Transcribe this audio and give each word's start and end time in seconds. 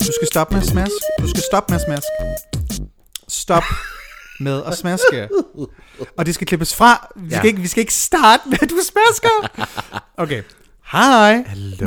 Du 0.00 0.12
skal 0.12 0.26
stoppe 0.32 0.54
med 0.54 0.62
at 0.62 0.68
smaske. 0.68 1.00
Du 1.22 1.28
skal 1.28 1.42
stoppe 1.42 1.72
med 1.72 1.78
at 1.80 1.84
smaske. 1.84 2.10
Stop 3.28 3.62
med 4.40 4.62
at 4.66 4.78
smaske. 4.78 5.28
Og 6.18 6.26
det 6.26 6.34
skal 6.34 6.46
klippes 6.46 6.74
fra. 6.74 7.12
Vi 7.16 7.30
skal, 7.30 7.36
Ja. 7.44 7.46
ikke, 7.48 7.60
vi 7.60 7.68
skal 7.68 7.80
ikke 7.80 7.94
starte 7.94 8.42
med, 8.46 8.58
at 8.62 8.70
du 8.70 8.76
smasker. 8.90 9.62
Okay. 10.16 10.42
Hej. 10.92 11.44
Hallo, 11.46 11.86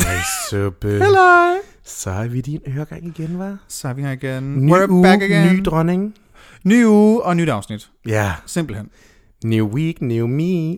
suppe. 0.49 0.87
Hello. 1.05 1.57
Så 1.83 2.09
er 2.09 2.27
vi 2.27 2.37
i 2.37 2.41
din 2.41 2.61
øregang 2.67 3.05
igen, 3.07 3.39
var? 3.39 3.57
Så 3.67 3.87
er 3.87 3.93
vi 3.93 4.01
her 4.01 4.11
igen. 4.11 4.65
Ny 4.65 4.71
We're 4.71 4.89
uge, 4.89 5.03
back 5.03 5.21
again. 5.21 5.55
ny 5.55 5.61
dronning. 5.65 6.15
ny 6.63 6.85
uge 6.85 7.23
og 7.23 7.35
nyt 7.37 7.49
afsnit. 7.49 7.89
Ja. 8.05 8.33
Simpelthen. 8.45 8.89
New 9.45 9.67
week, 9.67 10.01
new 10.01 10.27
me. 10.27 10.77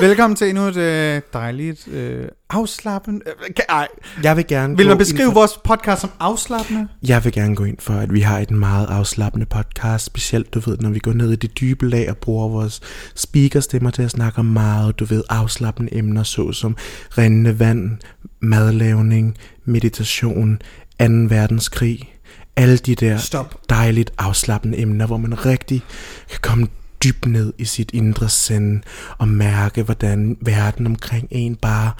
Velkommen 0.00 0.36
til 0.36 0.48
endnu 0.48 0.62
et 0.62 0.76
øh, 0.76 1.20
dejligt 1.32 1.88
øh, 1.88 2.28
afslappende... 2.50 3.20
Øh, 3.26 3.54
kan, 3.56 3.64
ej. 3.68 3.88
Jeg 4.22 4.36
vil 4.36 4.46
gerne 4.46 4.76
Vil 4.76 4.86
man 4.86 4.98
beskrive 4.98 5.26
for, 5.26 5.34
vores 5.34 5.58
podcast 5.64 6.00
som 6.00 6.10
afslappende? 6.20 6.88
Jeg 7.02 7.24
vil 7.24 7.32
gerne 7.32 7.56
gå 7.56 7.64
ind 7.64 7.76
for, 7.80 7.94
at 7.94 8.12
vi 8.12 8.20
har 8.20 8.38
et 8.38 8.50
meget 8.50 8.86
afslappende 8.86 9.46
podcast. 9.46 10.04
Specielt, 10.04 10.54
du 10.54 10.60
ved, 10.60 10.78
når 10.78 10.90
vi 10.90 10.98
går 10.98 11.12
ned 11.12 11.32
i 11.32 11.36
det 11.36 11.60
dybe 11.60 11.88
lag 11.88 12.10
og 12.10 12.16
bruger 12.16 12.48
vores 12.48 12.80
speakerstemmer 13.14 13.90
til 13.90 14.02
at 14.02 14.10
snakke 14.10 14.38
om 14.38 14.46
meget, 14.46 14.98
du 14.98 15.04
ved, 15.04 15.22
afslappende 15.28 15.94
emner, 15.94 16.22
såsom 16.22 16.76
rindende 17.18 17.58
vand, 17.58 17.98
madlavning, 18.40 19.36
meditation, 19.64 20.58
2. 21.00 21.04
verdenskrig. 21.06 22.14
Alle 22.56 22.76
de 22.76 22.94
der 22.94 23.16
Stop. 23.16 23.60
dejligt 23.70 24.12
afslappende 24.18 24.78
emner, 24.78 25.06
hvor 25.06 25.16
man 25.16 25.46
rigtig 25.46 25.82
kan 26.30 26.38
komme 26.42 26.66
dybt 27.04 27.26
ned 27.26 27.52
i 27.58 27.64
sit 27.64 27.90
indre 27.94 28.28
sind 28.28 28.80
og 29.18 29.28
mærke, 29.28 29.82
hvordan 29.82 30.36
verden 30.40 30.86
omkring 30.86 31.28
en 31.30 31.56
bare... 31.56 31.92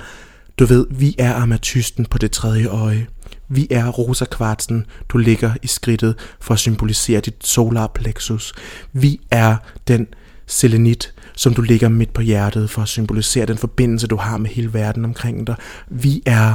Du 0.58 0.66
ved, 0.66 0.86
vi 0.90 1.14
er 1.18 1.34
amatysten 1.34 2.06
på 2.06 2.18
det 2.18 2.30
tredje 2.30 2.66
øje. 2.66 3.06
Vi 3.48 3.66
er 3.70 3.88
rosa 3.88 4.24
kvartsen, 4.24 4.86
du 5.08 5.18
ligger 5.18 5.52
i 5.62 5.66
skridtet 5.66 6.14
for 6.40 6.54
at 6.54 6.60
symbolisere 6.60 7.20
dit 7.20 7.46
solar 7.46 7.86
plexus. 7.86 8.52
Vi 8.92 9.20
er 9.30 9.56
den 9.88 10.06
selenit, 10.46 11.14
som 11.36 11.54
du 11.54 11.62
ligger 11.62 11.88
midt 11.88 12.12
på 12.12 12.20
hjertet 12.20 12.70
for 12.70 12.82
at 12.82 12.88
symbolisere 12.88 13.46
den 13.46 13.58
forbindelse, 13.58 14.06
du 14.06 14.16
har 14.16 14.36
med 14.38 14.50
hele 14.50 14.74
verden 14.74 15.04
omkring 15.04 15.46
dig. 15.46 15.56
Vi 15.88 16.22
er 16.26 16.54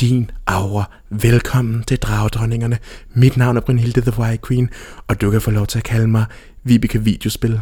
din 0.00 0.30
aura. 0.46 0.90
Velkommen 1.10 1.82
til 1.82 1.98
Dragdronningerne. 1.98 2.78
Mit 3.14 3.36
navn 3.36 3.56
er 3.56 3.60
Brynhilde 3.60 4.00
The 4.00 4.18
White 4.18 4.42
Queen, 4.48 4.70
og 5.08 5.20
du 5.20 5.30
kan 5.30 5.40
få 5.40 5.50
lov 5.50 5.66
til 5.66 5.78
at 5.78 5.84
kalde 5.84 6.06
mig 6.06 6.24
Vibeke 6.64 6.98
Videospil. 7.04 7.60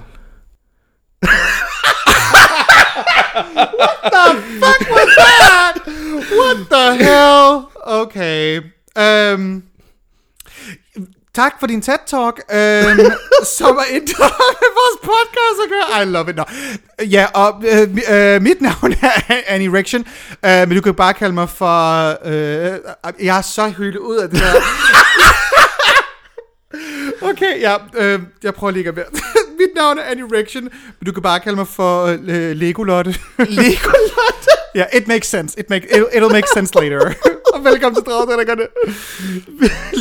What 6.32 6.68
the 6.70 6.94
hell? 7.04 7.70
Okay. 7.86 8.60
Um, 8.96 9.62
tak 11.34 11.60
for 11.60 11.66
din 11.66 11.82
TED-talk, 11.82 12.40
um, 12.48 12.98
som 13.58 13.76
er 13.76 14.00
med 14.00 14.70
vores 14.78 14.98
podcast 15.02 15.58
at 15.64 15.68
gøre. 15.70 16.02
I 16.02 16.04
love 16.04 16.30
it. 16.30 16.36
No. 16.36 16.44
Ja, 17.10 17.26
og 17.34 17.62
øh, 17.68 17.88
øh, 18.10 18.42
mit 18.42 18.60
navn 18.60 18.92
er 19.02 19.40
Annie 19.46 19.78
Rection, 19.78 20.06
øh, 20.44 20.68
men 20.68 20.76
du 20.76 20.80
kan 20.80 20.94
bare 20.94 21.14
kalde 21.14 21.34
mig 21.34 21.48
for... 21.48 22.08
Øh, 22.26 22.78
jeg 23.20 23.38
er 23.38 23.42
så 23.42 23.68
hyldet 23.68 23.98
ud 23.98 24.16
af 24.16 24.30
det 24.30 24.38
her. 24.38 24.52
Okay, 27.22 27.60
ja, 27.60 27.76
øh, 27.94 28.20
jeg 28.42 28.54
prøver 28.54 28.70
lige 28.70 28.88
at 28.88 28.94
mere. 28.94 29.04
Mit 29.60 29.74
navn 29.76 29.98
er 29.98 30.02
Annie 30.02 30.24
Rection, 30.38 30.62
men 30.62 31.06
du 31.06 31.12
kan 31.12 31.22
bare 31.22 31.40
kalde 31.40 31.56
mig 31.56 31.68
for 31.68 32.04
øh, 32.04 32.50
Legolotte. 32.56 33.10
Legolotte? 33.38 34.50
Ja, 34.74 34.80
yeah, 34.80 35.02
it 35.02 35.08
makes 35.08 35.28
sense. 35.28 35.60
It 35.60 35.70
make, 35.70 35.86
it'll, 35.92 36.16
it'll 36.16 36.32
make 36.32 36.48
sense 36.54 36.74
later. 36.80 37.12
og 37.54 37.64
velkommen 37.64 37.94
til 37.94 38.12
Dragdrenningerne. 38.12 38.62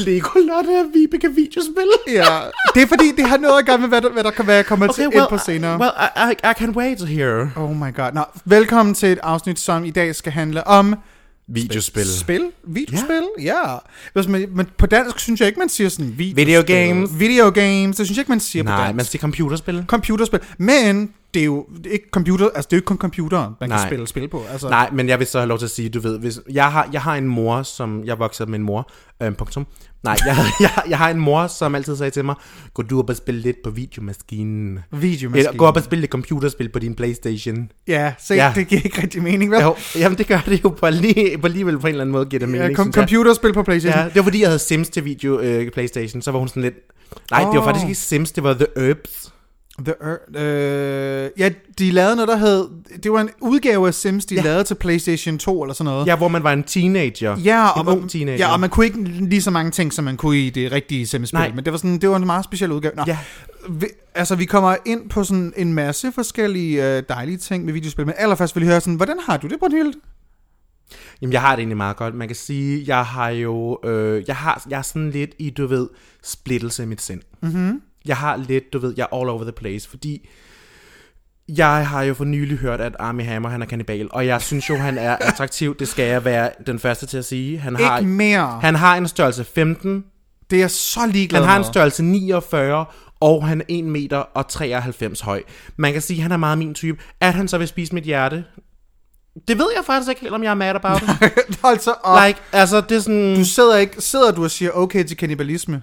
Legolotte 0.05 0.69
og 0.69 0.85
Vibeke 0.93 1.29
Videospil. 1.31 1.91
Ja, 2.07 2.39
det 2.75 2.83
er 2.83 2.87
fordi, 2.87 3.11
det 3.17 3.25
har 3.25 3.37
noget 3.37 3.59
at 3.59 3.65
gøre 3.65 3.77
med, 3.77 3.87
hvad 3.87 4.01
der, 4.01 4.09
hvad 4.09 4.23
der 4.23 4.31
kan 4.31 4.47
være, 4.47 4.55
jeg 4.55 4.65
kommer 4.65 4.93
til 4.93 5.03
ind 5.03 5.23
på 5.29 5.37
senere. 5.37 5.79
well 5.79 5.91
I, 5.99 6.31
I, 6.31 6.49
I 6.51 6.53
can 6.57 6.69
wait 6.69 7.01
here. 7.01 7.51
Oh 7.55 7.75
my 7.75 7.95
god. 7.95 8.11
Nå, 8.13 8.23
velkommen 8.45 8.95
til 8.95 9.11
et 9.11 9.19
afsnit, 9.23 9.59
som 9.59 9.85
i 9.85 9.91
dag 9.91 10.15
skal 10.15 10.31
handle 10.31 10.67
om... 10.67 10.95
Videospil. 11.47 12.05
Spil? 12.05 12.51
Videospil? 12.63 13.23
Ja. 13.41 13.71
ja. 14.15 14.21
Men, 14.27 14.55
men 14.55 14.67
på 14.77 14.85
dansk 14.85 15.19
synes 15.19 15.39
jeg 15.39 15.47
ikke, 15.47 15.59
man 15.59 15.69
siger 15.69 15.89
sådan 15.89 16.17
videospil. 16.17 16.47
Video 16.47 16.63
games. 16.67 17.19
Video 17.19 17.49
games, 17.49 17.97
det 17.97 18.05
synes 18.05 18.17
jeg 18.17 18.21
ikke, 18.21 18.31
man 18.31 18.39
siger 18.39 18.63
på 18.63 18.69
Nej, 18.69 18.83
dansk. 18.83 18.95
man 18.95 19.05
siger 19.05 19.21
computerspil. 19.21 19.83
computerspil. 19.87 20.39
Men 20.57 21.13
det 21.33 21.39
er 21.39 21.45
jo 21.45 21.67
ikke 21.91 22.05
computer, 22.11 22.49
altså 22.55 22.67
det 22.67 22.73
er 22.73 22.77
jo 22.77 22.79
ikke 22.79 22.85
kun 22.85 22.97
computeren, 22.97 23.53
man 23.59 23.69
Nej. 23.69 23.79
kan 23.79 23.87
spille 23.87 24.07
spil 24.07 24.27
på. 24.27 24.43
Altså, 24.51 24.69
Nej, 24.69 24.89
men 24.91 25.09
jeg 25.09 25.19
vil 25.19 25.27
så 25.27 25.37
have 25.39 25.47
lov 25.47 25.57
til 25.57 25.65
at 25.65 25.71
sige, 25.71 25.89
du 25.89 25.99
ved, 25.99 26.19
hvis, 26.19 26.39
jeg, 26.51 26.71
har, 26.71 26.89
jeg 26.93 27.01
har 27.01 27.15
en 27.15 27.27
mor, 27.27 27.63
som, 27.63 28.03
jeg 28.05 28.19
voksede 28.19 28.45
op 28.45 28.49
med 28.49 28.59
en 28.59 28.65
mor, 28.65 28.91
øh, 29.21 29.35
punktum. 29.35 29.67
Nej, 30.03 30.17
jeg, 30.25 30.37
jeg, 30.59 30.71
jeg 30.89 30.97
har 30.97 31.09
en 31.09 31.19
mor, 31.19 31.47
som 31.47 31.75
altid 31.75 31.95
sagde 31.97 32.11
til 32.11 32.25
mig, 32.25 32.35
gå 32.73 32.81
du 32.83 32.99
op 32.99 33.09
og 33.09 33.15
spille 33.15 33.41
lidt 33.41 33.57
på 33.63 33.69
videomaskinen. 33.69 34.79
Videomaskine. 34.91 35.37
Eller 35.37 35.57
gå 35.57 35.65
op 35.65 35.75
og 35.75 35.83
spille 35.83 36.01
lidt 36.01 36.11
computerspil 36.11 36.69
på 36.69 36.79
din 36.79 36.95
Playstation. 36.95 37.69
Ja, 37.87 38.13
se, 38.19 38.33
Ja. 38.33 38.51
det 38.55 38.67
giver 38.67 38.81
ikke 38.85 39.01
rigtig 39.01 39.23
mening, 39.23 39.51
vel? 39.51 39.59
Jo, 39.61 39.75
jamen 39.95 40.17
det 40.17 40.27
gør 40.27 40.39
det 40.45 40.63
jo 40.63 40.69
på, 40.69 40.89
lige, 40.89 41.37
på 41.37 41.47
alligevel 41.47 41.79
på 41.79 41.87
en 41.87 41.91
eller 41.91 42.01
anden 42.01 42.11
måde, 42.11 42.25
giver 42.25 42.39
det 42.39 42.49
mening. 42.49 42.69
Ja, 42.69 42.75
kom, 42.75 42.93
computerspil 42.93 43.53
på 43.53 43.63
Playstation. 43.63 43.99
Ja, 43.99 44.05
det 44.05 44.15
var 44.15 44.23
fordi, 44.23 44.39
jeg 44.41 44.47
havde 44.47 44.59
Sims 44.59 44.89
til 44.89 45.05
video 45.05 45.39
øh, 45.39 45.71
Playstation, 45.71 46.21
så 46.21 46.31
var 46.31 46.39
hun 46.39 46.47
sådan 46.47 46.63
lidt... 46.63 46.75
Nej, 47.31 47.39
det 47.43 47.59
var 47.59 47.63
faktisk 47.63 47.85
ikke 47.85 47.95
Sims, 47.99 48.31
det 48.31 48.43
var 48.43 48.53
The 48.53 48.67
Herbs. 48.77 49.30
The 49.79 49.93
Earth, 50.01 50.21
øh, 50.35 51.29
ja, 51.37 51.49
de 51.79 51.91
lavede 51.91 52.15
noget, 52.15 52.27
der 52.27 52.37
hed... 52.37 52.67
Det 53.03 53.11
var 53.11 53.21
en 53.21 53.29
udgave 53.41 53.87
af 53.87 53.93
Sims, 53.93 54.25
de 54.25 54.35
Ja. 54.35 54.41
lavede 54.41 54.63
til 54.63 54.75
Playstation 54.75 55.37
2 55.37 55.63
eller 55.63 55.73
sådan 55.73 55.91
noget. 55.91 56.07
Ja, 56.07 56.15
hvor 56.15 56.27
man 56.27 56.43
var 56.43 56.53
en 56.53 56.63
teenager. 56.63 57.37
Ja, 57.39 57.65
en 57.65 57.87
og, 57.87 57.93
ung 57.93 57.99
man, 57.99 58.09
teenager. 58.09 58.37
ja, 58.37 58.53
og 58.53 58.59
man 58.59 58.69
kunne 58.69 58.85
ikke 58.85 59.03
lige 59.03 59.41
så 59.41 59.51
mange 59.51 59.71
ting, 59.71 59.93
som 59.93 60.03
man 60.05 60.17
kunne 60.17 60.39
i 60.39 60.49
det 60.49 60.71
rigtige 60.71 61.07
Sims-spil. 61.07 61.37
Nej. 61.39 61.51
Men 61.55 61.65
det 61.65 61.73
var, 61.73 61.77
sådan, 61.77 61.97
det 61.97 62.09
var 62.09 62.15
en 62.15 62.25
meget 62.25 62.43
speciel 62.45 62.71
udgave. 62.71 62.93
Nå, 62.95 63.03
Ja. 63.07 63.17
vi, 63.69 63.85
altså, 64.15 64.35
vi 64.35 64.45
kommer 64.45 64.75
ind 64.85 65.09
på 65.09 65.23
sådan 65.23 65.53
en 65.55 65.73
masse 65.73 66.11
forskellige 66.11 66.97
øh, 66.97 67.03
dejlige 67.09 67.37
ting 67.37 67.65
med 67.65 67.73
videospil. 67.73 68.05
Men 68.05 68.15
allerførst 68.17 68.55
vil 68.55 68.61
jeg 68.63 68.69
høre 68.71 68.81
sådan, 68.81 68.95
hvordan 68.95 69.17
har 69.25 69.37
du 69.37 69.47
det, 69.47 69.59
Brunhild? 69.59 69.93
Jamen, 71.21 71.33
jeg 71.33 71.41
har 71.41 71.51
det 71.55 71.59
egentlig 71.59 71.77
meget 71.77 71.97
godt. 71.97 72.15
Man 72.15 72.27
kan 72.27 72.35
sige, 72.35 72.83
jeg 72.87 73.05
har 73.05 73.29
jo... 73.29 73.79
Øh, 73.85 74.23
jeg, 74.27 74.35
har, 74.35 74.63
jeg 74.69 74.77
er 74.77 74.81
sådan 74.81 75.11
lidt 75.11 75.31
i, 75.39 75.49
du 75.49 75.67
ved, 75.67 75.87
splittelse 76.23 76.83
i 76.83 76.85
mit 76.85 77.01
sind. 77.01 77.21
Mm-hmm. 77.41 77.81
Jeg 78.05 78.17
har 78.17 78.35
lidt, 78.37 78.73
du 78.73 78.79
ved, 78.79 78.93
jeg 78.97 79.07
er 79.11 79.17
all 79.17 79.29
over 79.29 79.43
the 79.43 79.51
place, 79.51 79.89
fordi... 79.89 80.27
Jeg 81.57 81.87
har 81.87 82.03
jo 82.03 82.13
for 82.13 82.25
nylig 82.25 82.57
hørt, 82.57 82.81
at 82.81 82.95
Armie 82.99 83.25
Hammer, 83.25 83.49
han 83.49 83.61
er 83.61 83.65
kannibal, 83.65 84.07
og 84.11 84.25
jeg 84.25 84.41
synes 84.41 84.69
jo, 84.69 84.75
han 84.75 84.97
er 84.97 85.15
attraktiv. 85.21 85.77
Det 85.77 85.87
skal 85.87 86.05
jeg 86.05 86.25
være 86.25 86.49
den 86.67 86.79
første 86.79 87.05
til 87.05 87.17
at 87.17 87.25
sige. 87.25 87.59
Han 87.59 87.75
har, 87.75 87.97
Ikke 87.97 88.09
mere. 88.09 88.59
han 88.61 88.75
har 88.75 88.97
en 88.97 89.07
størrelse 89.07 89.43
15, 89.43 90.05
Det 90.49 90.55
er 90.55 90.59
jeg 90.59 90.71
så 90.71 90.99
ligeglad 91.05 91.41
Han 91.41 91.49
har 91.49 91.57
en 91.57 91.63
størrelse 91.63 92.03
49, 92.03 92.85
og 93.19 93.47
han 93.47 93.61
er 93.61 93.65
1 93.67 93.83
meter 93.83 94.17
og 94.17 94.47
93 94.47 95.21
høj. 95.21 95.43
Man 95.77 95.93
kan 95.93 96.01
sige, 96.01 96.17
at 96.17 96.21
han 96.21 96.31
er 96.31 96.37
meget 96.37 96.57
min 96.57 96.73
type. 96.73 97.01
At 97.19 97.33
han 97.33 97.47
så 97.47 97.57
vil 97.57 97.67
spise 97.67 97.93
mit 97.95 98.03
hjerte, 98.03 98.43
det 99.47 99.57
ved 99.57 99.67
jeg 99.75 99.85
faktisk 99.85 100.09
ikke 100.09 100.21
helt, 100.21 100.33
om 100.33 100.43
jeg 100.43 100.49
er 100.49 100.55
mad 100.55 100.75
about. 100.75 101.01
Hold 101.63 101.79
så 101.79 101.91
op. 101.91 102.27
like, 102.27 102.39
altså, 102.51 102.81
det 102.81 102.97
er 102.97 103.01
sådan... 103.01 103.35
Du 103.35 103.45
sidder 103.45 103.77
ikke, 103.77 104.01
sidder 104.01 104.31
du 104.31 104.43
og 104.43 104.51
siger 104.51 104.71
okay 104.71 105.03
til 105.03 105.17
kannibalisme? 105.17 105.81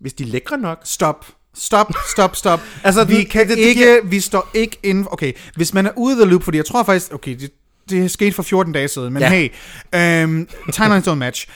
Hvis 0.00 0.12
de 0.12 0.24
er 0.24 0.28
lækre 0.28 0.58
nok. 0.58 0.80
Stop. 0.84 1.26
Stop, 1.58 1.92
stop, 2.12 2.36
stop. 2.36 2.60
Altså, 2.84 3.04
vi 3.04 3.24
kan 3.24 3.48
det- 3.48 3.56
det 3.56 3.62
ikke, 3.64 3.80
giver- 3.84 4.00
vi 4.04 4.20
står 4.20 4.50
ikke 4.54 4.78
inden, 4.82 5.06
okay, 5.10 5.32
hvis 5.56 5.74
man 5.74 5.86
er 5.86 5.90
ude 5.96 6.14
af 6.14 6.20
the 6.22 6.30
loop, 6.30 6.42
fordi 6.42 6.56
jeg 6.58 6.64
tror 6.66 6.82
faktisk, 6.82 7.14
okay, 7.14 7.36
det, 7.40 7.50
det 7.90 8.10
skete 8.10 8.32
for 8.32 8.42
14 8.42 8.72
dage 8.72 8.88
siden, 8.88 9.12
men 9.12 9.22
Ja. 9.22 9.32
ja. 9.32 9.48
hey, 9.92 10.24
um, 10.24 10.48
timelines 10.72 11.08
don't 11.08 11.14
match. 11.14 11.48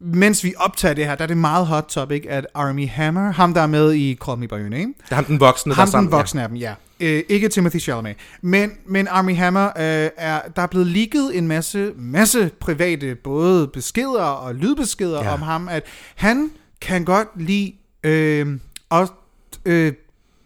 Mens 0.00 0.44
vi 0.44 0.54
optager 0.56 0.94
det 0.94 1.06
her, 1.06 1.14
der 1.14 1.22
er 1.22 1.26
det 1.26 1.36
meget 1.36 1.66
hot 1.66 1.84
topic, 1.88 2.24
at 2.28 2.46
Army 2.54 2.88
Hammer, 2.88 3.32
ham 3.32 3.54
der 3.54 3.60
er 3.60 3.66
med 3.66 3.92
i 3.94 4.18
Call 4.26 4.38
Me 4.38 4.48
By 4.48 4.52
Your 4.52 4.68
Name, 4.68 4.94
Det 5.04 5.10
er 5.10 5.14
ham 5.14 5.24
den 5.24 5.40
voksne, 5.40 5.70
der 5.70 5.74
ham 5.76 5.86
er 5.86 5.90
sammen. 5.90 6.10
den 6.10 6.18
voksne 6.18 6.42
af 6.42 6.48
dem, 6.48 6.56
ja. 6.56 6.74
Øh, 7.00 7.22
ikke 7.28 7.48
Timothy 7.48 7.80
Chalamet. 7.80 8.16
Men, 8.42 8.72
men 8.86 9.08
Army 9.08 9.36
Hammer, 9.36 9.66
øh, 9.66 9.72
er, 10.16 10.40
der 10.56 10.62
er 10.62 10.66
blevet 10.66 10.86
ligget 10.86 11.38
en 11.38 11.48
masse, 11.48 11.92
masse 11.96 12.50
private, 12.60 13.14
både 13.14 13.66
beskeder 13.68 14.22
og 14.22 14.54
lydbeskeder 14.54 15.18
Ja. 15.18 15.24
ja. 15.24 15.32
om 15.32 15.42
ham, 15.42 15.68
at 15.68 15.82
han 16.14 16.50
kan 16.80 17.04
godt 17.04 17.28
lide 17.36 17.72
øh, 18.04 18.58
at 18.90 19.08
øh, 19.64 19.92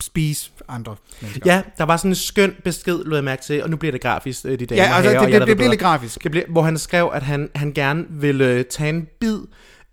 spise 0.01 0.51
andre 0.69 0.97
mennesker. 1.21 1.55
Ja, 1.55 1.63
der 1.79 1.85
var 1.85 1.97
sådan 1.97 2.11
en 2.11 2.15
skøn 2.15 2.55
besked, 2.65 3.05
lød 3.05 3.17
jeg 3.17 3.25
mærke 3.25 3.43
til, 3.43 3.63
og 3.63 3.71
nu 3.71 3.77
bliver 3.77 3.93
det 3.93 4.01
grafisk, 4.01 4.45
øh, 4.45 4.59
de 4.59 4.67
damer 4.67 4.83
ja 4.83 4.97
altså, 4.97 5.11
herrer, 5.11 5.25
det, 5.25 5.33
det, 5.33 5.41
det 5.41 5.49
ved 5.49 5.57
bliver 5.57 5.71
lidt 5.71 5.81
grafisk. 5.81 6.23
Det 6.23 6.31
blev, 6.31 6.45
hvor 6.49 6.63
han 6.63 6.79
skrev, 6.79 7.11
at 7.15 7.23
han, 7.23 7.51
han 7.55 7.73
gerne 7.73 8.05
ville 8.11 8.45
øh, 8.45 8.65
tage 8.65 8.89
en 8.89 9.09
bid 9.21 9.39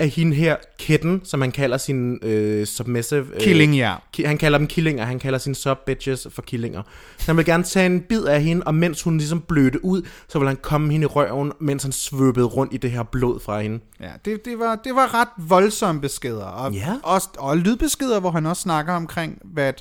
af 0.02 0.10
hende 0.10 0.36
her, 0.36 0.56
Kitten, 0.80 1.22
som 1.24 1.42
han 1.42 1.52
kalder 1.52 1.78
sin 1.78 2.20
øh, 2.24 2.66
submissive... 2.66 3.26
Øh, 3.36 3.42
Killing, 3.42 3.76
ja. 3.76 3.96
ki- 4.18 4.28
Han 4.28 4.38
kalder 4.38 4.58
dem 4.58 4.68
killinger, 4.68 5.06
han 5.06 5.20
kalder 5.20 5.40
sine 5.40 5.56
sub-bitches 5.56 6.30
for 6.30 6.42
killinger. 6.42 6.82
Så 7.18 7.26
han 7.26 7.38
vil 7.38 7.46
gerne 7.46 7.64
tage 7.64 7.86
en 7.86 8.02
bid 8.02 8.24
af 8.24 8.42
hende, 8.44 8.64
og 8.64 8.76
mens 8.76 9.02
hun 9.02 9.18
ligesom 9.18 9.42
blødte 9.42 9.86
ud, 9.86 10.02
så 10.30 10.40
vil 10.40 10.48
han 10.48 10.58
komme 10.62 10.92
hende 10.92 11.04
i 11.04 11.08
røven, 11.08 11.52
mens 11.60 11.84
han 11.84 11.92
svøbede 11.92 12.46
rundt 12.46 12.74
i 12.74 12.78
det 12.78 12.92
her 12.92 13.04
blod 13.04 13.40
fra 13.40 13.62
hende. 13.62 13.80
Ja, 14.00 14.10
det, 14.26 14.46
det, 14.46 14.60
var, 14.60 14.76
det 14.84 14.96
var 14.96 15.14
ret 15.22 15.28
voldsomme 15.48 16.02
beskeder. 16.02 16.46
Og, 16.46 16.74
Ja. 16.74 16.94
også, 17.04 17.28
og 17.38 17.58
lydbeskeder, 17.58 18.20
hvor 18.20 18.32
han 18.32 18.46
også 18.46 18.62
snakker 18.62 18.94
omkring, 18.94 19.40
hvad 19.44 19.74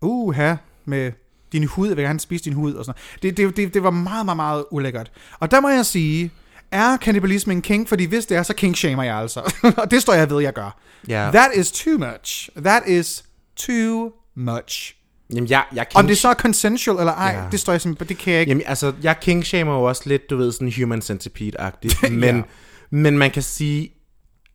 uh, 0.00 0.34
her 0.34 0.56
med 0.84 1.12
din 1.52 1.64
hud, 1.64 1.88
vil 1.88 2.04
gerne 2.04 2.20
spise 2.20 2.44
din 2.44 2.52
hud 2.52 2.74
og 2.74 2.84
sådan 2.84 2.98
noget. 3.22 3.36
Det, 3.36 3.46
det, 3.46 3.56
det, 3.56 3.74
det 3.74 3.82
var 3.82 3.90
meget, 3.90 4.24
meget, 4.24 4.36
meget 4.36 4.64
ulækkert. 4.70 5.10
Og 5.40 5.50
der 5.50 5.60
må 5.60 5.68
jeg 5.68 5.86
sige, 5.86 6.30
er 6.72 6.96
kannibalisme 6.96 7.52
en 7.52 7.62
king? 7.62 7.88
Fordi 7.88 8.04
hvis 8.04 8.26
det 8.26 8.36
er, 8.36 8.42
så 8.42 8.54
king 8.54 8.76
shamer 8.76 9.02
jeg 9.02 9.16
altså. 9.16 9.40
og 9.82 9.90
det 9.90 10.02
står 10.02 10.12
jeg 10.14 10.30
ved, 10.30 10.42
jeg 10.42 10.52
gør. 10.52 10.78
Ja. 11.08 11.30
That 11.32 11.50
is 11.56 11.72
too 11.72 11.98
much. 11.98 12.48
That 12.56 12.82
is 12.86 13.24
too 13.56 14.10
much. 14.36 14.94
Jamen, 15.34 15.50
jeg, 15.50 15.64
jeg 15.74 15.86
Om 15.94 16.06
det 16.06 16.18
så 16.18 16.28
er 16.28 16.34
consensual 16.34 16.98
eller 16.98 17.12
ej, 17.12 17.30
Ja. 17.42 17.44
det 17.52 17.60
står 17.60 17.72
jeg 17.72 17.80
simpelthen, 17.80 18.16
det 18.16 18.24
kan 18.24 18.32
jeg 18.32 18.40
ikke. 18.40 18.50
Jamen, 18.50 18.62
altså, 18.66 18.92
jeg 19.02 19.16
kingshamer 19.20 19.74
jo 19.74 19.82
også 19.82 20.02
lidt, 20.06 20.30
du 20.30 20.36
ved, 20.36 20.52
sådan 20.52 20.72
human 20.80 21.02
centipede-agtigt. 21.02 22.10
Men, 22.12 22.36
Ja. 22.36 22.42
men 22.90 23.18
man 23.18 23.30
kan 23.30 23.42
sige, 23.42 23.90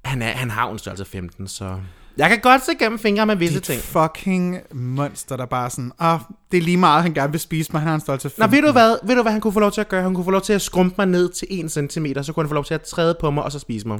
han, 0.06 0.22
er, 0.22 0.32
han 0.32 0.50
har 0.50 0.66
jo 0.68 0.72
en 0.74 0.80
størrelse 0.80 1.06
15, 1.06 1.48
så... 1.48 1.80
Jeg 2.18 2.30
kan 2.30 2.40
godt 2.40 2.66
se 2.66 2.72
gennem 2.80 3.00
fingre 3.00 3.26
med 3.26 3.36
visse 3.36 3.56
Dit 3.56 3.64
ting. 3.64 3.82
fucking 3.82 4.58
monster, 4.74 5.38
der 5.38 5.46
bare 5.46 5.70
sådan, 5.70 5.92
ah, 6.00 6.20
det 6.52 6.58
er 6.58 6.62
lige 6.62 6.78
meget, 6.78 7.04
han 7.04 7.14
gerne 7.14 7.32
vil 7.32 7.40
spise 7.40 7.70
mig, 7.74 7.82
han 7.82 7.88
har 7.88 7.96
en 7.96 8.02
størrelse 8.02 8.28
Nå, 8.28 8.32
15. 8.44 8.52
ved 8.52 8.62
du, 8.68 8.72
hvad, 8.72 8.98
ved 9.04 9.16
du 9.16 9.22
hvad 9.22 9.32
han 9.32 9.42
kunne 9.42 9.54
få 9.54 9.60
lov 9.60 9.72
til 9.72 9.82
at 9.82 9.90
gøre? 9.90 10.02
Han 10.04 10.14
kunne 10.14 10.24
få 10.26 10.32
lov 10.32 10.42
til 10.42 10.54
at 10.54 10.62
skrumpe 10.62 10.96
mig 10.98 11.08
ned 11.08 11.30
til 11.30 11.48
1 11.52 11.72
cm, 11.72 12.06
så 12.22 12.34
kunne 12.34 12.44
han 12.44 12.50
få 12.50 12.54
lov 12.54 12.66
til 12.66 12.74
at 12.74 12.82
træde 12.82 13.16
på 13.20 13.32
mig 13.32 13.44
og 13.44 13.52
så 13.52 13.60
spise 13.60 13.88
mig. 13.88 14.00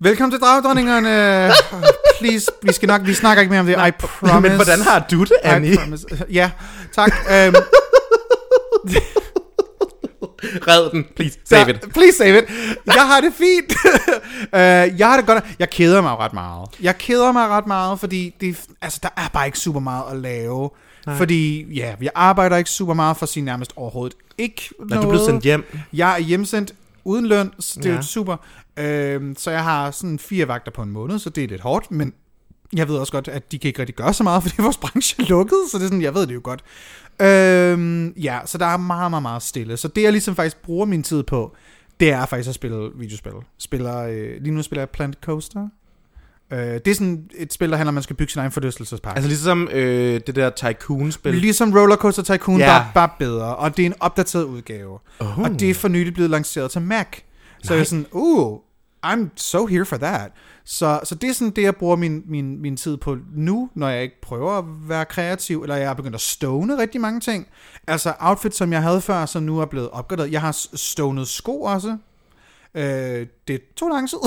Velkommen 0.00 0.30
til 0.32 0.40
Dragdronningerne. 0.40 1.50
Please, 2.20 2.50
vi 2.62 2.72
skal 2.72 2.86
nok, 2.86 3.06
vi 3.06 3.14
snakker 3.14 3.40
ikke 3.40 3.50
mere 3.50 3.60
om 3.60 3.66
det, 3.66 3.88
I 3.88 3.90
promise. 3.90 4.40
Men 4.40 4.52
hvordan 4.54 4.80
har 4.80 5.06
du 5.10 5.24
det, 5.24 5.32
Annie? 5.42 5.72
I 5.72 5.76
promise. 5.76 6.06
Ja, 6.30 6.50
tak. 6.92 7.12
Um, 7.48 7.54
Red 10.68 10.90
den, 10.90 11.04
please, 11.16 11.38
save 11.44 11.70
it. 11.70 11.80
Please 11.94 12.16
save 12.18 12.38
it. 12.38 12.44
Jeg 12.86 13.02
har 13.06 13.20
det 13.20 13.32
fint. 13.34 13.72
uh, 14.52 14.98
jeg 15.00 15.08
har 15.08 15.16
det 15.16 15.26
godt. 15.26 15.44
Jeg 15.58 15.70
keder 15.70 16.00
mig 16.02 16.16
ret 16.18 16.32
meget. 16.32 16.68
Jeg 16.82 16.98
keder 16.98 17.32
mig 17.32 17.48
ret 17.48 17.66
meget, 17.66 18.00
fordi 18.00 18.34
det, 18.40 18.56
altså, 18.82 18.98
der 19.02 19.08
er 19.16 19.28
bare 19.32 19.46
ikke 19.46 19.58
super 19.58 19.80
meget 19.80 20.04
at 20.10 20.16
lave. 20.16 20.70
Nej. 21.06 21.16
Fordi, 21.16 21.72
ja, 21.74 21.94
jeg 22.02 22.10
arbejder 22.14 22.56
ikke 22.56 22.70
super 22.70 22.94
meget 22.94 23.16
for 23.16 23.22
at 23.22 23.28
sige 23.30 23.44
nærmest 23.44 23.72
overhovedet 23.76 24.16
ikke 24.38 24.70
Når 24.90 25.00
du 25.02 25.08
blev 25.08 25.20
sendt 25.26 25.44
hjem. 25.44 25.64
Jeg 25.92 26.14
er 26.14 26.18
hjemsendt 26.18 26.74
uden 27.04 27.26
løn, 27.26 27.50
så 27.60 27.80
det 27.80 27.86
er 27.86 27.90
Ja. 27.90 27.96
jo 27.96 28.02
super. 28.02 28.36
Øhm, 28.76 29.36
så 29.38 29.50
jeg 29.50 29.62
har 29.62 29.90
sådan 29.90 30.18
fire 30.18 30.48
vagter 30.48 30.70
på 30.72 30.82
en 30.82 30.90
måned, 30.90 31.18
så 31.18 31.30
det 31.30 31.44
er 31.44 31.48
lidt 31.48 31.60
hårdt, 31.60 31.90
men 31.90 32.12
jeg 32.74 32.88
ved 32.88 32.96
også 32.96 33.12
godt, 33.12 33.28
at 33.28 33.52
de 33.52 33.58
kan 33.58 33.68
ikke 33.68 33.80
rigtig 33.80 33.94
gøre 33.94 34.14
så 34.14 34.22
meget, 34.22 34.42
fordi 34.44 34.54
vores 34.58 34.76
branche 34.76 35.22
er 35.22 35.26
lukket, 35.28 35.58
så 35.70 35.78
det 35.78 35.84
er 35.84 35.88
sådan, 35.88 36.02
jeg 36.02 36.14
ved 36.14 36.26
det 36.26 36.34
jo 36.34 36.40
godt. 36.44 36.64
Øhm, 37.22 38.08
ja, 38.08 38.38
så 38.46 38.58
der 38.58 38.66
er 38.66 38.76
meget, 38.76 39.10
meget, 39.10 39.22
meget 39.22 39.42
stille. 39.42 39.76
Så 39.76 39.88
det, 39.88 40.02
jeg 40.02 40.12
ligesom 40.12 40.36
faktisk 40.36 40.62
bruger 40.62 40.86
min 40.86 41.02
tid 41.02 41.22
på, 41.22 41.56
det 42.00 42.10
er 42.10 42.26
faktisk 42.26 42.48
at 42.48 42.54
spille 42.54 42.90
videospil. 42.94 43.32
Spiller, 43.58 43.98
øh, 43.98 44.42
lige 44.42 44.54
nu 44.54 44.62
spiller 44.62 44.80
jeg 44.80 44.90
Planet 44.90 45.18
Coaster. 45.24 45.68
Øh, 46.52 46.58
det 46.58 46.88
er 46.88 46.94
sådan 46.94 47.30
et 47.34 47.52
spil, 47.52 47.70
der 47.70 47.76
handler 47.76 47.88
om, 47.88 47.92
at 47.92 47.94
man 47.94 48.02
skal 48.02 48.16
bygge 48.16 48.32
sin 48.32 48.40
egen 48.40 48.52
forlystelsespark. 48.52 49.16
Altså 49.16 49.28
ligesom 49.28 49.68
øh, 49.72 50.20
det 50.26 50.36
der 50.36 50.50
Tycoon-spil. 50.50 51.34
Ligesom 51.34 51.72
Rollercoaster 51.72 52.22
Tycoon, 52.22 52.58
ja. 52.58 52.66
bare, 52.66 52.90
bare 52.94 53.08
bedre. 53.18 53.56
Og 53.56 53.76
det 53.76 53.82
er 53.82 53.86
en 53.86 53.94
opdateret 54.00 54.44
udgave. 54.44 54.98
Oh. 55.18 55.38
Og 55.38 55.50
det 55.60 55.70
er 55.70 55.74
for 55.74 55.88
nylig 55.88 56.14
blevet 56.14 56.30
lanceret 56.30 56.70
til 56.70 56.82
Mac. 56.82 57.06
Så 57.62 57.74
jeg 57.74 57.80
er 57.80 57.84
sådan, 57.84 58.06
uh, 58.12 58.58
I'm 59.04 59.30
so 59.36 59.66
here 59.66 59.84
for 59.84 59.96
that. 59.96 60.32
Så, 60.64 61.00
så 61.04 61.14
det 61.14 61.30
er 61.30 61.34
sådan 61.34 61.50
det, 61.50 61.62
jeg 61.62 61.76
bruger 61.76 61.96
min, 61.96 62.22
min, 62.26 62.62
min 62.62 62.76
tid 62.76 62.96
på 62.96 63.16
nu, 63.34 63.70
når 63.74 63.88
jeg 63.88 64.02
ikke 64.02 64.20
prøver 64.22 64.52
at 64.52 64.64
være 64.88 65.04
kreativ, 65.04 65.62
eller 65.62 65.76
jeg 65.76 65.90
er 65.90 65.94
begyndt 65.94 66.14
at 66.14 66.20
stone 66.20 66.78
rigtig 66.78 67.00
mange 67.00 67.20
ting. 67.20 67.46
Altså 67.86 68.14
outfit, 68.20 68.54
som 68.54 68.72
jeg 68.72 68.82
havde 68.82 69.00
før, 69.00 69.26
som 69.26 69.42
nu 69.42 69.58
er 69.60 69.66
blevet 69.66 69.90
opgraderet. 69.90 70.32
Jeg 70.32 70.40
har 70.40 70.52
stonet 70.74 71.28
sko 71.28 71.62
også. 71.62 71.96
Øh, 72.76 73.26
det 73.48 73.60
tog 73.76 73.88
lang 73.90 74.08
tid. 74.10 74.18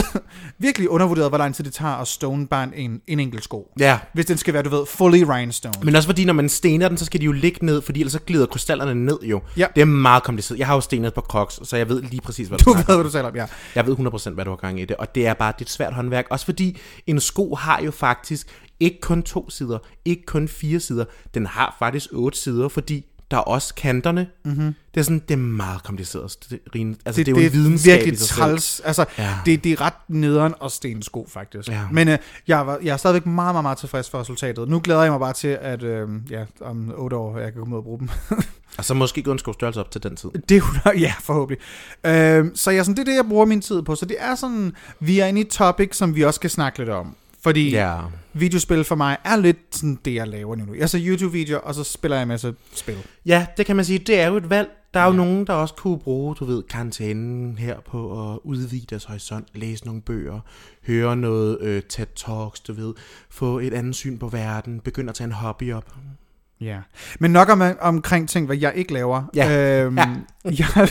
Virkelig 0.57 0.89
undervurderet, 0.89 1.29
hvor 1.31 1.37
lang 1.37 1.55
tid 1.55 1.63
det 1.63 1.73
tager 1.73 1.93
at 1.93 2.07
stone 2.07 2.47
bare 2.47 2.77
en, 2.77 3.01
en 3.07 3.19
enkelt 3.19 3.43
sko. 3.43 3.71
Ja, 3.79 3.99
Hvis 4.13 4.25
den 4.25 4.37
skal 4.37 4.53
være, 4.53 4.63
du 4.63 4.69
ved, 4.69 4.85
fully 4.85 5.23
rhinestone. 5.23 5.73
men 5.83 5.95
også 5.95 6.07
fordi, 6.09 6.25
når 6.25 6.33
man 6.33 6.49
stener 6.49 6.87
den, 6.87 6.97
så 6.97 7.05
skal 7.05 7.19
de 7.19 7.25
jo 7.25 7.31
ligge 7.31 7.65
ned, 7.65 7.81
fordi 7.81 7.99
ellers 7.99 8.11
så 8.13 8.19
glider 8.19 8.45
krystallerne 8.45 9.05
ned 9.05 9.19
jo. 9.23 9.41
Ja. 9.57 9.67
Det 9.75 9.81
er 9.81 9.85
meget 9.85 10.23
kompliceret. 10.23 10.59
Jeg 10.59 10.67
har 10.67 10.73
jo 10.75 10.81
stenet 10.81 11.13
på 11.13 11.21
Crocs, 11.21 11.67
så 11.69 11.77
jeg 11.77 11.89
ved 11.89 12.01
lige 12.01 12.21
præcis, 12.21 12.47
hvad 12.47 12.57
du, 12.59 12.63
Du 12.71 12.73
ved, 12.77 12.85
hvad 12.85 13.03
du 13.03 13.09
taler 13.11 13.29
om, 13.29 13.35
ja. 13.35 13.45
Jeg 13.75 13.87
ved 13.87 13.95
100% 13.99 14.29
hvad 14.29 14.45
du 14.45 14.51
har 14.51 14.57
gang 14.57 14.79
i 14.81 14.85
det, 14.85 14.95
og 14.97 15.15
det 15.15 15.27
er 15.27 15.33
bare 15.33 15.53
et 15.61 15.69
svært 15.69 15.93
håndværk. 15.93 16.25
Også 16.29 16.45
fordi 16.45 16.77
en 17.07 17.19
sko 17.19 17.55
har 17.55 17.81
jo 17.81 17.91
faktisk 17.91 18.47
ikke 18.79 19.01
kun 19.01 19.23
to 19.23 19.49
sider, 19.49 19.77
ikke 20.05 20.25
kun 20.25 20.47
fire 20.47 20.79
sider. 20.79 21.05
Den 21.33 21.45
har 21.45 21.75
faktisk 21.79 22.09
otte 22.13 22.37
sider, 22.37 22.67
fordi 22.69 23.05
der 23.31 23.37
er 23.37 23.41
også 23.41 23.75
kanterne. 23.75 24.27
Mm-hmm. 24.45 24.75
Det 24.93 24.99
er 24.99 25.03
sådan, 25.03 25.19
det 25.27 25.31
er 25.33 25.37
meget 25.37 25.83
kompliceret. 25.83 26.35
Det, 26.49 26.59
er 26.75 26.93
altså, 27.05 27.19
det, 27.19 27.25
det, 27.25 27.27
er 27.27 27.41
jo 27.41 27.47
en 27.47 27.53
videnskab 27.53 27.93
virkelig 27.93 28.13
i 28.13 28.15
sig 28.17 28.27
selv. 28.27 28.37
træls. 28.39 28.79
Altså, 28.79 29.05
Ja. 29.17 29.35
det, 29.45 29.63
det 29.63 29.71
er 29.71 29.81
ret 29.81 29.93
nederen 30.07 30.53
at 30.63 30.71
stene 30.71 31.03
sko, 31.03 31.27
faktisk. 31.29 31.69
Ja. 31.69 31.81
Men 31.91 32.07
øh, 32.07 32.17
jeg, 32.47 32.67
var, 32.67 32.79
jeg 32.83 32.93
er 32.93 32.97
stadigvæk 32.97 33.25
meget, 33.25 33.53
meget, 33.53 33.63
meget 33.63 33.77
tilfreds 33.77 34.09
for 34.09 34.19
resultatet. 34.19 34.69
Nu 34.69 34.79
glæder 34.83 35.01
jeg 35.01 35.11
mig 35.11 35.19
bare 35.19 35.33
til, 35.33 35.47
at 35.61 35.83
øh, 35.83 36.09
ja, 36.29 36.45
om 36.61 36.93
otte 36.97 37.15
år, 37.15 37.37
jeg 37.37 37.53
kan 37.53 37.59
komme 37.61 37.75
ud 37.75 37.79
og 37.79 37.83
bruge 37.83 37.99
dem. 37.99 38.09
Og 38.77 38.85
så 38.85 38.93
måske 38.93 39.23
gå 39.23 39.31
en 39.31 39.39
skostørrelse 39.39 39.79
op 39.79 39.91
til 39.91 40.03
den 40.03 40.15
tid. 40.15 40.29
det 40.49 40.63
er 40.85 40.91
ja, 40.99 41.13
forhåbentlig. 41.19 41.65
Øh, 42.05 42.45
så 42.55 42.71
jeg, 42.71 42.85
sådan, 42.85 42.95
det 42.95 43.01
er 43.01 43.05
det, 43.11 43.15
jeg 43.15 43.25
bruger 43.29 43.45
min 43.45 43.61
tid 43.61 43.81
på. 43.81 43.95
Så 43.95 44.05
det 44.05 44.17
er 44.19 44.35
sådan, 44.35 44.73
vi 44.99 45.19
er 45.19 45.25
inde 45.25 45.41
i 45.41 45.43
et 45.43 45.49
topic, 45.49 45.95
som 45.97 46.15
vi 46.15 46.23
også 46.23 46.37
skal 46.37 46.49
snakke 46.49 46.79
lidt 46.79 46.89
om. 46.89 47.15
Fordi 47.47 47.69
Ja. 47.69 47.97
videospil 48.33 48.83
for 48.83 48.95
mig 48.95 49.17
er 49.23 49.35
lidt 49.35 49.57
sådan 49.71 49.99
det, 50.05 50.13
jeg 50.13 50.27
laver 50.27 50.55
nu. 50.55 50.73
Jeg 50.73 50.89
ser 50.89 50.99
YouTube-videoer, 51.01 51.59
og 51.61 51.75
så 51.75 51.83
spiller 51.83 52.17
jeg 52.17 52.21
en 52.21 52.27
masse 52.27 52.53
spil. 52.73 52.97
Ja, 53.25 53.45
det 53.57 53.65
kan 53.65 53.75
man 53.75 53.85
sige. 53.85 53.99
Det 53.99 54.19
er 54.19 54.27
jo 54.27 54.37
et 54.37 54.49
valg. 54.49 54.69
Der 54.93 54.99
er 54.99 55.05
jo 55.05 55.11
nogen, 55.13 55.47
der 55.47 55.53
også 55.53 55.73
kunne 55.73 55.99
bruge, 55.99 56.35
du 56.35 56.45
ved, 56.45 56.63
karantænen 56.63 57.57
her 57.57 57.75
på 57.91 58.31
at 58.33 58.39
udvide 58.43 58.85
deres 58.89 59.03
horisont, 59.03 59.47
læse 59.53 59.85
nogle 59.85 60.01
bøger, 60.01 60.39
høre 60.87 61.15
noget 61.15 61.57
øh, 61.61 61.81
TED 61.89 62.05
Talks, 62.15 62.59
du 62.59 62.73
ved, 62.73 62.93
få 63.29 63.59
et 63.59 63.73
andet 63.73 63.95
syn 63.95 64.17
på 64.17 64.27
verden, 64.27 64.79
begynde 64.79 65.09
at 65.09 65.15
tage 65.15 65.25
en 65.25 65.31
hobby 65.31 65.73
op. 65.73 65.95
Ja, 66.61 66.77
men 67.19 67.31
nok 67.31 67.49
om, 67.49 67.61
omkring 67.81 68.29
ting, 68.29 68.45
hvad 68.45 68.57
jeg 68.57 68.73
ikke 68.75 68.93
laver. 68.93 69.23
Ja. 69.35 69.81
Øhm, 69.83 69.97
jeg, 70.45 70.89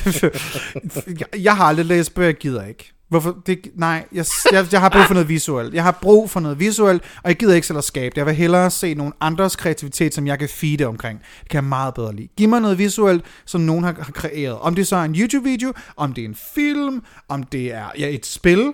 jeg, 1.20 1.42
jeg 1.42 1.56
har 1.56 1.64
aldrig 1.64 1.86
læst 1.86 2.14
bøger, 2.14 2.28
jeg 2.28 2.36
gider 2.36 2.64
ikke. 2.64 2.92
Hvorfor? 3.08 3.36
Det, 3.46 3.66
nej, 3.74 4.06
jeg, 4.12 4.26
jeg, 4.52 4.66
jeg 4.72 4.80
har 4.80 4.88
brug 4.88 5.02
for 5.06 5.14
noget 5.14 5.28
visuelt. 5.28 5.74
Jeg 5.74 5.82
har 5.82 5.98
brug 6.02 6.30
for 6.30 6.40
noget 6.40 6.60
visuelt, 6.60 7.02
og 7.22 7.28
jeg 7.28 7.36
gider 7.36 7.54
ikke 7.54 7.66
selv 7.66 7.78
at 7.78 7.84
skabe 7.84 8.10
det. 8.10 8.16
Jeg 8.16 8.26
vil 8.26 8.34
hellere 8.34 8.70
se 8.70 8.94
nogle 8.94 9.12
andres 9.20 9.56
kreativitet, 9.56 10.14
som 10.14 10.26
jeg 10.26 10.38
kan 10.38 10.48
feede 10.48 10.84
omkring. 10.84 11.18
Det 11.40 11.48
kan 11.48 11.56
jeg 11.56 11.64
meget 11.64 11.94
bedre 11.94 12.14
lide. 12.14 12.28
Giv 12.36 12.48
mig 12.48 12.60
noget 12.60 12.78
visuelt, 12.78 13.24
som 13.44 13.60
nogen 13.60 13.84
har, 13.84 13.94
har 13.98 14.12
kreeret. 14.12 14.58
Om 14.58 14.74
det 14.74 14.86
så 14.86 14.96
er 14.96 15.04
en 15.04 15.14
YouTube-video, 15.14 15.72
om 15.96 16.12
det 16.12 16.24
er 16.24 16.28
en 16.28 16.36
film, 16.54 17.02
om 17.28 17.42
det 17.42 17.74
er 17.74 17.86
ja, 17.98 18.08
et 18.08 18.26
spil. 18.26 18.72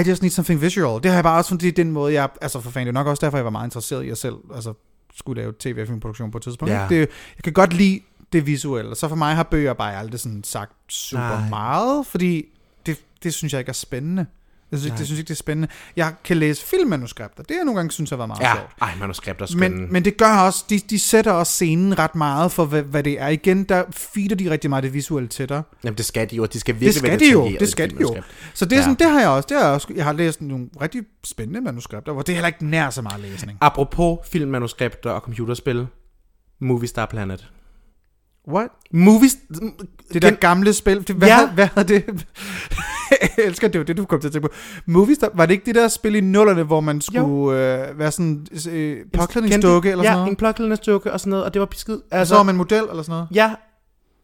I 0.00 0.08
just 0.08 0.22
need 0.22 0.30
something 0.30 0.60
visual. 0.60 1.02
Det 1.02 1.10
har 1.10 1.16
jeg 1.16 1.24
bare 1.24 1.38
også, 1.38 1.48
fordi 1.48 1.66
det 1.66 1.78
er 1.78 1.84
den 1.84 1.92
måde, 1.92 2.12
jeg... 2.12 2.28
Altså 2.40 2.60
for 2.60 2.70
fanden, 2.70 2.86
det 2.86 3.00
er 3.00 3.00
nok 3.00 3.06
også 3.06 3.26
derfor, 3.26 3.38
jeg 3.38 3.44
var 3.44 3.50
meget 3.50 3.66
interesseret 3.66 4.04
i 4.04 4.10
at 4.10 4.18
selv 4.18 4.34
altså, 4.54 4.74
skulle 5.14 5.42
lave 5.42 5.52
tv- 5.60 5.78
og 5.80 5.86
filmproduktion 5.86 6.30
på 6.30 6.38
et 6.38 6.42
tidspunkt. 6.42 6.74
Ja. 6.74 6.86
Det, 6.88 6.98
jeg 6.98 7.44
kan 7.44 7.52
godt 7.52 7.72
lide 7.72 8.00
det 8.32 8.46
visuelle. 8.46 8.96
Så 8.96 9.08
for 9.08 9.16
mig 9.16 9.34
har 9.34 9.42
bøger 9.42 9.72
bare 9.72 9.96
aldrig 9.96 10.20
sådan 10.20 10.44
sagt 10.44 10.72
super. 10.88 11.22
Nej. 11.22 11.48
meget, 11.48 12.06
fordi 12.06 12.53
det, 12.86 12.98
det 13.22 13.34
synes 13.34 13.52
jeg 13.52 13.58
ikke 13.58 13.68
er 13.68 13.72
spændende. 13.72 14.26
Jeg 14.70 14.78
synes, 14.80 14.86
ikke, 14.90 14.98
det 14.98 15.06
synes 15.06 15.18
ikke, 15.18 15.28
det 15.28 15.34
er 15.34 15.38
spændende. 15.38 15.68
Jeg 15.96 16.14
kan 16.24 16.36
læse 16.36 16.66
filmmanuskripter. 16.66 17.42
Det 17.42 17.50
har 17.50 17.56
jeg 17.56 17.64
nogle 17.64 17.78
gange 17.78 17.90
synes 17.92 18.10
har 18.10 18.16
været 18.16 18.28
meget 18.28 18.40
Ja, 18.40 18.54
sjovt. 18.54 18.70
ej, 18.82 18.90
manuskripter 19.00 19.42
er 19.42 19.46
skønne. 19.46 19.76
Men, 19.76 19.92
men 19.92 20.04
det 20.04 20.16
gør 20.16 20.36
også, 20.38 20.64
de, 20.70 20.78
de 20.78 20.98
sætter 20.98 21.32
også 21.32 21.52
scenen 21.52 21.98
ret 21.98 22.14
meget 22.14 22.52
for, 22.52 22.64
hvad, 22.64 22.82
hvad 22.82 23.02
det 23.02 23.20
er. 23.20 23.28
Igen, 23.28 23.64
der 23.64 23.84
feeder 23.90 24.36
de 24.36 24.50
rigtig 24.50 24.70
meget 24.70 24.84
det 24.84 24.94
visuelle 24.94 25.28
til 25.28 25.48
dig. 25.48 25.62
Jamen, 25.84 25.96
det 25.98 26.04
skal 26.04 26.30
de 26.30 26.36
jo, 26.36 26.46
de 26.46 26.60
skal 26.60 26.74
virkelig 26.74 26.92
Det 26.92 26.98
skal 27.08 27.20
de 27.20 27.30
jo, 27.32 27.50
det 27.60 27.68
skal 27.68 27.90
de 27.90 27.96
jo. 28.00 28.22
Så 28.54 28.64
det, 28.64 28.72
er 28.72 28.76
Ja. 28.76 28.82
sådan, 28.82 28.96
det 28.98 29.10
har 29.10 29.20
jeg 29.20 29.28
også. 29.28 29.46
Det 29.48 29.56
har 29.56 29.64
jeg, 29.64 29.72
også. 29.74 29.88
jeg 29.96 30.04
har 30.04 30.12
læst 30.12 30.42
nogle 30.42 30.68
rigtig 30.80 31.02
spændende 31.24 31.60
manuskripter, 31.60 32.12
hvor 32.12 32.22
det 32.22 32.32
er 32.32 32.36
heller 32.36 32.46
ikke 32.48 32.66
nær 32.66 32.90
så 32.90 33.02
meget 33.02 33.20
læsning. 33.20 33.58
Apropos 33.60 34.18
filmmanuskripter 34.32 35.10
og 35.10 35.20
computerspil, 35.20 35.86
Movie 36.60 36.88
Star 36.88 37.06
Planet. 37.06 37.50
What? 38.48 38.68
Movies... 38.92 39.36
Det 40.12 40.22
der 40.22 40.30
gamle 40.30 40.72
spil, 40.72 41.08
det, 41.08 41.16
hvad, 41.16 41.28
Ja. 41.28 41.40
ja. 41.40 41.50
hvad 41.50 41.68
havde 41.74 41.88
det? 41.88 42.04
jeg 43.20 43.44
elsker, 43.44 43.68
det 43.68 43.78
var 43.78 43.84
det, 43.84 43.96
du 43.96 44.04
kom 44.04 44.20
til 44.20 44.28
at 44.28 44.32
tænke 44.32 44.48
på. 44.48 44.54
Movies, 44.86 45.18
der, 45.18 45.28
var 45.34 45.46
det 45.46 45.54
ikke 45.54 45.66
det 45.66 45.74
der 45.74 45.88
spil 45.88 46.14
i 46.14 46.20
nullerne, 46.20 46.62
hvor 46.62 46.80
man 46.80 47.00
skulle 47.00 47.58
øh, 47.58 47.98
være 47.98 48.12
sådan 48.12 48.46
øh, 48.70 48.96
påklædningsdukke 49.12 49.90
eller 49.90 50.04
ja, 50.04 50.08
sådan 50.10 50.18
noget? 50.18 50.30
en 50.30 50.36
påklædningsdukke 50.36 51.12
og 51.12 51.20
sådan 51.20 51.30
noget, 51.30 51.44
og 51.44 51.54
det 51.54 51.60
var 51.60 51.66
beskid. 51.66 51.98
Altså, 52.10 52.28
så 52.28 52.36
var 52.36 52.42
man 52.42 52.56
model 52.56 52.82
eller 52.90 53.02
sådan 53.02 53.12
noget? 53.12 53.28
Ja, 53.34 53.52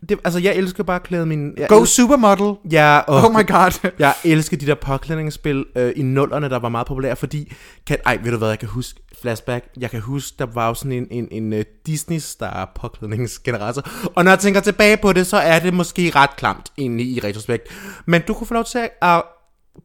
det, 0.08 0.18
altså 0.24 0.40
jeg 0.40 0.54
elsker 0.54 0.84
bare 0.84 0.96
at 0.96 1.02
klæde 1.02 1.26
min... 1.26 1.52
Jeg 1.56 1.68
Go 1.68 1.80
el- 1.80 1.86
Supermodel! 1.86 2.54
Ja, 2.72 2.98
og 2.98 3.24
Oh 3.24 3.30
my 3.30 3.46
god. 3.46 3.90
jeg 3.98 4.14
elsker 4.24 4.56
de 4.56 4.66
der 4.66 4.74
påklædningsspil 4.74 5.64
øh, 5.76 5.92
i 5.96 6.02
nullerne, 6.02 6.48
der 6.48 6.58
var 6.58 6.68
meget 6.68 6.86
populære, 6.86 7.16
fordi... 7.16 7.52
Kan, 7.86 7.98
ej, 8.06 8.18
ved 8.22 8.32
du 8.32 8.38
hvad, 8.38 8.48
jeg 8.48 8.58
kan 8.58 8.68
huske... 8.68 9.00
Flashback. 9.22 9.64
Jeg 9.80 9.90
kan 9.90 10.00
huske, 10.00 10.36
der 10.38 10.46
var 10.54 10.68
jo 10.68 10.74
sådan 10.74 10.92
en, 10.92 11.06
en, 11.10 11.28
en 11.30 11.52
uh, 11.52 11.58
Disney-star 11.86 12.72
påklædningsgenerator. 12.80 13.82
Og 14.14 14.24
når 14.24 14.30
jeg 14.30 14.38
tænker 14.38 14.60
tilbage 14.60 14.96
på 14.96 15.12
det, 15.12 15.26
så 15.26 15.36
er 15.36 15.58
det 15.58 15.74
måske 15.74 16.12
ret 16.14 16.36
klamt 16.36 16.72
egentlig 16.78 17.06
i 17.06 17.20
retrospekt. 17.24 17.68
Men 18.06 18.22
du 18.28 18.34
kunne 18.34 18.46
få 18.46 18.54
lov 18.54 18.64
til 18.64 18.88
at 19.02 19.22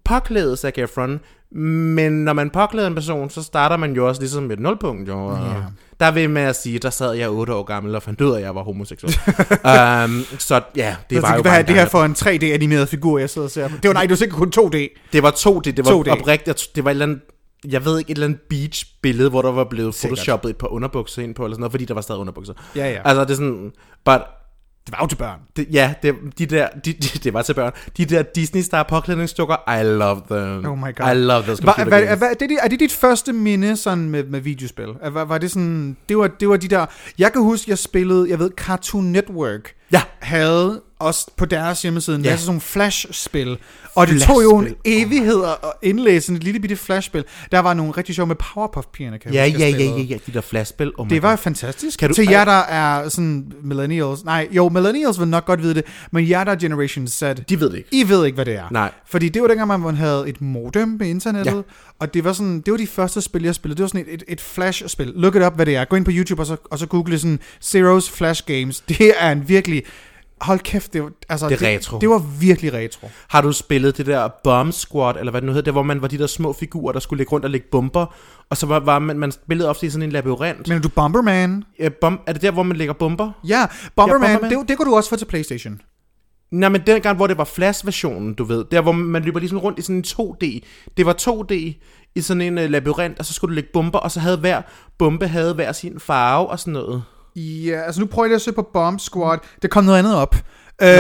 påklæde 0.06 0.58
Zac 0.58 0.74
Efron, 0.78 1.20
men 1.52 2.12
når 2.26 2.34
man 2.34 2.50
påklæder 2.50 2.88
en 2.88 2.96
person, 2.96 3.30
så 3.30 3.44
starter 3.44 3.78
man 3.78 3.94
jo 3.94 4.08
også 4.08 4.22
ligesom 4.22 4.44
med 4.44 4.58
et 4.58 4.60
nulpunkt, 4.62 5.10
jo. 5.10 5.32
Ja. 5.32 5.38
Der 6.00 6.12
vil 6.12 6.30
med 6.30 6.42
at 6.42 6.56
sige, 6.56 6.80
der 6.80 6.90
sad 6.90 7.14
jeg 7.14 7.30
8 7.30 7.54
år 7.54 7.64
gammel 7.64 7.96
og 7.96 8.04
fandt 8.04 8.22
ud 8.22 8.32
af, 8.32 8.36
at 8.38 8.42
jeg 8.44 8.56
var 8.56 8.64
homoseksuel. 8.64 9.14
um, 9.52 10.26
så 10.48 10.62
ja, 10.76 10.96
det 11.10 11.22
var 11.22 11.36
jo 11.36 11.42
hvad 11.42 11.52
er 11.52 11.62
det 11.62 11.76
her 11.76 11.86
for 11.86 12.04
en 12.04 12.12
3D-animeret 12.12 12.90
figur, 12.90 13.20
jeg 13.20 13.30
sidder 13.30 13.48
og 13.48 13.52
ser 13.52 13.68
på? 13.68 13.76
Det 13.84 13.88
var 13.88 13.94
nej, 13.94 14.02
det 14.02 14.10
var 14.10 14.16
sikkert 14.16 14.38
kun 14.38 14.52
2D. 14.58 14.78
Det 15.14 15.24
var 15.24 15.32
2D, 15.32 15.60
det 15.62 15.86
var 15.86 15.92
2D. 15.92 16.10
oprigtigt, 16.22 16.70
det 16.76 16.84
var 16.84 16.92
et 16.92 16.94
eller 16.94 17.06
andet, 17.06 17.20
jeg 17.68 17.86
ved 17.86 18.00
ikke, 18.00 18.12
et 18.12 18.16
eller 18.16 18.28
andet 18.28 18.42
beach-billede, 18.50 19.30
hvor 19.30 19.42
der 19.42 19.52
var 19.52 19.64
blevet 19.64 19.96
Sikkert. 19.96 20.18
photoshoppet 20.18 20.50
et 20.50 20.58
par 20.58 20.68
underbukser 20.68 21.24
ind 21.24 21.36
på, 21.36 21.44
eller 21.46 21.56
sådan 21.56 21.62
noget, 21.62 21.72
fordi 21.72 21.86
der 21.86 21.94
var 21.94 22.02
stadig 22.02 22.22
underbukser. 22.22 22.54
Ja, 22.76 22.92
ja. 22.92 23.00
Altså, 23.06 23.22
det 23.22 23.30
er 23.32 23.36
sådan, 23.36 23.72
but 24.06 24.22
Det 24.86 24.92
var 24.92 24.98
jo 25.02 25.08
til 25.08 25.16
børn. 25.16 25.40
Det, 25.58 25.68
ja, 25.72 25.94
det, 26.04 26.16
de 26.40 26.46
der, 26.46 26.68
de, 26.86 26.94
de, 26.94 27.20
det 27.24 27.34
var 27.34 27.42
til 27.42 27.54
børn. 27.54 27.72
De 27.98 28.06
der 28.06 28.24
Disney 28.24 28.62
Star 28.62 28.84
påklædningsdukker, 28.84 29.80
I 29.82 29.84
love 29.84 30.22
them. 30.32 30.66
Oh 30.66 30.78
my 30.78 30.96
God. 30.96 31.12
I 31.12 31.14
love 31.18 31.44
those 31.44 31.64
computer 31.64 31.90
hva, 31.90 32.00
games. 32.00 32.20
hva, 32.20 32.34
det, 32.40 32.58
er 32.64 32.68
det 32.68 32.80
dit 32.80 32.92
første 32.92 33.34
minde 33.34 33.78
sådan 33.78 34.10
med, 34.10 34.24
med 34.24 34.40
videospil? 34.40 34.88
Er- 35.02 35.10
Var, 35.10 35.26
var 35.26 35.38
det 35.38 35.52
sådan, 35.52 35.98
det 36.10 36.18
var, 36.18 36.28
det 36.28 36.50
var 36.50 36.58
de 36.58 36.68
der, 36.68 36.86
jeg 37.20 37.34
kan 37.34 37.42
huske, 37.42 37.70
jeg 37.72 37.78
spillede, 37.78 38.30
jeg 38.30 38.40
ved, 38.40 38.52
Cartoon 38.58 39.04
Network 39.06 39.72
Ja. 39.92 40.02
havde 40.20 40.82
også 41.00 41.28
på 41.38 41.46
deres 41.46 41.82
hjemmeside 41.82 42.16
en 42.16 42.24
Ja. 42.24 42.30
masse 42.30 42.46
sådan 42.46 42.50
nogle 42.52 42.62
flash-spil. 42.62 43.58
Og 43.96 44.08
det 44.08 44.22
tog 44.22 44.44
jo 44.44 44.58
en 44.58 44.76
evighed 44.86 45.44
at 45.44 45.56
indlæse 45.82 46.26
sådan 46.26 46.38
et 46.38 46.44
lille 46.44 46.60
bitte 46.60 46.76
flashspil. 46.76 47.24
Der 47.52 47.60
var 47.60 47.74
nogle 47.74 47.92
rigtig 47.92 48.16
sjove 48.16 48.28
med 48.28 48.36
Powerpuff-pigerne, 48.36 49.18
kan 49.18 49.34
Ja, 49.34 49.46
huske, 49.50 49.60
ja, 49.60 49.70
ja, 49.70 49.84
ja, 49.84 50.02
ja, 50.02 50.18
de 50.28 50.34
der 50.34 50.42
flashspil. 50.42 50.92
Oh 50.98 51.10
Det 51.10 51.22
var 51.22 51.30
God. 51.30 51.38
fantastisk. 51.38 52.00
Kan 52.00 52.10
du- 52.10 52.16
Til 52.16 52.28
jer, 52.30 52.46
der 52.46 52.52
er 52.52 53.10
sådan 53.10 53.52
millennials. 53.64 54.24
Nej, 54.26 54.48
jo, 54.52 54.70
millennials 54.70 55.20
vil 55.20 55.28
nok 55.28 55.46
godt 55.46 55.62
vide 55.62 55.74
det, 55.74 55.84
men 56.12 56.30
jer, 56.30 56.44
der 56.44 56.52
er 56.52 56.56
Generation 56.56 57.08
Z, 57.08 57.24
De 57.50 57.60
ved 57.60 57.70
det 57.70 57.78
ikke. 57.78 57.90
I 57.92 58.10
ved 58.10 58.26
ikke, 58.26 58.36
hvad 58.36 58.46
det 58.46 58.56
er. 58.56 58.64
Nej. 58.72 58.92
Fordi 59.08 59.30
det 59.30 59.42
var 59.42 59.48
dengang, 59.48 59.82
man 59.82 59.96
havde 59.96 60.24
et 60.30 60.42
modem 60.42 60.88
med 61.00 61.08
internettet, 61.08 61.52
ja. 61.56 61.62
og 62.00 62.14
det 62.14 62.24
var, 62.24 62.34
sådan, 62.34 62.62
det 62.62 62.72
var 62.72 62.78
de 62.78 62.88
første 62.88 63.22
spil, 63.22 63.44
jeg 63.44 63.56
spillede. 63.56 63.78
Det 63.78 63.82
var 63.82 63.88
sådan 63.88 64.02
et, 64.08 64.14
et, 64.14 64.24
et 64.28 64.42
flash-spil. 64.42 65.08
Look 65.16 65.36
it 65.36 65.42
up, 65.44 65.56
hvad 65.56 65.66
det 65.66 65.76
er. 65.76 65.86
Gå 65.86 65.96
ind 65.96 66.06
på 66.06 66.12
YouTube, 66.14 66.42
og 66.42 66.46
så, 66.46 66.56
og 66.72 66.80
så 66.80 66.86
google 66.86 67.20
sådan 67.20 67.40
Zero's 67.64 68.12
Flash 68.16 68.44
Games. 68.46 68.80
Det 68.80 69.14
er 69.18 69.32
en 69.32 69.50
virkelig... 69.50 69.84
Hold 70.46 70.60
kæft, 70.60 70.94
det 70.94 71.04
var, 71.04 71.12
altså, 71.30 71.50
Det 71.50 71.62
er 71.62 71.76
retro. 71.76 72.00
Det 72.00 72.10
var 72.10 72.24
virkelig 72.40 72.74
retro. 72.74 73.10
Har 73.28 73.42
du 73.42 73.52
spillet 73.52 73.98
det 73.98 74.06
der 74.06 74.28
Bomb 74.44 74.74
Squad, 74.74 75.16
eller 75.20 75.32
hvad 75.32 75.42
det 75.42 75.46
nu 75.46 75.52
hedder, 75.54 75.66
der 75.66 75.72
hvor 75.72 75.84
man 75.84 76.02
var 76.02 76.08
de 76.08 76.18
der 76.18 76.28
små 76.28 76.54
figurer, 76.54 76.92
der 76.92 77.00
skulle 77.00 77.18
ligge 77.18 77.32
rundt 77.32 77.46
og 77.46 77.52
lægge 77.52 77.68
bomber, 77.72 78.16
og 78.50 78.58
så 78.58 78.66
var, 78.66 78.80
var 78.80 79.00
man, 79.00 79.20
man 79.20 79.32
spillede 79.32 79.70
ofte 79.70 79.86
i 79.86 79.90
sådan 79.90 80.04
en 80.04 80.12
labyrint. 80.12 80.68
Men 80.68 80.82
du 80.82 80.90
Bomberman? 80.90 81.64
Ja, 81.80 81.90
bom, 82.02 82.20
er 82.28 82.34
det 82.34 82.42
der, 82.42 82.52
hvor 82.52 82.64
man 82.64 82.78
lægger 82.78 82.94
bomber? 82.94 83.32
Ja, 83.48 83.66
Bomberman, 83.96 84.32
Bomberman. 84.32 84.60
Det, 84.60 84.70
det 84.70 84.78
kunne 84.78 84.92
du 84.92 84.96
også 84.96 85.10
få 85.10 85.16
til 85.16 85.26
Playstation. 85.26 85.82
Nej, 86.52 86.70
men 86.70 86.82
dengang, 86.88 87.18
hvor 87.18 87.28
det 87.28 87.38
var 87.38 87.44
Flash-versionen, 87.44 88.34
du 88.34 88.44
ved, 88.44 88.66
der 88.72 88.82
hvor 88.82 88.92
man 88.92 89.24
løber 89.24 89.40
ligesom 89.40 89.58
rundt 89.58 89.80
i 89.80 89.82
sådan 89.82 89.96
en 89.96 90.04
2D. 90.04 90.60
Det 90.98 91.06
var 91.06 91.14
2D 91.22 91.54
i 92.16 92.22
sådan 92.22 92.42
en 92.42 92.58
uh, 92.58 92.64
labyrint, 92.64 93.20
og 93.20 93.26
så 93.26 93.34
skulle 93.34 93.52
du 93.52 93.56
lægge 93.56 93.70
bomber, 93.74 94.00
og 94.00 94.12
så 94.12 94.20
havde 94.20 94.38
hver 94.38 94.62
bombe 94.98 95.28
havde 95.28 95.54
hver 95.54 95.72
sin 95.72 96.00
farve 96.00 96.48
og 96.48 96.60
sådan 96.60 96.74
noget. 96.74 97.04
Ja, 97.36 97.82
altså 97.86 98.02
nu 98.02 98.08
prøver 98.08 98.26
jeg 98.26 98.30
lige 98.30 98.36
at 98.36 98.42
søge 98.42 98.56
på 98.56 98.70
Bomb 98.74 99.00
Squad. 99.00 99.38
Der 99.62 99.68
kom 99.68 99.84
noget 99.84 100.00
andet 100.00 100.16
op. 100.16 100.36
Nå, 100.82 100.88
Øh, 100.88 100.92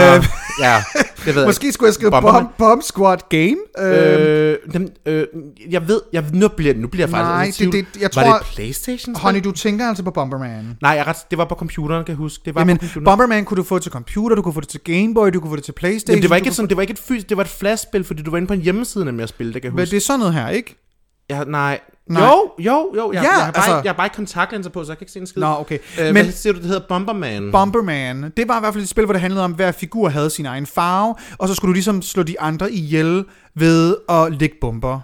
ja, 0.61 0.83
det 1.25 1.35
ved 1.35 1.41
jeg 1.41 1.47
måske 1.49 1.71
skulle 1.71 1.87
jeg 1.87 1.93
skrive 1.93 2.11
Bomberman. 2.11 2.41
Bomb, 2.43 2.57
Bomb 2.57 2.83
Squad 2.83 3.17
Game. 3.29 3.55
Øh, 3.79 4.51
Øh, 4.51 4.57
dem, 4.73 4.87
øh, 5.05 5.25
jeg 5.69 5.87
ved, 5.87 6.01
jeg, 6.13 6.23
nu 6.33 6.47
bliver, 6.47 6.73
nu 6.73 6.87
bliver 6.87 7.03
jeg 7.07 7.09
faktisk 7.09 7.59
Nej, 7.61 7.71
det- 7.71 7.85
det- 7.93 8.01
jeg 8.01 8.09
var 8.15 8.23
tror- 8.23 8.37
det 8.37 8.47
Playstation? 8.55 9.15
Honey, 9.15 9.39
du 9.43 9.51
tænker 9.51 9.87
altså 9.87 10.03
på 10.03 10.11
Bomberman. 10.11 10.77
Nej, 10.81 10.91
jeg 10.91 11.07
ret, 11.07 11.17
det 11.29 11.37
var 11.37 11.45
på 11.45 11.55
computeren, 11.55 12.05
kan 12.05 12.11
jeg 12.11 12.17
huske. 12.17 12.41
Det 12.45 12.55
var 12.55 12.61
Jamen, 12.61 12.77
på 12.77 12.79
computeren. 12.81 13.05
Bomberman 13.05 13.45
kunne 13.45 13.57
du 13.57 13.63
få 13.63 13.79
til 13.79 13.91
computer, 13.91 14.35
du 14.35 14.41
kunne 14.41 14.53
få 14.53 14.61
det 14.61 14.69
til 14.69 14.79
Game 14.79 15.13
Boy, 15.13 15.27
du 15.33 15.39
kunne 15.39 15.51
få 15.51 15.55
det 15.55 15.63
til 15.63 15.71
Playstation. 15.71 16.11
Jamen, 16.13 16.21
det 16.21 16.29
var 16.29 16.35
ikke 16.35 16.47
et, 16.47 16.55
sådan, 16.55 16.69
det 16.69 16.77
var 16.77 16.81
ikke 16.81 16.91
et 16.91 16.99
fys, 16.99 17.23
det 17.23 17.37
var 17.37 17.43
et 17.43 17.49
flashspil, 17.49 18.03
fordi 18.03 18.23
du 18.23 18.31
var 18.31 18.37
inde 18.37 18.47
på 18.47 18.53
en 18.53 18.61
hjemmeside, 18.61 19.05
nemlig 19.05 19.23
at 19.23 19.29
spille, 19.29 19.53
det 19.53 19.61
kan 19.61 19.65
jeg 19.67 19.71
kunne... 19.71 19.75
Men 19.75 19.81
huske. 19.83 19.91
det 19.91 19.97
er 19.97 20.05
sådan 20.05 20.19
noget 20.19 20.33
her, 20.33 20.49
ikke? 20.49 20.84
Jeg, 21.29 21.45
nej. 21.45 21.79
Nej. 22.09 22.23
Jo, 22.23 22.51
jo, 22.59 22.93
jo. 22.95 23.11
Jeg, 23.13 23.23
Ja, 23.23 23.29
jeg, 23.29 23.31
har 23.45 23.51
bare, 23.51 23.63
altså- 23.63 23.81
jeg 23.83 23.91
har 23.91 23.93
bare 23.93 24.05
ikke 24.05 24.15
kontaktlinser 24.15 24.69
på, 24.71 24.83
så 24.83 24.91
jeg 24.91 24.97
kan 24.97 25.03
ikke 25.03 25.11
se 25.11 25.19
en 25.19 25.27
skid. 25.27 25.41
Nå, 25.41 25.47
okay. 25.59 25.77
Øh, 25.99 26.05
Men 26.13 26.13
hvad 26.23 26.31
siger 26.33 26.53
du, 26.53 26.59
det 26.59 26.67
hedder 26.67 26.87
Bomberman? 26.89 27.51
Bomberman, 27.51 28.33
det 28.37 28.47
var 28.47 28.57
i 28.57 28.59
hvert 28.59 28.73
fald 28.73 28.83
et 28.83 28.89
spil, 28.89 29.05
hvor 29.05 29.13
det 29.13 29.21
handlede 29.21 29.43
om, 29.45 29.51
at 29.51 29.55
hver 29.55 29.71
figur 29.71 30.09
havde 30.09 30.29
sin 30.29 30.45
egen 30.45 30.65
farve, 30.65 31.15
og 31.37 31.47
så 31.47 31.53
skulle 31.55 31.69
du 31.69 31.73
ligesom 31.73 32.01
slå 32.01 32.23
de 32.23 32.39
andre 32.41 32.71
ihjel 32.71 33.25
ved 33.55 33.95
at 34.09 34.33
lægge 34.39 34.55
bomber. 34.61 34.99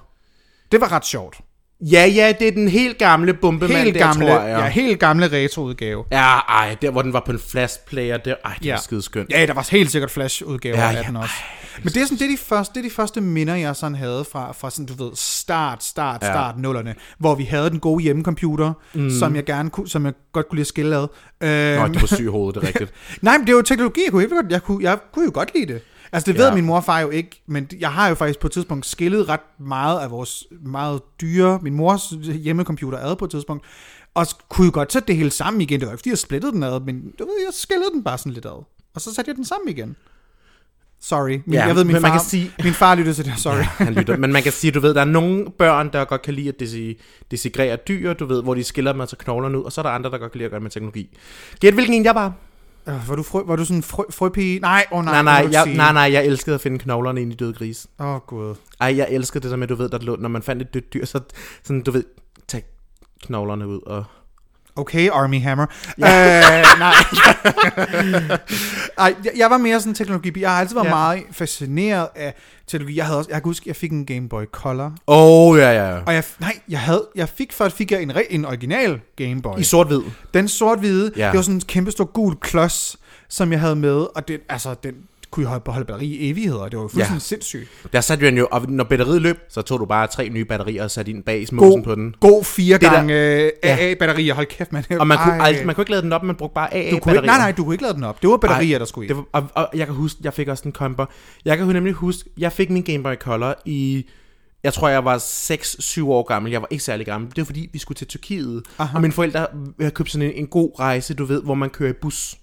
Det 0.72 0.82
var 0.82 0.92
ret 0.92 1.06
sjovt. 1.06 1.38
ja, 1.82 2.06
ja, 2.06 2.34
det 2.40 2.48
er 2.48 2.52
den 2.52 2.68
helt 2.68 2.98
gamle 2.98 3.34
Bomberman 3.34 3.78
Helt 3.78 3.96
der, 3.96 4.00
gamle, 4.02 4.28
tror 4.28 4.40
jeg. 4.42 4.60
ja, 4.60 4.68
helt 4.70 5.00
gamle 5.00 5.28
retro-udgave. 5.32 6.04
Ja, 6.12 6.38
ej, 6.40 6.76
der 6.82 6.92
hvor 6.92 7.02
den 7.02 7.14
var 7.14 7.24
på 7.26 7.32
en 7.32 7.40
flash 7.40 7.80
player, 7.88 8.18
der, 8.18 8.36
ej, 8.46 8.54
det 8.60 8.66
Ja. 8.66 8.74
var 8.74 8.80
skide 8.80 9.02
skønt. 9.02 9.32
Ja, 9.32 9.46
der 9.46 9.54
var 9.54 9.68
helt 9.72 9.92
sikkert 9.92 10.12
flash-udgaver 10.12 10.78
Ja, 10.78 10.90
af 10.90 10.94
ja. 10.96 11.02
den 11.08 11.16
også. 11.16 11.34
Men 11.78 11.94
det 11.94 11.98
er, 11.98 12.06
sådan, 12.06 12.18
det, 12.18 12.26
er 12.26 12.30
de 12.32 12.38
første, 12.38 12.74
det 12.74 12.80
er 12.86 12.90
de 12.90 12.96
første 12.96 13.22
minder, 13.22 13.56
jeg 13.56 13.76
sådan 13.76 13.96
havde 13.96 14.26
fra, 14.32 14.52
fra 14.52 14.70
sådan, 14.70 14.86
du 14.86 15.04
ved, 15.04 15.12
start, 15.16 15.84
start, 15.84 16.22
Ja. 16.24 16.28
start 16.32 16.58
nullerne, 16.60 16.96
hvor 17.18 17.36
vi 17.36 17.44
havde 17.44 17.70
den 17.70 17.80
gode 17.80 18.04
hjemmecomputer, 18.04 18.74
mm. 18.94 19.10
som 19.20 19.36
jeg 19.36 19.46
gerne 19.46 19.70
kunne, 19.70 19.88
som 19.90 20.06
jeg 20.06 20.14
godt 20.32 20.50
kunne 20.50 20.56
lide 20.58 20.62
at 20.64 20.68
skille 20.68 20.96
ad. 20.96 21.08
Nå, 21.42 21.48
Øhm, 21.48 21.94
det 21.94 22.02
var 22.02 22.08
syg 22.16 22.24
i 22.24 22.28
hovedet, 22.28 22.56
det 22.56 22.64
er 22.64 22.68
rigtigt. 22.82 22.94
nej, 23.22 23.38
men 23.38 23.48
det 23.48 23.54
er 23.54 23.58
jo 23.58 23.62
teknologi, 23.62 24.02
jeg 24.06 24.12
kunne, 24.12 24.28
godt, 24.30 24.52
jeg 24.52 24.64
kunne, 24.64 24.84
jeg 24.84 24.98
kunne 25.14 25.26
jo 25.26 25.32
godt 25.34 25.52
lide 25.56 25.74
det. 25.74 25.82
Altså 26.14 26.32
det 26.32 26.40
ved 26.40 26.48
Ja. 26.48 26.56
min 26.56 26.66
mor 26.66 26.76
og 26.76 26.84
far 26.84 27.00
jo 27.00 27.10
ikke, 27.10 27.42
men 27.48 27.68
jeg 27.80 27.92
har 27.92 28.08
jo 28.10 28.16
faktisk 28.16 28.40
på 28.40 28.48
et 28.48 28.52
tidspunkt 28.54 28.86
skillet 28.86 29.30
ret 29.30 29.40
meget 29.60 30.00
af 30.00 30.12
vores 30.12 30.44
meget 30.66 31.02
dyre, 31.22 31.60
min 31.62 31.74
mors 31.76 32.14
hjemmecomputer 32.44 32.98
ad 33.00 33.16
på 33.16 33.26
et 33.26 33.32
tidspunkt, 33.32 33.66
og 34.14 34.26
kunne 34.50 34.66
jo 34.66 34.72
godt 34.74 34.94
sætte 34.94 35.08
det 35.08 35.16
hele 35.16 35.32
sammen 35.32 35.62
igen. 35.62 35.80
Det 35.80 35.86
var 35.88 35.94
ikke 35.94 36.00
fordi, 36.00 36.10
jeg 36.10 36.18
splittede 36.18 36.52
den 36.52 36.64
ad, 36.64 36.80
men 36.80 37.02
du 37.20 37.24
ved, 37.24 37.34
jeg 37.46 37.54
skillede 37.54 37.90
den 37.94 38.04
bare 38.04 38.18
sådan 38.18 38.32
lidt 38.32 38.46
ad. 38.46 38.64
Og 38.96 39.02
så 39.02 39.14
satte 39.14 39.30
jeg 39.30 39.36
den 39.36 39.46
sammen 39.46 39.70
igen. 39.70 39.96
Sorry. 41.04 41.30
Min, 41.30 41.42
Ja, 41.54 41.66
jeg 41.68 41.76
ved, 41.76 41.84
min 41.84 41.94
men 41.94 42.02
man 42.02 42.10
far, 42.12 42.18
kan 42.18 42.26
sige- 42.30 42.52
min 42.64 42.74
far 42.74 42.96
lytter 42.96 43.14
til 43.14 43.26
det, 43.26 43.34
sorry. 43.38 43.58
Ja, 43.58 43.62
han 43.64 43.94
lytter. 43.94 44.18
Men 44.18 44.34
man 44.34 44.44
kan 44.44 44.52
sige, 44.52 44.72
du 44.72 44.80
ved, 44.80 44.94
der 44.94 45.02
er 45.02 45.06
nogle 45.06 45.46
børn, 45.58 45.90
der 45.94 46.06
godt 46.06 46.22
kan 46.22 46.34
lide 46.34 46.50
at 46.50 46.60
desigrere 47.32 47.76
dyr, 47.88 48.14
du 48.14 48.26
ved, 48.26 48.44
hvor 48.44 48.54
de 48.54 48.64
skiller 48.64 48.92
dem 48.92 49.02
altså 49.02 49.16
knoglerne 49.18 49.60
ud, 49.60 49.64
og 49.64 49.72
så 49.72 49.82
er 49.82 49.84
der 49.84 49.90
andre, 49.90 50.10
der 50.12 50.18
godt 50.18 50.32
kan 50.32 50.38
lide 50.40 50.46
at 50.46 50.52
gøre 50.52 50.60
det 50.60 50.64
med 50.64 50.72
teknologi. 50.72 51.18
Gæt, 51.60 51.74
hvilken 51.74 51.94
en 51.96 52.04
jeg 52.06 52.16
var? 52.16 52.34
Øh, 52.88 53.10
var, 53.10 53.16
du 53.16 53.24
frø, 53.24 53.42
var 53.46 53.56
du 53.56 53.66
sådan 53.66 53.78
en 53.78 53.84
frø, 53.84 54.04
frøpige? 54.10 54.60
Nej, 54.60 54.86
åh 54.92 54.98
oh, 55.00 55.06
nej. 55.06 55.22
Nej, 55.24 55.44
nej, 55.44 55.52
jeg, 55.52 55.74
nej, 55.76 55.94
nej, 55.94 56.12
jeg 56.14 56.26
elskede 56.26 56.56
at 56.56 56.62
finde 56.62 56.80
knoglerne 56.80 57.22
ind 57.22 57.34
i 57.34 57.36
døde 57.36 57.54
gris. 57.54 57.88
Åh, 58.00 58.06
oh, 58.08 58.20
gud. 58.28 58.56
Ej, 58.82 58.98
jeg 58.98 59.08
elskede 59.12 59.44
det 59.44 59.52
der 59.52 59.58
med, 59.58 59.68
du 59.68 59.76
ved, 59.76 59.90
der 59.90 60.00
lå, 60.00 60.16
når 60.16 60.30
man 60.30 60.42
fandt 60.42 60.62
et 60.62 60.74
dødt 60.74 60.94
dyr, 60.94 61.06
så 61.06 61.20
sådan, 61.64 61.82
du 61.82 61.92
ved, 61.92 62.04
tag 62.48 62.64
knoglerne 63.24 63.68
ud 63.68 63.80
og... 63.86 64.04
Okay, 64.76 65.10
Army 65.10 65.42
Hammer. 65.42 65.66
Ja. 66.00 66.60
Øh, 66.60 66.66
nej. 66.80 66.94
Ej, 68.98 69.16
jeg, 69.24 69.32
jeg 69.38 69.50
var 69.50 69.58
mere 69.58 69.80
sådan 69.80 69.94
teknologi. 69.94 70.32
Jeg 70.42 70.52
har 70.52 70.60
altid 70.60 70.76
været 70.76 70.86
Ja. 70.86 70.90
meget 70.96 71.24
fascineret 71.32 72.08
af 72.16 72.34
teknologi. 72.68 72.98
Jeg 72.98 73.06
havde 73.06 73.18
også, 73.18 73.30
jeg 73.34 73.42
kan 73.42 73.50
huske, 73.50 73.64
jeg 73.68 73.76
fik 73.76 73.92
en 73.92 74.06
Game 74.06 74.30
Boy 74.30 74.44
Color. 74.52 74.94
Oh, 75.08 75.58
ja, 75.60 75.72
ja. 75.72 76.00
Og 76.06 76.14
jeg, 76.14 76.24
nej, 76.40 76.60
jeg 76.70 76.80
havde, 76.80 77.08
jeg 77.16 77.30
fik 77.30 77.54
først 77.54 77.76
fik 77.78 77.92
jeg 77.92 78.02
en, 78.02 78.12
re- 78.12 78.28
en 78.30 78.46
original 78.46 79.00
Game 79.18 79.42
Boy. 79.42 79.60
I 79.60 79.64
sort-hvid. 79.64 80.02
Den 80.34 80.48
sort-hvide, 80.48 81.12
Ja. 81.18 81.28
det 81.28 81.36
var 81.36 81.42
sådan 81.42 81.56
en 81.56 81.62
kæmpe 81.62 81.92
stor 81.92 82.06
gul 82.06 82.36
klods, 82.36 82.98
som 83.30 83.52
jeg 83.52 83.60
havde 83.60 83.76
med, 83.76 83.96
og 84.16 84.28
det, 84.28 84.40
altså, 84.50 84.76
den 84.84 84.94
kunne 85.32 85.44
jo 85.44 85.50
holde, 85.50 85.64
batteri 85.66 86.06
i 86.06 86.30
evigheder. 86.32 86.64
Det 86.70 86.78
var 86.78 86.84
jo 86.84 86.88
fuldstændig 86.88 87.16
Ja. 87.16 87.20
sindssygt. 87.20 87.70
Der 87.94 88.02
satte 88.02 88.26
den 88.26 88.38
jo, 88.38 88.48
og 88.52 88.66
når 88.72 88.84
batteriet 88.84 89.22
løb, 89.22 89.38
så 89.50 89.62
tog 89.62 89.80
du 89.80 89.86
bare 89.86 90.08
tre 90.08 90.30
nye 90.30 90.46
batterier 90.46 90.84
og 90.84 90.92
satte 90.92 91.12
ind 91.12 91.24
bag 91.24 91.48
småsen 91.48 91.84
på 91.84 91.96
den. 91.96 92.16
God 92.20 92.44
fire 92.44 92.74
Det 92.74 92.82
der- 92.82 92.92
gange 92.92 93.14
øh, 93.14 93.52
Ja. 93.64 93.78
AA-batterier. 93.80 94.34
Hold 94.34 94.46
kæft, 94.46 94.74
man. 94.74 94.84
Og 95.00 95.08
man 95.08 95.18
kunne, 95.18 95.34
Ej. 95.34 95.48
aldrig, 95.48 95.66
man 95.66 95.76
kunne 95.76 95.82
ikke 95.82 95.92
lade 95.92 96.02
den 96.02 96.14
op, 96.14 96.24
man 96.24 96.36
brugte 96.36 96.54
bare 96.56 96.74
AA-batterier. 96.74 97.22
nej, 97.22 97.38
nej, 97.38 97.52
du 97.52 97.64
kunne 97.64 97.74
ikke 97.76 97.84
lade 97.84 97.94
den 97.94 98.04
op. 98.04 98.22
Det 98.22 98.30
var 98.30 98.38
batterier, 98.38 98.78
der 98.78 98.86
skulle 98.86 99.06
i. 99.06 99.08
Det 99.08 99.16
var, 99.18 99.26
og, 99.34 99.44
og, 99.56 99.70
jeg 99.76 99.86
kan 99.86 99.96
huske, 99.96 100.20
jeg 100.24 100.34
fik 100.34 100.48
også 100.48 100.64
en 100.66 100.72
komper. 100.72 101.06
Jeg 101.46 101.58
kan 101.58 101.68
nemlig 101.68 101.94
huske, 101.94 102.30
jeg 102.38 102.52
fik 102.52 102.70
min 102.70 102.84
Game 102.84 103.04
Boy 103.04 103.16
Color 103.16 103.56
i... 103.66 104.06
Jeg 104.64 104.74
tror, 104.74 104.90
jeg 104.90 105.06
var 105.06 105.18
6-7 105.18 106.04
år 106.08 106.24
gammel. 106.24 106.52
Jeg 106.52 106.62
var 106.62 106.68
ikke 106.72 106.84
særlig 106.84 107.06
gammel. 107.06 107.30
Det 107.30 107.38
var 107.38 107.46
fordi, 107.46 107.70
vi 107.74 107.80
skulle 107.80 107.96
til 107.96 108.08
Tyrkiet. 108.08 108.64
Aha. 108.80 108.96
Og 108.96 109.02
mine 109.02 109.14
forældre 109.14 109.48
havde 109.80 109.92
købt 109.92 110.12
sådan 110.12 110.28
en, 110.28 110.34
en 110.36 110.48
god 110.48 110.80
rejse, 110.80 111.14
du 111.14 111.26
ved, 111.26 111.42
hvor 111.44 111.54
man 111.54 111.70
kører 111.70 111.90
i 111.90 111.94
bus 112.02 112.36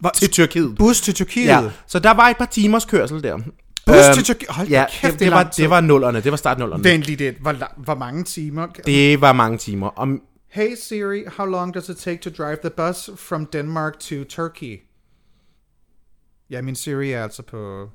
Var, 0.00 0.10
til 0.10 0.30
Tyrkiet. 0.30 0.76
bus 0.78 1.00
til 1.00 1.14
Tyrkiet. 1.14 1.46
Ja, 1.46 1.70
så 1.86 1.98
der 1.98 2.10
var 2.14 2.28
et 2.28 2.36
par 2.36 2.46
timers 2.46 2.84
kørsel 2.84 3.22
der. 3.22 3.36
Bus 3.36 3.96
Øhm, 3.96 4.14
til 4.14 4.24
Tyrkiet. 4.24 4.50
Hold 4.50 4.68
Ja, 4.68 4.86
kæft, 4.90 5.12
det, 5.12 5.20
det, 5.20 5.30
var, 5.30 5.42
det 5.42 5.70
var 5.70 5.80
nullerne. 5.80 6.20
Det 6.20 6.30
var 6.30 6.36
start 6.36 6.58
nullerne. 6.58 6.84
Vent 6.84 7.04
lige 7.04 7.16
det. 7.16 7.34
Hvor, 7.34 7.82
hvor 7.84 7.94
mange 7.94 8.24
timer? 8.24 8.66
Det 8.66 9.20
var 9.20 9.32
mange 9.32 9.58
timer. 9.58 9.86
Om, 9.86 10.22
Hey 10.48 10.74
Siri, 10.82 11.24
how 11.36 11.46
long 11.46 11.74
does 11.74 11.88
it 11.88 11.96
take 11.96 12.18
to 12.18 12.30
drive 12.44 12.56
the 12.64 12.70
bus 12.70 13.10
from 13.16 13.46
Denmark 13.46 13.98
to 13.98 14.24
Turkey? 14.28 14.80
Ja, 16.50 16.62
min 16.62 16.74
Siri 16.74 17.12
er 17.12 17.22
altså 17.22 17.42
på... 17.42 17.90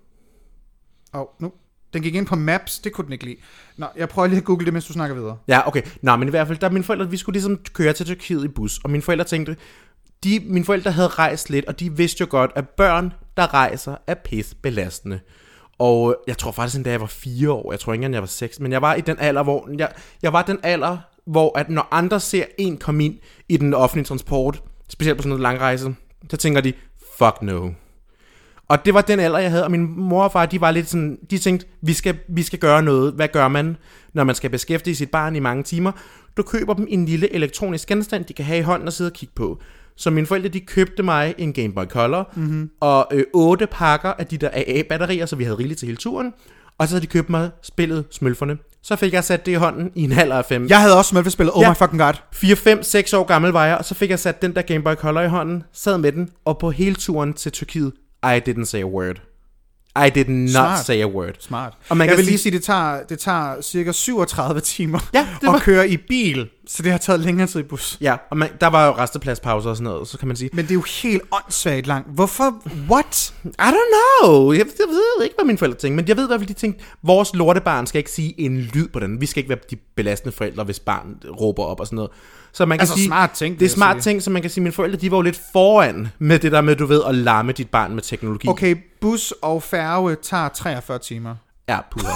Åh, 1.14 1.22
oh, 1.22 1.26
nu. 1.40 1.52
Den 1.94 2.02
gik 2.02 2.16
ind 2.16 2.26
på 2.26 2.36
Maps, 2.36 2.80
det 2.80 2.94
kunne 2.94 3.06
den 3.06 3.14
ikke 3.14 3.26
lide. 3.26 3.38
Nå, 3.78 3.86
jeg 3.98 4.10
prøver 4.10 4.28
lige 4.28 4.38
at 4.38 4.44
google 4.44 4.66
det, 4.66 4.74
mens 4.74 4.86
du 4.86 4.94
snakker 4.94 5.16
videre. 5.16 5.38
Ja, 5.48 5.68
okay. 5.68 5.82
Nå, 6.02 6.16
men 6.16 6.28
i 6.28 6.32
hvert 6.32 6.48
fald, 6.48 6.58
der 6.60 6.70
mine 6.70 6.84
forældre, 6.84 7.10
vi 7.10 7.18
skulle 7.18 7.34
ligesom 7.34 7.58
køre 7.74 7.94
til 7.94 8.06
Tyrkiet 8.06 8.46
i 8.46 8.48
bus, 8.48 8.80
og 8.84 8.90
mine 8.90 9.02
forældre 9.04 9.26
tænkte, 9.26 9.58
de, 10.24 10.40
mine 10.46 10.66
forældre 10.66 10.92
havde 10.92 11.08
rejst 11.08 11.50
lidt, 11.50 11.66
og 11.66 11.80
de 11.80 11.98
vidste 11.98 12.22
jo 12.22 12.28
godt, 12.30 12.52
at 12.56 12.70
børn, 12.70 13.14
der 13.38 13.54
rejser, 13.54 13.96
er 14.08 14.14
pissbelastende. 14.14 15.20
Og 15.80 16.10
øh, 16.10 16.16
jeg 16.28 16.38
tror 16.38 16.52
faktisk, 16.52 16.86
da 16.86 16.90
jeg 16.92 17.02
var 17.02 17.08
fire 17.08 17.52
år, 17.52 17.72
jeg 17.72 17.80
tror 17.80 17.94
ikke 17.94 18.00
engang, 18.00 18.14
jeg 18.14 18.22
var 18.22 18.28
seks, 18.28 18.60
men 18.60 18.72
jeg 18.72 18.82
var 18.82 18.94
i 18.94 19.02
den 19.02 19.18
alder, 19.20 19.44
hvor 19.44 19.70
jeg, 19.78 19.92
jeg 20.22 20.34
var 20.34 20.42
den 20.42 20.60
alder, 20.64 20.98
hvor 21.26 21.58
at 21.58 21.70
når 21.70 21.88
andre 21.92 22.20
ser 22.20 22.46
en 22.58 22.78
komme 22.78 23.06
ind 23.06 23.16
i 23.50 23.58
den 23.58 23.74
offentlige 23.74 24.06
transport, 24.06 24.64
specielt 24.90 25.18
på 25.18 25.22
sådan 25.22 25.30
noget 25.30 25.42
lang 25.42 25.60
rejse, 25.60 25.96
så 26.30 26.38
tænker 26.38 26.62
de, 26.62 26.74
fuck 27.18 27.42
no. 27.42 27.70
Og 28.68 28.86
det 28.86 28.94
var 28.94 29.02
den 29.02 29.20
alder, 29.20 29.40
jeg 29.40 29.52
havde, 29.52 29.64
og 29.64 29.72
min 29.72 30.00
mor 30.00 30.24
og 30.24 30.32
far, 30.32 30.46
de 30.46 30.62
var 30.62 30.72
lidt 30.72 30.90
sådan, 30.90 31.18
de 31.30 31.38
tænkte, 31.38 31.68
vi 31.82 31.94
skal, 31.94 32.18
vi 32.30 32.44
skal 32.44 32.60
gøre 32.60 32.84
noget. 32.84 33.14
Hvad 33.14 33.28
gør 33.28 33.48
man, 33.48 33.78
når 34.14 34.24
man 34.24 34.36
skal 34.36 34.50
beskæftige 34.50 34.96
sit 34.96 35.12
barn 35.12 35.36
i 35.36 35.40
mange 35.40 35.64
timer? 35.64 35.92
Du 36.38 36.44
køber 36.44 36.74
dem 36.74 36.88
en 36.90 37.06
lille 37.06 37.34
elektronisk 37.34 37.88
genstand, 37.88 38.26
de 38.26 38.34
kan 38.34 38.46
have 38.46 38.60
i 38.60 38.62
hånden 38.62 38.88
og 38.88 38.94
sidde 38.94 39.08
og 39.08 39.14
kigge 39.14 39.34
på. 39.36 39.62
Så 40.02 40.10
mine 40.10 40.28
forældre, 40.28 40.50
de 40.50 40.60
købte 40.60 41.04
mig 41.04 41.36
en 41.38 41.54
Game 41.54 41.74
Boy 41.74 41.86
Color, 41.86 42.32
mm-hmm. 42.36 42.70
og 42.80 43.08
øh, 43.14 43.24
otte 43.34 43.68
pakker 43.68 44.10
af 44.14 44.28
de 44.28 44.38
der 44.38 44.50
AA-batterier, 44.54 45.26
så 45.26 45.36
vi 45.36 45.44
havde 45.44 45.58
rigeligt 45.58 45.80
til 45.80 45.86
hele 45.86 45.98
turen. 45.98 46.34
Og 46.78 46.88
så 46.88 46.94
havde 46.96 47.02
de 47.02 47.08
købt 47.08 47.30
mig 47.30 47.50
spillet 47.64 48.06
Smølferne. 48.12 48.58
Så 48.84 48.96
fik 48.96 49.14
jeg 49.14 49.24
sat 49.24 49.46
det 49.46 49.52
i 49.52 49.56
hånden 49.56 49.92
i 49.96 50.04
en 50.04 50.12
halv 50.12 50.32
af 50.32 50.46
fem. 50.46 50.68
Jeg 50.70 50.82
havde 50.82 50.98
også 50.98 51.10
Smølfe-spillet. 51.10 51.54
Oh 51.56 51.62
Ja. 51.62 51.70
my 51.72 51.76
fucking 51.76 52.00
god. 52.02 52.14
4, 52.34 52.56
5, 52.56 52.84
6 52.84 53.14
år 53.14 53.24
gammel 53.24 53.52
var 53.52 53.66
jeg, 53.66 53.78
og 53.78 53.86
så 53.86 53.96
fik 53.96 54.10
jeg 54.10 54.20
sat 54.20 54.42
den 54.42 54.56
der 54.56 54.62
Game 54.62 54.84
Boy 54.84 54.94
Color 54.96 55.22
i 55.22 55.28
hånden, 55.28 55.64
sad 55.74 55.98
med 55.98 56.12
den, 56.12 56.30
og 56.46 56.58
på 56.58 56.72
hele 56.72 56.96
turen 56.96 57.34
til 57.34 57.52
Tyrkiet, 57.52 57.92
I 58.24 58.40
didn't 58.50 58.66
say 58.66 58.80
a 58.82 58.86
word. 58.86 59.22
I 60.08 60.10
did 60.16 60.26
not 60.28 60.50
Smart. 60.50 60.86
say 60.86 61.02
a 61.02 61.08
word. 61.08 61.34
Smart. 61.40 61.74
Og 61.90 61.98
man 61.98 62.06
jeg 62.08 62.12
kan 62.16 62.18
vil 62.18 62.26
lige 62.26 62.38
sige, 62.38 62.54
det 62.54 62.64
tager, 62.64 63.04
det 63.04 63.20
tager 63.20 63.62
cirka 63.62 63.92
37 63.92 64.60
timer 64.62 65.00
Ja, 65.14 65.28
det 65.42 65.48
at 65.48 65.54
var- 65.54 65.60
køre 65.60 65.90
i 65.90 65.98
bil, 65.98 66.50
så 66.68 66.84
det 66.84 66.92
har 66.92 66.98
taget 66.98 67.20
længere 67.20 67.48
tid 67.48 67.60
i 67.60 67.64
bus. 67.64 67.98
Ja, 68.02 68.16
og 68.32 68.38
man, 68.38 68.50
der 68.62 68.68
var 68.68 68.86
jo 68.88 68.92
restepladspauser 68.98 69.70
og 69.70 69.76
sådan 69.76 69.92
noget, 69.92 70.08
så 70.08 70.18
kan 70.18 70.28
man 70.28 70.38
sige, 70.38 70.50
Men 70.54 70.66
det 70.66 70.72
er 70.72 70.76
jo 70.76 70.84
helt 71.02 71.22
åndssvagt 71.32 71.88
langt. 71.88 72.08
Hvorfor? 72.16 72.62
What? 72.90 73.34
I 73.46 73.48
don't 73.50 73.76
know. 74.24 74.52
Jeg, 74.52 74.60
jeg 74.60 74.88
ved 74.88 75.24
ikke, 75.24 75.36
hvad 75.38 75.46
mine 75.46 75.58
forældre 75.58 75.78
tænkte, 75.78 75.96
men 75.96 76.08
jeg 76.08 76.18
ved 76.18 76.24
i 76.24 76.28
hvert 76.28 76.40
fald, 76.40 76.48
de 76.48 76.54
tænkte, 76.54 76.84
vores 77.04 77.34
lortebarn 77.34 77.88
skal 77.88 78.00
ikke 78.00 78.12
sige 78.12 78.40
en 78.42 78.58
lyd 78.58 78.88
på 78.88 79.00
den. 79.00 79.22
Vi 79.22 79.26
skal 79.26 79.40
ikke 79.42 79.50
være 79.50 79.60
de 79.72 79.76
belastende 79.96 80.32
forældre, 80.36 80.64
hvis 80.64 80.80
barn 80.80 81.16
råber 81.42 81.64
op 81.64 81.80
og 81.80 81.86
sådan 81.86 81.96
noget. 81.96 82.12
Så 82.54 82.66
man 82.66 82.78
kan 82.78 82.82
Altså, 82.82 82.96
sige, 82.96 83.06
smart 83.08 83.32
ting, 83.32 83.60
Det 83.60 83.66
er 83.66 83.70
smart 83.70 84.04
sige. 84.04 84.12
ting, 84.14 84.22
så 84.24 84.30
man 84.30 84.42
kan 84.42 84.52
sige, 84.52 84.62
mine 84.64 84.74
forældre, 84.74 84.98
de 85.00 85.12
var 85.12 85.18
jo 85.18 85.22
lidt 85.22 85.42
foran 85.54 86.08
med 86.20 86.40
det 86.40 86.52
der 86.52 86.62
med, 86.62 86.76
du 86.76 86.86
ved, 86.86 87.02
at 87.08 87.16
larme 87.16 87.52
dit 87.52 87.70
barn 87.70 87.94
med 87.96 88.02
teknologi. 88.04 88.48
Okay, 88.48 88.76
bus 89.02 89.34
og 89.42 89.64
færge 89.64 90.16
tager 90.16 90.50
43 90.50 91.00
timer. 91.00 91.36
Ja, 91.70 91.80
puha. 91.92 92.12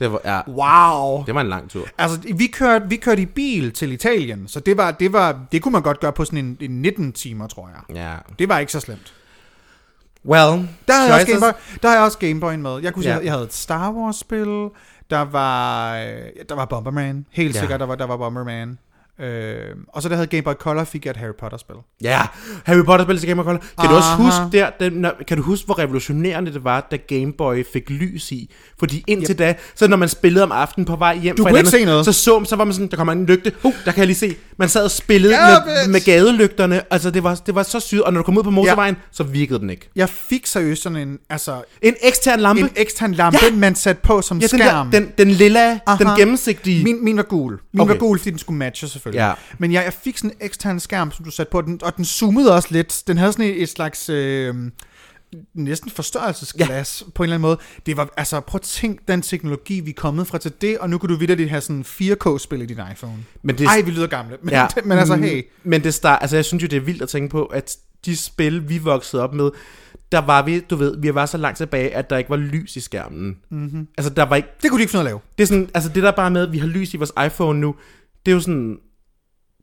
Det 0.00 0.12
var, 0.12 0.20
ja, 0.24 0.40
Wow. 0.48 1.24
det 1.26 1.34
var 1.34 1.40
en 1.40 1.48
lang 1.48 1.70
tur. 1.70 1.86
Altså, 1.98 2.18
vi 2.36 2.46
kørte, 2.46 2.88
vi 2.88 2.96
kørte 2.96 3.22
i 3.22 3.26
bil 3.26 3.72
til 3.72 3.92
Italien, 3.92 4.48
så 4.48 4.60
det 4.60 4.76
var, 4.76 4.90
det 4.90 5.12
var, 5.12 5.40
det 5.52 5.62
kunne 5.62 5.72
man 5.72 5.82
godt 5.82 6.00
gøre 6.00 6.12
på 6.12 6.24
sådan 6.24 6.38
en, 6.38 6.56
en 6.60 6.82
19 6.82 7.12
timer, 7.12 7.46
tror 7.46 7.68
jeg. 7.68 7.96
Ja. 7.96 8.14
Det 8.38 8.48
var 8.48 8.58
ikke 8.58 8.72
så 8.72 8.80
slemt. 8.80 9.14
Well, 10.24 10.68
Der 10.88 10.94
havde 10.94 11.12
jeg 11.12 11.14
også 11.14 11.26
choices- 11.26 11.30
Game 11.32 11.40
Boy, 11.40 11.78
der 11.82 11.88
havde 11.88 11.98
jeg 11.98 12.04
også 12.06 12.18
Game 12.18 12.40
Boy 12.40 12.54
med. 12.54 12.78
Jeg 12.82 12.94
kunne 12.94 13.02
sige, 13.02 13.14
jeg 13.22 13.32
havde 13.32 13.44
et 13.44 13.52
Star 13.54 13.92
Wars 13.92 14.16
spil. 14.16 14.68
Der 15.10 15.20
var 15.20 15.96
øh, 15.96 16.02
der 16.48 16.54
var 16.54 16.64
Bomberman. 16.64 17.26
Helt 17.30 17.54
Ja. 17.54 17.60
sikkert 17.60 17.80
der 17.80 17.86
var 17.86 17.94
der 17.94 18.06
var 18.06 18.16
Bomberman. 18.16 18.78
Øh, 19.22 19.60
og 19.88 20.02
så 20.02 20.08
der 20.08 20.14
havde 20.14 20.26
Game 20.26 20.42
Boy 20.42 20.52
Color 20.52 20.84
fik 20.84 21.04
jeg 21.04 21.10
et 21.10 21.16
Harry 21.16 21.32
Potter 21.40 21.58
spil. 21.58 21.76
Ja, 22.02 22.20
Harry 22.64 22.84
Potter 22.84 23.04
spillet 23.06 23.20
til 23.20 23.28
Game 23.28 23.42
Boy 23.42 23.46
Color. 23.46 23.62
Kan 23.80 23.88
du 23.90 23.94
også 23.96 24.08
Aha. 24.08 24.22
huske 24.22 24.58
der, 24.58 24.70
den, 24.80 25.06
kan 25.28 25.36
du 25.36 25.42
huske, 25.42 25.66
hvor 25.66 25.78
revolutionerende 25.78 26.52
det 26.52 26.64
var, 26.64 26.88
da 26.90 26.96
Game 26.96 27.32
Boy 27.32 27.64
fik 27.72 27.90
lys 27.90 28.32
i? 28.32 28.50
Fordi 28.78 29.04
indtil 29.06 29.30
yep. 29.32 29.38
da, 29.38 29.54
så 29.74 29.88
når 29.88 29.96
man 29.96 30.08
spillede 30.08 30.42
om 30.44 30.52
aftenen 30.52 30.84
på 30.84 30.96
vej 30.96 31.16
hjem, 31.18 31.36
Du 31.36 31.42
fra 31.42 31.50
kunne 31.50 31.58
andet- 31.58 31.72
se 31.72 31.84
noget. 31.84 32.04
så 32.04 32.12
så, 32.12 32.44
så 32.44 32.56
var 32.56 32.64
man 32.64 32.74
sådan, 32.74 32.88
der 32.88 32.96
kommer 32.96 33.12
en 33.12 33.26
lygte, 33.26 33.52
uh, 33.62 33.72
der 33.84 33.92
kan 33.92 33.98
jeg 33.98 34.06
lige 34.06 34.16
se. 34.16 34.36
Man 34.56 34.68
sad 34.68 34.84
og 34.84 34.90
spillede 34.90 35.34
Ja, 35.34 35.48
med, 35.48 35.74
bitch. 35.76 35.90
med 35.90 36.00
gadelygterne, 36.04 36.82
altså 36.92 37.10
det 37.10 37.22
var, 37.24 37.34
det 37.34 37.54
var 37.54 37.62
så 37.62 37.80
sygt, 37.80 38.00
og 38.02 38.12
når 38.12 38.18
du 38.20 38.24
kom 38.24 38.38
ud 38.38 38.42
på 38.42 38.50
motorvejen, 38.50 38.96
så 39.12 39.22
virkede 39.22 39.58
den 39.58 39.70
ikke. 39.70 39.88
Jeg 39.96 40.08
fik 40.08 40.46
seriøst 40.46 40.82
sådan 40.82 40.98
en, 40.98 41.18
altså, 41.30 41.62
En 41.82 41.94
ekstern 42.02 42.40
lampe, 42.40 42.60
en 42.62 42.70
ekstern 42.76 43.12
lampe, 43.12 43.38
ja. 43.50 43.56
man 43.56 43.74
satte 43.74 44.02
på 44.02 44.22
som 44.22 44.38
ja, 44.38 44.46
den, 44.46 44.58
skærm. 44.58 44.90
der, 44.90 45.00
den, 45.00 45.10
den 45.18 45.28
lilla, 45.30 45.78
Aha. 45.86 46.04
den 46.04 46.16
gennemsigtige. 46.18 46.84
Min, 46.84 47.04
min 47.04 47.16
var 47.16 47.22
gul. 47.22 47.58
Min 47.72 47.80
Okay. 47.80 47.92
var 47.92 47.98
gul, 47.98 48.18
fordi 48.18 48.30
den 48.30 48.38
skulle 48.38 48.58
matche 48.58 48.88
selvfølgelig. 48.88 49.09
Ja. 49.14 49.32
Men 49.58 49.72
jeg, 49.72 49.84
jeg 49.84 49.92
fik 49.92 50.18
sådan 50.18 50.30
en 50.30 50.36
ekstern 50.40 50.80
skærm, 50.80 51.12
som 51.12 51.24
du 51.24 51.30
satte 51.30 51.50
på, 51.50 51.60
den, 51.60 51.80
og 51.82 51.96
den 51.96 52.04
zoomede 52.04 52.54
også 52.54 52.68
lidt. 52.70 53.02
Den 53.06 53.18
havde 53.18 53.32
sådan 53.32 53.46
et, 53.46 53.62
et 53.62 53.68
slags... 53.68 54.08
Øh, 54.08 54.54
næsten 55.54 55.90
forstørrelsesglas 55.90 57.02
ja. 57.06 57.10
på 57.14 57.22
en 57.22 57.24
eller 57.24 57.34
anden 57.34 57.42
måde. 57.42 57.58
Det 57.86 57.96
var, 57.96 58.08
altså 58.16 58.40
prøv 58.40 58.56
at 58.56 58.62
tænk 58.62 59.08
den 59.08 59.22
teknologi, 59.22 59.80
vi 59.80 59.90
er 59.90 59.94
kommet 59.94 60.26
fra 60.26 60.38
til 60.38 60.52
det, 60.60 60.78
og 60.78 60.90
nu 60.90 60.98
kan 60.98 61.08
du 61.08 61.16
videre 61.16 61.48
have 61.48 61.60
sådan 61.60 61.84
4K-spil 61.88 62.62
i 62.62 62.66
din 62.66 62.78
iPhone. 62.92 63.16
Men 63.42 63.58
det, 63.58 63.66
Ej, 63.66 63.80
vi 63.80 63.90
lyder 63.90 64.06
gamle, 64.06 64.36
men, 64.42 64.50
Ja. 64.50 64.66
men 64.84 64.98
altså 64.98 65.16
hey. 65.16 65.42
Men 65.64 65.84
det 65.84 65.94
start, 65.94 66.18
altså 66.20 66.36
jeg 66.36 66.44
synes 66.44 66.62
jo, 66.62 66.68
det 66.68 66.76
er 66.76 66.80
vildt 66.80 67.02
at 67.02 67.08
tænke 67.08 67.28
på, 67.28 67.44
at 67.44 67.76
de 68.04 68.16
spil, 68.16 68.68
vi 68.68 68.78
voksede 68.78 69.22
op 69.22 69.34
med, 69.34 69.50
der 70.12 70.18
var 70.18 70.42
vi, 70.42 70.60
du 70.60 70.76
ved, 70.76 70.96
vi 71.00 71.14
var 71.14 71.26
så 71.26 71.38
langt 71.38 71.56
tilbage, 71.56 71.94
at 71.94 72.10
der 72.10 72.16
ikke 72.16 72.30
var 72.30 72.36
lys 72.36 72.76
i 72.76 72.80
skærmen. 72.80 73.36
Mm-hmm. 73.50 73.88
Altså 73.98 74.12
der 74.12 74.22
var 74.22 74.36
ikke, 74.36 74.48
Det 74.62 74.70
kunne 74.70 74.78
de 74.78 74.82
ikke 74.82 74.90
finde 74.90 75.00
at 75.00 75.04
lave. 75.04 75.20
det 75.38 75.42
er 75.42 75.46
sådan, 75.46 75.70
altså 75.74 75.90
det 75.94 76.02
der 76.02 76.10
bare 76.10 76.30
med, 76.30 76.42
at 76.46 76.52
vi 76.52 76.58
har 76.58 76.66
lys 76.66 76.94
i 76.94 76.96
vores 76.96 77.12
iPhone 77.26 77.60
nu, 77.60 77.74
det 78.26 78.32
er 78.32 78.34
jo 78.34 78.40
sådan, 78.40 78.78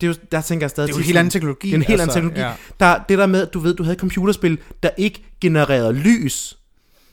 det 0.02 0.08
er 0.08 0.12
jo, 0.12 0.16
der 0.32 0.42
tænker 0.42 0.64
jeg 0.64 0.70
stadig 0.70 0.88
Det 0.88 0.94
er 0.94 0.98
jo 0.98 1.02
en 1.02 1.06
helt 1.06 1.18
anden 1.18 1.32
teknologi. 1.32 1.68
Det 1.68 1.74
er 1.74 1.78
en 1.78 1.82
helt 1.84 2.02
altså, 2.02 2.20
anden 2.20 2.32
teknologi. 2.34 2.56
Ja. 2.80 2.86
Der, 2.94 3.00
det 3.10 3.18
der 3.18 3.26
med, 3.26 3.42
at 3.42 3.54
du 3.54 3.60
ved, 3.60 3.74
du 3.74 3.84
havde 3.84 3.94
et 3.94 4.00
computerspil, 4.00 4.58
der 4.84 4.90
ikke 4.98 5.24
genererede 5.42 5.94
lys. 5.94 6.58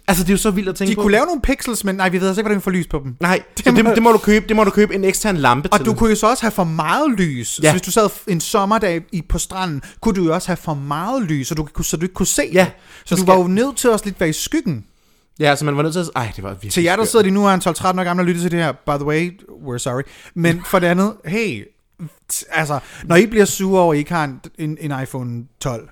Altså 0.08 0.22
det 0.24 0.30
er 0.30 0.34
jo 0.34 0.38
så 0.38 0.50
vildt 0.50 0.68
at 0.68 0.74
tænke 0.74 0.90
De 0.90 0.94
på. 0.94 1.02
kunne 1.02 1.12
lave 1.12 1.26
nogle 1.26 1.40
pixels, 1.40 1.84
men 1.84 1.94
nej, 1.94 2.08
vi 2.08 2.20
ved 2.20 2.28
altså 2.28 2.40
ikke, 2.40 2.44
hvordan 2.46 2.56
vi 2.58 2.62
får 2.62 2.70
lys 2.70 2.86
på 2.86 3.00
dem. 3.04 3.16
Nej, 3.20 3.42
det, 3.56 3.64
Det 3.64 3.76
det, 3.76 3.84
må- 3.84 3.90
det, 3.94 4.02
må 4.02 4.12
du 4.12 4.18
købe, 4.18 4.48
det 4.48 4.56
må 4.56 4.64
du 4.64 4.70
købe 4.70 4.94
en 4.94 5.04
ekstern 5.04 5.36
lampe 5.36 5.72
Og 5.72 5.78
til. 5.78 5.86
du 5.86 5.94
kunne 5.94 6.10
jo 6.10 6.16
så 6.16 6.30
også 6.30 6.42
have 6.42 6.50
for 6.50 6.64
meget 6.64 7.10
lys. 7.18 7.60
Ja. 7.62 7.68
Så 7.68 7.72
hvis 7.72 7.82
du 7.82 7.90
sad 7.90 8.08
en 8.28 8.40
sommerdag 8.40 9.02
i, 9.12 9.22
på 9.22 9.38
stranden, 9.38 9.82
kunne 10.00 10.14
du 10.14 10.24
jo 10.24 10.34
også 10.34 10.48
have 10.48 10.56
for 10.56 10.74
meget 10.74 11.22
lys, 11.22 11.48
så 11.48 11.54
du, 11.54 11.68
så 11.82 11.96
du 11.96 12.02
ikke 12.04 12.14
kunne 12.14 12.26
se 12.26 12.42
Ja, 12.52 12.64
det. 12.64 12.72
Så, 13.04 13.08
så 13.08 13.14
du 13.14 13.20
skal- 13.20 13.26
var 13.32 13.38
jo 13.40 13.46
nødt 13.46 13.76
til 13.76 13.90
også 13.90 14.04
lidt 14.04 14.20
være 14.20 14.28
i 14.28 14.32
skyggen. 14.32 14.84
Ja, 15.40 15.56
så 15.56 15.64
man 15.64 15.76
var 15.76 15.82
nødt 15.82 15.92
til 15.92 16.00
at... 16.00 16.10
Ej, 16.16 16.32
det 16.36 16.44
var 16.44 16.50
virkelig 16.50 16.72
Til 16.72 16.82
jer, 16.82 16.96
der 16.96 17.04
sidder 17.04 17.22
lige 17.22 17.34
nu 17.34 17.44
og 17.46 17.50
er 17.50 17.54
en 17.54 17.60
12-13 17.60 17.86
år 18.00 18.04
gammel 18.04 18.22
og 18.22 18.26
lytter 18.26 18.42
til 18.42 18.50
det 18.50 18.58
her, 18.58 18.72
by 18.72 18.90
the 18.90 19.04
way, 19.04 19.40
we're 19.66 19.78
sorry. 19.78 20.02
Men 20.34 20.62
for 20.66 20.78
det 20.78 20.86
andet, 20.86 21.12
hey, 21.24 21.62
altså, 22.50 22.80
når 23.04 23.16
I 23.16 23.26
bliver 23.26 23.44
sure 23.44 23.80
over, 23.82 23.92
at 23.92 23.96
I 23.96 23.98
ikke 23.98 24.12
har 24.12 24.24
en, 24.24 24.40
en, 24.58 24.78
en 24.80 25.02
iPhone 25.02 25.44
12, 25.60 25.88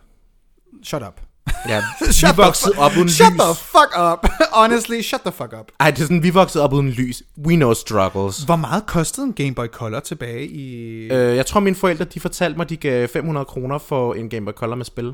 shut 0.82 1.02
up. 1.02 1.20
Ja, 1.68 1.82
Shut 2.10 2.36
vi 2.36 2.42
voksede 2.42 2.74
op 2.78 2.92
uden 2.96 3.08
Shut 3.08 3.32
lys. 3.32 3.40
the 3.40 3.54
fuck 3.54 3.98
up. 4.12 4.26
Honestly, 4.60 5.02
shut 5.02 5.20
the 5.20 5.32
fuck 5.32 5.54
up. 5.60 5.72
Ej, 5.80 5.90
det 5.90 5.98
er 5.98 6.02
sådan, 6.02 6.22
vi 6.22 6.30
voksede 6.30 6.64
op 6.64 6.72
uden 6.72 6.88
lys. 6.90 7.22
We 7.46 7.56
know 7.56 7.74
struggles. 7.74 8.38
Hvor 8.42 8.56
meget 8.56 8.86
kostede 8.86 9.26
en 9.26 9.32
Game 9.32 9.54
Boy 9.54 9.66
Color 9.66 10.00
tilbage 10.00 10.46
i... 10.46 10.98
Øh, 11.12 11.36
jeg 11.36 11.46
tror, 11.46 11.60
mine 11.60 11.76
forældre, 11.76 12.04
de 12.04 12.20
fortalte 12.20 12.56
mig, 12.56 12.68
de 12.68 12.76
gav 12.76 13.08
500 13.08 13.44
kroner 13.44 13.78
for 13.78 14.14
en 14.14 14.28
Game 14.28 14.44
Boy 14.44 14.52
Color 14.52 14.74
med 14.74 14.84
spil. 14.84 15.12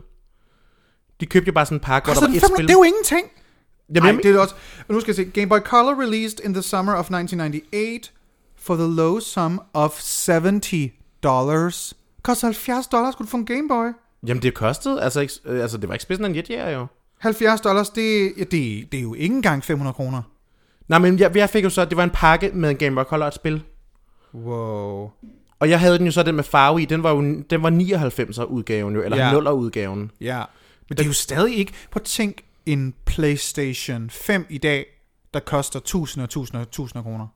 De 1.20 1.26
købte 1.26 1.46
jo 1.46 1.52
bare 1.52 1.66
sådan 1.66 1.76
en 1.76 1.80
pakke, 1.80 2.06
hvor 2.06 2.14
der 2.14 2.20
var 2.20 2.26
et 2.26 2.40
500? 2.40 2.56
spil. 2.56 2.68
Det 2.68 2.74
er 2.74 2.78
jo 2.78 2.82
ingenting. 2.82 3.26
Jamen, 3.94 4.14
Ej, 4.14 4.20
det 4.22 4.36
er 4.36 4.40
også... 4.40 4.54
Og 4.88 4.94
nu 4.94 5.00
skal 5.00 5.10
jeg 5.10 5.16
se. 5.16 5.24
Game 5.24 5.46
Boy 5.48 5.58
Color 5.58 6.02
released 6.02 6.40
in 6.44 6.54
the 6.54 6.62
summer 6.62 6.92
of 6.92 6.98
1998 7.10 8.12
for 8.60 8.74
the 8.76 8.86
low 8.96 9.20
sum 9.20 9.60
of 9.74 10.00
70 10.26 10.90
dollars. 11.22 11.94
Koster 12.22 12.46
70 12.46 12.86
dollars, 12.86 13.12
skulle 13.12 13.26
du 13.26 13.30
få 13.30 13.36
en 13.36 13.46
Game 13.46 13.68
Boy? 13.68 13.86
jamen, 14.26 14.42
det 14.42 14.54
kostede. 14.54 15.02
Altså, 15.02 15.20
ikke, 15.20 15.34
øh, 15.44 15.62
altså 15.62 15.78
det 15.78 15.88
var 15.88 15.94
ikke 15.94 16.02
spidsen 16.02 16.24
af 16.24 16.28
en 16.28 16.36
jetjager, 16.36 16.70
jo. 16.70 16.86
70 17.18 17.60
dollars, 17.60 17.90
det, 17.90 18.32
ja, 18.38 18.44
det, 18.44 18.92
det 18.92 18.94
er 18.94 19.02
jo 19.02 19.14
ikke 19.14 19.34
engang 19.34 19.64
500 19.64 19.94
kroner. 19.94 20.22
Nej, 20.88 20.98
men 20.98 21.18
jeg, 21.18 21.36
jeg 21.36 21.50
fik 21.50 21.64
jo 21.64 21.70
så, 21.70 21.84
det 21.84 21.96
var 21.96 22.04
en 22.04 22.10
pakke 22.10 22.50
med 22.54 22.70
en 22.70 22.76
Game 22.76 22.94
Boy 22.96 23.02
Color 23.04 23.22
og 23.24 23.28
et 23.28 23.34
spil. 23.34 23.62
Wow. 24.34 25.10
Og 25.60 25.70
jeg 25.70 25.80
havde 25.80 25.98
den 25.98 26.06
jo 26.06 26.12
så 26.12 26.22
den 26.22 26.34
med 26.34 26.44
farve 26.44 26.82
i. 26.82 26.84
Den 26.84 27.02
var 27.02 27.10
jo 27.10 27.20
den 27.50 27.62
var 27.62 27.70
99'er 27.70 28.44
udgaven 28.44 28.94
jo, 28.94 29.02
eller 29.02 29.16
Ja. 29.16 29.28
ja. 29.28 29.40
0'er 29.40 29.50
udgaven. 29.50 30.10
Ja. 30.20 30.42
Men 30.88 30.96
det 30.96 31.00
er 31.02 31.06
jo 31.06 31.12
stadig 31.12 31.56
ikke... 31.56 31.72
Prøv 31.90 32.00
at 32.00 32.04
tænk 32.06 32.42
en 32.66 32.94
PlayStation 33.06 34.10
5 34.10 34.46
i 34.50 34.58
dag, 34.58 34.86
der 35.34 35.40
koster 35.40 35.80
tusinder 35.80 36.26
og 36.26 36.30
tusinder 36.30 36.60
og 36.60 36.70
tusinder 36.70 37.02
kroner. 37.02 37.26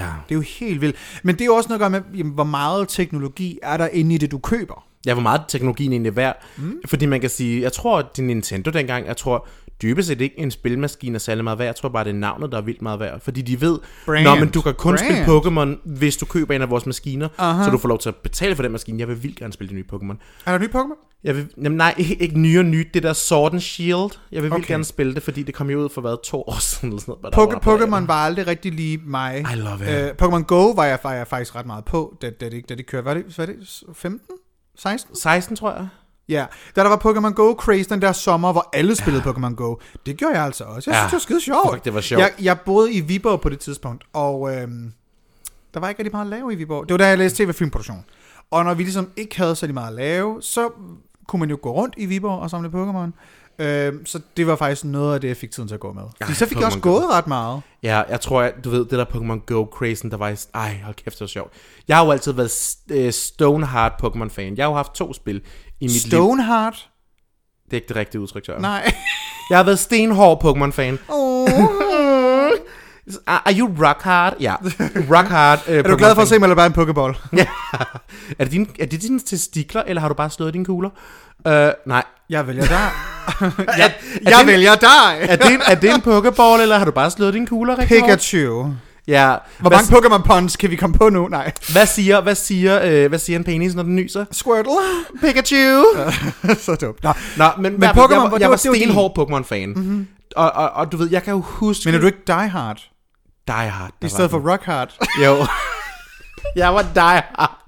Ja. 0.00 0.06
Det 0.28 0.34
er 0.34 0.34
jo 0.34 0.40
helt 0.40 0.80
vildt. 0.80 0.96
Men 1.22 1.34
det 1.34 1.40
er 1.40 1.46
jo 1.46 1.54
også 1.54 1.68
noget 1.68 1.80
at 1.80 1.90
gøre 1.90 1.90
med, 1.90 2.18
jamen, 2.18 2.32
hvor 2.32 2.44
meget 2.44 2.88
teknologi 2.88 3.58
er 3.62 3.76
der 3.76 3.88
inde 3.88 4.14
i 4.14 4.18
det, 4.18 4.30
du 4.30 4.38
køber. 4.38 4.84
Ja, 5.06 5.12
hvor 5.12 5.22
meget 5.22 5.40
teknologien 5.48 5.92
egentlig 5.92 6.10
er 6.10 6.14
værd. 6.14 6.44
Mm. 6.56 6.74
Fordi 6.86 7.06
man 7.06 7.20
kan 7.20 7.30
sige, 7.30 7.62
jeg 7.62 7.72
tror, 7.72 7.98
at 7.98 8.06
din 8.16 8.26
Nintendo 8.26 8.70
dengang, 8.70 9.06
jeg 9.06 9.16
tror 9.16 9.48
dybest 9.82 10.08
set 10.08 10.20
ikke 10.20 10.38
en 10.38 10.50
spilmaskine 10.50 11.14
er 11.14 11.18
særlig 11.18 11.44
meget 11.44 11.58
værd. 11.58 11.66
Jeg 11.66 11.76
tror 11.76 11.88
bare, 11.88 12.04
det 12.04 12.10
er 12.10 12.14
navnet, 12.14 12.52
der 12.52 12.58
er 12.58 12.62
vildt 12.62 12.82
meget 12.82 13.00
værd. 13.00 13.20
Fordi 13.20 13.42
de 13.42 13.60
ved, 13.60 13.78
Brand. 14.06 14.24
Nå, 14.24 14.34
men 14.34 14.48
du 14.48 14.60
kan 14.60 14.74
kun 14.74 14.96
Brand. 14.96 14.98
spille 14.98 15.24
Pokémon, 15.24 15.78
hvis 15.98 16.16
du 16.16 16.26
køber 16.26 16.54
en 16.54 16.62
af 16.62 16.70
vores 16.70 16.86
maskiner. 16.86 17.28
Aha. 17.38 17.64
Så 17.64 17.70
du 17.70 17.78
får 17.78 17.88
lov 17.88 17.98
til 17.98 18.08
at 18.08 18.16
betale 18.16 18.56
for 18.56 18.62
den 18.62 18.72
maskine. 18.72 19.00
Jeg 19.00 19.08
vil 19.08 19.22
vildt 19.22 19.38
gerne 19.38 19.52
spille 19.52 19.68
de 19.70 19.74
nye 19.74 19.84
Pokémon. 19.92 20.16
Er 20.46 20.52
der 20.52 20.58
nye 20.58 20.68
Pokémon? 20.74 21.05
Jeg 21.24 21.36
vil, 21.36 21.48
jamen, 21.62 21.76
nej, 21.76 21.94
ikke, 21.98 22.38
nye 22.38 22.58
og 22.58 22.64
nyt. 22.64 22.94
Det 22.94 23.02
der 23.02 23.12
Sword 23.12 23.52
and 23.52 23.60
Shield. 23.60 24.10
Jeg 24.32 24.42
vil 24.42 24.52
Okay. 24.52 24.66
gerne 24.68 24.84
spille 24.84 25.14
det, 25.14 25.22
fordi 25.22 25.42
det 25.42 25.54
kom 25.54 25.70
jo 25.70 25.80
ud 25.84 25.88
for 25.88 26.00
hvad, 26.00 26.16
to 26.24 26.40
år 26.42 26.58
siden 26.70 26.88
eller 26.88 27.00
sådan 27.00 27.14
noget. 27.22 27.34
Poke- 27.34 27.70
Pokémon 27.70 28.06
var 28.06 28.14
aldrig 28.24 28.46
rigtig 28.46 28.72
lige 28.72 28.98
mig. 29.06 29.40
I 29.40 29.56
love 29.56 29.74
it. 29.74 30.12
Uh, 30.22 30.26
Pokémon 30.26 30.42
Go 30.42 30.70
var 30.70 30.84
jeg, 30.84 30.98
var 31.02 31.12
jeg 31.12 31.26
faktisk 31.26 31.54
ret 31.56 31.66
meget 31.66 31.84
på, 31.84 32.16
da, 32.22 32.30
da, 32.30 32.48
det, 32.48 32.68
da 32.68 32.74
det 32.74 32.86
kørte. 32.86 33.04
Var 33.04 33.14
det, 33.14 33.38
var 33.38 33.46
det 33.46 33.56
15? 33.94 34.36
16? 34.78 35.16
16, 35.16 35.56
tror 35.56 35.72
jeg. 35.72 35.88
Ja, 36.28 36.46
da 36.76 36.82
der 36.82 36.88
var 36.88 36.96
Pokémon 36.96 37.32
Go 37.34 37.52
craze 37.58 37.88
den 37.90 38.02
der 38.02 38.12
sommer, 38.12 38.52
hvor 38.52 38.68
alle 38.72 38.96
spillede 38.96 39.22
ja. 39.26 39.32
Pokémon 39.32 39.54
Go. 39.54 39.74
Det 40.06 40.16
gjorde 40.16 40.34
jeg 40.36 40.44
altså 40.44 40.64
også. 40.64 40.90
Jeg 40.90 40.96
Ja. 40.96 41.00
synes, 41.08 41.10
det 41.10 41.16
var 41.16 41.36
skide 41.36 41.40
sjovt. 41.40 41.72
Fuck, 41.74 41.84
det 41.84 41.94
var 41.94 42.00
sjovt. 42.00 42.20
Jeg, 42.20 42.32
jeg 42.40 42.60
boede 42.60 42.92
i 42.92 43.00
Viborg 43.00 43.40
på 43.40 43.48
det 43.48 43.58
tidspunkt, 43.58 44.04
og 44.12 44.54
øhm, 44.56 44.92
der 45.74 45.80
var 45.80 45.88
ikke 45.88 45.98
rigtig 45.98 46.12
meget 46.12 46.24
at 46.26 46.30
lave 46.30 46.52
i 46.52 46.56
Viborg. 46.56 46.88
Det 46.88 46.92
var 46.92 46.98
da 46.98 47.06
jeg 47.08 47.18
læste 47.18 47.44
tv-filmproduktion. 47.44 48.04
Og 48.50 48.64
når 48.64 48.74
vi 48.74 48.82
ligesom 48.82 49.10
ikke 49.16 49.36
havde 49.36 49.56
så 49.56 49.66
meget 49.66 49.88
at 49.88 49.94
lave, 49.94 50.42
så 50.42 50.68
kunne 51.28 51.40
man 51.40 51.50
jo 51.50 51.58
gå 51.62 51.72
rundt 51.72 51.94
i 51.98 52.06
Viborg 52.06 52.40
og 52.40 52.50
samle 52.50 52.68
Pokémon. 52.68 53.10
Øhm, 53.58 54.06
så 54.06 54.20
det 54.36 54.46
var 54.46 54.56
faktisk 54.56 54.84
noget 54.84 55.14
af 55.14 55.20
det, 55.20 55.28
jeg 55.28 55.36
fik 55.36 55.50
tiden 55.50 55.68
til 55.68 55.74
at 55.74 55.80
gå 55.80 55.92
med. 55.92 56.02
Fordi 56.22 56.34
så 56.34 56.46
fik 56.46 56.58
jeg 56.58 56.66
også 56.66 56.78
Pokémon 56.78 56.80
Go. 56.80 56.90
gået 56.90 57.10
ret 57.10 57.26
meget. 57.26 57.62
Ja, 57.82 58.02
jeg 58.08 58.20
tror, 58.20 58.42
at 58.42 58.54
du 58.64 58.70
ved, 58.70 58.84
det 58.84 58.90
der 58.90 59.04
Pokémon 59.04 59.44
Go 59.46 59.64
crazen, 59.64 60.10
der 60.10 60.16
var 60.16 60.28
i... 60.28 60.36
Ej, 60.54 60.80
hold 60.84 60.94
kæft, 60.94 61.14
det 61.14 61.20
var 61.20 61.26
sjovt. 61.26 61.52
Jeg 61.88 61.96
har 61.96 62.04
jo 62.04 62.10
altid 62.10 62.32
været 62.32 62.76
uh, 63.06 63.10
Stoneheart 63.10 63.92
Pokémon-fan. 64.04 64.56
Jeg 64.56 64.64
har 64.64 64.70
jo 64.70 64.76
haft 64.76 64.92
to 64.92 65.12
spil 65.12 65.36
i 65.80 65.84
mit 65.84 66.04
liv. 66.04 66.10
Stoneheart. 66.10 66.90
Det 67.64 67.72
er 67.72 67.76
ikke 67.76 67.88
det 67.88 67.96
rigtige 67.96 68.20
udtryk, 68.20 68.44
Tør. 68.44 68.58
Nej. 68.58 68.92
Jeg 69.50 69.58
har 69.58 69.64
været 69.64 69.78
stenhård 69.78 70.44
Pokémon-fan. 70.44 70.98
Oh. 71.08 71.48
Are 73.26 73.54
you 73.58 73.70
rock 73.84 74.02
hard? 74.02 74.34
Ja, 74.40 74.54
rock 75.14 75.26
hard. 75.26 75.58
Uh, 75.68 75.74
Er 75.74 75.82
du 75.82 75.96
glad 75.96 76.14
for 76.14 76.22
at 76.22 76.28
se 76.28 76.38
mig, 76.38 76.46
eller 76.46 76.56
bare 76.56 76.66
en 76.66 76.72
pokeball? 76.72 77.14
Ja. 77.36 77.46
er, 78.38 78.44
det 78.44 78.50
din, 78.52 78.70
er 78.80 78.86
det 78.86 79.02
dine 79.02 79.20
testikler, 79.20 79.82
eller 79.86 80.00
har 80.00 80.08
du 80.08 80.14
bare 80.14 80.30
slået 80.30 80.52
dine 80.54 80.64
kugler? 80.64 80.90
Uh, 81.48 81.52
nej. 81.86 82.02
Jeg 82.30 82.46
vælger 82.46 82.64
dig. 82.66 82.88
Jeg 83.40 83.84
er, 83.84 83.88
jeg 84.30 84.38
det, 84.40 84.46
vælger 84.46 84.74
dig. 84.74 85.16
er, 85.20 85.36
det 85.36 85.52
en, 85.52 85.60
er 85.66 85.74
det 85.74 85.94
en 85.94 86.00
pokeball, 86.00 86.62
eller 86.62 86.78
har 86.78 86.84
du 86.84 86.90
bare 86.90 87.10
slået 87.10 87.34
dine 87.34 87.46
kugler 87.46 87.74
hårdt? 87.74 87.88
Pikachu. 87.88 88.72
Ja. 89.08 89.34
Hvor 89.58 89.68
hvad, 89.70 89.78
mange 89.92 89.96
Pokémon 90.16 90.22
puns 90.22 90.56
kan 90.56 90.70
vi 90.70 90.76
komme 90.76 90.98
på 90.98 91.08
nu? 91.08 91.28
Nej. 91.28 91.52
hvad, 91.72 91.86
siger, 91.86 92.20
hvad, 92.20 92.34
siger, 92.34 92.80
øh, 92.84 93.08
hvad 93.08 93.18
siger 93.18 93.38
en 93.38 93.44
penis, 93.44 93.74
når 93.74 93.82
den 93.82 93.96
nyser? 93.96 94.24
Squirtle. 94.32 94.72
Pikachu! 95.20 95.84
så 96.58 96.76
dumt. 96.80 97.02
Nå. 97.02 97.12
Nå, 97.36 97.44
men, 97.58 97.80
men 97.80 97.88
Pokémon, 97.90 98.12
jeg, 98.12 98.20
var, 98.20 98.38
jeg 98.38 98.40
var- 98.40 98.48
var 98.48 98.56
stenhård 98.56 99.18
Pokémon-fan. 99.18 99.68
Mm-hmm. 99.76 100.06
Og, 100.36 100.52
og, 100.52 100.70
og 100.70 100.92
du 100.92 100.96
ved, 100.96 101.08
jeg 101.10 101.22
kan 101.22 101.32
jo 101.34 101.40
huske... 101.40 101.82
Men 101.88 101.94
er 101.94 101.98
du 101.98 102.06
ikke 102.06 102.22
Die 102.26 102.48
Hard? 102.48 102.80
Die 103.46 103.70
Hard. 103.70 103.92
I 104.04 104.08
stedet 104.08 104.30
for 104.30 104.50
Rock 104.50 104.64
Hard? 104.64 104.98
Jo. 105.24 105.46
jeg 106.56 106.74
var 106.74 106.82
Die 106.82 107.22
Hard 107.38 107.66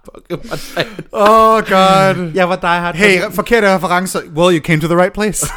oh 1.13 1.63
god. 1.63 2.33
Jeg 2.35 2.49
var 2.49 2.57
Die 2.57 2.69
Hard 2.81 2.95
Hey, 2.95 3.21
forkerte 3.35 3.75
referencer. 3.75 4.21
Well, 4.35 4.57
you 4.57 4.61
came 4.65 4.81
to 4.81 4.87
the 4.87 4.97
right 4.97 5.13
place. 5.13 5.47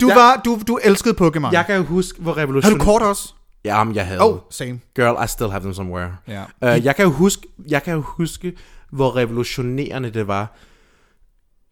du 0.00 0.08
Jeg- 0.08 0.16
var, 0.16 0.40
du, 0.44 0.60
du 0.68 0.78
elskede 0.82 1.14
Pokémon. 1.20 1.52
Jeg 1.52 1.66
kan 1.66 1.76
jo 1.76 1.82
huske, 1.82 2.20
hvor 2.22 2.32
Har 2.34 2.40
revolution... 2.42 2.78
du 2.78 2.84
kort 2.84 3.02
også? 3.02 3.34
Jamen, 3.64 3.94
jeg 3.94 4.06
havde. 4.06 4.20
Oh, 4.20 4.38
same. 4.50 4.80
Girl, 4.96 5.24
I 5.24 5.26
still 5.28 5.50
have 5.50 5.60
them 5.60 5.74
somewhere. 5.74 6.16
Ja. 6.28 6.42
Uh, 6.42 6.84
jeg, 6.84 6.96
kan 6.96 7.04
jo 7.04 7.10
huske, 7.10 7.48
jeg 7.68 7.82
kan 7.82 7.94
jo 7.94 8.00
huske, 8.00 8.52
hvor 8.90 9.16
revolutionerende 9.16 10.10
det 10.10 10.26
var 10.26 10.56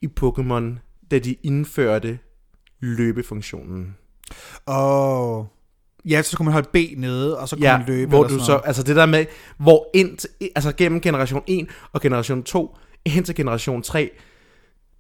i 0.02 0.08
Pokémon, 0.20 0.78
da 1.10 1.18
de 1.18 1.36
indførte 1.42 2.18
løbefunktionen. 2.80 3.96
Oh. 4.66 5.44
Ja, 6.04 6.22
så 6.22 6.36
kunne 6.36 6.44
man 6.44 6.52
holde 6.52 6.68
B 6.72 6.76
nede, 6.96 7.38
og 7.38 7.48
så 7.48 7.56
kunne 7.56 7.66
Ja, 7.70 7.76
man 7.78 7.86
løbe. 7.86 8.08
hvor 8.08 8.22
du 8.22 8.38
så, 8.38 8.50
noget. 8.52 8.62
altså 8.64 8.82
det 8.82 8.96
der 8.96 9.06
med, 9.06 9.26
hvor 9.58 9.86
ind, 9.94 10.18
altså 10.56 10.72
gennem 10.72 11.00
generation 11.00 11.42
1 11.46 11.66
og 11.92 12.00
generation 12.00 12.42
2, 12.42 12.76
hen 13.06 13.24
til 13.24 13.34
generation 13.34 13.82
3, 13.82 14.10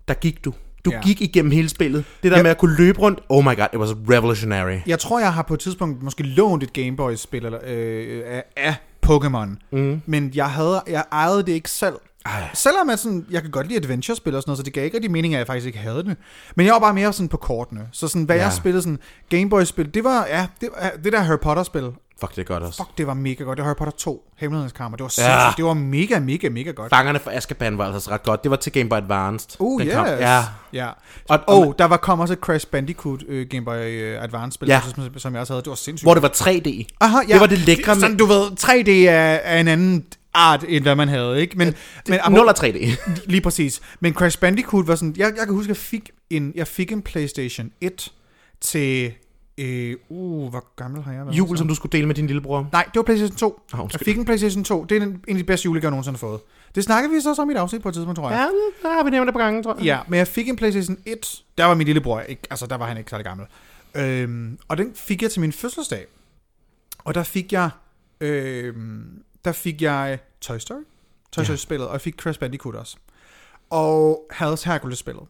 der 0.08 0.14
gik 0.14 0.44
du. 0.44 0.52
Du 0.84 0.90
Ja. 0.90 1.00
gik 1.00 1.20
igennem 1.20 1.50
hele 1.50 1.68
spillet. 1.68 2.04
Det 2.22 2.30
der 2.30 2.36
Ja. 2.36 2.42
med 2.42 2.50
at 2.50 2.58
kunne 2.58 2.76
løbe 2.76 2.98
rundt, 3.00 3.20
oh 3.28 3.44
my 3.44 3.56
god, 3.56 3.66
it 3.72 3.78
was 3.78 3.90
revolutionary. 4.10 4.78
Jeg 4.86 4.98
tror, 4.98 5.20
jeg 5.20 5.34
har 5.34 5.42
på 5.42 5.54
et 5.54 5.60
tidspunkt 5.60 6.02
måske 6.02 6.22
lånt 6.22 6.62
et 6.62 6.72
Gameboy-spil 6.72 7.44
eller, 7.46 7.58
øh, 7.66 8.22
af, 8.26 8.44
af 8.56 8.74
Pokémon. 9.06 9.48
Mm. 9.72 10.00
Men 10.06 10.30
jeg, 10.34 10.50
havde, 10.50 10.82
jeg 10.86 11.04
ejede 11.12 11.38
det 11.42 11.52
ikke 11.52 11.70
selv. 11.70 11.94
Ej. 12.26 12.48
Selvom 12.54 12.90
jeg, 12.90 12.98
sådan, 12.98 13.26
jeg 13.30 13.42
kan 13.42 13.50
godt 13.50 13.66
lide 13.68 13.78
adventure-spil 13.78 14.34
og 14.36 14.42
sådan 14.42 14.50
noget, 14.50 14.56
så 14.58 14.62
det 14.62 14.72
gav 14.72 14.84
ikke 14.84 14.96
rigtig 14.96 15.10
mening, 15.10 15.34
at 15.34 15.38
jeg 15.38 15.46
faktisk 15.46 15.66
ikke 15.66 15.78
havde 15.78 16.04
det. 16.04 16.16
Men 16.56 16.66
jeg 16.66 16.72
var 16.72 16.78
bare 16.80 16.94
mere 16.94 17.12
sådan 17.12 17.28
på 17.28 17.36
kortene. 17.36 17.88
Så 17.92 18.08
sådan, 18.08 18.22
hvad 18.24 18.36
Ja. 18.36 18.42
jeg 18.42 18.52
spillede 18.52 18.82
sådan 18.82 18.98
Gameboy-spil, 19.28 19.94
det 19.94 20.04
var, 20.04 20.26
ja, 20.26 20.46
det, 20.60 20.68
det 21.04 21.12
der 21.12 21.20
Harry 21.20 21.38
Potter-spil. 21.42 21.90
Fuck, 22.20 22.36
det 22.36 22.40
er 22.40 22.44
godt 22.44 22.62
også. 22.62 22.76
Fuck, 22.76 22.98
det 22.98 23.06
var 23.06 23.14
mega 23.14 23.44
godt. 23.44 23.56
Det 23.56 23.62
var 23.62 23.68
Harry 23.68 23.76
Potter 23.76 23.92
2, 23.98 24.22
Hemmelighedens 24.36 24.72
Kammer. 24.72 24.96
Det 24.96 25.04
var 25.04 25.14
Ja. 25.18 25.22
sindssygt. 25.40 25.56
Det 25.56 25.64
var 25.64 25.74
mega, 25.74 26.18
mega, 26.18 26.48
mega 26.48 26.70
godt. 26.70 26.90
Fangerne 26.90 27.18
for 27.18 27.30
Azkaban 27.30 27.78
var 27.78 27.92
altså 27.94 28.10
ret 28.10 28.22
godt. 28.22 28.42
Det 28.42 28.50
var 28.50 28.56
til 28.56 28.72
Game 28.72 28.88
Boy 28.88 28.96
Advanced. 28.96 29.50
Oh, 29.58 29.82
yes. 29.86 29.94
kom- 29.94 30.06
Ja. 30.06 30.44
ja. 30.72 30.88
Og, 30.88 30.94
Og 31.28 31.40
og, 31.46 31.58
oh, 31.68 31.72
der 31.78 31.84
var 31.84 31.96
kom 31.96 32.20
også 32.20 32.32
et 32.34 32.38
Crash 32.40 32.66
Bandicoot 32.66 33.22
uh, 33.22 33.40
Game 33.50 33.64
Boy 33.64 33.74
uh, 34.16 34.22
Advance-spil, 34.24 34.68
Ja. 34.68 34.80
som, 34.94 35.18
som 35.18 35.32
jeg 35.32 35.40
også 35.40 35.52
havde. 35.52 35.62
Det 35.62 35.70
var 35.70 35.76
sindssygt. 35.76 36.04
hvor 36.06 36.14
det 36.14 36.22
var 36.22 36.28
3D. 36.34 36.86
Aha, 37.00 37.18
ja. 37.28 37.32
det 37.32 37.40
var 37.40 37.46
det 37.46 37.58
lækre 37.58 37.94
Sådan, 38.00 38.16
du 38.16 38.26
ved, 38.26 38.50
3D 38.60 38.90
er, 38.90 39.12
er 39.34 39.60
en 39.60 39.68
anden 39.68 40.04
art, 40.34 40.64
end 40.68 40.84
hvad 40.84 40.94
man 40.96 41.08
havde, 41.08 41.40
ikke? 41.40 41.58
Men, 41.58 41.74
men 42.08 42.20
0 42.30 42.48
og 42.48 42.54
3D. 42.58 42.96
Lige 43.26 43.40
præcis. 43.40 43.80
Men 44.00 44.14
Crash 44.14 44.38
Bandicoot 44.38 44.88
var 44.88 44.94
sådan... 44.94 45.14
Jeg, 45.16 45.32
jeg 45.36 45.46
kan 45.46 45.54
huske, 45.54 45.70
at 45.70 45.76
jeg 45.76 45.76
fik 45.76 46.10
en, 46.30 46.52
jeg 46.54 46.66
fik 46.66 46.92
en 46.92 47.02
PlayStation 47.02 47.72
1 47.80 48.12
til... 48.60 49.12
Øh, 49.58 49.96
uh, 50.08 50.50
hvor 50.50 50.74
gammel 50.76 51.02
har 51.02 51.12
jeg 51.12 51.26
været? 51.26 51.38
Jul, 51.38 51.58
som 51.58 51.68
du 51.68 51.74
skulle 51.74 51.92
dele 51.92 52.06
med 52.06 52.14
din 52.14 52.26
lillebror. 52.26 52.68
Nej, 52.72 52.84
det 52.84 52.96
var 52.96 53.02
PlayStation 53.02 53.36
2. 53.36 53.60
Oh, 53.72 53.90
Jeg 53.92 54.00
fik 54.00 54.18
en 54.18 54.24
PlayStation 54.24 54.64
2. 54.64 54.84
Det 54.84 54.96
er 54.96 55.02
en, 55.02 55.08
en 55.08 55.20
af 55.28 55.34
de 55.34 55.44
bedste 55.44 55.64
julegaver, 55.64 55.88
jeg 55.88 55.90
nogensinde 55.90 56.16
har 56.16 56.18
fået. 56.18 56.40
Det 56.74 56.84
snakker 56.84 57.10
vi 57.10 57.20
så 57.20 57.42
om 57.42 57.50
i 57.50 57.52
et 57.52 57.56
afsnit 57.56 57.82
på 57.82 57.88
et 57.88 57.94
tidspunkt, 57.94 58.18
tror 58.18 58.30
jeg. 58.30 58.38
Ja, 58.38 58.88
der 58.88 58.94
har 58.94 59.04
vi 59.04 59.10
nævnt 59.10 59.26
det 59.26 59.34
på 59.34 59.38
gangen, 59.38 59.62
tror 59.62 59.74
jeg. 59.74 59.84
Ja, 59.84 59.98
men 60.08 60.18
jeg 60.18 60.28
fik 60.28 60.48
en 60.48 60.56
PlayStation 60.56 60.98
1. 61.06 61.42
Der 61.58 61.64
var 61.64 61.74
min 61.74 61.86
lillebror 61.86 62.20
ikke, 62.20 62.42
altså 62.50 62.66
der 62.66 62.76
var 62.76 62.86
han 62.86 62.96
ikke 62.98 63.10
særlig 63.10 63.24
gammel. 63.24 63.46
Øhm, 63.94 64.58
og 64.68 64.78
den 64.78 64.92
fik 64.94 65.22
jeg 65.22 65.30
til 65.30 65.40
min 65.40 65.52
fødselsdag. 65.52 66.06
Og 66.98 67.14
der 67.14 67.22
fik 67.22 67.52
jeg, 67.52 67.70
øhm, 68.20 69.22
der 69.44 69.52
fik 69.52 69.82
jeg 69.82 70.18
Toy 70.40 70.58
Story. 70.58 70.82
Toy 71.32 71.40
Ja. 71.40 71.44
Story 71.44 71.56
spillet, 71.56 71.88
og 71.88 71.92
jeg 71.92 72.00
fik 72.00 72.14
Crash 72.14 72.40
Bandicoot 72.40 72.74
også. 72.74 72.96
Og 73.70 74.26
Hades 74.30 74.62
Hercules 74.62 74.98
spillet. 74.98 75.24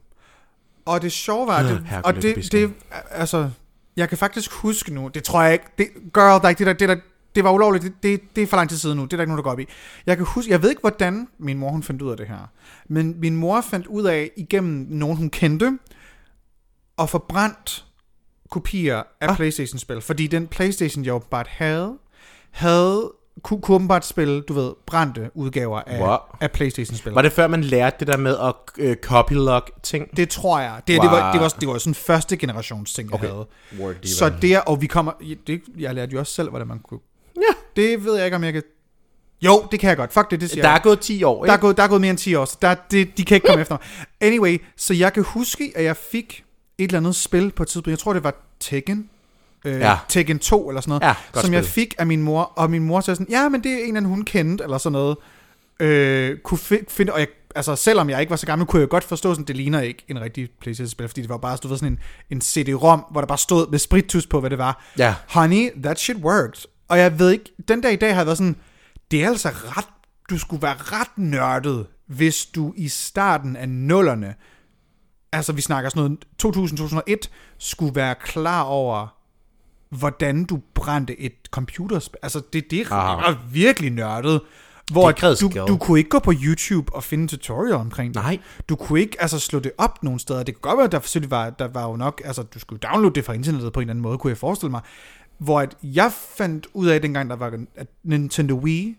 Og 0.85 1.01
det 1.01 1.11
sjove 1.11 1.47
var, 1.47 1.63
det, 1.63 1.87
og 2.03 2.15
det, 2.15 2.51
det, 2.51 2.73
altså, 3.09 3.49
jeg 3.95 4.09
kan 4.09 4.17
faktisk 4.17 4.51
huske 4.51 4.93
nu, 4.93 5.07
det 5.07 5.23
tror 5.23 5.41
jeg 5.41 5.53
ikke, 5.53 5.65
det, 5.77 5.87
girl, 6.13 6.41
der 6.41 6.45
er 6.45 6.49
ikke 6.49 6.59
det 6.59 6.67
der, 6.67 6.73
det 6.73 6.89
der, 6.89 6.95
det 7.35 7.43
var 7.43 7.51
ulovligt, 7.51 7.83
det, 7.83 7.93
det, 8.03 8.21
det 8.35 8.43
er 8.43 8.47
for 8.47 8.57
lang 8.57 8.69
tid 8.69 8.77
siden 8.77 8.97
nu, 8.97 9.03
det 9.03 9.13
er 9.13 9.17
der 9.17 9.23
ikke 9.23 9.29
nogen, 9.29 9.37
der 9.37 9.43
går 9.43 9.51
op 9.51 9.59
i. 9.59 9.65
Jeg 10.05 10.17
kan 10.17 10.25
huske, 10.25 10.51
jeg 10.51 10.61
ved 10.61 10.69
ikke, 10.69 10.79
hvordan 10.79 11.27
min 11.37 11.57
mor 11.57 11.69
hun 11.69 11.83
fandt 11.83 12.01
ud 12.01 12.11
af 12.11 12.17
det 12.17 12.27
her, 12.27 12.51
men 12.87 13.19
min 13.19 13.35
mor 13.35 13.61
fandt 13.61 13.87
ud 13.87 14.03
af, 14.05 14.31
igennem 14.37 14.87
nogen 14.89 15.17
hun 15.17 15.29
kendte, 15.29 15.79
at 16.99 17.09
få 17.09 17.17
brændt 17.17 17.85
kopier 18.49 19.03
af 19.21 19.29
ah. 19.29 19.35
Playstation-spil, 19.35 20.01
fordi 20.01 20.27
den 20.27 20.47
Playstation, 20.47 21.05
jeg 21.05 21.13
åbenbart 21.13 21.47
havde, 21.47 21.97
havde 22.51 23.11
kunne, 23.43 23.61
kunne 23.61 23.75
åbenbart 23.75 24.05
spille, 24.05 24.41
du 24.41 24.53
ved, 24.53 24.71
brændte 24.85 25.29
udgaver 25.33 25.79
af, 25.87 25.99
Wow. 26.01 26.17
af 26.41 26.51
Playstation-spil. 26.51 27.11
Var 27.11 27.21
det 27.21 27.31
før, 27.31 27.47
man 27.47 27.63
lærte 27.63 27.95
det 27.99 28.07
der 28.07 28.17
med 28.17 28.37
at 28.37 28.53
øh, 28.77 28.95
copylock 28.95 29.71
ting? 29.83 30.17
Det 30.17 30.29
tror 30.29 30.59
jeg. 30.59 30.81
Det, 30.87 30.97
wow. 30.97 31.03
det, 31.03 31.11
var, 31.11 31.31
det, 31.31 31.41
var, 31.41 31.47
det 31.47 31.67
var 31.67 31.77
sådan 31.77 31.95
første 31.95 32.37
generations 32.37 32.93
ting, 32.93 33.09
jeg 33.09 33.13
Okay. 33.15 33.27
havde. 33.27 33.47
Word 33.79 33.95
Så 34.05 34.31
det, 34.41 34.61
og 34.61 34.81
vi 34.81 34.87
kommer, 34.87 35.11
det, 35.47 35.61
jeg 35.79 35.95
lærte 35.95 36.13
jo 36.13 36.19
også 36.19 36.33
selv, 36.33 36.49
hvordan 36.49 36.67
man 36.67 36.79
kunne. 36.79 36.99
Ja. 37.35 37.81
Det 37.81 38.05
ved 38.05 38.15
jeg 38.15 38.25
ikke, 38.25 38.35
om 38.37 38.43
jeg 38.43 38.53
kan... 38.53 38.63
Jo, 39.41 39.67
det 39.71 39.79
kan 39.79 39.89
jeg 39.89 39.97
godt. 39.97 40.13
Fuck 40.13 40.31
det, 40.31 40.41
det 40.41 40.49
siger 40.49 40.61
Der 40.63 40.69
jeg. 40.69 40.77
er 40.77 40.81
gået 40.81 40.99
10 40.99 41.23
år, 41.23 41.43
Der 41.45 41.51
er, 41.51 41.55
ikke? 41.55 41.61
gået, 41.61 41.77
der 41.77 41.83
er 41.83 41.87
gået 41.87 42.01
mere 42.01 42.09
end 42.09 42.17
10 42.17 42.35
år, 42.35 42.45
så 42.45 42.57
der, 42.61 42.75
det, 42.91 43.17
de 43.17 43.25
kan 43.25 43.35
ikke 43.35 43.47
komme 43.47 43.61
efter 43.61 43.75
mig. 43.75 44.07
Anyway, 44.21 44.61
så 44.77 44.93
jeg 44.93 45.13
kan 45.13 45.23
huske, 45.23 45.71
at 45.75 45.83
jeg 45.83 45.97
fik 45.97 46.43
et 46.77 46.83
eller 46.83 46.97
andet 46.99 47.15
spil 47.15 47.51
på 47.51 47.63
et 47.63 47.69
tidspunkt. 47.69 47.87
Jeg 47.91 47.99
tror, 47.99 48.13
det 48.13 48.23
var 48.23 48.35
Tekken. 48.59 49.09
Øh, 49.65 49.79
Ja. 49.79 49.97
Tekken 50.09 50.39
2 50.39 50.69
eller 50.69 50.81
sådan 50.81 50.89
noget. 50.89 51.01
Ja, 51.35 51.41
som 51.41 51.53
jeg 51.53 51.63
spil. 51.63 51.73
fik 51.73 51.95
af 51.97 52.07
min 52.07 52.21
mor. 52.21 52.41
Og 52.43 52.71
min 52.71 52.83
mor 52.83 53.01
sagde 53.01 53.15
sådan, 53.15 53.31
ja, 53.33 53.49
men 53.49 53.63
det 53.63 53.71
er 53.71 53.75
en 53.77 53.83
eller 53.83 53.97
anden, 53.97 54.09
hun 54.09 54.25
kendte, 54.25 54.63
eller 54.63 54.77
sådan 54.77 54.91
noget. 54.93 55.17
Øh, 55.79 56.37
kunne 56.43 56.57
fi- 56.57 56.85
finde, 56.89 57.13
og 57.13 57.19
jeg, 57.19 57.27
altså, 57.55 57.75
selvom 57.75 58.09
jeg 58.09 58.19
ikke 58.19 58.29
var 58.29 58.35
så 58.35 58.45
gammel, 58.45 58.67
kunne 58.67 58.79
jeg 58.79 58.89
godt 58.89 59.03
forstå, 59.03 59.33
sådan, 59.33 59.45
det 59.45 59.55
ligner 59.57 59.81
ikke 59.81 60.03
en 60.07 60.21
rigtig 60.21 60.49
Playstation-spil, 60.61 61.07
fordi 61.07 61.21
det 61.21 61.29
var 61.29 61.37
bare, 61.37 61.57
du 61.57 61.67
ved, 61.67 61.77
sådan 61.77 61.93
en, 61.93 61.99
en 62.29 62.41
CD-ROM, 62.41 63.05
hvor 63.11 63.21
der 63.21 63.25
bare 63.27 63.37
stod 63.37 63.67
med 63.71 63.79
spritus 63.79 64.27
på, 64.27 64.39
hvad 64.39 64.49
det 64.49 64.57
var. 64.57 64.83
Ja. 64.97 65.15
Honey, 65.29 65.69
that 65.83 65.99
shit 65.99 66.17
worked. 66.17 66.65
Og 66.87 66.99
jeg 66.99 67.19
ved 67.19 67.31
ikke, 67.31 67.45
den 67.67 67.81
dag 67.81 67.93
i 67.93 67.95
dag 67.95 68.09
har 68.09 68.19
jeg 68.19 68.25
været 68.25 68.37
sådan, 68.37 68.55
det 69.11 69.23
er 69.23 69.27
altså 69.27 69.49
ret, 69.49 69.85
du 70.29 70.37
skulle 70.39 70.61
være 70.61 70.75
ret 70.77 71.17
nørdet, 71.17 71.85
hvis 72.07 72.45
du 72.45 72.73
i 72.77 72.87
starten 72.87 73.55
af 73.55 73.69
nullerne, 73.69 74.35
altså 75.31 75.53
vi 75.53 75.61
snakker 75.61 75.89
sådan 75.89 76.17
noget 76.43 77.09
2000-2001, 77.19 77.27
skulle 77.57 77.95
være 77.95 78.15
klar 78.23 78.61
over, 78.61 79.07
hvordan 79.91 80.43
du 80.45 80.59
brændte 80.73 81.19
et 81.19 81.33
computerspil. 81.51 82.17
Altså 82.23 82.41
det, 82.53 82.71
det 82.71 82.81
er 82.81 83.51
virkelig 83.51 83.91
nørdet. 83.91 84.41
Hvor 84.91 85.11
Det 85.11 85.41
du, 85.41 85.49
du 85.67 85.77
kunne 85.77 85.99
ikke 85.99 86.09
gå 86.09 86.19
på 86.19 86.33
YouTube 86.43 86.93
og 86.95 87.03
finde 87.03 87.27
tutorial 87.27 87.73
omkring 87.73 88.13
det. 88.13 88.23
Nej. 88.23 88.39
Du 88.69 88.75
kunne 88.75 88.99
ikke 88.99 89.21
altså 89.21 89.39
slå 89.39 89.59
det 89.59 89.71
op 89.77 90.03
nogle 90.03 90.19
steder. 90.19 90.43
Det 90.43 90.55
kan 90.55 90.61
godt 90.61 90.77
være, 90.77 90.85
at 90.85 90.91
der 90.91 90.99
selvfølgelig 90.99 91.31
var, 91.31 91.49
der 91.49 91.67
var 91.67 91.89
jo 91.89 91.95
nok, 91.95 92.21
altså 92.25 92.43
du 92.43 92.59
skulle 92.59 92.79
downloade 92.79 93.15
det 93.15 93.25
fra 93.25 93.33
internettet 93.33 93.73
på 93.73 93.79
en 93.79 93.81
eller 93.81 93.91
anden 93.91 94.01
måde, 94.03 94.17
kunne 94.17 94.31
jeg 94.31 94.37
forestille 94.37 94.71
mig. 94.71 94.81
Hvor 95.37 95.59
at 95.61 95.77
jeg 95.83 96.11
fandt 96.37 96.67
ud 96.73 96.87
af, 96.87 97.01
dengang 97.01 97.29
der 97.29 97.35
var 97.35 97.59
at 97.75 97.87
Nintendo 98.03 98.55
Wii, 98.55 98.97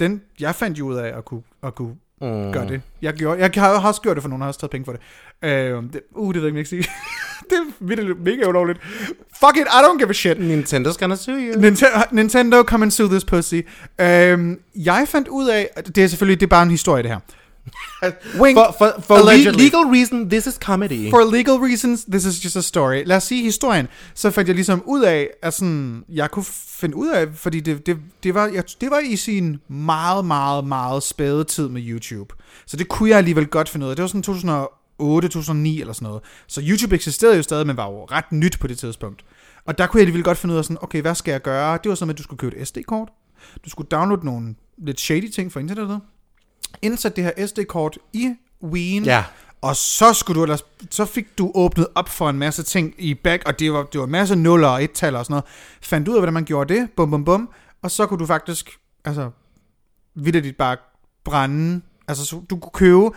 den, 0.00 0.22
jeg 0.40 0.54
fandt 0.54 0.78
jo 0.78 0.86
ud 0.86 0.94
af 0.94 1.18
at 1.18 1.24
kunne, 1.24 1.42
at 1.62 1.74
kunne 1.74 1.96
Mm. 2.20 2.52
gøre 2.52 2.68
det. 2.68 2.82
Jeg, 3.02 3.14
gjorde, 3.14 3.40
jeg 3.40 3.50
har 3.56 3.88
også 3.88 4.00
gjort 4.00 4.16
det, 4.16 4.22
for 4.22 4.28
nogen 4.28 4.40
har 4.40 4.48
også 4.48 4.60
taget 4.60 4.70
penge 4.70 4.84
for 4.84 4.92
det. 4.92 5.00
Øh, 5.42 5.82
det 5.82 6.00
uh, 6.10 6.34
det 6.34 6.42
ved 6.42 6.48
jeg 6.48 6.58
ikke, 6.58 6.70
sige. 6.70 6.84
det 7.50 7.58
er 7.58 7.64
virkelig 7.80 8.16
mega 8.24 8.48
ulovligt. 8.48 8.78
Fuck 9.40 9.56
it, 9.56 9.62
I 9.66 9.80
don't 9.84 9.98
give 9.98 10.10
a 10.10 10.12
shit. 10.12 10.38
Nintendo's 10.38 10.96
gonna 10.98 11.16
sue 11.16 11.34
you. 11.34 11.60
Nintendo, 11.60 11.98
Nintendo, 12.12 12.62
come 12.62 12.82
and 12.84 12.90
sue 12.90 13.08
this 13.08 13.24
pussy. 13.24 13.60
Øhm, 14.00 14.58
jeg 14.74 15.04
fandt 15.08 15.28
ud 15.28 15.48
af, 15.48 15.70
det 15.96 16.04
er 16.04 16.08
selvfølgelig, 16.08 16.40
det 16.40 16.46
er 16.46 16.50
bare 16.50 16.62
en 16.62 16.70
historie 16.70 17.02
det 17.02 17.10
her. 17.10 17.18
Wink, 18.40 18.56
For, 18.56 18.74
for, 18.78 18.94
for 19.06 19.16
le- 19.32 19.50
legal 19.50 19.80
reason, 19.80 20.30
this 20.30 20.46
is 20.46 20.54
comedy. 20.54 21.10
for 21.10 21.30
legal 21.36 21.54
reasons, 21.54 22.04
this 22.04 22.24
is 22.24 22.44
just 22.44 22.56
a 22.56 22.60
story. 22.60 23.02
Lad 23.06 23.16
os 23.16 23.22
sige 23.24 23.42
historien. 23.42 23.88
Så 24.14 24.30
fandt 24.30 24.48
jeg 24.48 24.54
ligesom 24.54 24.82
ud 24.86 25.02
af, 25.02 25.28
at 25.42 25.54
sådan, 25.54 26.04
jeg 26.08 26.30
kunne 26.30 26.44
finde 26.68 26.96
ud 26.96 27.08
af, 27.08 27.26
fordi 27.34 27.60
det, 27.60 27.86
det, 27.86 27.96
det, 28.22 28.34
var, 28.34 28.46
jeg, 28.46 28.64
det 28.80 28.90
var 28.90 28.98
i 28.98 29.16
sin 29.16 29.56
meget, 29.68 30.24
meget, 30.24 30.64
meget 30.66 31.02
spæde 31.02 31.44
tid 31.44 31.68
med 31.68 31.82
YouTube. 31.84 32.34
Så 32.66 32.76
det 32.76 32.88
kunne 32.88 33.10
jeg 33.10 33.18
alligevel 33.18 33.46
godt 33.46 33.68
finde 33.68 33.86
ud 33.86 33.90
af. 33.90 33.96
Det 33.96 34.02
var 34.02 34.08
sådan 34.08 34.22
2008, 35.02 35.28
2009 35.28 35.80
eller 35.80 35.92
sådan 35.92 36.06
noget. 36.06 36.22
Så 36.46 36.62
YouTube 36.64 36.94
eksisterede 36.94 37.36
jo 37.36 37.42
stadig, 37.42 37.66
men 37.66 37.76
var 37.76 37.86
jo 37.86 38.04
ret 38.04 38.32
nyt 38.32 38.60
på 38.60 38.66
det 38.66 38.78
tidspunkt. 38.78 39.24
Og 39.64 39.78
der 39.78 39.86
kunne 39.86 39.98
jeg 39.98 40.02
alligevel 40.02 40.24
godt 40.24 40.38
finde 40.38 40.52
ud 40.52 40.58
af 40.58 40.64
sådan, 40.64 40.78
okay, 40.80 41.00
hvad 41.00 41.14
skal 41.14 41.32
jeg 41.32 41.42
gøre? 41.42 41.78
Det 41.82 41.88
var 41.88 41.94
sådan, 41.94 42.10
at 42.10 42.18
du 42.18 42.22
skulle 42.22 42.38
købe 42.38 42.56
et 42.56 42.68
SD-kort. 42.68 43.08
Du 43.64 43.70
skulle 43.70 43.88
downloade 43.88 44.26
nogle 44.26 44.54
lidt 44.78 45.00
shady 45.00 45.30
ting 45.30 45.52
fra 45.52 45.60
internettet. 45.60 46.00
Indsæt 46.82 47.16
det 47.16 47.24
her 47.24 47.46
SD-kort 47.46 47.98
i 48.12 48.34
Wii'en. 48.64 49.04
Ja. 49.04 49.24
Og 49.62 49.76
så 49.76 50.12
skulle 50.12 50.38
du 50.38 50.42
ellers, 50.42 50.64
så 50.90 51.04
fik 51.04 51.38
du 51.38 51.52
åbnet 51.54 51.86
op 51.94 52.08
for 52.08 52.30
en 52.30 52.38
masse 52.38 52.62
ting 52.62 52.94
i 52.98 53.14
back, 53.14 53.42
og 53.46 53.58
det 53.58 53.72
var, 53.72 53.82
det 53.82 53.98
var 53.98 54.04
en 54.06 54.12
masse 54.12 54.36
nuller 54.36 54.68
og 54.68 54.84
et-tal 54.84 55.16
og 55.16 55.24
sådan 55.24 55.32
noget. 55.32 55.44
Fandt 55.82 56.08
ud 56.08 56.14
af, 56.14 56.20
hvordan 56.20 56.34
man 56.34 56.44
gjorde 56.44 56.74
det, 56.74 56.90
bum 56.96 57.10
bum 57.10 57.24
bum, 57.24 57.48
og 57.82 57.90
så 57.90 58.06
kunne 58.06 58.18
du 58.18 58.26
faktisk, 58.26 58.70
altså, 59.04 59.30
vidderligt 60.14 60.58
bare 60.58 60.76
brænde, 61.24 61.80
altså 62.08 62.24
så 62.26 62.42
du 62.50 62.56
kunne 62.56 62.70
købe 62.74 63.10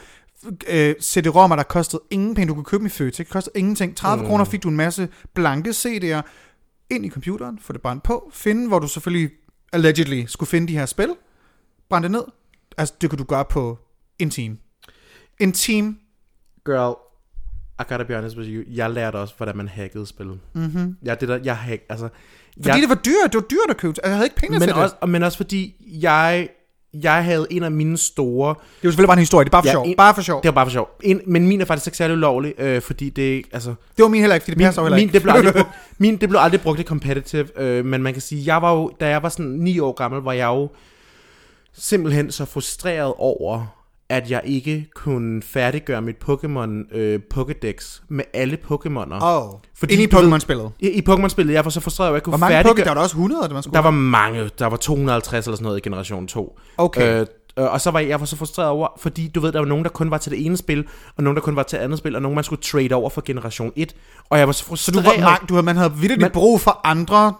øh, 0.68 0.96
CD-rommer, 1.02 1.56
der 1.56 1.64
kostede 1.64 2.02
ingen 2.12 2.36
penge, 2.36 2.48
du 2.48 2.54
kunne 2.54 2.64
købe 2.64 2.80
dem 2.80 2.86
i 2.86 2.90
Føtex, 2.90 3.18
det 3.18 3.30
kostede 3.30 3.60
ingenting. 3.60 3.98
30 3.98 4.24
mm. 4.24 4.30
kroner 4.30 4.46
fik 4.46 4.64
du 4.64 4.70
en 4.70 4.76
masse 4.76 5.10
blanke 5.34 5.70
CD'er 5.70 6.22
ind 6.90 7.06
i 7.06 7.10
computeren, 7.10 7.60
få 7.60 7.74
det 7.74 7.82
brændt 7.82 8.04
på, 8.04 8.32
finde, 8.34 8.68
hvor 8.68 8.80
du 8.80 8.88
selvfølgelig 8.88 9.32
allegedly 9.74 10.26
skulle 10.28 10.50
finde 10.50 10.68
de 10.68 10.78
her 10.78 10.86
spil, 10.86 11.10
brænde 11.90 12.04
det 12.04 12.12
ned. 12.12 12.24
Altså, 12.78 12.94
det 13.02 13.10
kunne 13.10 13.20
du 13.20 13.24
gøre 13.24 13.46
på 13.46 13.80
en 14.20 14.30
time. 14.30 14.58
En 15.40 15.52
time 15.52 15.96
Girl, 16.66 16.96
I 17.80 17.84
gotta 17.90 18.04
be 18.04 18.16
honest 18.16 18.38
with 18.38 18.50
you. 18.50 18.64
Jeg 18.68 18.92
lærte 18.92 19.16
også, 19.16 19.34
hvordan 19.38 19.58
man 19.58 19.68
hackede 19.68 20.08
spillet. 20.08 20.40
Mm-hmm. 20.54 20.98
Ja, 21.06 21.16
det 21.16 21.30
der, 21.30 21.40
jeg 21.44 21.58
hack, 21.58 21.84
altså... 21.90 22.10
Fordi 22.56 22.70
jeg, 22.70 22.82
det 22.82 22.90
var 22.90 22.96
dyrt, 22.96 23.34
det 23.34 23.36
var 23.36 23.48
dyrt 23.48 23.70
at 23.70 23.78
købe. 23.78 23.90
Altså, 23.90 24.02
jeg 24.04 24.16
havde 24.16 24.26
ikke 24.26 24.36
penge 24.36 24.60
men 24.60 24.68
til 24.68 24.74
også, 24.74 24.96
men 25.08 25.24
også 25.24 25.38
fordi, 25.38 25.76
jeg, 26.02 26.50
jeg 27.04 27.24
havde 27.24 27.48
en 27.52 27.64
af 27.64 27.72
mine 27.72 27.98
store... 27.98 28.50
det. 28.50 28.58
Var 28.84 28.90
selvfølgelig 28.90 29.08
bare 29.08 29.16
en 29.18 29.20
historie, 29.20 29.46
det 29.46 29.50
er 29.50 29.52
bare 29.52 29.64
for 29.64 29.68
Ja, 29.68 29.72
sjov. 29.74 29.86
en- 29.86 29.96
Bare 29.98 30.16
for 30.16 30.22
sjov. 30.22 30.42
Det 30.44 30.48
var 30.48 30.54
bare 30.54 30.66
for 30.66 30.72
sjov. 30.72 30.90
En, 31.04 31.22
men 31.28 31.48
min 31.48 31.62
er 31.62 31.66
faktisk 31.66 31.88
ikke 31.88 31.98
særlig 31.98 32.16
ulovlig, 32.18 32.54
øh, 32.58 32.82
fordi 32.82 33.10
det 33.10 33.46
altså... 33.52 33.70
Det 33.70 34.04
var 34.04 34.08
min 34.10 34.20
heller 34.22 34.34
ikke, 34.36 34.44
fordi 34.44 34.52
det 34.52 34.58
Min, 34.58 34.66
passer 34.68 34.82
heller 34.82 34.98
min, 34.98 35.04
ikke. 35.04 35.14
det 35.14 35.22
blev 35.22 35.34
aldrig 35.34 35.54
brugt, 35.64 35.70
min, 35.98 36.18
det 36.18 36.30
blev 36.30 36.40
aldrig 36.42 36.62
brugt 36.62 36.80
i 36.80 36.84
competitive, 36.84 37.60
øh, 37.62 37.86
men 37.86 38.04
man 38.04 38.14
kan 38.14 38.22
sige, 38.22 38.44
jeg 38.54 38.62
var 38.62 38.74
jo, 38.74 38.92
da 39.00 39.08
jeg 39.10 39.24
var 39.24 39.30
sådan 39.30 39.46
9 39.52 39.80
år 39.80 39.92
gammel, 39.94 40.22
var 40.22 40.32
jeg 40.34 40.46
jo 40.48 40.70
simpelthen 41.74 42.32
så 42.32 42.46
frustreret 42.46 43.14
over, 43.18 43.66
at 44.10 44.32
jeg 44.32 44.42
ikke 44.46 44.88
kunne 44.96 45.42
færdiggøre 45.42 46.02
mit 46.02 46.16
Pokémon 46.30 46.96
øh, 46.98 47.20
Pokédex 47.34 48.02
med 48.10 48.24
alle 48.34 48.58
Pokémoner. 48.72 49.24
Åh, 49.24 49.54
oh, 49.54 49.60
Fordi 49.78 49.94
ind 49.94 50.02
i 50.14 50.16
Pokémon-spillet. 50.16 50.72
I, 50.80 50.90
i 50.90 51.02
Pokémon-spillet, 51.10 51.54
jeg 51.54 51.66
var 51.66 51.72
så 51.72 51.80
frustreret, 51.80 52.10
over, 52.10 52.16
at 52.16 52.20
jeg 52.20 52.24
kunne 52.24 52.32
Hvor 52.32 52.38
mange 52.38 52.56
Pokémon? 52.60 52.64
færdiggøre... 52.64 52.84
Der 52.86 52.90
var 52.90 52.96
der 52.96 53.02
også 53.02 53.16
100, 53.16 53.44
det 53.44 53.52
man 53.52 53.64
skulle 53.64 53.74
Der 53.76 53.82
var 53.82 53.92
mange. 53.92 54.50
Der 54.60 54.66
var 54.66 54.78
250 54.78 55.46
eller 55.46 55.56
sådan 55.56 55.64
noget 55.64 55.78
i 55.78 55.82
generation 55.82 56.28
2. 56.28 56.60
Okay. 56.78 57.20
Øh, 57.22 57.26
øh, 57.60 57.72
og 57.74 57.82
så 57.82 57.92
var 57.92 58.00
jeg, 58.00 58.10
jeg 58.10 58.20
var 58.20 58.26
så 58.26 58.36
frustreret 58.38 58.70
over, 58.70 58.88
fordi 59.00 59.28
du 59.28 59.40
ved, 59.40 59.52
der 59.52 59.60
var 59.60 59.66
nogen, 59.68 59.84
der 59.84 59.90
kun 59.90 60.12
var 60.12 60.18
til 60.18 60.32
det 60.32 60.46
ene 60.46 60.58
spil, 60.58 60.86
og 61.18 61.24
nogen, 61.24 61.36
der 61.36 61.42
kun 61.42 61.56
var 61.56 61.64
til 61.64 61.78
andet 61.78 61.98
spil, 62.00 62.16
og 62.16 62.22
nogen, 62.22 62.36
man 62.36 62.44
skulle 62.44 62.62
trade 62.62 62.94
over 62.94 63.10
for 63.10 63.22
generation 63.26 63.72
1. 63.76 63.96
Og 64.30 64.40
jeg 64.40 64.48
var 64.48 64.54
så 64.54 64.60
Så 64.60 64.66
frustreret. 64.66 65.06
du 65.06 65.10
var 65.10 65.20
mange, 65.30 65.48
du 65.50 65.54
havde, 65.54 65.66
man 65.66 65.76
havde 65.76 65.92
vidderligt 65.94 66.22
Man- 66.22 66.32
brug 66.32 66.62
for 66.62 66.82
andre. 66.84 67.34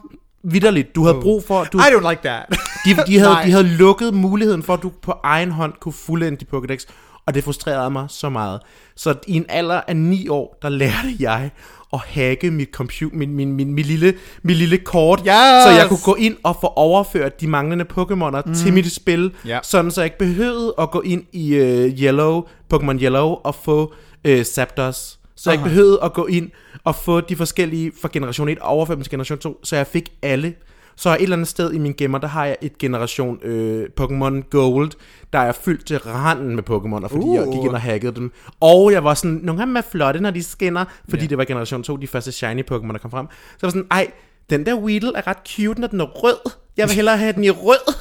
Vitterligt, 0.52 0.96
du 0.96 1.04
havde 1.04 1.18
brug 1.22 1.44
for... 1.48 1.64
Du, 1.64 1.78
I 1.78 1.82
don't 1.82 2.10
like 2.10 2.22
that. 2.24 2.44
de, 2.86 2.90
de, 3.08 3.20
havde, 3.20 3.36
de 3.46 3.52
havde 3.52 3.68
lukket 3.68 4.14
muligheden 4.14 4.64
for, 4.64 4.74
at 4.74 4.84
du 4.84 4.92
på 5.02 5.14
egen 5.24 5.52
hånd 5.52 5.74
kunne 5.82 5.94
fuldende 5.94 6.38
dit 6.40 6.48
Pokédex, 6.54 6.86
og 7.28 7.34
det 7.36 7.44
frustrerede 7.44 7.90
mig 7.90 8.06
så 8.10 8.30
meget. 8.30 8.60
Så 8.96 9.16
i 9.28 9.36
en 9.36 9.46
alder 9.50 9.82
af 9.88 9.96
9 9.96 10.28
år, 10.30 10.58
der 10.62 10.70
lærte 10.70 11.16
jeg 11.20 11.50
at 11.94 12.00
hacke 12.00 12.52
mit, 12.52 12.70
computer, 12.74 13.18
min, 13.18 13.34
min, 13.36 13.52
min, 13.52 13.74
min, 13.74 13.86
lille, 13.86 14.14
min 14.44 14.56
lille 14.56 14.78
kort, 14.78 15.20
Yes! 15.20 15.26
så 15.64 15.70
jeg 15.80 15.86
kunne 15.90 16.00
gå 16.06 16.16
ind 16.16 16.36
og 16.44 16.58
få 16.62 16.68
overført 16.68 17.42
de 17.42 17.48
manglende 17.48 17.86
Pokémoner 17.98 18.42
mm. 18.46 18.54
til 18.54 18.74
mit 18.74 18.92
spil, 18.92 19.32
Ja. 19.46 19.60
sådan 19.64 19.92
så 19.92 20.02
jeg 20.02 20.06
ikke 20.06 20.18
behøvede 20.18 20.74
at 20.80 20.92
gå 20.92 21.02
ind 21.02 21.24
i 21.34 21.60
uh, 21.60 22.00
Yellow, 22.00 22.44
Pokémon 22.74 23.02
Yellow 23.04 23.28
og 23.44 23.56
få 23.56 23.94
uh, 24.30 24.42
Zapdos. 24.42 25.20
Så 25.36 25.50
jeg 25.50 25.54
ikke 25.60 25.70
behøvede 25.70 26.00
at 26.04 26.14
gå 26.14 26.26
ind 26.26 26.50
og 26.84 26.96
få 26.96 27.22
de 27.22 27.36
forskellige 27.36 27.92
fra 28.02 28.10
generation 28.14 28.50
1 28.50 28.60
og 28.60 28.68
overføre 28.68 28.96
dem 28.96 29.04
til 29.04 29.10
generation 29.12 29.38
2, 29.38 29.60
så 29.64 29.76
jeg 29.76 29.88
fik 29.88 30.12
alle. 30.22 30.54
Så 30.98 31.10
et 31.10 31.22
eller 31.22 31.36
andet 31.36 31.48
sted 31.48 31.72
i 31.74 31.78
min 31.78 31.94
gemmer, 31.98 32.18
der 32.18 32.28
har 32.28 32.46
jeg 32.46 32.58
et 32.62 32.78
generation 32.78 33.40
øh, 33.44 33.90
Pokémon 34.02 34.50
Gold, 34.50 34.92
der 35.34 35.40
er 35.40 35.52
fyldt 35.52 35.86
til 35.86 35.98
randen 36.00 36.56
med 36.56 36.64
Pokémoner, 36.70 37.08
fordi 37.08 37.26
uh. 37.26 37.36
jeg 37.36 37.48
Uh. 37.48 37.54
gik 37.54 37.64
ind 37.64 37.72
og 37.74 37.82
hackede 37.82 38.16
dem. 38.16 38.32
Og 38.60 38.92
jeg 38.92 39.04
var 39.04 39.14
sådan, 39.14 39.40
nogle 39.44 39.62
af 39.62 39.68
dem 39.68 39.76
er 39.76 39.82
flotte, 39.82 40.20
når 40.20 40.32
de 40.32 40.44
skinner, 40.44 40.86
fordi 41.10 41.22
Ja. 41.24 41.28
det 41.28 41.38
var 41.38 41.44
generation 41.44 41.84
2, 41.84 41.98
de 41.98 42.08
første 42.08 42.32
shiny 42.32 42.64
Pokémon, 42.72 42.92
der 42.92 42.98
kom 43.02 43.12
frem. 43.12 43.28
Så 43.28 43.58
jeg 43.62 43.68
var 43.68 43.70
sådan, 43.70 43.88
ej, 43.92 44.12
den 44.50 44.66
der 44.66 44.76
Weedle 44.76 45.12
er 45.16 45.28
ret 45.28 45.38
cute, 45.48 45.82
når 45.82 45.88
den 45.88 46.02
er 46.02 46.06
rød. 46.06 46.52
Jeg 46.78 46.88
vil 46.88 46.96
hellere 46.96 47.18
have 47.18 47.34
den 47.34 47.44
i 47.44 47.50
rød. 47.50 47.94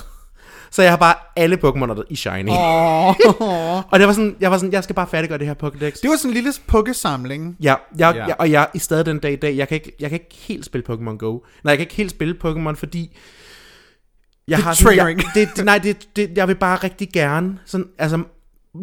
Så 0.75 0.83
jeg 0.83 0.93
har 0.93 0.97
bare 0.97 1.15
alle 1.37 1.57
Pokémoner 1.65 2.03
i 2.11 2.17
shiny. 2.17 2.49
Åh. 2.51 3.09
Og 3.93 3.99
det 3.99 4.07
var 4.07 4.13
sådan, 4.13 4.37
jeg 4.41 4.51
var 4.51 4.59
sådan, 4.59 4.73
jeg 4.73 4.85
skal 4.85 4.95
bare 4.97 5.07
færdiggøre 5.07 5.39
det 5.39 5.47
her 5.47 5.55
Pokédex. 5.65 6.01
det 6.03 6.11
var 6.11 6.17
sådan 6.17 6.31
en 6.31 6.35
lille 6.35 6.53
pukkesamling. 6.67 7.57
Ja, 7.63 7.75
jeg, 7.99 8.15
Ja. 8.15 8.21
ja. 8.21 8.27
Jeg, 8.27 8.37
og 8.39 8.51
jeg 8.51 8.69
i 8.75 8.79
stadig 8.79 9.07
den 9.07 9.19
dag 9.19 9.33
i 9.33 9.37
dag, 9.37 9.57
jeg 9.57 9.69
kan, 9.69 9.75
ikke, 9.75 9.93
jeg 10.01 10.11
kan 10.11 10.17
ikke 10.21 10.35
helt 10.41 10.65
spille 10.65 10.85
Pokémon 10.91 11.17
Go. 11.17 11.33
Nej, 11.33 11.41
jeg 11.71 11.77
kan 11.79 11.81
ikke 11.81 11.95
helt 11.95 12.11
spille 12.11 12.37
Pokémon, 12.45 12.75
fordi... 12.75 13.17
Jeg 14.49 14.59
Det 14.59 14.67
er 14.67 14.73
sådan- 14.73 14.87
triggering. 14.89 15.19
Jeg, 15.19 15.31
det, 15.35 15.49
det, 15.57 15.65
nej, 15.65 15.79
det, 15.79 16.09
det, 16.17 16.31
jeg 16.37 16.49
vil 16.49 16.55
bare 16.55 16.77
rigtig 16.77 17.09
gerne, 17.13 17.59
sådan, 17.65 17.87
altså 17.99 18.23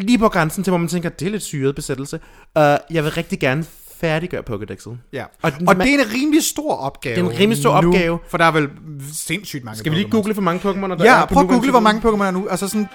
lige 0.01 0.17
på 0.17 0.29
grænsen 0.29 0.63
til, 0.63 0.71
hvor 0.71 0.77
man 0.77 0.87
tænker, 0.87 1.09
det 1.09 1.25
er 1.27 1.31
lidt 1.31 1.43
syret 1.43 1.75
besættelse. 1.75 2.19
Uh, 2.59 2.61
jeg 2.63 3.03
vil 3.03 3.11
rigtig 3.11 3.39
gerne 3.39 3.63
færdiggøre 4.01 4.43
Pokédexet. 4.49 4.89
Ja. 5.13 5.23
Og 5.23 5.29
Og, 5.41 5.51
den- 5.59 5.67
og 5.67 5.77
man- 5.77 5.87
det 5.87 5.95
er 5.95 5.99
en 6.03 6.13
rimelig 6.13 6.43
stor 6.43 6.75
opgave. 6.75 7.15
Det 7.15 7.21
er 7.25 7.29
en 7.29 7.39
rimelig 7.39 7.57
stor 7.61 7.81
nu, 7.81 7.87
opgave. 7.87 8.19
For 8.29 8.37
der 8.37 8.45
er 8.45 8.51
vel 8.51 8.69
sindssygt 9.13 9.63
mange 9.63 9.77
Skal 9.79 9.91
vi 9.91 9.97
lige 9.97 10.07
Pokémon. 10.07 10.11
google, 10.11 10.33
hvor 10.33 10.41
mange 10.43 10.59
Pokémon 10.71 10.89
der 10.97 11.03
Ja, 11.05 11.21
er 11.21 11.25
på 11.25 11.33
prøv 11.33 11.43
at 11.43 11.49
google, 11.49 11.71
hvor 11.71 11.79
mange 11.79 12.01
Pokémon 12.09 12.23
er 12.23 12.31
nu. 12.31 12.47
Altså 12.49 12.67
sådan... 12.67 12.87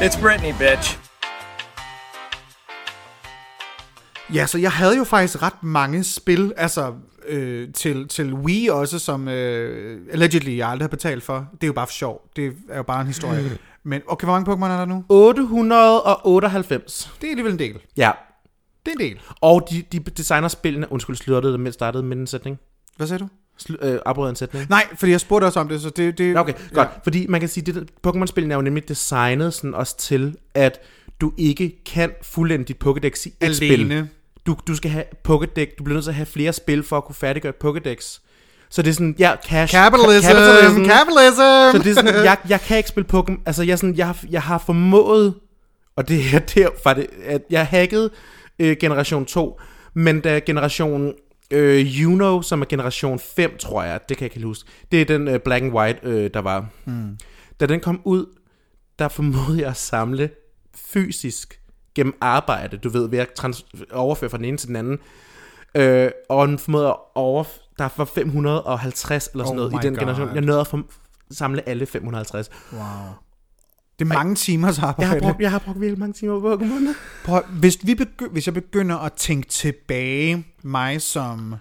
It's 0.00 0.16
Britney, 0.20 0.52
bitch. 0.58 1.07
Ja, 4.34 4.46
så 4.46 4.58
jeg 4.58 4.72
havde 4.72 4.96
jo 4.96 5.04
faktisk 5.04 5.42
ret 5.42 5.62
mange 5.62 6.04
spil, 6.04 6.52
altså 6.56 6.94
øh, 7.28 7.72
til, 7.72 8.08
til 8.08 8.34
Wii 8.34 8.68
også, 8.68 8.98
som 8.98 9.28
øh, 9.28 10.00
allegedly 10.12 10.56
jeg 10.56 10.68
aldrig 10.68 10.84
har 10.84 10.88
betalt 10.88 11.22
for. 11.22 11.48
Det 11.52 11.62
er 11.62 11.66
jo 11.66 11.72
bare 11.72 11.86
for 11.86 11.92
sjov. 11.92 12.30
Det 12.36 12.52
er 12.68 12.76
jo 12.76 12.82
bare 12.82 13.00
en 13.00 13.06
historie. 13.06 13.58
Men 13.84 14.02
okay, 14.06 14.24
hvor 14.24 14.34
mange 14.34 14.52
Pokémon 14.52 14.72
er 14.72 14.78
der 14.78 14.84
nu? 14.84 15.04
898. 15.08 17.12
Det 17.20 17.26
er 17.26 17.30
alligevel 17.30 17.52
en 17.52 17.58
del. 17.58 17.78
Ja. 17.96 18.10
Det 18.86 18.92
er 18.92 19.04
en 19.04 19.10
del. 19.10 19.20
Og 19.40 19.68
de, 19.70 19.82
de 19.92 19.98
designer 19.98 20.48
spillene... 20.48 20.92
Undskyld, 20.92 21.16
sluttede 21.16 21.52
det, 21.52 21.60
mens 21.60 21.74
startede 21.74 22.02
med 22.02 22.16
en 22.16 22.26
sætning. 22.26 22.58
Hvad 22.96 23.06
sagde 23.06 23.24
du? 23.24 23.28
Slu, 23.58 23.76
øh, 23.82 24.28
en 24.28 24.36
sætning. 24.36 24.66
Nej, 24.68 24.86
fordi 24.94 25.12
jeg 25.12 25.20
spurgte 25.20 25.44
også 25.44 25.60
om 25.60 25.68
det, 25.68 25.82
så 25.82 25.90
det... 25.90 26.18
det 26.18 26.34
Ja, 26.34 26.40
Okay, 26.40 26.52
godt. 26.72 26.88
Fordi 27.02 27.26
man 27.26 27.40
kan 27.40 27.48
sige, 27.48 27.74
at 27.76 27.82
Pokémon-spillene 28.06 28.52
er 28.52 28.56
jo 28.56 28.62
nemlig 28.62 28.88
designet 28.88 29.54
sådan 29.54 29.74
også 29.74 29.98
til, 29.98 30.36
at 30.54 30.80
du 31.20 31.32
ikke 31.36 31.84
kan 31.84 32.12
fuldende 32.22 32.64
dit 32.64 32.76
Pokédex 32.84 33.26
i 33.26 33.32
et 33.40 33.56
spil. 33.56 34.08
Du, 34.48 34.56
du 34.66 34.74
skal 34.74 34.90
have 34.90 35.04
Pokédex, 35.28 35.76
du 35.78 35.84
bliver 35.84 35.94
nødt 35.94 36.04
til 36.04 36.10
at 36.10 36.14
have 36.14 36.26
flere 36.26 36.52
spil 36.52 36.82
for 36.82 36.96
at 36.96 37.04
kunne 37.04 37.14
færdiggøre 37.14 37.52
Pokédex. 37.64 38.20
Så 38.70 38.82
det 38.82 38.90
er 38.90 38.94
sådan, 38.94 39.14
ja, 39.18 39.36
cash. 39.44 39.74
Capitalism! 39.74 40.26
capitalism. 40.26 40.84
Capitalism! 40.84 41.40
Så 41.72 41.80
det 41.84 41.90
er 41.90 41.94
sådan, 41.94 42.24
jeg, 42.24 42.36
jeg 42.48 42.60
kan 42.60 42.76
ikke 42.76 42.88
spille 42.88 43.08
Pokémon. 43.14 43.42
Altså, 43.46 43.62
jeg, 43.62 43.72
er 43.72 43.76
sådan, 43.76 43.96
jeg, 43.96 44.06
har, 44.06 44.18
jeg 44.30 44.42
har 44.42 44.58
formået, 44.58 45.34
og 45.96 46.08
det 46.08 46.34
er 46.34 46.38
derfor, 46.54 46.92
det, 46.92 47.06
at 47.24 47.42
jeg 47.50 47.66
hackede 47.66 48.10
øh, 48.58 48.76
generation 48.80 49.24
2, 49.24 49.60
men 49.94 50.20
da 50.20 50.40
generation 50.46 51.12
øh, 51.50 52.00
Juno, 52.02 52.42
som 52.42 52.60
er 52.60 52.66
generation 52.66 53.18
5, 53.18 53.56
tror 53.58 53.82
jeg, 53.82 54.00
det 54.08 54.16
kan 54.16 54.24
jeg 54.24 54.36
ikke 54.36 54.46
huske, 54.46 54.70
det 54.92 55.00
er 55.00 55.04
den 55.04 55.28
øh, 55.28 55.40
black 55.40 55.62
and 55.62 55.72
white, 55.72 56.00
øh, 56.02 56.30
der 56.34 56.40
var. 56.40 56.66
Hmm. 56.84 57.18
Da 57.60 57.66
den 57.66 57.80
kom 57.80 58.00
ud, 58.04 58.26
der 58.98 59.08
formåede 59.08 59.60
jeg 59.60 59.68
at 59.68 59.76
samle 59.76 60.30
fysisk 60.74 61.57
gennem 61.98 62.14
arbejde, 62.20 62.76
du 62.76 62.88
ved, 62.88 63.08
ved 63.08 63.18
at 63.18 63.28
trans- 63.40 63.66
overføre 63.92 64.30
fra 64.30 64.36
den 64.38 64.44
ene 64.44 64.56
til 64.56 64.68
den 64.68 64.76
anden. 64.76 64.98
Øh, 65.74 66.10
og 66.28 66.48
den 66.48 66.58
formåede 66.58 66.86
at 66.88 66.96
over... 67.14 67.44
Der 67.78 67.88
var 67.96 68.04
550 68.04 69.28
eller 69.28 69.44
sådan 69.44 69.50
Oh 69.60 69.70
noget 69.70 69.84
i 69.84 69.86
den 69.86 69.94
God. 69.94 70.00
generation. 70.00 70.34
Jeg 70.34 70.42
nåede 70.42 70.60
at 70.60 70.66
form- 70.66 70.88
samle 71.30 71.68
alle 71.68 71.86
550. 71.86 72.50
Wow. 72.72 72.80
Det 73.98 74.04
er 74.04 74.08
mange 74.14 74.34
timers 74.34 74.76
Jeg 74.76 74.80
har 74.82 74.88
arbejde. 74.88 75.20
brugt, 75.20 75.40
jeg 75.40 75.50
har 75.50 75.58
brugt 75.58 75.80
virkelig 75.80 75.98
mange 75.98 76.12
timer 76.12 76.40
på 76.40 76.54
Pokémon. 76.54 76.94
Prøv, 77.24 77.42
hvis, 77.60 77.78
vi 77.82 77.92
begy- 78.00 78.30
hvis 78.32 78.46
jeg 78.46 78.54
begynder 78.54 78.96
at 78.96 79.12
tænke 79.12 79.48
tilbage, 79.48 80.46
mig 80.62 81.02
som 81.02 81.54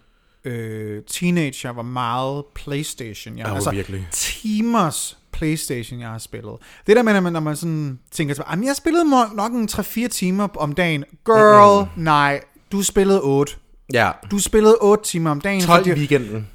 øh, 0.45 1.03
teenager 1.03 1.69
var 1.69 1.81
meget 1.81 2.43
Playstation. 2.55 3.37
Jeg, 3.37 3.47
Ja, 3.47 3.53
altså, 3.55 3.71
virkelig. 3.71 4.07
timers 4.11 5.17
Playstation, 5.37 5.99
jeg 5.99 6.09
har 6.09 6.17
spillet. 6.17 6.53
Det 6.87 6.95
der 6.95 7.03
med, 7.03 7.31
når 7.31 7.39
man, 7.39 7.55
sådan 7.55 7.99
tænker 8.11 8.33
tilbage, 8.35 8.49
"Jamen, 8.51 8.65
jeg 8.65 8.75
spillede 8.75 9.05
må- 9.05 9.25
nok 9.35 9.51
en 9.51 9.67
3-4 9.67 10.07
timer 10.07 10.47
om 10.57 10.73
dagen. 10.73 11.03
Girl, 11.25 11.83
mm-hmm. 11.85 12.03
nej, 12.03 12.41
du 12.71 12.81
spillede 12.83 13.21
8. 13.21 13.53
Ja. 13.93 14.11
Du 14.31 14.39
spillede 14.39 14.77
8 14.81 15.03
timer 15.03 15.31
om 15.31 15.41
dagen. 15.41 15.61
12 15.61 15.79
fordi- 15.85 15.99
weekenden. 15.99 16.47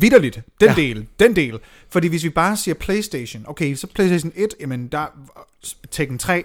Vitterligt. 0.00 0.40
Den. 0.60 0.68
Ja. 0.68 0.74
del. 0.74 1.06
Den 1.20 1.36
del. 1.36 1.58
Fordi 1.90 2.08
hvis 2.08 2.24
vi 2.24 2.28
bare 2.30 2.56
siger 2.56 2.74
Playstation, 2.74 3.44
okay, 3.48 3.74
så 3.74 3.86
Playstation 3.86 4.32
1, 4.36 4.54
jamen 4.60 4.88
der 4.88 5.06
Tekken 5.90 6.18
3, 6.18 6.44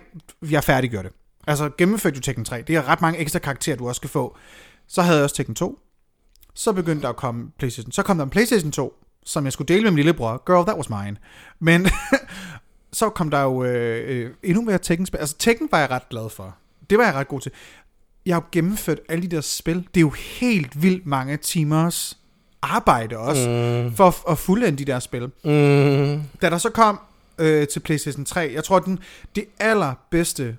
jeg 0.52 0.63
færdiggjorde 0.63 1.08
det. 1.08 1.15
Altså 1.48 1.70
gennemførte 1.78 2.15
du 2.15 2.22
Tekken 2.22 2.46
3. 2.46 2.62
Det 2.67 2.76
er 2.76 2.88
ret 2.88 3.02
mange 3.02 3.20
ekstra 3.20 3.39
karakterer, 3.39 3.76
du 3.78 3.88
også 3.88 4.00
skal 4.00 4.10
få. 4.10 4.38
Så 4.88 5.02
havde 5.02 5.17
jeg 5.17 5.24
også 5.24 5.36
Tekken 5.36 5.56
2. 5.56 5.80
Så 6.54 6.74
begyndte 6.74 7.02
der 7.02 7.10
at 7.10 7.15
komme 7.15 7.52
Playstation. 7.60 7.91
Så 7.91 8.04
kom 8.04 8.17
der 8.17 8.24
en 8.24 8.30
Playstation 8.30 8.72
2, 8.72 8.94
som 9.25 9.45
jeg 9.45 9.53
skulle 9.53 9.67
dele 9.67 9.84
med 9.84 9.91
min 9.91 9.95
lillebror. 9.95 10.43
Girl, 10.45 10.65
that 10.65 10.77
was 10.77 10.89
mine. 10.89 11.17
Men, 11.60 11.88
så 12.93 13.10
kom 13.10 13.29
der 13.29 13.41
jo 13.41 13.63
øh, 13.63 14.25
øh, 14.25 14.31
endnu 14.43 14.62
mere 14.62 14.77
Tekken-spil. 14.77 15.17
Altså 15.17 15.36
Tekken 15.38 15.67
var 15.71 15.79
jeg 15.79 15.89
ret 15.89 16.10
glad 16.10 16.29
for. 16.29 16.55
Det 16.89 16.97
var 16.97 17.03
jeg 17.03 17.13
ret 17.13 17.27
god 17.27 17.41
til. 17.41 17.51
Jeg 18.25 18.36
har 18.36 18.47
gennemført 18.51 18.99
alle 19.10 19.21
de 19.21 19.36
der 19.36 19.41
spil. 19.41 19.75
Det 19.75 19.97
er 19.97 20.01
jo 20.01 20.10
helt 20.10 20.81
vildt 20.81 21.05
mange 21.05 21.38
timers 21.38 22.17
arbejde 22.62 23.17
også, 23.17 23.49
mm. 23.49 23.95
for 23.95 24.07
at, 24.07 24.15
at 24.29 24.38
fuldende 24.38 24.77
de 24.77 24.86
der 24.86 24.99
spil. 24.99 25.23
Mm. 25.23 26.21
Da 26.41 26.49
der 26.49 26.57
så 26.57 26.69
kom 26.69 26.99
øh, 27.38 27.67
til 27.67 27.79
PlayStation 27.79 28.25
3, 28.25 28.51
jeg 28.53 28.63
tror, 28.63 28.79
den, 28.79 28.99
det 29.36 29.45
allerbedste, 29.60 30.57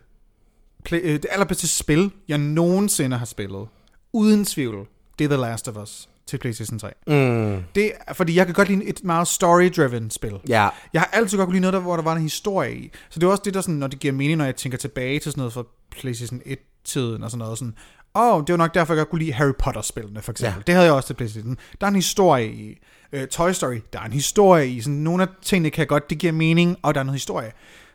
play, 0.85 1.01
øh, 1.03 1.13
det 1.13 1.27
allerbedste 1.31 1.69
spil, 1.69 2.11
jeg 2.29 2.39
nogensinde 2.39 3.17
har 3.19 3.27
spillet, 3.27 3.69
uden 4.13 4.45
tvivl, 4.45 4.87
det 5.19 5.25
er 5.25 5.29
The 5.29 5.37
Last 5.37 5.69
of 5.69 5.77
Us 5.77 6.09
til 6.27 6.39
PlayStation 6.39 6.79
3. 6.79 6.91
Mm. 7.07 7.63
Det 7.75 7.93
fordi 8.13 8.37
jeg 8.37 8.47
kan 8.47 8.55
godt 8.55 8.69
lide 8.69 8.85
et 8.85 9.05
meget 9.05 9.29
story-driven 9.29 10.11
spil. 10.11 10.41
Ja. 10.49 10.69
Jeg 10.93 11.01
har 11.01 11.11
altid 11.13 11.39
godt 11.39 11.47
kunne 11.47 11.55
lide 11.55 11.61
noget, 11.61 11.75
der, 11.75 11.81
hvor 11.81 11.97
der 11.97 12.03
var 12.03 12.17
en 12.17 12.23
historie 12.23 12.77
i. 12.77 12.91
Så 13.11 13.21
det 13.21 13.27
er 13.27 13.31
også 13.31 13.43
det, 13.45 13.55
der 13.55 13.61
sådan, 13.61 13.75
når 13.75 13.87
det 13.87 13.99
giver 13.99 14.15
mening, 14.15 14.39
når 14.39 14.45
jeg 14.45 14.57
tænker 14.57 14.79
tilbage 14.79 15.19
til 15.19 15.33
sådan 15.33 15.41
noget 15.41 15.53
fra 15.53 15.65
PlayStation 15.91 16.41
1-tiden 16.41 17.25
og 17.25 17.31
sådan 17.31 17.39
noget. 17.39 17.59
Sådan, 17.59 17.75
Åh, 18.15 18.35
oh, 18.35 18.43
det 18.47 18.53
var 18.53 18.57
nok 18.57 18.75
derfor, 18.75 18.95
jeg 18.95 18.99
godt 18.99 19.09
kunne 19.09 19.19
lide 19.19 19.33
Harry 19.33 19.53
Potter-spillene, 19.59 20.23
for 20.23 20.33
eksempel. 20.33 20.59
Ja. 20.59 20.63
Det 20.67 20.75
havde 20.75 20.87
jeg 20.87 20.95
også 20.95 21.07
til 21.07 21.15
PlayStation. 21.15 21.59
Der 21.81 21.87
er 21.87 21.89
en 21.89 21.95
historie 21.95 22.53
i. 22.53 22.79
Uh, 23.13 23.25
Toy 23.25 23.53
Story, 23.53 23.81
der 23.93 24.01
er 24.01 24.05
en 24.05 24.13
historie 24.13 24.69
i. 24.69 24.81
Sådan, 24.81 24.95
nogle 24.95 25.23
af 25.23 25.29
tingene 25.43 25.71
kan 25.71 25.87
godt, 25.87 26.11
det 26.11 26.19
giver 26.19 26.33
mening, 26.33 26.77
og 26.83 26.95
der 26.95 27.01
er 27.01 27.05
noget 27.05 27.15
historie. 27.15 27.53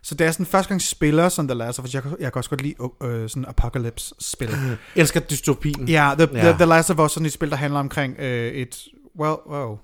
Så 0.07 0.15
det 0.15 0.27
er 0.27 0.31
sådan 0.31 0.45
første 0.45 0.69
gang 0.69 0.81
spiller 0.81 1.29
som 1.29 1.47
The 1.47 1.57
Last 1.57 1.79
of 1.79 1.85
Us. 1.85 1.93
Jeg, 1.93 2.03
jeg 2.19 2.33
kan 2.33 2.39
også 2.39 2.49
godt 2.49 2.61
lide 2.61 2.81
uh, 2.81 2.89
sådan 3.01 3.45
Apocalypse-spil. 3.47 4.49
Elsker 4.95 5.19
dystopien. 5.19 5.87
Ja, 5.87 6.13
the, 6.17 6.27
the, 6.27 6.47
Ja. 6.47 6.51
the 6.51 6.65
Last 6.65 6.89
of 6.89 6.99
Us, 6.99 7.11
sådan 7.11 7.25
et 7.25 7.33
spil, 7.33 7.49
der 7.49 7.55
handler 7.55 7.79
omkring 7.79 8.19
øh, 8.19 8.51
et, 8.51 8.77
well, 9.19 9.35
wow, 9.49 9.77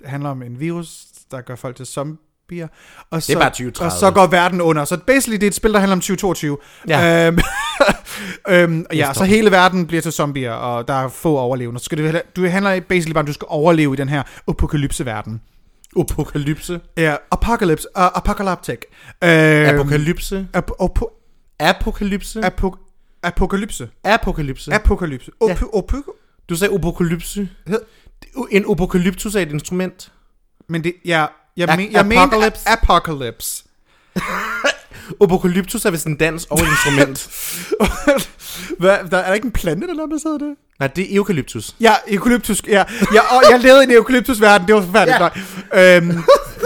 det 0.00 0.08
handler 0.08 0.30
om 0.30 0.42
en 0.42 0.60
virus, 0.60 1.04
der 1.30 1.40
gør 1.40 1.54
folk 1.54 1.76
til 1.76 1.86
zombier. 1.86 2.68
Og 3.10 3.22
så, 3.22 3.32
er 3.32 3.36
bare 3.36 3.50
2030. 3.50 3.86
Og 3.86 3.92
så 3.92 4.10
går 4.10 4.26
verden 4.26 4.60
under. 4.60 4.84
Så 4.84 4.98
basically, 5.06 5.34
det 5.34 5.42
er 5.42 5.46
et 5.50 5.54
spil, 5.54 5.72
der 5.72 5.78
handler 5.78 5.96
om 5.96 6.00
2022. 6.00 6.58
Ja. 6.88 7.26
Øhm, 7.26 7.38
øhm, 8.48 8.86
ja, 8.92 9.14
så 9.14 9.24
hele 9.24 9.50
verden 9.50 9.86
bliver 9.86 10.02
til 10.02 10.12
zombier, 10.12 10.52
og 10.52 10.88
der 10.88 10.94
er 10.94 11.08
få 11.08 11.38
overlevende. 11.38 11.80
Så 11.80 11.84
skal 11.84 11.98
det, 11.98 12.22
du 12.36 12.46
handler 12.46 12.80
basically 12.80 13.12
bare 13.12 13.20
om, 13.20 13.26
du 13.26 13.32
skal 13.32 13.46
overleve 13.48 13.92
i 13.92 13.96
den 13.96 14.08
her 14.08 14.22
apokalypse-verden. 14.48 15.40
Apokalypse. 16.00 16.80
Ja, 16.96 17.16
apocalypse, 17.30 17.88
uh, 17.96 18.02
apocalyptic. 18.02 18.78
Øhm, 19.24 19.66
Apokalypse. 19.74 20.46
ap- 20.54 20.70
apo- 20.82 21.12
Apokalypse. 21.58 22.40
apo- 22.46 22.76
apokalypse. 23.22 23.88
Apokalypse. 24.04 24.72
Apokalypse. 24.74 25.30
Ja. 25.48 25.56
Op- 25.72 25.92
op- 25.92 26.14
Du 26.48 26.54
sagde 26.56 26.74
apokalypse. 26.74 27.48
En 28.50 28.64
apokalyptus 28.70 29.34
er 29.34 29.40
et 29.40 29.52
instrument. 29.52 30.12
Men 30.68 30.84
det, 30.84 30.94
ja, 31.04 31.26
jeg, 31.56 31.76
men, 31.76 31.92
jeg 31.92 32.06
mener 32.06 32.22
apocalypse. 32.22 32.68
apocalypse. 32.68 33.64
Apokalyptus 35.20 35.84
er 35.84 35.90
vist 35.90 36.06
en 36.06 36.16
dans 36.16 36.44
og 36.44 36.58
et 36.60 36.66
instrument. 36.66 37.28
Hvad, 38.80 38.96
der, 39.10 39.18
er 39.18 39.26
der 39.26 39.34
ikke 39.34 39.44
en 39.44 39.52
plante, 39.52 39.86
der 39.86 39.94
noget, 39.94 40.24
der 40.24 40.46
det? 40.46 40.56
Nej, 40.78 40.88
det 40.88 41.12
er 41.12 41.16
eukalyptus. 41.16 41.74
Ja, 41.80 41.92
eukalyptus. 42.08 42.62
Ja, 42.68 42.84
ja 43.14 43.20
og 43.36 43.42
jeg 43.50 43.60
levede 43.60 43.80
i 43.82 43.84
en 43.84 43.90
eukalyptusverden. 43.90 44.66
Det 44.66 44.74
var 44.74 44.82
forfærdeligt. 44.82 45.20
Ja. 45.74 45.96
Øhm, 45.96 46.08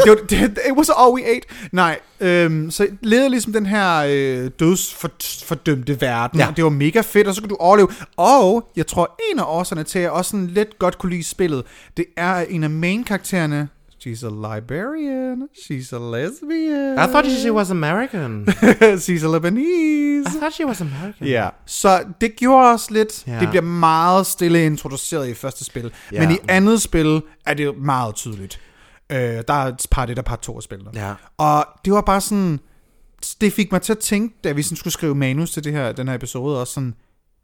det, 0.04 0.08
var, 0.10 0.14
det, 0.14 0.40
it 0.40 0.72
was 0.76 0.90
all 0.98 1.14
we 1.14 1.24
ate. 1.24 1.46
Nej, 1.72 1.98
øhm, 2.20 2.70
så 2.70 2.86
levede 3.00 3.30
ligesom 3.30 3.52
den 3.52 3.66
her 3.66 4.04
øh, 4.08 4.50
dødsfordømte 4.60 6.00
verden. 6.00 6.38
Ja. 6.38 6.44
Ja. 6.44 6.50
Og 6.50 6.56
det 6.56 6.64
var 6.64 6.70
mega 6.70 7.00
fedt, 7.00 7.28
og 7.28 7.34
så 7.34 7.40
kunne 7.40 7.48
du 7.48 7.56
overleve. 7.60 7.88
Og 8.16 8.70
jeg 8.76 8.86
tror, 8.86 9.18
en 9.32 9.38
af 9.38 9.44
årsagerne 9.46 9.84
til, 9.84 9.98
at 9.98 10.02
jeg 10.02 10.10
også 10.10 10.30
sådan 10.30 10.46
lidt 10.46 10.78
godt 10.78 10.98
kunne 10.98 11.10
lide 11.10 11.24
spillet, 11.24 11.64
det 11.96 12.04
er 12.16 12.32
at 12.32 12.46
en 12.50 12.64
af 12.64 12.70
main-karaktererne, 12.70 13.68
She's 14.02 14.24
a 14.24 14.30
Liberian. 14.30 15.48
She's 15.54 15.92
a 15.92 15.98
lesbian. 15.98 16.98
I 16.98 17.06
thought 17.06 17.26
she 17.26 17.50
was 17.50 17.70
American. 17.70 18.46
She's 19.04 19.22
a 19.22 19.28
Lebanese. 19.28 20.26
I 20.26 20.38
thought 20.40 20.54
she 20.54 20.66
was 20.66 20.80
American. 20.80 21.26
Ja, 21.26 21.48
så 21.66 22.04
det 22.20 22.36
gjorde 22.36 22.72
også 22.72 22.92
lidt. 22.92 23.26
Ja. 23.26 23.40
Det 23.40 23.48
bliver 23.48 23.62
meget 23.62 24.26
stille 24.26 24.66
introduceret 24.66 25.28
i 25.28 25.34
første 25.34 25.64
spil. 25.64 25.92
Ja. 26.12 26.20
Men 26.20 26.30
i 26.30 26.38
andet 26.48 26.82
spil 26.82 27.22
er 27.46 27.54
det 27.54 27.78
meget 27.78 28.14
tydeligt. 28.14 28.60
Øh, 29.12 29.18
der 29.18 29.54
er 29.54 29.66
et 29.66 29.86
par 29.90 30.06
det 30.06 30.16
der 30.16 30.22
par 30.22 30.36
to 30.36 30.56
af 30.56 30.62
spillene. 30.62 30.90
Ja. 30.94 31.14
Og 31.38 31.66
det 31.84 31.92
var 31.92 32.00
bare 32.00 32.20
sådan... 32.20 32.60
Det 33.40 33.52
fik 33.52 33.72
mig 33.72 33.82
til 33.82 33.92
at 33.92 33.98
tænke, 33.98 34.36
da 34.44 34.52
vi 34.52 34.62
sådan 34.62 34.76
skulle 34.76 34.92
skrive 34.92 35.14
manus 35.14 35.50
til 35.50 35.64
det 35.64 35.72
her, 35.72 35.92
den 35.92 36.08
her 36.08 36.14
episode, 36.14 36.60
også 36.60 36.72
sådan, 36.72 36.94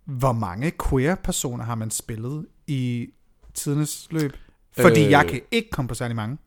hvor 0.07 0.33
mange 0.33 0.73
queer-personer 0.89 1.65
har 1.65 1.75
man 1.75 1.91
spillet 1.91 2.47
i 2.67 3.09
tidernes 3.55 4.09
løb? 4.11 4.33
Fordi 4.81 5.05
øh. 5.05 5.11
jeg 5.11 5.27
kan 5.27 5.41
ikke 5.51 5.71
komme 5.71 5.89
på 5.89 5.95
særlig 5.95 6.17
mange. 6.17 6.39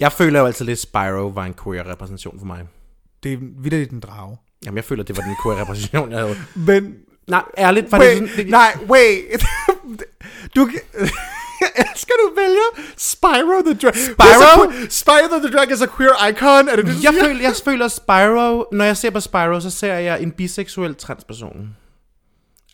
Jeg 0.00 0.12
føler 0.12 0.40
jo 0.40 0.46
altid 0.46 0.64
lidt, 0.64 0.78
Spyro 0.78 1.26
var 1.26 1.44
en 1.44 1.54
queer 1.64 1.90
repræsentation 1.90 2.38
for 2.38 2.46
mig. 2.46 2.66
Det 3.22 3.32
er 3.32 3.36
vidderligt 3.62 3.90
en 3.90 4.00
drage. 4.00 4.36
Jamen, 4.64 4.76
jeg 4.76 4.84
føler, 4.84 5.02
det 5.04 5.16
var 5.16 5.22
den 5.22 5.36
queer 5.44 5.60
repræsentation, 5.60 6.10
jeg 6.10 6.18
havde. 6.18 6.36
Men 6.68 6.94
Nej, 7.28 7.42
ærligt, 7.58 7.90
for 7.90 7.98
Wait, 7.98 8.20
det, 8.20 8.30
sådan, 8.30 8.44
det, 8.44 8.50
nej, 8.50 8.76
wait. 8.88 9.44
du. 10.56 10.70
Skal 11.96 12.14
du 12.22 12.34
vælge 12.36 12.86
Spyro 12.96 13.62
the 13.62 13.74
Dragon? 13.74 14.00
Spyro? 14.00 14.72
Spyro 14.88 15.38
the 15.38 15.56
Dragon 15.56 15.74
is 15.74 15.82
a 15.82 15.86
queer 15.96 16.28
icon. 16.28 16.68
Er 16.68 16.76
det 16.76 16.86
det, 16.86 17.04
jeg, 17.04 17.14
føler, 17.22 17.42
jeg 17.42 17.52
føler 17.64 17.88
Spyro, 17.88 18.64
når 18.72 18.84
jeg 18.84 18.96
ser 18.96 19.10
på 19.10 19.20
Spyro, 19.20 19.60
så 19.60 19.70
ser 19.70 19.94
jeg 19.94 20.22
en 20.22 20.30
biseksuel 20.32 20.94
transperson. 20.94 21.76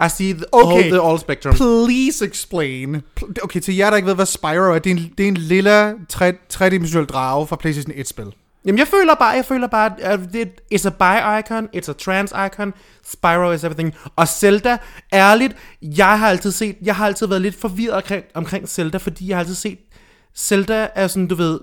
I 0.03 0.09
see 0.09 0.33
the, 0.33 0.45
Okay. 0.53 0.83
all, 0.83 0.91
the 0.91 1.01
all 1.09 1.19
spectrum. 1.19 1.55
Please 1.55 2.25
explain. 2.25 2.95
Pl- 3.21 3.25
Okay, 3.45 3.61
til 3.61 3.77
jer, 3.77 3.91
der 3.91 3.97
ikke 3.97 4.07
ved, 4.09 4.15
hvad 4.15 4.27
Spyro 4.27 4.73
er, 4.75 4.79
det 4.79 4.91
er 4.93 4.95
en, 4.97 5.13
det 5.19 5.25
er 5.25 5.29
en 5.29 5.37
lille 5.37 5.95
tre, 6.09 6.33
tredimensionel 6.49 7.07
drage 7.07 7.47
fra 7.47 7.57
PlayStation 7.57 7.93
1-spil. 7.95 8.27
Jamen, 8.67 8.79
jeg 8.79 8.89
føler 8.89 9.15
bare, 9.15 9.29
jeg 9.29 9.45
føler 9.45 9.67
bare, 9.67 9.91
at 10.03 10.21
det, 10.33 10.49
it's 10.75 10.87
a 10.87 10.91
bi-icon, 10.91 11.69
it's 11.77 11.91
a 11.91 11.93
trans-icon, 11.93 12.73
Spyro 13.11 13.53
is 13.53 13.65
everything. 13.65 13.95
Og 14.17 14.29
Zelda, 14.29 14.77
ærligt, 15.13 15.57
jeg 15.83 16.19
har 16.19 16.29
altid 16.29 16.53
set, 16.53 16.77
jeg 16.83 16.97
har 16.97 17.07
altid 17.07 17.27
været 17.27 17.43
lidt 17.43 17.61
forvirret 17.61 17.95
omkring, 17.97 18.25
omkring 18.35 18.69
Zelda, 18.69 18.99
fordi 18.99 19.29
jeg 19.29 19.37
har 19.37 19.41
altid 19.41 19.55
set, 19.55 19.79
Zelda 20.37 20.89
er 20.95 21.07
sådan, 21.09 21.27
du 21.29 21.35
ved, 21.35 21.61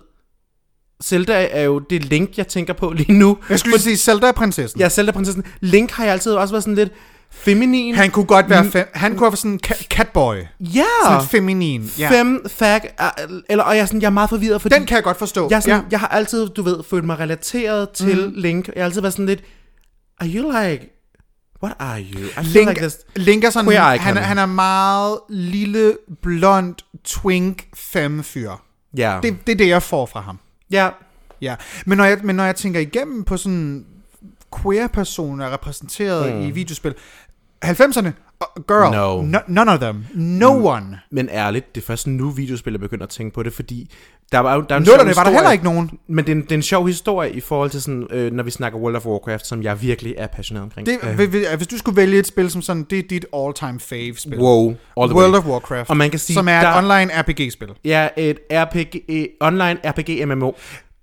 Zelda 1.04 1.48
er 1.52 1.62
jo 1.64 1.80
det 1.80 2.06
Link, 2.06 2.38
jeg 2.38 2.48
tænker 2.48 2.74
på 2.74 2.92
lige 2.92 3.14
nu. 3.14 3.38
Jeg 3.50 3.60
skulle 3.60 3.80
sige, 3.80 3.98
Zelda 3.98 4.28
er 4.28 4.32
prinsessen. 4.32 4.80
Ja, 4.80 4.90
Zelda-prinsessen. 4.90 5.44
Link 5.60 5.92
har 5.92 6.04
jeg 6.04 6.14
altid 6.14 6.32
også 6.34 6.54
været 6.54 6.64
sådan 6.64 6.76
lidt 6.76 6.92
feminin. 7.32 7.96
Han 7.96 8.12
kunne 8.12 8.26
godt 8.26 8.50
være, 8.50 8.66
fem, 8.72 8.88
han 8.94 9.12
kunne 9.18 9.22
være 9.32 9.38
sådan 9.38 9.52
en 9.52 9.60
ca- 9.68 9.88
catboy. 9.88 10.36
ja, 10.60 10.84
Sådan 11.06 11.28
feminin. 11.28 11.92
Ja. 12.00 12.10
fem 12.12 12.46
fag, 12.50 12.82
eller, 13.50 13.64
og 13.64 13.76
jeg 13.76 13.82
er, 13.82 13.86
sådan, 13.86 14.02
jeg 14.02 14.08
er 14.08 14.12
meget 14.12 14.30
forvirret, 14.30 14.62
fordi 14.62 14.76
Den 14.76 14.86
kan 14.86 14.96
jeg 14.96 15.04
godt 15.04 15.18
forstå. 15.18 15.48
jeg, 15.52 15.64
sådan, 15.64 15.78
ja. 15.80 15.84
jeg 15.92 16.00
har 16.00 16.08
altid, 16.08 16.50
du 16.50 16.62
ved, 16.64 16.84
følt 16.90 17.06
mig 17.06 17.20
relateret 17.20 17.90
til 17.90 18.28
mm. 18.28 18.34
Link. 18.36 18.68
Jeg 18.76 18.82
har 18.84 18.86
altid 18.86 19.02
været 19.02 19.14
sådan 19.14 19.26
lidt, 19.26 19.44
are 20.20 20.30
you 20.30 20.52
like, 20.52 20.90
what 21.64 21.76
are 21.80 22.02
you? 22.02 22.20
I 22.42 22.44
Link, 22.44 22.70
like 22.70 22.82
this. 22.82 22.98
Link 23.16 23.44
er 23.44 23.50
sådan, 23.50 23.66
queer 23.72 23.82
han, 23.98 24.18
er- 24.18 24.22
han 24.22 24.38
er 24.38 24.46
meget 24.46 25.18
lille, 25.30 25.98
blond, 26.22 26.76
twink, 27.04 27.64
femme 27.76 28.24
fyr. 28.24 28.52
Ja, 28.98 29.20
Det, 29.24 29.36
det 29.48 29.54
er 29.54 29.58
det, 29.58 29.68
jeg 29.68 29.84
får 29.84 30.06
fra 30.06 30.22
ham. 30.22 30.40
ja, 30.72 30.90
Ja, 31.42 31.56
men 31.86 31.98
når 31.98 32.06
jeg, 32.06 32.18
men 32.24 32.36
når 32.36 32.44
jeg 32.44 32.56
tænker 32.56 32.80
igennem 32.80 33.24
på 33.24 33.38
sådan 33.38 33.86
queer-personer 34.62 35.54
repræsenteret 35.54 36.36
mm. 36.36 36.42
i 36.42 36.52
videospil, 36.52 36.94
90'erne, 37.66 38.08
uh, 38.08 38.64
girl, 38.68 38.92
No. 38.92 39.22
no, 39.22 39.40
none 39.48 39.72
of 39.72 39.80
them, 39.80 40.06
no 40.14 40.58
mm. 40.58 40.66
one. 40.66 41.00
men 41.12 41.30
ærligt, 41.32 41.76
det 41.76 41.82
er 41.82 41.86
først 41.86 42.08
nu 42.08 42.30
videospil, 42.30 42.74
jeg 42.74 42.80
begynder 42.80 43.04
at 43.04 43.10
tænke 43.10 43.34
på 43.34 43.44
det, 43.44 43.54
fordi 43.54 43.92
der 44.32 44.40
var, 44.40 44.56
jo- 44.56 44.66
der 44.70 44.76
er 44.76 44.80
en 44.80 44.86
Nullerne 44.86 45.16
var 45.16 45.24
der 45.24 45.32
heller 45.32 45.52
ikke 45.52 45.64
nogen. 45.64 45.92
Men 46.08 46.26
det 46.26 46.32
er, 46.32 46.36
en, 46.36 46.42
det 46.42 46.52
er 46.52 46.56
en 46.56 46.62
sjov 46.62 46.88
historie 46.88 47.32
i 47.32 47.40
forhold 47.40 47.70
til 47.70 47.82
sådan, 47.82 48.08
øh, 48.12 48.32
når 48.32 48.44
vi 48.44 48.52
snakker 48.52 48.80
World 48.80 48.96
of 48.96 49.06
Warcraft, 49.06 49.48
som 49.48 49.64
jeg 49.64 49.82
virkelig 49.82 50.16
er 50.18 50.28
passioneret 50.28 50.64
omkring. 50.64 50.88
Det, 50.88 50.98
Øh, 51.04 51.56
hvis, 51.58 51.68
du 51.68 51.78
skulle 51.78 51.96
vælge 51.98 52.20
et 52.20 52.28
spil 52.28 52.52
som 52.52 52.62
sådan, 52.62 52.84
det 52.84 53.00
er 53.00 53.04
dit 53.10 53.26
all-time 53.36 53.80
fave-spil. 53.80 54.40
wow, 54.40 54.68
all 54.98 55.10
the 55.10 55.18
World 55.20 55.32
way. 55.32 55.40
of 55.40 55.46
Warcraft, 55.46 55.90
Og 55.90 55.98
man 55.98 56.10
kan 56.10 56.20
sige, 56.20 56.34
som 56.34 56.48
er 56.48 56.62
der- 56.62 56.70
et 56.70 56.78
online 56.78 57.22
RPG-spil. 57.22 57.70
Ja, 57.86 58.08
et 58.18 58.40
RPG, 58.52 59.28
online 59.42 59.80
RPG 59.86 60.26
MMO. 60.28 60.52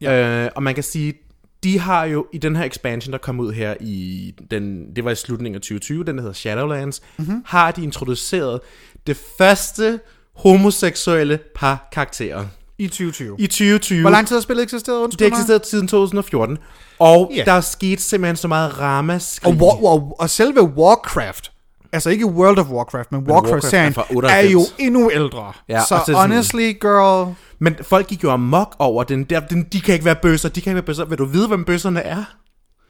Ja. 0.00 0.44
Øh, 0.44 0.50
og 0.54 0.62
man 0.62 0.74
kan 0.74 0.84
sige, 0.84 1.14
de 1.64 1.78
har 1.78 2.04
jo 2.04 2.26
i 2.32 2.38
den 2.38 2.56
her 2.56 2.64
expansion, 2.64 3.12
der 3.12 3.18
kom 3.18 3.40
ud 3.40 3.52
her 3.52 3.74
i, 3.80 4.34
den, 4.50 4.96
det 4.96 5.04
var 5.04 5.10
i 5.10 5.14
slutningen 5.14 5.54
af 5.54 5.60
2020, 5.60 6.04
den 6.04 6.16
der 6.16 6.22
hedder 6.22 6.34
Shadowlands, 6.34 7.00
mm-hmm. 7.16 7.42
har 7.46 7.70
de 7.70 7.82
introduceret 7.82 8.60
det 9.06 9.18
første 9.38 10.00
homoseksuelle 10.36 11.38
par 11.54 11.88
karakterer 11.92 12.44
I 12.78 12.86
2020. 12.86 13.36
i 13.38 13.46
2020. 13.46 14.00
Hvor 14.00 14.10
lang 14.10 14.26
tid 14.28 14.36
har 14.36 14.40
spillet 14.40 14.62
eksisteret? 14.62 14.98
Undskyld 15.02 15.18
Det 15.26 15.32
eksisterede 15.32 15.64
siden 15.66 15.88
2014. 15.88 16.58
Og 16.98 17.32
Ja. 17.36 17.44
der 17.44 17.52
er 17.52 17.60
sket 17.60 18.00
simpelthen 18.00 18.36
så 18.36 18.48
meget 18.48 18.78
ramaskrig. 18.80 19.52
Og, 19.54 19.58
war, 19.66 19.84
og, 19.86 20.16
og 20.18 20.30
selve 20.30 20.62
Warcraft, 20.62 21.52
altså 21.92 22.10
ikke 22.10 22.26
World 22.26 22.58
of 22.58 22.66
Warcraft, 22.66 23.12
men 23.12 23.20
Warcraft-serien, 23.30 23.94
Warcraft 23.96 24.10
er 24.10 24.14
er 24.14 24.16
98. 24.16 24.52
jo 24.52 24.60
endnu 24.78 25.10
ældre. 25.10 25.52
Ja, 25.68 25.80
så 25.88 25.94
og 25.94 26.00
det 26.06 26.12
er 26.12 26.16
sådan- 26.16 26.30
honestly, 26.30 26.72
girl... 26.80 27.34
Men 27.58 27.76
folk 27.82 28.06
gik 28.06 28.24
jo 28.24 28.30
amok 28.30 28.76
over 28.78 29.04
den 29.04 29.24
der. 29.24 29.40
Den, 29.40 29.62
de 29.62 29.80
kan 29.80 29.94
ikke 29.94 30.04
være 30.04 30.16
bøsser, 30.22 30.48
de 30.48 30.60
kan 30.60 30.70
ikke 30.70 30.74
være 30.74 30.86
bøsser. 30.86 31.04
Vil 31.04 31.18
du 31.18 31.24
vide, 31.24 31.48
hvem 31.48 31.64
bøsserne 31.64 32.00
er? 32.00 32.24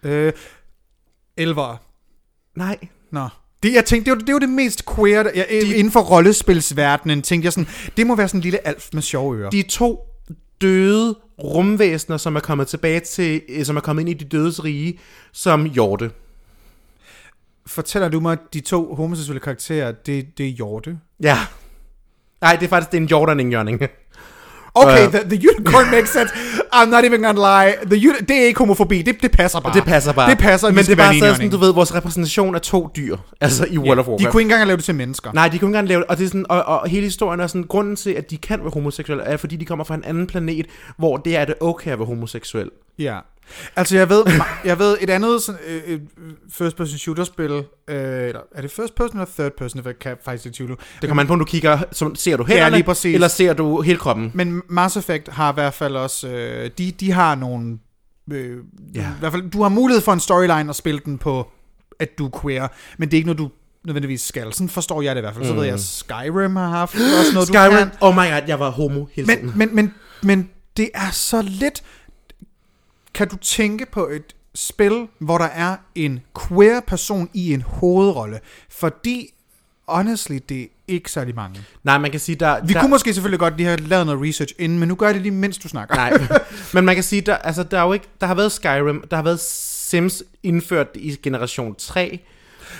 Øh, 0.02 0.32
elvere. 1.36 1.76
Nej. 2.56 2.78
Nå. 3.12 3.28
Det, 3.62 3.74
jeg 3.74 3.84
tænkte, 3.84 4.10
det 4.10 4.18
var 4.18 4.24
det, 4.24 4.32
var 4.32 4.38
det 4.38 4.48
mest 4.48 4.94
queer, 4.94 5.30
jeg, 5.34 5.46
de, 5.50 5.76
inden 5.76 5.92
for 5.92 6.00
rollespilsverdenen, 6.00 7.22
tænkte 7.22 7.46
jeg 7.46 7.52
sådan, 7.52 7.68
det 7.96 8.06
må 8.06 8.16
være 8.16 8.28
sådan 8.28 8.38
en 8.38 8.42
lille 8.42 8.66
alf 8.66 8.88
med 8.92 9.02
sjove 9.02 9.36
ører. 9.36 9.50
De 9.50 9.62
to 9.62 10.00
døde 10.60 11.16
rumvæsener, 11.38 12.16
som 12.16 12.36
er 12.36 12.40
kommet 12.40 12.66
tilbage 12.66 13.00
til, 13.00 13.42
øh, 13.48 13.64
som 13.64 13.76
er 13.76 13.80
kommet 13.80 14.00
ind 14.00 14.08
i 14.08 14.14
de 14.14 14.24
dødes 14.24 14.64
rige, 14.64 14.98
som 15.32 15.64
hjorte. 15.64 16.10
Fortæller 17.66 18.08
du 18.08 18.20
mig, 18.20 18.32
at 18.32 18.38
de 18.52 18.60
to 18.60 18.94
homoseksuelle 18.94 19.40
karakterer, 19.40 19.92
det, 19.92 20.38
det 20.38 20.46
er 20.46 20.50
Hjorte? 20.50 20.98
Ja. 21.22 21.38
Nej, 22.40 22.56
det 22.56 22.64
er 22.64 22.68
faktisk 22.68 22.90
det 22.90 22.96
er 22.96 23.02
en 23.02 23.08
hjort 23.08 23.28
og 23.28 23.40
en 23.40 23.52
jørning. 23.52 23.80
Okay, 24.82 25.06
Øh. 25.06 25.12
the, 25.12 25.20
the 25.36 25.48
unicorn 25.50 25.90
makes 25.96 26.10
sense. 26.10 26.34
I'm 26.74 26.86
not 26.86 27.04
even 27.04 27.20
gonna 27.22 27.64
lie. 27.64 27.74
The, 27.86 28.08
uni- 28.08 28.20
det 28.28 28.36
er 28.42 28.46
ikke 28.46 28.58
homofobi. 28.58 29.02
Det, 29.02 29.22
det 29.22 29.30
passer 29.30 29.60
bare. 29.60 29.74
Det 29.74 29.84
passer 29.84 30.12
bare. 30.12 30.30
Det 30.30 30.38
passer, 30.38 30.68
Men 30.68 30.76
de 30.76 30.82
det 30.82 30.92
er 30.92 30.96
bare 30.96 31.14
stadig 31.18 31.36
sådan, 31.36 31.50
du 31.50 31.56
ved, 31.56 31.72
vores 31.74 31.94
repræsentation 31.94 32.54
af 32.54 32.60
to 32.60 32.88
dyr. 32.96 33.16
Altså 33.40 33.66
i 33.70 33.78
World 33.78 33.98
of 33.98 34.04
De 34.04 34.10
Warcraft. 34.10 34.30
kunne 34.32 34.40
ikke 34.42 34.52
engang 34.52 34.66
lave 34.66 34.76
det 34.76 34.84
til 34.84 34.94
mennesker. 34.94 35.32
Nej, 35.32 35.44
de 35.48 35.50
kunne 35.50 35.56
ikke 35.56 35.66
engang 35.66 35.88
lave 35.88 36.00
det, 36.00 36.06
og, 36.08 36.18
det 36.18 36.24
er 36.24 36.28
sådan, 36.28 36.46
og, 36.48 36.64
og 36.64 36.88
hele 36.88 37.02
historien 37.04 37.40
er 37.40 37.46
sådan, 37.46 37.62
grunden 37.68 37.96
til, 37.96 38.10
at 38.10 38.30
de 38.30 38.36
kan 38.36 38.60
være 38.60 38.70
homoseksuelle, 38.74 39.24
er 39.24 39.36
fordi 39.36 39.56
de 39.56 39.64
kommer 39.64 39.84
fra 39.84 39.94
en 39.94 40.04
anden 40.04 40.26
planet, 40.26 40.66
hvor 40.98 41.16
det 41.16 41.36
er 41.36 41.44
det 41.44 41.54
okay 41.60 41.90
at 41.90 41.98
være 41.98 42.06
homoseksuel. 42.06 42.70
Ja. 42.98 43.18
Altså, 43.76 43.96
jeg 43.96 44.08
ved, 44.08 44.24
jeg 44.64 44.78
ved 44.78 44.96
et 45.00 45.10
andet 45.10 45.42
sådan, 45.42 45.60
øh, 45.66 45.82
øh, 45.86 46.00
first 46.52 46.76
person 46.76 46.98
shooter 46.98 47.24
spil, 47.24 47.50
øh, 47.50 47.64
eller 47.88 48.40
er 48.54 48.60
det 48.62 48.70
first 48.70 48.94
person 48.94 49.16
eller 49.20 49.30
third 49.38 49.52
person, 49.58 49.82
jeg 49.84 49.98
kan 49.98 50.16
faktisk 50.24 50.46
ikke 50.46 50.56
tvivle. 50.56 50.76
Det 51.00 51.08
kommer 51.08 51.22
an 51.22 51.26
på, 51.26 51.32
om 51.32 51.38
du 51.38 51.44
kigger, 51.44 51.78
så 51.92 52.10
ser 52.14 52.36
du 52.36 52.44
hænderne, 52.44 52.76
lige 52.76 52.84
præcis. 52.84 53.14
eller 53.14 53.28
ser 53.28 53.52
du 53.52 53.80
hele 53.80 53.98
kroppen. 53.98 54.30
Men 54.34 54.62
Mass 54.68 54.96
Effect 54.96 55.28
har 55.28 55.52
i 55.52 55.54
hvert 55.54 55.74
fald 55.74 55.96
også, 55.96 56.28
øh, 56.28 56.70
de, 56.78 56.90
de 56.90 57.12
har 57.12 57.34
nogle, 57.34 57.78
øh, 58.32 58.56
Ja. 58.94 59.00
i 59.00 59.18
hvert 59.20 59.32
fald, 59.32 59.50
du 59.50 59.62
har 59.62 59.68
mulighed 59.68 60.02
for 60.02 60.12
en 60.12 60.20
storyline 60.20 60.70
og 60.70 60.74
spille 60.74 61.00
den 61.04 61.18
på, 61.18 61.48
at 61.98 62.18
du 62.18 62.26
er 62.26 62.40
queer, 62.42 62.68
men 62.98 63.08
det 63.08 63.14
er 63.16 63.18
ikke 63.18 63.26
noget, 63.26 63.38
du 63.38 63.50
nødvendigvis 63.84 64.20
skal. 64.20 64.52
Sådan 64.52 64.68
forstår 64.68 65.02
jeg 65.02 65.14
det 65.16 65.20
i 65.20 65.22
hvert 65.22 65.34
fald. 65.34 65.46
Så 65.46 65.52
ved 65.54 65.64
jeg, 65.64 65.74
at 65.74 65.80
Skyrim 65.80 66.56
har 66.56 66.68
haft 66.68 66.94
også 66.94 67.32
noget, 67.34 67.48
du 67.48 67.52
kan. 67.52 67.70
Skyrim, 67.70 67.88
oh 68.00 68.14
my 68.14 68.18
god, 68.18 68.42
jeg 68.48 68.60
var 68.60 68.70
homo 68.70 69.06
hele 69.12 69.28
tiden. 69.28 69.46
Men, 69.46 69.58
men, 69.58 69.74
men, 69.74 69.94
men 70.22 70.50
det 70.76 70.90
er 70.94 71.10
så 71.10 71.42
lidt... 71.42 71.82
Kan 73.18 73.28
du 73.28 73.36
tænke 73.36 73.86
på 73.92 74.06
et 74.06 74.34
spil, 74.54 75.06
hvor 75.18 75.38
der 75.38 75.44
er 75.44 75.76
en 75.94 76.20
queer 76.48 76.80
person 76.86 77.30
i 77.34 77.52
en 77.52 77.62
hovedrolle? 77.62 78.40
Fordi, 78.70 79.34
honestly, 79.88 80.38
det 80.48 80.62
er 80.62 80.66
ikke 80.88 81.10
særlig 81.10 81.34
mange. 81.34 81.60
Nej, 81.84 81.98
man 81.98 82.10
kan 82.10 82.20
sige, 82.20 82.36
der... 82.36 82.64
Vi 82.64 82.72
der, 82.72 82.80
kunne 82.80 82.90
måske 82.90 83.14
selvfølgelig 83.14 83.38
godt 83.38 83.56
lige 83.56 83.66
have 83.66 83.80
lavet 83.80 84.06
noget 84.06 84.28
research 84.28 84.54
inden, 84.58 84.78
men 84.78 84.88
nu 84.88 84.94
gør 84.94 85.06
jeg 85.06 85.14
det 85.14 85.22
lige, 85.22 85.32
mens 85.32 85.58
du 85.58 85.68
snakker. 85.68 85.94
Nej, 85.94 86.12
men 86.74 86.84
man 86.84 86.94
kan 86.94 87.04
sige, 87.04 87.20
der, 87.20 87.36
altså, 87.36 87.62
der, 87.62 87.78
er 87.78 87.82
jo 87.82 87.92
ikke, 87.92 88.06
der 88.20 88.26
har 88.26 88.34
været 88.34 88.52
Skyrim, 88.52 89.04
der 89.10 89.16
har 89.16 89.22
været 89.22 89.40
Sims 89.40 90.22
indført 90.42 90.88
i 90.94 91.16
generation 91.22 91.74
3. 91.74 92.20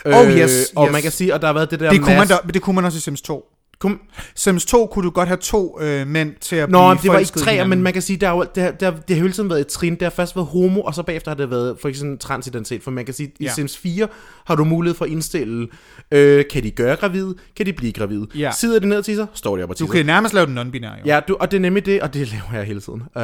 Oh, 0.05 0.13
yes, 0.13 0.73
Og 0.77 0.87
yes. 0.87 0.93
man 0.93 1.03
kan 1.03 1.13
sige, 1.13 1.35
og 1.35 1.41
der 1.41 1.47
har 1.47 1.55
været 1.55 1.71
det 1.71 1.81
der 1.81 1.91
Det 1.91 2.03
kunne, 2.03 2.17
man 2.17 2.29
da, 2.29 2.37
det 2.55 2.63
kunne 2.63 2.75
man 2.75 2.85
også 2.85 2.99
i 2.99 3.01
Sims 3.01 3.23
2. 3.23 3.53
Kum, 3.81 4.01
Sims 4.35 4.65
2 4.65 4.87
kunne 4.87 5.05
du 5.05 5.11
godt 5.11 5.29
have 5.29 5.37
to 5.37 5.81
øh, 5.81 6.07
mænd 6.07 6.35
til 6.41 6.57
at 6.57 6.71
Nå, 6.71 6.95
blive 6.95 7.03
det 7.03 7.13
var 7.13 7.19
ikke 7.19 7.33
i 7.37 7.39
træer, 7.39 7.67
men 7.67 7.83
man 7.83 7.93
kan 7.93 8.03
sige, 8.03 8.17
der, 8.17 8.29
er 8.29 8.43
det, 8.55 8.63
har, 8.63 8.71
det, 8.71 8.83
har, 8.83 8.95
det 9.09 9.17
hele 9.17 9.33
tiden 9.33 9.51
været 9.51 9.61
et 9.61 9.67
trin. 9.67 9.93
Det 9.93 10.03
har 10.03 10.11
først 10.11 10.37
været 10.37 10.49
homo, 10.49 10.81
og 10.81 10.95
så 10.95 11.03
bagefter 11.03 11.31
har 11.31 11.37
det 11.37 11.51
været 11.51 11.77
for 11.81 11.89
eksempel 11.89 12.19
transidentitet. 12.19 12.83
For 12.83 12.91
man 12.91 13.05
kan 13.05 13.15
sige, 13.15 13.33
i 13.39 13.45
Ja. 13.45 13.53
Sims 13.53 13.77
4 13.79 14.09
har 14.45 14.55
du 14.55 14.65
mulighed 14.65 14.97
for 14.97 15.05
at 15.05 15.11
indstille, 15.11 15.69
øh, 16.11 16.45
kan 16.51 16.63
de 16.63 16.71
gøre 16.71 16.97
gravid, 16.97 17.35
kan 17.57 17.67
de 17.67 17.73
blive 17.73 17.93
gravid. 17.93 18.27
Ja. 18.35 18.51
Sidder 18.53 18.79
de 18.79 18.87
ned 18.89 18.99
og 18.99 19.05
tisser, 19.05 19.27
står 19.35 19.57
de 19.57 19.63
op 19.63 19.71
og 19.71 19.79
Du 19.79 19.85
tisser. 19.85 19.97
kan 19.97 20.07
nærmest 20.07 20.35
lave 20.35 20.47
den 20.47 20.59
non-binære, 20.59 20.99
jo. 20.99 21.03
Ja, 21.07 21.21
du, 21.29 21.37
og 21.41 21.51
det 21.51 21.57
er 21.57 21.61
nemlig 21.61 21.87
det, 21.87 22.03
og 22.03 22.15
det 22.15 22.29
laver 22.33 22.55
jeg 22.55 22.65
hele 22.65 22.81
tiden. 22.81 23.03
Uh, 23.17 23.23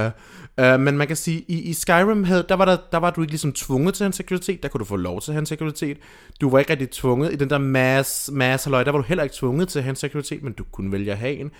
uh, 0.64 0.80
men 0.80 0.98
man 0.98 1.06
kan 1.06 1.16
sige, 1.16 1.44
i, 1.48 1.62
i 1.62 1.72
Skyrim, 1.72 2.24
havde, 2.24 2.44
der, 2.48 2.54
var 2.54 2.64
der, 2.64 2.76
der 2.92 2.98
var 2.98 3.10
du 3.10 3.20
ikke 3.20 3.32
ligesom 3.32 3.52
tvunget 3.52 3.94
til 3.94 4.04
hans 4.04 4.16
seksualitet, 4.16 4.62
der 4.62 4.68
kunne 4.68 4.78
du 4.78 4.84
få 4.84 4.96
lov 4.96 5.20
til 5.20 5.34
hans 5.34 5.48
seksualitet. 5.48 5.96
Du 6.40 6.50
var 6.50 6.58
ikke 6.58 6.70
rigtig 6.70 6.90
tvunget 6.90 7.32
i 7.32 7.36
den 7.36 7.50
der 7.50 7.58
mass, 7.58 8.30
mass 8.32 8.64
der 8.64 8.70
var 8.70 8.98
du 8.98 9.02
heller 9.02 9.24
ikke 9.24 9.36
tvunget 9.36 9.68
til 9.68 9.82
hans 9.82 9.98
seksualitet, 9.98 10.43
men 10.44 10.52
du 10.52 10.64
kunne 10.72 10.92
vælge 10.92 11.12
at 11.12 11.18
have 11.18 11.34
en. 11.34 11.50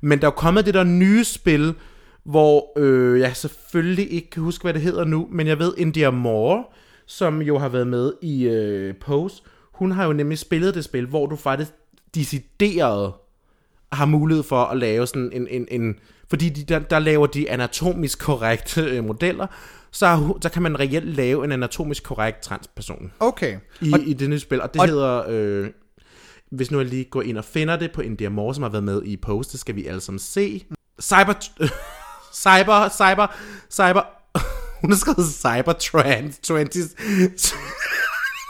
Men 0.00 0.18
der 0.18 0.24
er 0.24 0.30
jo 0.30 0.34
kommet 0.36 0.66
det 0.66 0.74
der 0.74 0.84
nye 0.84 1.24
spil, 1.24 1.74
hvor 2.24 2.78
øh, 2.78 3.20
jeg 3.20 3.36
selvfølgelig 3.36 4.12
ikke 4.12 4.30
kan 4.30 4.42
huske, 4.42 4.62
hvad 4.62 4.74
det 4.74 4.82
hedder 4.82 5.04
nu, 5.04 5.28
men 5.30 5.46
jeg 5.46 5.58
ved, 5.58 5.74
India 5.78 6.10
Moore, 6.10 6.64
som 7.06 7.42
jo 7.42 7.58
har 7.58 7.68
været 7.68 7.86
med 7.86 8.12
i 8.22 8.44
øh, 8.48 8.94
Pose, 9.00 9.42
hun 9.72 9.90
har 9.92 10.06
jo 10.06 10.12
nemlig 10.12 10.38
spillet 10.38 10.74
det 10.74 10.84
spil, 10.84 11.06
hvor 11.06 11.26
du 11.26 11.36
faktisk 11.36 11.70
decideret 12.14 13.12
har 13.92 14.06
mulighed 14.06 14.42
for 14.42 14.64
at 14.64 14.76
lave 14.76 15.06
sådan 15.06 15.30
en... 15.32 15.48
en, 15.50 15.66
en 15.70 15.96
fordi 16.30 16.48
de, 16.48 16.62
der, 16.64 16.78
der 16.78 16.98
laver 16.98 17.26
de 17.26 17.50
anatomisk 17.50 18.18
korrekte 18.20 18.82
øh, 18.82 19.04
modeller, 19.04 19.46
så, 19.90 20.34
så 20.42 20.48
kan 20.48 20.62
man 20.62 20.80
reelt 20.80 21.16
lave 21.16 21.44
en 21.44 21.52
anatomisk 21.52 22.02
korrekt 22.04 22.42
transperson 22.42 23.12
Okay. 23.20 23.56
i, 23.80 23.92
i 24.06 24.12
det 24.12 24.30
nye 24.30 24.38
spil. 24.38 24.60
Og 24.62 24.74
det 24.74 24.80
og- 24.80 24.88
og, 24.88 24.88
hedder... 24.88 25.24
Øh, 25.28 25.70
hvis 26.52 26.70
nu 26.70 26.78
jeg 26.78 26.86
lige 26.88 27.04
går 27.04 27.22
ind 27.22 27.38
og 27.38 27.44
finder 27.44 27.76
det 27.76 27.92
på 27.92 28.00
India 28.00 28.28
Moore, 28.28 28.54
som 28.54 28.62
har 28.62 28.70
været 28.70 28.84
med 28.84 29.02
i 29.04 29.16
Post, 29.16 29.52
det 29.52 29.60
skal 29.60 29.76
vi 29.76 29.86
alle 29.86 30.00
sammen 30.00 30.18
se. 30.18 30.64
Cyber... 31.02 31.34
cyber... 32.44 32.88
Cyber... 32.88 33.26
Cyber... 33.70 34.02
Hun 34.80 34.90
har 34.90 34.96
skrevet 34.98 35.28
Cybertrans 35.32 36.38
20... 36.38 36.58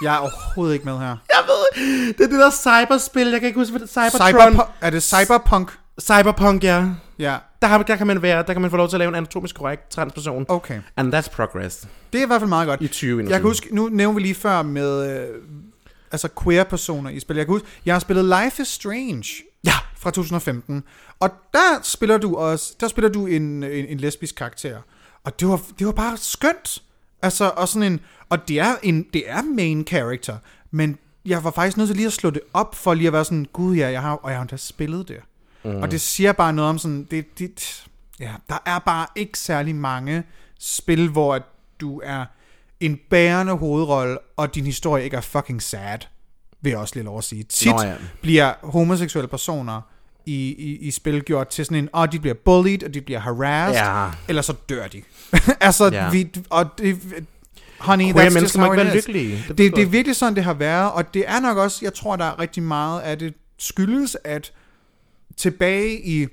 Jeg 0.03 0.14
er 0.14 0.18
overhovedet 0.18 0.74
ikke 0.74 0.84
med 0.84 0.98
her. 0.98 1.16
Jeg 1.34 1.44
ved, 1.46 2.12
det 2.14 2.20
er 2.24 2.28
det 2.28 2.38
der 2.38 2.50
cyberspil, 2.50 3.26
jeg 3.28 3.40
kan 3.40 3.46
ikke 3.46 3.61
huske, 3.61 3.70
hvad 3.78 3.80
det 3.86 3.96
er. 3.96 4.11
Cybertron. 4.11 4.30
Cyberpunk, 4.53 4.68
er 4.80 4.90
det 4.90 5.03
Cyberpunk? 5.03 5.72
Cyberpunk, 6.00 6.64
ja. 6.64 6.86
Ja, 7.18 7.36
Der, 7.62 7.82
der, 7.82 7.96
kan 7.96 8.07
man 8.07 8.22
være, 8.22 8.42
der 8.46 8.53
kan 8.53 8.62
man 8.62 8.70
få 8.70 8.76
lov 8.76 8.88
til 8.88 8.96
at 8.96 8.98
lave 8.98 9.09
en 9.09 9.14
anatomisk 9.14 9.57
korrekt 9.57 9.90
transperson. 9.90 10.44
okay. 10.48 10.80
And 10.96 11.14
that's 11.14 11.30
progress 11.36 11.88
Det 12.12 12.18
er 12.18 12.24
i 12.24 12.26
hvert 12.26 12.40
fald 12.40 12.48
meget 12.48 12.66
godt. 12.68 12.80
i 12.80 12.86
2021. 12.86 13.32
Jeg 13.32 13.40
kan 13.40 13.48
huske, 13.48 13.74
nu 13.74 13.88
nævnte 13.92 14.14
vi 14.14 14.22
lige 14.22 14.34
før 14.34 14.62
med 14.62 15.20
øh, 15.20 15.26
altså 16.12 16.28
queer-personer 16.42 17.10
i 17.10 17.20
spil. 17.20 17.36
Jeg 17.36 17.46
kan 17.46 17.52
huske, 17.52 17.68
jeg 17.86 17.94
har 17.94 17.98
spillet 17.98 18.24
Life 18.24 18.62
is 18.62 18.68
Strange 18.68 19.28
Ja, 19.64 19.74
fra 19.96 20.10
2015, 20.10 20.84
og 21.20 21.30
der 21.52 21.80
spiller 21.82 22.18
du 22.18 22.36
også, 22.36 22.74
der 22.80 22.88
spiller 22.88 23.08
du 23.08 23.26
en, 23.26 23.62
en, 23.62 23.86
en 23.86 23.98
lesbisk 23.98 24.34
karakter. 24.34 24.78
Og 25.24 25.40
det 25.40 25.48
var, 25.48 25.60
det 25.78 25.86
var 25.86 25.92
bare 25.92 26.16
skønt. 26.16 26.82
Altså, 27.22 27.52
og 27.56 27.68
sådan 27.68 27.92
en, 27.92 28.00
og 28.28 28.48
det 28.48 28.60
er, 28.60 28.74
en, 28.82 29.06
det 29.12 29.30
er 29.30 29.42
main 29.42 29.86
character, 29.86 30.36
men 30.70 30.98
jeg 31.24 31.44
var 31.44 31.50
faktisk 31.50 31.76
nødt 31.76 31.88
til 31.88 31.96
lige 31.96 32.06
at 32.06 32.12
slå 32.12 32.30
det 32.30 32.42
op, 32.52 32.74
for 32.74 32.94
lige 32.94 33.06
at 33.06 33.12
være 33.12 33.24
sådan, 33.24 33.46
gud 33.52 33.76
ja, 33.76 33.90
jeg 33.90 34.02
har, 34.02 34.14
og 34.14 34.30
jeg 34.30 34.38
har 34.38 34.46
da 34.46 34.56
spillet 34.56 35.08
det. 35.08 35.20
Mm. 35.64 35.82
Og 35.82 35.90
det 35.90 36.00
siger 36.00 36.32
bare 36.32 36.52
noget 36.52 36.70
om 36.70 36.78
sådan, 36.78 37.04
det, 37.10 37.38
det, 37.38 37.84
ja, 38.20 38.32
der 38.48 38.58
er 38.66 38.78
bare 38.78 39.06
ikke 39.16 39.38
særlig 39.38 39.74
mange 39.74 40.22
spil, 40.58 41.08
hvor 41.08 41.34
at 41.34 41.42
du 41.80 42.00
er 42.04 42.24
en 42.86 42.98
bærende 43.10 43.52
hovedrolle, 43.52 44.18
og 44.36 44.54
din 44.54 44.64
historie 44.64 45.04
ikke 45.04 45.16
er 45.16 45.20
fucking 45.20 45.62
sad, 45.62 45.98
vil 46.60 46.70
jeg 46.70 46.78
også 46.78 46.94
lige 46.94 47.04
lov 47.04 47.18
at 47.18 47.24
sige. 47.24 47.42
Tit 47.42 47.68
Nå 47.72 47.82
ja. 47.82 47.94
bliver 48.22 48.52
homoseksuelle 48.62 49.28
personer 49.28 49.80
i, 50.26 50.34
i, 50.58 50.76
i 50.80 50.90
spil 50.90 51.22
gjort 51.22 51.48
til 51.48 51.64
sådan 51.64 51.78
en, 51.78 51.88
åh, 51.94 52.00
oh, 52.00 52.08
de 52.12 52.18
bliver 52.20 52.34
bullied, 52.44 52.82
og 52.82 52.94
de 52.94 53.00
bliver 53.00 53.20
harassed, 53.20 53.82
Ja. 53.84 54.08
eller 54.28 54.42
så 54.42 54.54
dør 54.68 54.86
de. 54.86 55.02
altså, 55.60 55.90
Ja. 55.92 56.10
vi, 56.10 56.28
og 56.50 56.66
det, 56.78 56.98
honey, 57.80 58.12
Queer 58.12 58.30
that's 58.30 58.40
just 58.40 58.56
how 58.56 58.72
it 58.72 58.86
is. 58.86 58.94
lykkelige. 58.94 59.44
Det, 59.48 59.58
det, 59.58 59.76
det 59.76 59.82
er 59.82 59.86
virkelig 59.86 60.16
sådan, 60.16 60.34
det 60.34 60.44
har 60.44 60.54
været, 60.54 60.92
og 60.92 61.14
det 61.14 61.24
er 61.26 61.40
nok 61.40 61.56
også, 61.56 61.78
jeg 61.82 61.94
tror, 61.94 62.16
der 62.16 62.24
er 62.24 62.38
rigtig 62.38 62.62
meget 62.62 63.00
af 63.00 63.18
det 63.18 63.34
skyldes, 63.58 64.16
at 64.24 64.52
tilbage 65.36 66.00
i, 66.06 66.26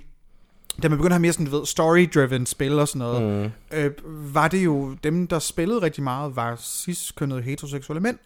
da 0.84 0.89
man 0.89 0.97
begyndte 0.97 1.13
at 1.13 1.15
have 1.15 1.21
mere 1.21 1.34
sådan, 1.34 1.45
du 1.45 1.57
ved, 1.57 1.65
story-driven 1.65 2.45
spil 2.45 2.80
og 2.80 2.88
sådan 2.88 2.99
noget, 2.99 3.51
mm. 3.73 3.77
øh, 3.77 3.91
var 4.34 4.47
det 4.47 4.65
jo, 4.65 4.95
dem 5.03 5.27
der 5.27 5.39
spillede 5.39 5.82
rigtig 5.82 6.03
meget, 6.03 6.36
var 6.36 6.55
cis-kønnede 6.55 7.41
heteroseksuelle 7.41 8.01
mænd, 8.01 8.17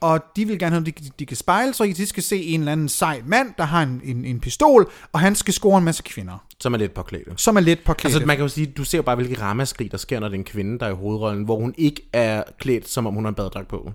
og 0.00 0.20
de 0.36 0.44
vil 0.44 0.58
gerne 0.58 0.74
have, 0.76 0.88
at 0.88 0.98
de, 0.98 1.10
de 1.18 1.26
kan 1.26 1.36
spejle 1.36 1.74
sig 1.74 1.88
i, 1.88 1.92
de 1.92 2.06
skal 2.06 2.22
se 2.22 2.42
en 2.42 2.60
eller 2.60 2.72
anden 2.72 2.88
sej 2.88 3.22
mand, 3.26 3.54
der 3.58 3.64
har 3.64 3.82
en, 3.82 4.00
en, 4.04 4.24
en 4.24 4.40
pistol, 4.40 4.90
og 5.12 5.20
han 5.20 5.34
skal 5.34 5.54
score 5.54 5.78
en 5.78 5.84
masse 5.84 6.02
kvinder, 6.02 6.44
Som 6.60 6.74
er 6.74 6.78
lidt 6.78 6.94
påklædt. 6.94 7.40
som 7.40 7.56
er 7.56 7.60
lidt 7.60 7.84
på 7.84 7.94
Altså, 8.04 8.22
man 8.26 8.36
kan 8.36 8.44
jo 8.44 8.48
sige, 8.48 8.66
du 8.66 8.84
ser 8.84 8.98
jo 8.98 9.02
bare, 9.02 9.16
hvilke 9.16 9.40
ramaskrig, 9.40 9.92
der 9.92 9.98
sker, 9.98 10.20
når 10.20 10.28
det 10.28 10.34
er 10.34 10.38
en 10.38 10.44
kvinde, 10.44 10.78
der 10.78 10.86
er 10.86 10.90
i 10.90 10.94
hovedrollen, 10.94 11.44
hvor 11.44 11.56
hun 11.56 11.74
ikke 11.78 12.02
er 12.12 12.42
klædt, 12.58 12.88
som 12.88 13.06
om 13.06 13.14
hun 13.14 13.24
har 13.24 13.28
en 13.28 13.34
badedragt 13.34 13.68
på. 13.68 13.92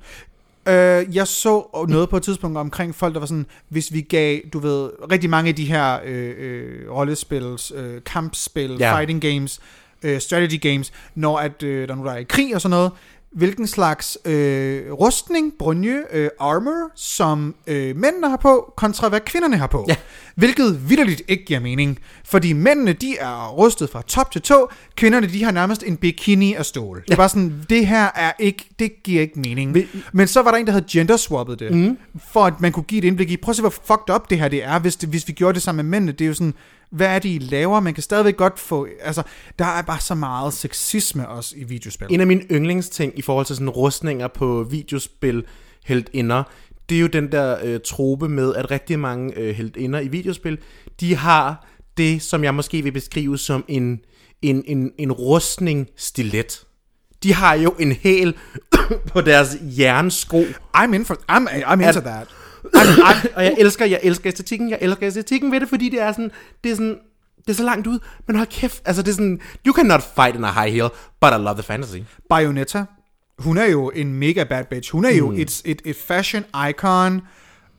Øh, 0.67 1.15
jeg 1.15 1.27
så 1.27 1.85
noget 1.89 2.09
på 2.09 2.17
et 2.17 2.23
tidspunkt 2.23 2.57
omkring 2.57 2.95
folk, 2.95 3.13
der 3.13 3.19
var 3.19 3.27
sådan, 3.27 3.45
hvis 3.69 3.93
vi 3.93 4.01
gav, 4.01 4.39
du 4.53 4.59
ved, 4.59 4.89
rigtig 5.11 5.29
mange 5.29 5.49
af 5.49 5.55
de 5.55 5.65
her 5.65 5.99
øh, 6.05 6.33
øh, 6.37 6.91
rollespils, 6.91 7.71
øh, 7.75 8.01
kampspil, 8.05 8.77
Ja. 8.79 8.97
fighting 8.97 9.21
games, 9.21 9.59
øh, 10.03 10.19
strategy 10.19 10.61
games, 10.61 10.91
når 11.15 11.37
at, 11.37 11.63
øh, 11.63 11.87
der 11.87 11.95
nu 11.95 12.03
der 12.05 12.11
er 12.11 12.17
i 12.17 12.23
krig 12.23 12.55
og 12.55 12.61
sådan 12.61 12.69
noget, 12.77 12.91
hvilken 13.31 13.67
slags 13.67 14.17
øh, 14.25 14.91
rustning, 14.93 15.53
brynje, 15.59 15.97
øh, 16.13 16.29
armor, 16.39 16.91
som 16.95 17.55
øh, 17.67 17.95
mændene 17.95 18.29
har 18.29 18.37
på, 18.37 18.73
kontra 18.77 19.09
hvad 19.09 19.19
kvinderne 19.19 19.57
har 19.57 19.67
på. 19.67 19.85
Ja. 19.87 19.95
Hvilket 20.35 20.89
vidderligt 20.89 21.21
ikke 21.27 21.45
giver 21.45 21.59
mening. 21.59 21.99
Fordi 22.25 22.53
mændene, 22.53 22.93
de 22.93 23.17
er 23.17 23.47
rustet 23.49 23.89
fra 23.89 24.01
top 24.01 24.31
til 24.31 24.41
tå, 24.41 24.69
kvinderne, 24.95 25.27
de 25.27 25.43
har 25.43 25.51
nærmest 25.51 25.83
en 25.83 25.97
bikini 25.97 26.53
af 26.53 26.65
stål. 26.65 27.03
Det 27.07 27.17
var 27.17 27.27
sådan, 27.27 27.65
det 27.69 27.87
her 27.87 28.07
er 28.15 28.31
ikke, 28.39 28.69
det 28.79 29.03
giver 29.03 29.21
ikke 29.21 29.39
mening. 29.39 29.73
Vi- 29.73 29.87
Men 30.13 30.27
så 30.27 30.41
var 30.41 30.51
der 30.51 30.57
en, 30.57 30.65
der 30.65 30.71
havde 30.71 30.85
genderswappet 30.91 31.59
det, 31.59 31.75
mm. 31.75 31.97
for 32.33 32.45
at 32.45 32.61
man 32.61 32.71
kunne 32.71 32.83
give 32.83 32.99
et 32.99 33.03
indblik 33.05 33.31
i, 33.31 33.37
prøv 33.37 33.51
at 33.51 33.55
se, 33.55 33.61
hvor 33.61 33.69
fucked 33.69 34.15
up 34.15 34.29
det 34.29 34.39
her 34.39 34.47
det 34.47 34.63
er, 34.63 34.79
hvis, 34.79 34.95
det, 34.95 35.09
hvis 35.09 35.27
vi 35.27 35.33
gjorde 35.33 35.53
det 35.53 35.61
sammen 35.61 35.85
med 35.85 35.89
mændene. 35.91 36.11
Det 36.11 36.25
er 36.25 36.27
jo 36.27 36.33
sådan, 36.33 36.53
hvad 36.91 37.07
er 37.07 37.19
det, 37.19 37.29
I 37.29 37.37
laver? 37.37 37.79
Man 37.79 37.93
kan 37.93 38.03
stadigvæk 38.03 38.37
godt 38.37 38.59
få, 38.59 38.87
altså, 39.01 39.23
der 39.59 39.65
er 39.65 39.81
bare 39.81 39.99
så 39.99 40.15
meget 40.15 40.53
sexisme 40.53 41.29
også 41.29 41.55
i 41.57 41.63
videospil. 41.63 42.07
En 42.09 42.21
af 42.21 42.27
mine 42.27 42.41
yndlingsting 42.51 43.13
i 43.19 43.21
forhold 43.21 43.45
til 43.45 43.55
sådan 43.55 43.69
rustninger 43.69 44.27
på 44.27 44.63
videospil 44.69 45.43
heltinder, 45.85 46.43
det 46.89 46.95
er 46.97 47.01
jo 47.01 47.07
den 47.07 47.31
der 47.31 47.57
øh, 47.63 47.79
trope 47.85 48.29
med, 48.29 48.55
at 48.55 48.71
rigtig 48.71 48.99
mange 48.99 49.37
øh, 49.37 49.55
heltinder 49.55 49.99
i 49.99 50.07
videospil, 50.07 50.57
de 50.99 51.15
har 51.15 51.67
det, 51.97 52.21
som 52.21 52.43
jeg 52.43 52.55
måske 52.55 52.81
vil 52.81 52.91
beskrive 52.91 53.37
som 53.37 53.65
en, 53.67 53.99
en, 54.41 54.63
en, 54.67 54.91
en 54.97 55.11
rustning 55.11 55.87
stilet. 55.97 56.63
De 57.23 57.33
har 57.33 57.53
jo 57.53 57.75
en 57.79 57.91
hæl 57.91 58.35
på 59.13 59.21
deres 59.21 59.57
jernsko. 59.61 60.43
I'm 60.77 60.93
in 60.93 61.05
for, 61.05 61.15
I'm, 61.31 61.47
I'm 61.47 61.87
into 61.87 62.01
that. 62.01 62.27
Og 63.35 63.43
jeg 63.45 63.55
elsker, 63.57 63.85
jeg 63.85 63.99
elsker 64.03 64.27
æstetikken, 64.27 64.69
jeg 64.69 64.77
elsker 64.81 65.07
æstetikken 65.07 65.51
ved 65.51 65.59
det, 65.59 65.69
fordi 65.69 65.89
det 65.89 66.01
er 66.01 66.11
sådan, 66.11 66.31
det 66.63 66.71
er 66.71 66.75
sådan, 66.75 66.97
det 67.37 67.49
er 67.49 67.53
så 67.53 67.63
langt 67.63 67.87
ud, 67.87 67.99
men 68.27 68.35
hold 68.35 68.47
kæft, 68.47 68.81
altså 68.85 69.01
det 69.01 69.09
er 69.09 69.13
sådan, 69.13 69.41
you 69.67 69.73
cannot 69.73 70.03
fight 70.15 70.35
in 70.35 70.43
a 70.43 70.51
high 70.51 70.73
heel, 70.73 70.89
but 71.21 71.29
I 71.31 71.37
love 71.37 71.53
the 71.53 71.63
fantasy. 71.63 71.97
Bayonetta, 72.29 72.85
hun 73.39 73.57
er 73.57 73.65
jo 73.65 73.89
en 73.89 74.13
mega 74.13 74.43
bad 74.43 74.63
bitch. 74.65 74.91
Hun 74.91 75.05
er 75.05 75.09
jo 75.09 75.31
et, 75.31 75.61
et, 75.65 75.81
et 75.85 75.95
fashion 75.95 76.43
icon. 76.69 77.21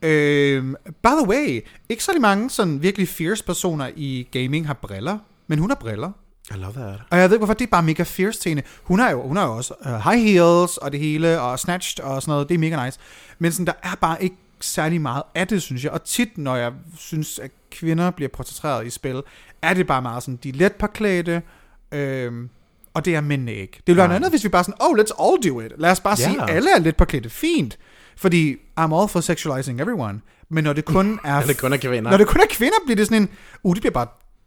Øhm, 0.03 0.75
by 1.03 1.09
the 1.09 1.29
way, 1.29 1.61
ikke 1.89 2.05
så 2.05 2.13
mange 2.21 2.51
sådan 2.51 2.83
virkelig 2.83 3.09
fierce 3.09 3.45
personer 3.45 3.91
i 3.97 4.29
gaming 4.33 4.67
har 4.67 4.75
briller, 4.75 5.19
men 5.47 5.59
hun 5.59 5.71
har 5.71 5.77
briller. 5.81 6.13
I 6.51 6.55
love 6.57 6.73
that. 6.73 7.01
Og 7.11 7.19
jeg 7.19 7.31
ved 7.31 7.37
ikke, 7.37 7.39
hvorfor 7.39 7.55
det 7.55 7.65
er 7.65 7.71
bare 7.71 7.83
mega 7.83 8.03
fierce 8.03 8.41
til 8.41 8.49
hende. 8.49 8.63
Hun 8.83 8.99
har 8.99 9.11
jo, 9.11 9.23
hun 9.29 9.37
har 9.37 9.47
jo 9.47 9.57
også 9.57 9.75
uh, 9.81 10.11
high 10.11 10.25
heels 10.25 10.77
og 10.77 10.93
det 10.93 11.01
hele, 11.01 11.41
og 11.41 11.59
snatched 11.59 12.05
og 12.05 12.23
sådan 12.23 12.33
noget. 12.33 12.49
Det 12.49 12.55
er 12.55 12.59
mega 12.59 12.85
nice. 12.85 12.99
Men 13.39 13.53
sådan, 13.53 13.67
der 13.67 13.73
er 13.83 13.95
bare 14.01 14.23
ikke 14.23 14.37
særlig 14.65 15.01
meget 15.01 15.23
af 15.35 15.49
det, 15.49 15.63
synes 15.63 15.85
jeg. 15.85 15.93
Og 15.93 16.05
tit, 16.05 16.39
når 16.39 16.57
jeg 16.57 16.73
synes, 16.97 17.39
at 17.39 17.51
kvinder 17.71 18.11
bliver 18.11 18.29
portrætteret 18.29 18.87
i 18.87 18.91
spil, 18.91 19.23
er 19.63 19.75
det 19.75 19.87
bare 19.87 20.03
meget 20.03 20.23
sådan, 20.23 20.39
de 20.43 20.49
er 20.49 20.53
let 20.53 20.73
påklædte, 20.75 21.43
øhm, 21.93 22.49
og 22.95 23.05
det 23.05 23.15
er 23.17 23.21
mændene 23.21 23.55
ikke. 23.55 23.73
Det 23.77 23.83
ville 23.87 23.99
være 23.99 24.09
noget 24.09 24.17
andet, 24.17 24.31
hvis 24.31 24.45
vi 24.45 24.49
bare 24.49 24.65
sådan, 24.65 24.75
oh, 24.81 24.99
let's 24.99 25.23
all 25.25 25.51
do 25.51 25.61
it. 25.61 25.73
Lad 25.79 25.91
os 25.91 26.01
bare 26.01 26.17
Ja. 26.19 26.25
sige, 26.25 26.51
alle 26.51 26.71
er 26.77 26.79
lidt 26.81 26.97
påklædte. 26.97 27.31
Fint. 27.31 27.79
Fordi 28.17 28.55
I'm 28.55 28.95
all 28.95 29.09
for 29.09 29.21
sexualizing 29.21 29.81
everyone. 29.81 30.21
Men 30.49 30.65
når 30.65 30.73
det 30.73 30.85
kun 30.85 31.21
er... 31.25 31.41
Når 31.41 31.47
det 31.47 31.59
kun 31.59 31.73
er 31.73 31.77
kvinder. 31.77 32.11
Når 32.11 32.17
det 32.19 32.27
kun 32.27 32.41
er 32.41 32.47
kvinder, 32.51 32.77
bliver 32.87 32.97
det 32.97 33.07
sådan 33.07 33.23
en... 33.23 33.29
Uh, 33.63 33.75
det 33.75 33.83
bliver 33.83 33.93
bare, 33.93 34.07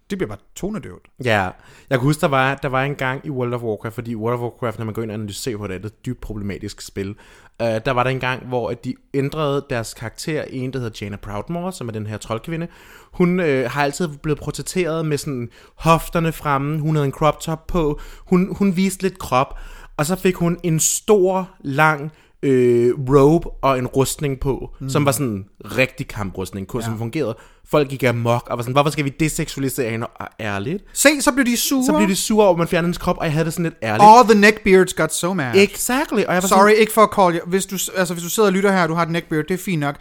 det 0.09 0.17
bliver 0.17 0.27
bare 0.27 0.37
tonedøvt. 0.55 1.07
Ja, 1.23 1.41
jeg 1.89 1.99
kan 1.99 1.99
huske, 1.99 2.21
der 2.21 2.27
var, 2.27 2.55
der 2.55 2.69
var 2.69 2.83
en 2.83 2.95
gang 2.95 3.25
i 3.25 3.29
World 3.29 3.53
of 3.53 3.61
Warcraft, 3.61 3.95
fordi 3.95 4.15
World 4.15 4.35
of 4.35 4.39
Warcraft, 4.39 4.77
når 4.77 4.85
man 4.85 4.93
går 4.93 5.01
ind 5.01 5.11
og 5.11 5.15
analyserer 5.15 5.57
på 5.57 5.67
det, 5.67 5.75
er 5.75 5.79
det 5.79 5.85
et 5.85 6.05
dybt 6.05 6.21
problematisk 6.21 6.81
spil. 6.81 7.09
Uh, 7.09 7.67
der 7.67 7.91
var 7.91 8.03
der 8.03 8.09
en 8.09 8.19
gang, 8.19 8.47
hvor 8.47 8.69
at 8.69 8.85
de 8.85 8.95
ændrede 9.13 9.65
deres 9.69 9.93
karakter 9.93 10.43
en, 10.49 10.73
der 10.73 10.79
hedder 10.79 10.97
Jaina 11.01 11.17
Proudmore, 11.17 11.73
som 11.73 11.87
er 11.87 11.91
den 11.91 12.07
her 12.07 12.17
troldkvinde. 12.17 12.67
Hun 13.11 13.39
øh, 13.39 13.71
har 13.71 13.83
altid 13.83 14.07
blevet 14.07 14.39
portrætteret 14.39 15.05
med 15.05 15.17
sådan 15.17 15.49
hofterne 15.75 16.31
fremme, 16.31 16.79
hun 16.79 16.95
havde 16.95 17.05
en 17.05 17.11
crop 17.11 17.39
top 17.39 17.67
på, 17.67 17.99
hun, 18.17 18.55
hun 18.55 18.75
viste 18.75 19.03
lidt 19.03 19.19
krop, 19.19 19.59
og 19.97 20.05
så 20.05 20.15
fik 20.15 20.35
hun 20.35 20.59
en 20.63 20.79
stor, 20.79 21.49
lang 21.61 22.11
øh, 22.45 22.93
robe 23.09 23.49
og 23.49 23.79
en 23.79 23.87
rustning 23.87 24.39
på, 24.39 24.69
mm. 24.79 24.89
som 24.89 25.05
var 25.05 25.11
sådan 25.11 25.27
en 25.27 25.45
rigtig 25.63 26.07
kamprustning, 26.07 26.67
ja. 26.75 26.81
som 26.81 26.97
fungerede. 26.97 27.37
Folk 27.69 27.89
gik 27.89 28.03
amok 28.03 28.47
og 28.49 28.57
var 28.57 28.63
sådan, 28.63 28.73
hvorfor 28.73 28.89
skal 28.89 29.05
vi 29.05 29.09
deseksualisere 29.09 29.91
hende? 29.91 30.07
Og 30.07 30.27
ærligt. 30.39 30.83
Se, 30.93 31.21
så 31.21 31.31
blev 31.31 31.45
de 31.45 31.57
sure. 31.57 31.85
Så 31.85 31.93
blev 31.97 32.07
de 32.07 32.15
sure 32.15 32.45
over, 32.45 32.53
at 32.53 32.57
man 32.57 32.67
fjernede 32.67 32.87
hendes 32.87 32.97
krop, 32.97 33.17
og 33.17 33.25
jeg 33.25 33.33
havde 33.33 33.45
det 33.45 33.53
sådan 33.53 33.63
lidt 33.63 33.75
ærligt. 33.83 34.03
All 34.03 34.29
the 34.29 34.39
neckbeards 34.39 34.93
got 34.93 35.13
so 35.13 35.33
mad. 35.33 35.55
Exactly. 35.55 36.23
Og 36.23 36.33
jeg 36.33 36.41
var 36.43 36.47
Sorry, 36.47 36.69
Sådan, 36.69 36.81
ikke 36.81 36.93
for 36.93 37.01
at 37.01 37.09
call 37.15 37.35
jer. 37.35 37.41
Hvis 37.45 37.65
du, 37.65 37.77
altså, 37.95 38.13
hvis 38.13 38.23
du 38.23 38.29
sidder 38.29 38.49
og 38.49 38.53
lytter 38.53 38.71
her, 38.71 38.83
og 38.83 38.89
du 38.89 38.93
har 38.93 39.03
et 39.03 39.11
neckbeard, 39.11 39.45
det 39.45 39.53
er 39.53 39.57
fint 39.57 39.79
nok. 39.79 39.95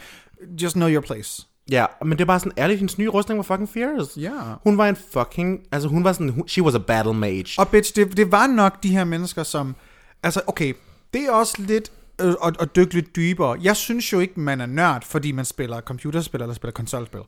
Just 0.62 0.74
know 0.74 0.88
your 0.88 1.01
place. 1.01 1.42
ja, 1.70 1.86
men 2.05 2.12
det 2.12 2.20
er 2.20 2.26
bare 2.26 2.38
sådan 2.38 2.53
ærligt, 2.59 2.78
hendes 2.78 2.99
nye 2.99 3.09
rustning 3.09 3.38
var 3.38 3.42
fucking 3.42 3.68
fierce. 3.68 4.20
Ja. 4.20 4.30
Hun 4.64 4.78
var 4.78 4.88
en 4.88 4.97
fucking, 5.12 5.61
altså 5.72 5.88
hun 5.88 6.05
var 6.05 6.12
sådan, 6.12 6.28
hun, 6.28 6.49
she 6.49 6.62
was 6.62 6.74
a 6.74 6.78
battle 6.78 7.14
mage. 7.14 7.55
Og 7.59 7.68
bitch, 7.68 7.97
det, 7.97 8.16
det 8.16 8.32
var 8.32 8.47
nok 8.47 8.82
de 8.82 8.88
her 8.88 9.05
mennesker, 9.05 9.42
som... 9.42 9.74
Altså, 10.22 10.40
okay, 10.47 10.74
det 11.14 11.22
er 11.22 11.30
også 11.30 11.55
lidt 11.59 11.92
øh, 12.21 12.35
at, 12.45 12.57
at 12.61 12.77
dykke 12.77 12.95
lidt 12.95 13.17
dybere. 13.17 13.59
Jeg 13.62 13.77
synes 13.77 14.12
jo 14.12 14.21
ikke, 14.21 14.41
man 14.41 14.61
er 14.61 14.67
nørd, 14.67 15.05
fordi 15.05 15.33
man 15.33 15.45
spiller 15.45 15.81
computerspil 15.81 16.41
eller 16.41 16.55
spiller 16.55 16.73
konsolspil. 16.73 17.21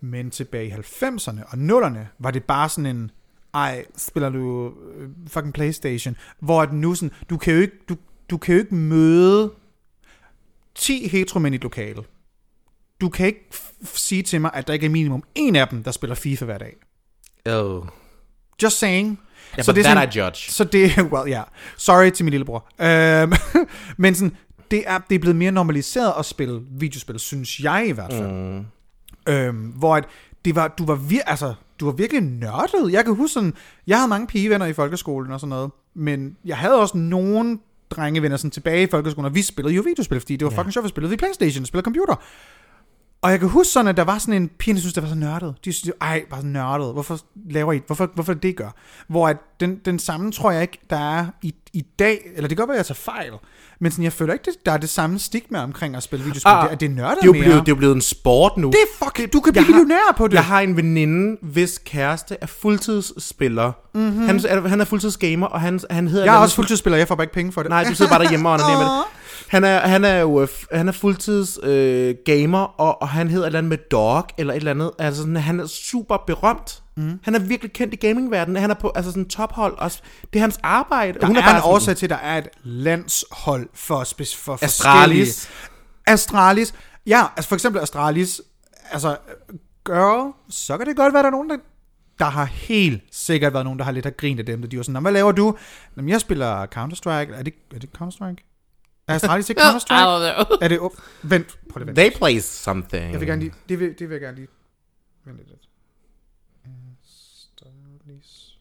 Men 0.00 0.30
tilbage 0.30 0.66
i 0.66 0.70
90'erne 0.70 1.40
og 1.46 1.86
0'erne 1.86 1.98
var 2.18 2.30
det 2.30 2.44
bare 2.44 2.68
sådan 2.68 2.96
en... 2.96 3.10
Ej, 3.54 3.84
spiller 3.96 4.30
du 4.30 4.72
øh, 4.96 5.08
fucking 5.26 5.54
Playstation? 5.54 6.16
Hvor 6.40 6.62
at 6.62 6.72
nu 6.72 6.94
sådan... 6.94 7.12
Du 7.30 7.36
kan 7.36 7.54
jo 7.54 7.60
ikke, 7.60 7.76
du, 7.88 7.96
du 8.30 8.36
kan 8.36 8.54
jo 8.54 8.60
ikke 8.60 8.74
møde 8.74 9.52
10 10.74 11.08
heteromænd 11.08 11.54
i 11.54 11.56
et 11.56 11.62
lokale. 11.62 12.02
Du 13.00 13.08
kan 13.08 13.26
ikke 13.26 13.48
sige 13.84 14.22
til 14.22 14.40
mig, 14.40 14.50
at 14.54 14.66
der 14.66 14.72
ikke 14.72 14.86
er 14.86 14.90
minimum 14.90 15.22
en 15.34 15.56
af 15.56 15.68
dem, 15.68 15.82
der 15.82 15.90
spiller 15.90 16.14
FIFA 16.14 16.44
hver 16.44 16.58
dag. 16.58 16.76
Oh. 17.46 17.86
Just 18.62 18.78
saying. 18.78 19.20
Ja, 19.58 19.62
but 19.72 19.84
that 19.84 20.14
I 20.14 20.18
judge. 20.18 20.50
Så 20.50 20.64
det, 20.64 20.98
well, 21.12 21.28
ja. 21.28 21.36
Yeah. 21.36 21.46
Sorry 21.76 22.10
til 22.10 22.24
min 22.24 22.30
lillebror. 22.30 22.66
Øhm, 22.80 23.32
men 24.02 24.14
sådan, 24.14 24.36
det 24.70 24.84
er, 24.86 24.98
det 25.08 25.14
er 25.14 25.18
blevet 25.18 25.36
mere 25.36 25.52
normaliseret 25.52 26.12
at 26.18 26.24
spille 26.24 26.60
videospil, 26.70 27.18
synes 27.18 27.60
jeg 27.60 27.86
i 27.88 27.92
hvert 27.92 28.12
fald. 28.12 28.30
Mm. 28.30 28.64
Øhm, 29.28 29.56
hvor 29.56 29.96
at 29.96 30.04
det 30.44 30.54
var, 30.54 30.68
du 30.68 30.86
var 30.86 30.94
vir, 30.94 31.20
altså, 31.26 31.54
du 31.80 31.84
var 31.84 31.92
virkelig 31.92 32.22
nørdet. 32.22 32.92
Jeg 32.92 33.04
kan 33.04 33.14
huske 33.14 33.32
sådan, 33.32 33.54
jeg 33.86 33.98
havde 33.98 34.08
mange 34.08 34.26
pigevenner 34.26 34.66
i 34.66 34.72
folkeskolen 34.72 35.32
og 35.32 35.40
sådan 35.40 35.48
noget, 35.48 35.70
men 35.94 36.36
jeg 36.44 36.56
havde 36.56 36.80
også 36.80 36.96
nogle 36.96 37.58
drengevenner 37.90 38.36
sådan 38.36 38.50
tilbage 38.50 38.82
i 38.82 38.86
folkeskolen, 38.90 39.26
og 39.26 39.34
vi 39.34 39.42
spillede 39.42 39.74
jo 39.74 39.82
videospil, 39.82 40.20
fordi 40.20 40.36
det 40.36 40.44
var 40.44 40.50
fucking 40.50 40.72
sjovt, 40.72 40.84
vi 40.84 40.88
spillede 40.88 41.10
vi 41.10 41.16
Playstation, 41.16 41.66
spillede 41.66 41.84
computer. 41.84 42.14
Og 43.26 43.32
jeg 43.32 43.40
kan 43.40 43.48
huske 43.48 43.72
sådan, 43.72 43.88
at 43.88 43.96
der 43.96 44.04
var 44.04 44.18
sådan 44.18 44.34
en 44.34 44.50
pige, 44.58 44.74
der 44.74 44.80
synes, 44.80 44.94
det 44.94 45.02
var 45.02 45.08
så 45.08 45.14
nørdet. 45.14 45.54
De 45.64 45.72
synes, 45.72 45.94
ej, 46.00 46.24
bare 46.30 46.40
så 46.40 46.46
nørdet. 46.46 46.92
Hvorfor 46.92 47.18
laver 47.50 47.72
I, 47.72 47.80
hvorfor, 47.86 48.10
hvorfor 48.14 48.34
det 48.34 48.56
gør? 48.56 48.68
Hvor 49.08 49.28
at 49.28 49.36
den, 49.60 49.80
den 49.84 49.98
samme 49.98 50.32
tror 50.32 50.50
jeg 50.50 50.62
ikke, 50.62 50.78
der 50.90 51.18
er 51.18 51.26
i, 51.42 51.54
i 51.72 51.84
dag, 51.98 52.18
eller 52.34 52.48
det 52.48 52.56
kan 52.56 52.66
godt 52.66 52.68
være, 52.68 52.78
at 52.78 52.88
jeg 52.88 52.96
tager 52.96 53.12
fejl, 53.12 53.32
men 53.80 53.92
sådan, 53.92 54.04
jeg 54.04 54.12
føler 54.12 54.32
ikke, 54.32 54.44
det, 54.44 54.66
der 54.66 54.72
er 54.72 54.76
det 54.76 54.88
samme 54.88 55.18
stigma 55.18 55.62
omkring 55.62 55.96
at 55.96 56.02
spille 56.02 56.24
videospil. 56.24 56.50
Ah, 56.50 56.64
det, 56.64 56.72
er, 56.72 56.76
det 56.76 56.86
er 56.86 56.90
nørdet 56.90 57.18
Det 57.22 57.22
er, 57.22 57.26
jo 57.26 57.32
blevet, 57.32 57.60
det 57.60 57.68
er 57.68 57.72
jo 57.72 57.74
blevet 57.74 57.94
en 57.94 58.00
sport 58.00 58.56
nu. 58.56 58.68
det 58.68 58.76
er 58.76 59.04
fucking, 59.04 59.32
du 59.32 59.40
kan 59.40 59.52
blive 59.52 59.66
millionær 59.66 60.14
på 60.16 60.28
det. 60.28 60.34
Jeg 60.34 60.44
har 60.44 60.60
en 60.60 60.76
veninde, 60.76 61.36
hvis 61.42 61.80
kæreste 61.84 62.36
er 62.40 62.46
fuldtidsspiller. 62.46 63.72
Mm-hmm. 63.94 64.26
Han, 64.26 64.40
er, 64.48 64.68
han 64.68 64.80
er 64.80 64.84
fuldtidsgamer, 64.84 65.46
og 65.46 65.60
han, 65.60 65.80
han 65.90 66.08
hedder... 66.08 66.24
jeg 66.24 66.34
er 66.34 66.38
også 66.38 66.54
fuldtidsspiller, 66.54 66.98
jeg 66.98 67.08
får 67.08 67.14
bare 67.14 67.24
ikke 67.24 67.34
penge 67.34 67.52
for 67.52 67.62
det. 67.62 67.68
Nej, 67.70 67.84
du 67.84 67.94
sidder 67.94 68.10
bare 68.10 68.22
derhjemme 68.22 68.48
og 68.48 68.54
onanerer 68.54 68.78
med 68.78 68.86
det. 68.86 69.04
Han 69.48 69.64
er, 69.64 69.78
han 69.78 70.04
er 70.04 70.20
jo 70.20 70.42
øh, 70.42 70.48
han 70.72 70.88
er 70.88 70.92
fuldtids 70.92 71.58
øh, 71.62 72.14
gamer, 72.24 72.58
og, 72.80 73.02
og 73.02 73.08
han 73.08 73.28
hedder 73.28 73.44
et 73.44 73.46
eller 73.46 73.58
andet 73.58 73.68
med 73.70 73.78
Dog, 73.90 74.24
eller 74.38 74.52
et 74.54 74.56
eller 74.56 74.70
andet. 74.70 74.90
Altså, 74.98 75.20
sådan, 75.22 75.36
han 75.36 75.60
er 75.60 75.66
super 75.66 76.16
berømt. 76.26 76.82
Mm. 76.96 77.18
Han 77.22 77.34
er 77.34 77.38
virkelig 77.38 77.72
kendt 77.72 77.94
i 77.94 77.96
gamingverdenen. 77.96 78.60
Han 78.60 78.70
er 78.70 78.74
på 78.74 78.92
altså 78.94 79.10
sådan 79.10 79.28
tophold 79.28 79.74
også. 79.78 80.00
Det 80.32 80.38
er 80.38 80.40
hans 80.40 80.58
arbejde. 80.62 81.18
Der 81.20 81.26
Hun 81.26 81.36
er, 81.36 81.40
er 81.40 81.44
bare 81.44 81.56
en 81.56 81.60
sådan- 81.62 81.74
årsag 81.74 81.96
til, 81.96 82.06
at 82.06 82.10
der 82.10 82.16
er 82.16 82.38
et 82.38 82.48
landshold 82.62 83.68
for, 83.74 83.94
for 83.94 84.02
Astralis. 84.02 84.76
forskellige... 84.76 85.32
Astralis. 86.06 86.74
Ja, 87.06 87.22
altså 87.36 87.48
for 87.48 87.54
eksempel 87.56 87.82
Astralis. 87.82 88.40
Altså, 88.92 89.16
girl, 89.86 90.32
så 90.50 90.78
kan 90.78 90.86
det 90.86 90.96
godt 90.96 91.12
være, 91.14 91.22
der 91.22 91.28
er 91.28 91.32
nogen, 91.32 91.50
der 91.50 91.56
der 92.18 92.24
har 92.24 92.44
helt 92.44 93.02
sikkert 93.12 93.52
været 93.52 93.64
nogen, 93.64 93.78
der 93.78 93.84
har 93.84 93.92
lidt 93.92 94.04
har 94.06 94.10
grint 94.12 94.40
af 94.40 94.46
dem, 94.46 94.60
da 94.62 94.68
de 94.68 94.76
var 94.76 94.82
sådan, 94.82 94.92
"Nå, 94.92 95.00
hvad 95.00 95.12
laver 95.12 95.32
du? 95.32 95.56
Jamen, 95.96 96.08
jeg 96.08 96.20
spiller 96.20 96.66
Counter-Strike. 96.66 97.34
Er 97.38 97.42
det, 97.42 97.54
er 97.74 97.78
det 97.78 97.88
Counter-Strike? 98.00 98.55
Er 99.08 99.14
Astralis 99.14 99.48
ikke 99.50 99.62
Counter-Strike? 99.62 100.44
know. 100.46 100.58
er 100.60 100.68
det... 100.68 100.80
Oh, 100.80 100.90
vent, 101.22 101.58
prøv 101.70 101.78
lige 101.78 101.86
vent. 101.86 101.96
They 101.96 102.10
play 102.18 102.38
something. 102.40 103.12
Jeg 103.12 103.20
vil 103.20 103.28
gerne 103.28 103.42
lige... 103.42 103.54
Det 103.68 103.80
vil, 103.80 103.98
det 103.98 104.08
vil 104.08 104.14
jeg 104.14 104.20
gerne 104.20 104.36
lige... 104.36 104.48
Vent 105.24 105.36
lidt. 105.36 105.68
Astralis... 106.64 108.58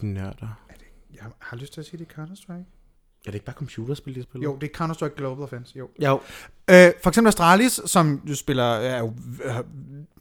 De 0.00 0.06
nørder. 0.06 0.60
Jeg 1.14 1.24
har 1.38 1.56
lyst 1.56 1.72
til 1.72 1.80
at 1.80 1.86
sige, 1.86 1.98
det 1.98 2.08
er 2.10 2.22
Counter-Strike. 2.22 2.64
Er 3.26 3.30
det 3.30 3.34
ikke 3.34 3.46
bare 3.46 3.56
computerspil, 3.56 4.14
de 4.14 4.22
spiller? 4.22 4.44
Jo, 4.44 4.56
det 4.60 4.70
er 4.70 4.84
Counter-Strike 4.84 5.16
Global 5.16 5.44
Offense, 5.44 5.78
jo. 5.78 5.88
Jo. 6.02 6.20
Øh, 6.70 6.92
for 7.02 7.08
eksempel 7.08 7.28
Astralis, 7.28 7.80
som 7.86 8.22
jo 8.28 8.34
spiller, 8.34 8.64
er 8.64 8.98
jo 8.98 9.14
øh, 9.44 9.54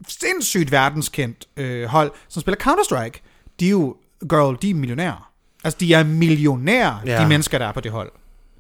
sindssygt 0.07 0.71
verdenskendt 0.71 1.47
øh, 1.57 1.85
hold, 1.85 2.11
som 2.27 2.41
spiller 2.41 2.57
Counter-Strike, 2.63 3.19
de 3.59 3.65
er 3.65 3.71
jo, 3.71 3.97
girl, 4.29 4.57
de 4.61 4.69
er 4.69 4.73
millionærer. 4.73 5.31
Altså, 5.63 5.77
de 5.79 5.93
er 5.93 6.03
millionærer. 6.03 6.99
Ja. 7.05 7.23
de 7.23 7.27
mennesker, 7.27 7.57
der 7.57 7.65
er 7.65 7.71
på 7.71 7.81
det 7.81 7.91
hold. 7.91 8.11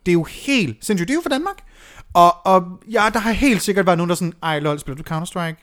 Det 0.05 0.11
er 0.11 0.13
jo 0.13 0.23
helt 0.23 0.85
sindssygt. 0.85 1.07
Det 1.07 1.13
er 1.13 1.17
jo 1.17 1.21
fra 1.21 1.29
Danmark. 1.29 1.55
Og, 2.13 2.45
og 2.45 2.63
ja, 2.91 3.03
der 3.13 3.19
har 3.19 3.31
helt 3.31 3.61
sikkert 3.61 3.85
været 3.85 3.97
nogen, 3.97 4.09
der 4.09 4.13
er 4.13 4.17
sådan, 4.17 4.33
ej 4.43 4.59
lol, 4.59 4.79
spiller 4.79 5.03
du 5.03 5.15
Counter-Strike? 5.15 5.61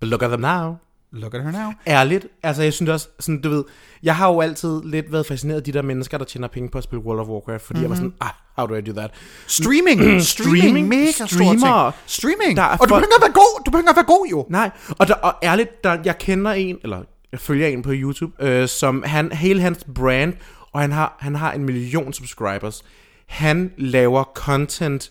But 0.00 0.08
look 0.08 0.22
at 0.22 0.28
them 0.30 0.40
now. 0.40 0.74
Look 1.12 1.34
at 1.34 1.42
her 1.42 1.50
now. 1.50 1.72
Ærligt, 1.86 2.26
altså 2.42 2.62
jeg 2.62 2.72
synes 2.72 2.90
også, 2.90 3.08
sådan, 3.20 3.40
du 3.40 3.48
ved, 3.50 3.64
jeg 4.02 4.16
har 4.16 4.28
jo 4.28 4.40
altid 4.40 4.82
lidt 4.84 5.12
været 5.12 5.26
fascineret 5.26 5.58
af 5.58 5.64
de 5.64 5.72
der 5.72 5.82
mennesker, 5.82 6.18
der 6.18 6.24
tjener 6.24 6.48
penge 6.48 6.68
på 6.68 6.78
at 6.78 6.84
spille 6.84 7.04
World 7.04 7.20
of 7.20 7.26
Warcraft, 7.26 7.62
fordi 7.62 7.78
mm-hmm. 7.78 7.82
jeg 7.82 7.90
var 7.90 7.96
sådan, 7.96 8.12
ah, 8.20 8.30
how 8.56 8.66
do 8.66 8.74
I 8.74 8.80
do 8.80 8.92
that? 8.92 9.10
Streaming. 9.46 10.00
Streaming. 10.22 10.22
Streaming. 10.62 10.88
Mega 10.88 11.10
stor 11.12 11.26
Streamere. 11.26 11.92
ting. 11.92 11.94
Streaming. 12.06 12.56
Der 12.56 12.62
er 12.62 12.66
og 12.66 12.72
du 12.72 12.78
folk- 12.78 12.88
behøver 12.88 13.04
ikke 13.04 13.14
at 13.16 13.22
være 13.22 13.32
god. 13.32 13.62
Du 13.66 13.70
behøver 13.70 13.82
ikke 13.82 13.90
at 13.90 13.96
være 13.96 14.04
god, 14.16 14.26
jo. 14.30 14.46
Nej, 14.50 14.70
og, 14.98 15.08
der, 15.08 15.14
og 15.14 15.34
ærligt, 15.42 15.84
der, 15.84 15.98
jeg 16.04 16.18
kender 16.18 16.52
en, 16.52 16.78
eller 16.82 17.02
jeg 17.32 17.40
følger 17.40 17.66
en 17.68 17.82
på 17.82 17.90
YouTube, 17.94 18.44
øh, 18.46 18.68
som 18.68 19.02
han, 19.06 19.32
hele 19.32 19.60
hans 19.60 19.86
brand, 19.94 20.32
og 20.72 20.80
han 20.80 20.92
har, 20.92 21.16
han 21.20 21.34
har 21.34 21.52
en 21.52 21.64
million 21.64 22.12
subscribers. 22.12 22.82
Han 23.28 23.72
laver 23.78 24.24
content, 24.34 25.10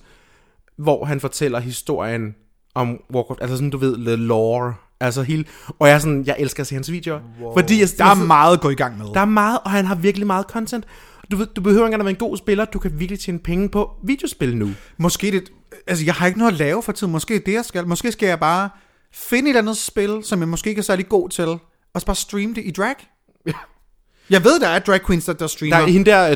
hvor 0.78 1.06
han 1.06 1.20
fortæller 1.20 1.60
historien 1.60 2.36
om 2.76 3.00
Warcraft, 3.14 3.42
altså 3.42 3.56
sådan, 3.58 3.70
du 3.70 3.78
ved, 3.78 4.06
the 4.06 4.16
lore, 4.16 4.74
altså 5.00 5.22
hele, 5.22 5.46
og 5.80 5.88
jeg 5.88 5.96
er 5.96 6.00
sådan, 6.00 6.24
jeg 6.26 6.36
elsker 6.40 6.64
at 6.64 6.68
se 6.68 6.76
hans 6.76 6.92
videoer, 6.92 7.20
wow. 7.42 7.54
fordi 7.54 7.80
jeg, 7.80 7.88
Der 7.98 8.06
er 8.06 8.16
meget 8.16 8.54
at 8.54 8.62
gå 8.62 8.70
i 8.70 8.76
gang 8.76 8.98
med. 8.98 9.06
der 9.14 9.20
er 9.20 9.26
meget, 9.26 9.60
og 9.66 9.72
han 9.72 9.86
har 9.86 9.96
virkelig 9.96 10.28
meget 10.28 10.46
content. 10.46 10.86
Du, 11.32 11.38
ved, 11.38 11.48
du 11.56 11.62
behøver 11.62 11.82
ikke 11.84 11.88
engang 11.88 12.02
at 12.02 12.06
være 12.06 12.10
en 12.26 12.30
god 12.30 12.38
spiller, 12.38 12.66
du 12.66 12.80
kan 12.80 13.00
virkelig 13.00 13.20
tjene 13.20 13.40
penge 13.40 13.70
på 13.70 13.92
videospil 14.04 14.58
nu. 14.58 14.70
Måske 14.98 15.32
det... 15.32 15.50
Altså, 15.88 16.06
jeg 16.06 16.14
har 16.14 16.28
ikke 16.28 16.40
noget 16.40 16.52
at 16.52 16.58
lave 16.58 16.84
for 16.84 16.92
tiden. 16.92 17.12
Måske 17.14 17.40
det, 17.46 17.54
jeg 17.54 17.66
skal. 17.66 17.88
Måske 17.88 18.12
skal 18.12 18.28
jeg 18.28 18.40
bare 18.40 18.70
finde 19.14 19.44
et 19.50 19.50
eller 19.50 19.62
andet 19.62 19.78
spil, 19.78 20.20
som 20.24 20.40
jeg 20.40 20.48
måske 20.48 20.70
ikke 20.70 20.80
er 20.80 20.84
særlig 20.84 21.10
god 21.10 21.30
til, 21.30 21.48
og 21.94 22.00
så 22.02 22.06
bare 22.06 22.16
streame 22.16 22.54
det 22.56 22.62
i 22.66 22.72
drag. 22.72 22.96
Jeg 24.30 24.44
ved, 24.44 24.60
der 24.60 24.68
er 24.68 24.80
drag 24.80 25.06
queens, 25.06 25.26
der, 25.26 25.34
der 25.34 25.48
streamer. 25.48 25.78
Der 25.78 25.84
er 25.84 25.88
hende 25.90 26.12
der, 26.12 26.36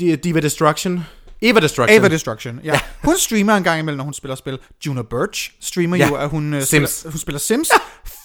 D- 0.00 0.14
Diva 0.16 0.40
Destruction. 0.40 1.00
Eva 1.42 1.60
Destruction. 1.60 1.98
Ava 1.98 2.08
Destruction, 2.08 2.60
ja. 2.64 2.80
Hun 3.04 3.16
streamer 3.18 3.54
en 3.54 3.62
gang 3.64 3.80
imellem, 3.80 3.96
når 3.96 4.04
hun 4.04 4.14
spiller 4.14 4.34
spil. 4.34 4.58
Juno 4.86 5.02
Birch 5.02 5.52
streamer 5.60 5.96
Ja. 5.96 6.08
jo, 6.08 6.14
at 6.14 6.28
hun, 6.28 6.54
øh, 6.54 6.62
Sims. 6.62 6.90
Spiller, 6.90 7.10
hun 7.12 7.18
spiller 7.18 7.38
Sims. 7.38 7.68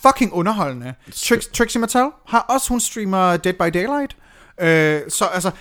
Fucking 0.02 0.34
underholdende. 0.34 0.94
Trix, 1.16 1.46
Trixie 1.54 1.82
Mattel 1.82 2.10
har 2.28 2.40
også, 2.40 2.70
hun 2.70 2.80
streamer 2.80 3.38
Dead 3.38 3.54
by 3.54 3.80
Daylight. 3.80 4.18
Øh, 4.62 5.02
så 5.12 5.26
altså, 5.26 5.52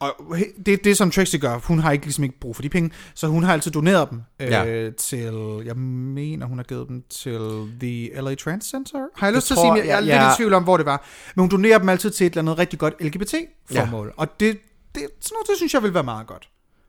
og 0.00 0.36
det, 0.66 0.84
det 0.84 0.96
som 0.96 1.10
Trixie 1.10 1.38
gør, 1.40 1.58
hun 1.58 1.78
har 1.78 1.92
ikke, 1.92 2.04
ligesom 2.04 2.24
ikke 2.24 2.40
brug 2.40 2.54
for 2.56 2.62
de 2.62 2.68
penge, 2.68 2.90
så 3.14 3.26
hun 3.26 3.42
har 3.44 3.52
altid 3.52 3.70
doneret 3.70 4.10
dem 4.10 4.20
øh, 4.40 4.48
Ja. 4.50 4.90
til, 4.90 5.62
jeg 5.64 5.76
mener, 5.76 6.46
hun 6.46 6.58
har 6.58 6.62
givet 6.64 6.88
dem 6.88 7.02
til 7.10 7.38
The 7.80 8.20
LA 8.22 8.34
Trans 8.34 8.64
Center. 8.64 8.98
Har 9.16 9.26
jeg 9.26 9.34
lyst 9.34 9.46
til 9.46 9.54
at 9.54 9.58
sige, 9.58 9.72
jeg, 9.74 9.78
jeg 9.86 9.90
er 9.90 9.94
jeg- 9.94 10.02
lidt 10.02 10.14
ja. 10.14 10.32
i 10.32 10.36
tvivl 10.36 10.54
om, 10.54 10.62
hvor 10.62 10.76
det 10.76 10.86
var. 10.86 11.04
Men 11.34 11.40
hun 11.42 11.50
donerer 11.50 11.78
dem 11.78 11.88
altid 11.88 12.10
til 12.10 12.26
et 12.26 12.30
eller 12.30 12.42
andet 12.42 12.58
rigtig 12.58 12.78
godt 12.78 12.94
LGBT-formål. 13.00 14.12
Og 14.16 14.40
det, 14.40 14.58
det, 14.94 15.02
sådan 15.20 15.34
noget, 15.34 15.46
det 15.48 15.56
synes 15.56 15.74
jeg 15.74 15.82
vil 15.82 15.94
være 15.94 16.04
meget 16.04 16.26
godt. 16.26 16.48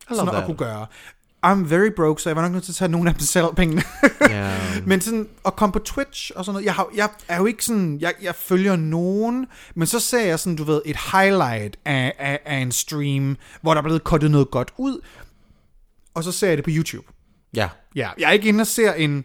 Sådan 0.10 0.26
noget 0.26 0.30
at 0.30 0.34
that. 0.34 0.46
kunne 0.46 0.58
gøre. 0.58 0.86
I'm 1.46 1.70
very 1.70 1.90
broke, 1.96 2.22
så 2.22 2.30
jeg 2.30 2.36
var 2.36 2.42
nok 2.42 2.52
nødt 2.52 2.64
til 2.64 2.72
at 2.72 2.76
tage 2.76 2.92
nogle 2.92 3.10
af 3.10 3.16
dem 3.16 3.22
selv 3.22 3.46
pengene. 3.56 3.84
Ja. 4.22 4.58
men 4.86 5.02
sådan 5.02 5.28
at 5.46 5.56
komme 5.56 5.74
på 5.74 5.80
Twitch 5.80 6.32
og 6.36 6.46
sådan 6.46 6.54
noget. 6.54 6.66
Jeg, 6.66 6.74
har, 6.74 6.88
jeg 6.96 7.10
er 7.28 7.38
jo 7.38 7.46
ikke 7.46 7.66
sådan, 7.66 7.98
jeg, 8.02 8.14
jeg 8.22 8.36
følger 8.36 8.76
nogen, 8.76 9.48
men 9.76 9.88
så 9.88 10.00
ser 10.00 10.26
jeg 10.26 10.40
sådan, 10.40 10.56
du 10.56 10.64
ved, 10.64 10.82
et 10.86 10.98
highlight 11.12 11.78
af, 11.86 12.14
af, 12.20 12.40
af 12.46 12.58
en 12.58 12.72
stream, 12.72 13.38
hvor 13.62 13.74
der 13.74 13.78
er 13.82 13.84
blevet 13.84 14.04
kottet 14.04 14.32
noget 14.32 14.52
godt 14.52 14.72
ud, 14.78 15.00
og 16.14 16.24
så 16.24 16.32
ser 16.32 16.48
jeg 16.48 16.58
det 16.58 16.64
på 16.64 16.72
YouTube. 16.74 17.08
ja. 17.56 17.70
Ja, 17.96 18.10
jeg 18.18 18.28
er 18.28 18.32
ikke 18.32 18.48
inde 18.50 18.62
og 18.62 18.68
ser 18.68 18.94
en 18.94 19.24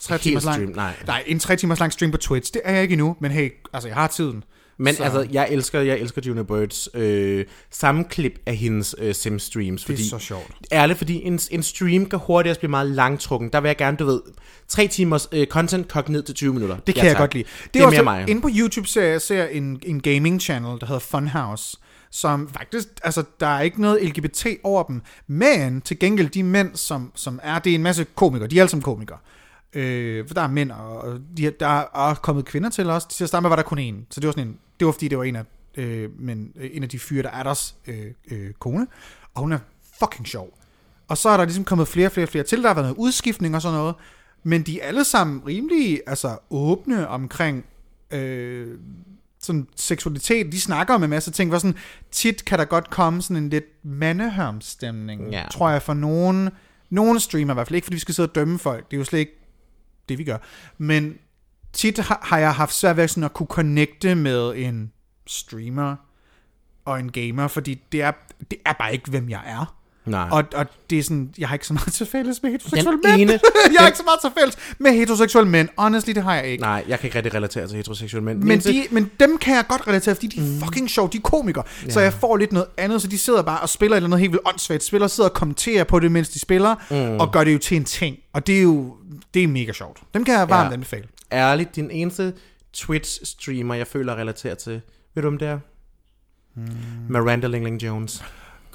3 0.00 0.14
Helt 0.14 0.22
timers 0.22 0.44
lang, 0.44 0.54
stream, 0.54 0.72
nej. 0.76 0.94
nej, 1.06 1.24
en 1.26 1.38
3 1.38 1.56
timers 1.56 1.80
lang 1.80 1.92
stream 1.92 2.10
på 2.10 2.18
Twitch. 2.18 2.52
Det 2.52 2.62
er 2.64 2.72
jeg 2.72 2.82
ikke 2.82 2.92
endnu, 2.92 3.16
men 3.20 3.30
hey, 3.30 3.52
altså 3.72 3.88
jeg 3.88 3.96
har 3.96 4.06
tiden. 4.06 4.44
Men 4.82 4.94
Så- 4.94 4.98
så. 4.98 5.04
altså, 5.04 5.26
jeg 5.32 5.48
elsker, 5.50 5.80
jeg 5.80 5.98
elsker 5.98 6.22
Juno 6.26 6.42
Birds 6.42 6.88
øh, 6.94 7.44
sammenklip 7.70 8.38
af 8.46 8.56
hendes 8.56 8.94
øh, 8.98 9.14
Sims 9.14 9.42
streams. 9.42 9.84
Det 9.84 9.92
er 9.92 9.96
Fordi, 9.96 10.08
så 10.08 10.18
sjovt. 10.18 10.52
Ærligt, 10.72 10.98
fordi 10.98 11.22
en, 11.24 11.40
en 11.50 11.62
stream 11.62 12.06
kan 12.06 12.18
hurtigt 12.18 12.50
også 12.50 12.60
blive 12.60 12.70
meget 12.70 12.86
langtrukken. 12.90 13.48
Der 13.52 13.60
vil 13.60 13.68
jeg 13.68 13.76
gerne, 13.76 13.96
du 13.96 14.04
ved, 14.06 14.20
tre 14.68 14.86
timers 14.86 15.28
øh, 15.32 15.46
content 15.46 15.88
kogt 15.88 16.08
ned 16.08 16.22
til 16.22 16.34
20 16.34 16.52
minutter. 16.54 16.76
Det 16.86 16.94
kan 16.94 17.04
jeg 17.04 17.12
tak. 17.12 17.18
godt 17.18 17.34
lide. 17.34 17.44
Det 17.74 17.82
er 17.82 17.86
også, 17.86 17.96
mere 18.02 18.04
mig. 18.04 18.28
Inde 18.30 18.40
på 18.42 18.48
YouTube 18.52 18.86
ser 18.88 19.02
jeg 19.04 19.20
ser 19.20 19.44
en, 19.46 19.80
en 19.86 20.00
gaming 20.02 20.40
channel, 20.40 20.80
der 20.80 20.86
hedder 20.86 21.00
Funhouse, 21.00 21.76
som 22.10 22.48
faktisk, 22.48 22.88
altså 23.04 23.24
der 23.40 23.46
er 23.46 23.60
ikke 23.60 23.80
noget 23.80 24.02
LGBT 24.08 24.46
over 24.64 24.82
dem, 24.82 25.02
men 25.26 25.80
til 25.80 25.98
gengæld 25.98 26.28
de 26.28 26.42
mænd, 26.42 26.70
som, 26.76 27.12
som 27.14 27.40
er, 27.42 27.58
det 27.58 27.70
er 27.70 27.74
en 27.74 27.82
masse 27.82 28.06
komikere, 28.14 28.48
de 28.48 28.56
er 28.56 28.60
alle 28.62 28.70
sammen 28.70 28.82
komikere. 28.82 29.18
Øh, 29.74 30.26
for 30.26 30.34
der 30.34 30.42
er 30.42 30.48
mænd, 30.48 30.70
og 30.70 31.20
de, 31.36 31.52
der 31.60 31.66
er 31.66 31.82
også 31.82 32.22
kommet 32.22 32.44
kvinder 32.44 32.70
til 32.70 32.90
os. 32.90 33.04
Til 33.04 33.24
at 33.24 33.28
starte 33.28 33.42
med 33.42 33.48
var 33.48 33.56
der 33.56 33.62
kun 33.62 33.78
en, 33.78 34.06
så 34.10 34.20
det 34.20 34.26
var 34.26 34.32
sådan 34.32 34.48
en, 34.48 34.58
det 34.80 34.86
var 34.86 34.92
fordi 34.92 35.08
det 35.08 35.18
var 35.18 35.24
en 35.24 35.36
af, 35.36 35.44
øh, 35.74 36.10
men, 36.20 36.52
øh, 36.56 36.70
en 36.72 36.82
af 36.82 36.88
de 36.88 36.98
fyre, 36.98 37.22
der 37.22 37.30
er 37.30 37.42
deres 37.42 37.74
øh, 37.86 38.06
øh, 38.30 38.52
kone, 38.52 38.86
og 39.34 39.40
hun 39.42 39.52
er 39.52 39.58
fucking 39.98 40.28
sjov. 40.28 40.58
Og 41.08 41.18
så 41.18 41.28
er 41.28 41.36
der 41.36 41.44
ligesom 41.44 41.64
kommet 41.64 41.88
flere 41.88 42.06
og 42.08 42.12
flere 42.12 42.26
flere 42.26 42.44
til. 42.44 42.62
Der 42.62 42.68
har 42.68 42.74
været 42.74 42.84
noget 42.84 42.96
udskiftning 42.98 43.54
og 43.54 43.62
sådan 43.62 43.78
noget. 43.78 43.94
Men 44.42 44.62
de 44.62 44.80
er 44.80 44.86
alle 44.86 45.04
sammen 45.04 45.42
rimelig 45.46 46.00
altså, 46.06 46.38
åbne 46.50 47.08
omkring 47.08 47.64
øh, 48.10 48.78
sådan 49.40 49.66
seksualitet. 49.76 50.52
De 50.52 50.60
snakker 50.60 50.94
om 50.94 51.02
en 51.04 51.10
masse 51.10 51.30
ting, 51.30 51.50
hvor 51.50 51.58
sådan, 51.58 51.76
tit 52.10 52.44
kan 52.44 52.58
der 52.58 52.64
godt 52.64 52.90
komme 52.90 53.22
sådan 53.22 53.36
en 53.36 53.50
lidt 53.50 53.84
mandehørmstemning, 53.84 55.30
Ja. 55.30 55.44
tror 55.50 55.70
jeg, 55.70 55.82
for 55.82 55.94
nogen, 55.94 56.50
nogen 56.90 57.20
streamer 57.20 57.52
i 57.52 57.54
hvert 57.54 57.66
fald. 57.66 57.74
Ikke 57.74 57.84
fordi 57.84 57.94
vi 57.94 58.00
skal 58.00 58.14
sidde 58.14 58.28
og 58.28 58.34
dømme 58.34 58.58
folk. 58.58 58.90
Det 58.90 58.96
er 58.96 58.98
jo 58.98 59.04
slet 59.04 59.18
ikke 59.18 59.39
det, 60.08 60.18
vi 60.18 60.24
gør. 60.24 60.38
Men 60.78 61.18
tit 61.72 61.98
har, 61.98 62.20
har 62.22 62.38
jeg 62.38 62.54
haft 62.54 62.74
svært 62.74 62.96
ved 62.96 63.08
sådan 63.08 63.24
at 63.24 63.32
kunne 63.32 63.46
connecte 63.46 64.14
med 64.14 64.56
en 64.56 64.92
streamer 65.26 65.96
og 66.84 67.00
en 67.00 67.12
gamer, 67.12 67.48
fordi 67.48 67.82
det 67.92 68.02
er, 68.02 68.12
det 68.50 68.58
er 68.66 68.72
bare 68.72 68.92
ikke, 68.92 69.10
hvem 69.10 69.28
jeg 69.28 69.42
er. 69.46 69.79
Nej. 70.06 70.28
Og, 70.32 70.44
og 70.54 70.66
det 70.90 70.98
er 70.98 71.02
sådan, 71.02 71.34
jeg 71.38 71.48
har 71.48 71.54
ikke 71.54 71.66
så 71.66 71.72
meget 71.72 71.92
til 71.92 72.06
fælles 72.06 72.42
med 72.42 72.50
heteroseksuelle 72.50 73.02
Den 73.02 73.18
mænd. 73.18 73.30
ene- 73.30 73.40
jeg 73.74 73.78
har 73.80 73.86
ikke 73.86 73.98
så 73.98 74.04
meget 74.04 74.20
til 74.20 74.30
fælles 74.40 74.56
med 74.78 74.92
heteroseksuelle 74.92 75.50
mænd. 75.50 75.68
Honestly, 75.78 76.12
det 76.12 76.22
har 76.22 76.34
jeg 76.34 76.46
ikke. 76.46 76.62
Nej, 76.62 76.84
jeg 76.88 76.98
kan 77.00 77.06
ikke 77.06 77.16
rigtig 77.16 77.34
relatere 77.34 77.66
til 77.68 77.76
heteroseksuelle 77.76 78.24
mænd. 78.24 78.42
Men, 78.42 78.58
de, 78.60 78.86
men 78.90 79.10
dem 79.20 79.38
kan 79.38 79.54
jeg 79.54 79.64
godt 79.68 79.86
relatere, 79.88 80.14
fordi 80.14 80.26
de 80.26 80.56
er 80.56 80.60
fucking 80.64 80.90
sjove, 80.90 81.08
de 81.12 81.16
er 81.16 81.20
komikere. 81.20 81.64
Ja. 81.86 81.90
Så 81.90 82.00
jeg 82.00 82.12
får 82.12 82.36
lidt 82.36 82.52
noget 82.52 82.68
andet, 82.76 83.02
så 83.02 83.08
de 83.08 83.18
sidder 83.18 83.42
bare 83.42 83.60
og 83.60 83.68
spiller 83.68 83.96
et 83.96 83.98
eller 83.98 84.06
andet 84.08 84.20
helt 84.20 84.32
vildt 84.32 84.48
åndssvagt. 84.48 84.82
Spiller 84.82 85.06
sidder 85.08 85.30
og 85.30 85.34
kommenterer 85.36 85.84
på 85.84 86.00
det, 86.00 86.12
mens 86.12 86.28
de 86.28 86.38
spiller, 86.38 86.74
mm. 86.90 87.20
og 87.20 87.32
gør 87.32 87.44
det 87.44 87.52
jo 87.52 87.58
til 87.58 87.76
en 87.76 87.84
ting. 87.84 88.16
Og 88.32 88.46
det 88.46 88.58
er 88.58 88.62
jo 88.62 88.96
det 89.34 89.42
er 89.44 89.48
mega 89.48 89.72
sjovt. 89.72 89.98
Dem 90.14 90.24
kan 90.24 90.34
jeg 90.34 90.48
varmt 90.48 90.68
Ja. 90.68 90.72
anbefale. 90.72 91.04
Ærligt, 91.32 91.76
din 91.76 91.90
eneste 91.90 92.32
Twitch-streamer, 92.76 93.74
jeg 93.74 93.86
føler 93.86 94.14
relaterer 94.14 94.54
til, 94.54 94.80
ved 95.14 95.22
du 95.22 95.28
om 95.28 95.38
det 95.38 95.48
er? 95.48 95.58
Hmm. 96.54 96.66
Miranda 97.08 97.46
Lingling 97.46 97.82
Jones. 97.82 98.24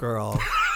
Girl. 0.00 0.38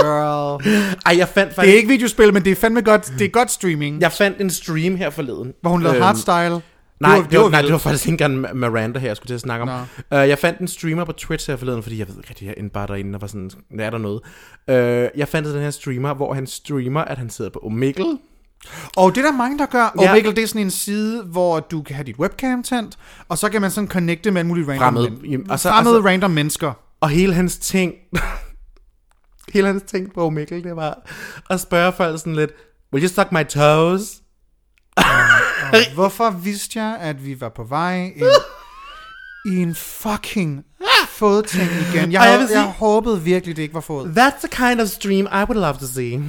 Girl. 0.00 0.62
Ej, 1.06 1.18
jeg 1.18 1.28
fandt 1.28 1.48
det 1.48 1.56
faktisk... 1.56 1.72
er 1.72 1.76
ikke 1.76 1.88
videospil, 1.88 2.32
men 2.32 2.44
det 2.44 2.52
er 2.52 2.56
fandme 2.56 2.80
godt, 2.80 3.12
det 3.18 3.24
er 3.24 3.28
godt 3.28 3.50
streaming. 3.50 4.00
Jeg 4.00 4.12
fandt 4.12 4.40
en 4.40 4.50
stream 4.50 4.96
her 4.96 5.10
forleden. 5.10 5.52
Hvor 5.62 5.70
hun 5.70 5.82
lavede 5.82 5.96
Øhm, 5.96 6.04
hardstyle. 6.04 6.60
Nej, 7.00 7.22
det 7.30 7.38
var, 7.38 7.48
nej, 7.48 7.58
vildt. 7.60 7.62
det 7.66 7.72
var 7.72 7.78
faktisk 7.78 8.06
ikke 8.08 8.24
engang 8.24 8.58
Miranda 8.58 8.98
her, 8.98 9.06
jeg 9.08 9.16
skulle 9.16 9.28
til 9.28 9.34
at 9.34 9.40
snakke 9.40 9.62
om. 9.62 9.68
Uh, 9.68 9.84
jeg 10.10 10.38
fandt 10.38 10.60
en 10.60 10.68
streamer 10.68 11.04
på 11.04 11.12
Twitch 11.12 11.50
her 11.50 11.56
forleden, 11.56 11.82
fordi 11.82 11.98
jeg 11.98 12.08
ved 12.08 12.14
ikke 12.16 12.28
rigtig, 12.30 12.46
jeg 12.46 12.54
endte 12.56 12.72
bare 12.72 12.86
derinde 12.86 13.16
og 13.16 13.20
var 13.20 13.26
sådan, 13.26 13.50
er 13.78 13.90
der 13.90 13.98
noget? 13.98 14.20
Uh, 14.68 15.18
jeg 15.18 15.28
fandt 15.28 15.48
den 15.48 15.62
her 15.62 15.70
streamer, 15.70 16.14
hvor 16.14 16.34
han 16.34 16.46
streamer, 16.46 17.00
at 17.00 17.18
han 17.18 17.30
sidder 17.30 17.50
på 17.50 17.58
Omegle. 17.62 18.18
Og 18.96 19.14
det 19.14 19.24
er 19.24 19.30
der 19.30 19.36
mange, 19.36 19.58
der 19.58 19.66
gør. 19.66 19.94
Ja. 20.00 20.10
Omegle, 20.10 20.30
det 20.32 20.42
er 20.42 20.46
sådan 20.46 20.62
en 20.62 20.70
side, 20.70 21.22
hvor 21.22 21.60
du 21.60 21.82
kan 21.82 21.96
have 21.96 22.04
dit 22.04 22.16
webcam 22.18 22.62
tændt, 22.62 22.96
og 23.28 23.38
så 23.38 23.48
kan 23.48 23.60
man 23.60 23.70
sådan 23.70 23.88
connecte 23.88 24.30
med 24.30 24.40
alle 24.40 24.48
mulige 24.48 24.66
random, 24.68 24.94
Fremmede- 24.94 25.30
men- 25.38 25.50
og 25.50 25.60
så- 25.60 25.68
fremmede 25.68 25.96
og 25.96 26.02
så- 26.02 26.08
random 26.08 26.30
mennesker. 26.30 26.72
Og 27.00 27.08
hele 27.08 27.34
hans 27.34 27.56
ting, 27.58 27.92
hele 29.56 29.66
hans 29.66 29.82
ting 29.86 30.12
på 30.14 30.26
Omegle, 30.26 30.62
det 30.62 30.76
var 30.76 30.98
at 31.50 31.60
spørge 31.60 31.92
folk 31.92 32.18
sådan 32.18 32.36
lidt, 32.36 32.50
will 32.92 33.04
you 33.04 33.08
suck 33.14 33.32
my 33.32 33.44
toes? 33.44 34.02
Og 35.72 35.94
hvorfor 35.94 36.30
vidste 36.30 36.82
jeg, 36.82 36.96
at 37.00 37.24
vi 37.24 37.40
var 37.40 37.48
på 37.56 37.64
vej 37.64 37.96
ind 38.16 38.26
i 39.52 39.56
en 39.56 39.74
fucking 39.74 40.64
fodting 41.08 41.70
igen? 41.70 42.12
Jeg, 42.12 42.22
jeg 42.22 42.38
vil 42.38 42.40
jeg 42.40 42.48
sige- 42.48 42.62
håbede 42.72 43.22
virkelig, 43.22 43.56
det 43.56 43.62
ikke 43.62 43.74
var 43.74 43.80
fod. 43.80 44.06
That's 44.08 44.46
the 44.48 44.66
kind 44.68 44.80
of 44.80 44.88
stream 44.88 45.26
I 45.32 45.44
would 45.48 45.60
love 45.60 45.74
to 45.74 45.86
see. 45.86 46.22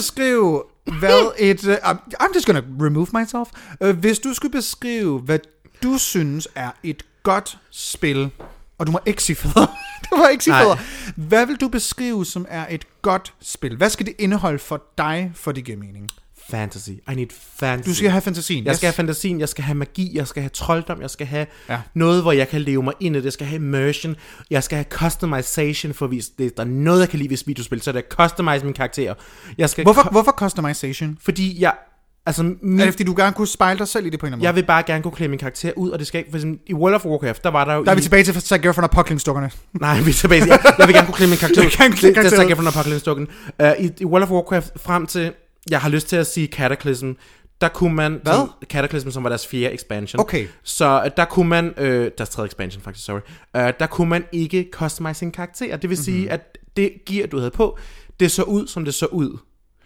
Beskrive, 0.00 0.62
hvad 0.98 1.32
et... 1.38 1.64
Uh, 1.64 1.74
I'm 2.22 2.34
just 2.34 2.46
gonna 2.46 2.62
remove 2.80 3.06
myself. 3.12 3.48
Uh, 3.80 3.90
hvis 3.90 4.18
du 4.18 4.34
skulle 4.34 4.52
beskrive, 4.52 5.18
hvad 5.18 5.38
du 5.82 5.98
synes 5.98 6.48
er 6.54 6.70
et 6.82 7.02
godt 7.22 7.58
spil, 7.70 8.30
og 8.78 8.86
du 8.86 8.92
må 8.92 8.98
ikke 9.06 9.22
sige 9.22 9.36
fædre. 9.36 9.66
du 10.10 10.16
må 10.16 10.26
ikke 10.26 10.44
sige 10.44 10.54
fædre. 10.54 10.78
Hvad 11.16 11.46
vil 11.46 11.56
du 11.56 11.68
beskrive, 11.68 12.26
som 12.26 12.46
er 12.48 12.66
et 12.70 12.84
godt 13.02 13.34
spil? 13.40 13.76
Hvad 13.76 13.90
skal 13.90 14.06
det 14.06 14.14
indeholde 14.18 14.58
for 14.58 14.82
dig, 14.98 15.32
for 15.34 15.52
det 15.52 15.64
giver 15.64 15.78
mening? 15.78 16.08
Fantasy. 16.50 16.90
I 16.90 17.14
need 17.14 17.26
fantasy. 17.56 17.88
Du 17.88 17.94
skal 17.94 18.10
have 18.10 18.22
fantasien. 18.22 18.64
Jeg 18.66 18.76
skal 18.76 18.86
have 18.86 18.92
fantasien, 18.94 19.40
jeg 19.40 19.48
skal 19.48 19.64
have 19.64 19.74
magi, 19.74 20.10
jeg 20.14 20.26
skal 20.26 20.42
have 20.42 20.50
trolddom, 20.50 21.00
jeg 21.00 21.10
skal 21.10 21.26
have 21.26 21.46
Ja. 21.68 21.78
noget, 21.94 22.22
hvor 22.22 22.32
jeg 22.32 22.48
kan 22.48 22.60
leve 22.60 22.82
mig 22.82 22.92
ind 23.00 23.16
i 23.16 23.18
det, 23.18 23.24
jeg 23.24 23.32
skal 23.32 23.46
have 23.46 23.56
immersion, 23.56 24.16
jeg 24.50 24.62
skal 24.62 24.76
have 24.76 24.86
customization, 24.90 25.94
for 25.94 26.06
hvis 26.06 26.28
det, 26.28 26.56
der 26.56 26.62
er 26.62 26.66
noget, 26.68 27.00
jeg 27.00 27.08
kan 27.08 27.18
lide 27.18 27.30
ved 27.30 27.38
videospil, 27.46 27.80
så 27.82 27.90
er 27.90 27.92
det 27.92 27.98
at 28.02 28.08
customize 28.12 28.64
mine 28.64 28.74
karakterer. 28.74 29.14
Jeg 29.58 29.70
skal 29.70 29.84
Hvorfor, 29.84 30.08
hvorfor 30.10 30.32
customization? 30.32 31.18
Fordi 31.22 31.60
jeg, 31.62 31.72
altså, 32.26 32.42
min, 32.42 32.80
Er 32.80 32.84
det 32.84 32.94
fordi, 32.94 33.04
du 33.04 33.14
gerne 33.16 33.32
kunne 33.32 33.46
spejle 33.48 33.78
dig 33.78 33.88
selv 33.88 34.06
i 34.06 34.10
det 34.10 34.20
på 34.20 34.26
en 34.26 34.28
eller 34.28 34.36
anden 34.36 34.44
jeg 34.44 34.52
måde? 34.52 34.54
vil 34.62 34.66
bare 34.66 34.82
gerne 34.82 35.02
kunne 35.02 35.12
klæde 35.12 35.30
min 35.30 35.38
karakter 35.38 35.72
ud, 35.76 35.90
og 35.90 35.98
det 35.98 36.06
skal 36.06 36.18
ikke, 36.18 36.30
for 36.30 36.36
eksempel, 36.38 36.60
i 36.66 36.74
World 36.74 36.94
of 36.94 37.04
Warcraft, 37.06 37.44
der 37.44 37.50
var 37.50 37.64
der 37.64 37.74
jo 37.74 37.84
Der 37.84 37.90
er 37.90 37.94
i, 37.94 37.96
vi 37.96 38.02
tilbage 38.02 38.24
til 38.24 38.40
Zac 38.40 38.60
Efron 38.64 38.84
og 38.84 38.90
Puckling-stukkerne. 38.90 39.50
Nej, 39.80 40.00
vi 40.00 40.10
er 40.10 40.14
tilbage. 40.14 40.46
Jeg, 40.46 40.58
jeg 40.78 40.86
vil 40.86 40.94
gerne 40.94 41.06
kunne 41.06 41.14
klemme 41.14 41.30
min 41.30 41.38
karakter. 41.44 41.60
Vil 41.62 41.70
gerne 41.78 41.92
ud. 41.92 41.96
klemme 41.96 42.14
det, 42.14 42.24
det 42.24 42.32
er 42.32 42.36
karakter 42.36 42.36
Zac 42.36 42.46
ud. 42.46 42.52
Efron 42.52 42.66
og 42.66 42.72
Apocalypse 42.72 43.10
Uh, 43.80 43.84
i, 43.84 43.90
I 44.00 44.04
World 44.04 44.22
of 44.24 44.30
Warcraft 44.30 44.70
frem 44.76 45.06
til, 45.06 45.32
jeg 45.70 45.80
har 45.80 45.88
lyst 45.88 46.06
til 46.08 46.16
at 46.16 46.26
sige 46.26 46.46
Cataclysm, 46.46 47.12
der 47.60 47.68
kunne 47.68 47.94
man... 47.94 48.20
Hvad? 48.22 48.32
Som, 48.32 48.50
Cataclysm, 48.64 49.10
som 49.10 49.22
var 49.24 49.28
deres 49.28 49.46
fjerde 49.46 49.74
expansion. 49.74 50.20
Okay. 50.20 50.46
Så 50.62 51.02
øh, 51.04 51.10
der 51.16 51.24
kunne 51.24 51.48
man... 51.48 51.74
Øh, 51.76 52.10
deres 52.18 52.28
tredje 52.30 52.46
expansion, 52.46 52.82
faktisk, 52.82 53.04
sorry. 53.06 53.20
Uh, 53.58 53.70
der 53.80 53.86
kunne 53.86 54.08
man 54.10 54.24
ikke 54.32 54.68
customize 54.72 55.18
sin 55.18 55.30
karakter. 55.32 55.76
Det 55.76 55.90
vil 55.90 55.96
Mhm. 55.96 56.04
sige, 56.04 56.18
mm-hmm. 56.18 56.32
at 56.32 56.58
det 56.76 56.92
gear, 57.06 57.26
du 57.26 57.38
havde 57.38 57.50
på, 57.50 57.78
det 58.20 58.30
så 58.30 58.42
ud, 58.42 58.66
som 58.66 58.84
det 58.84 58.94
så 58.94 59.06
ud. 59.06 59.28
Mhm. 59.30 59.38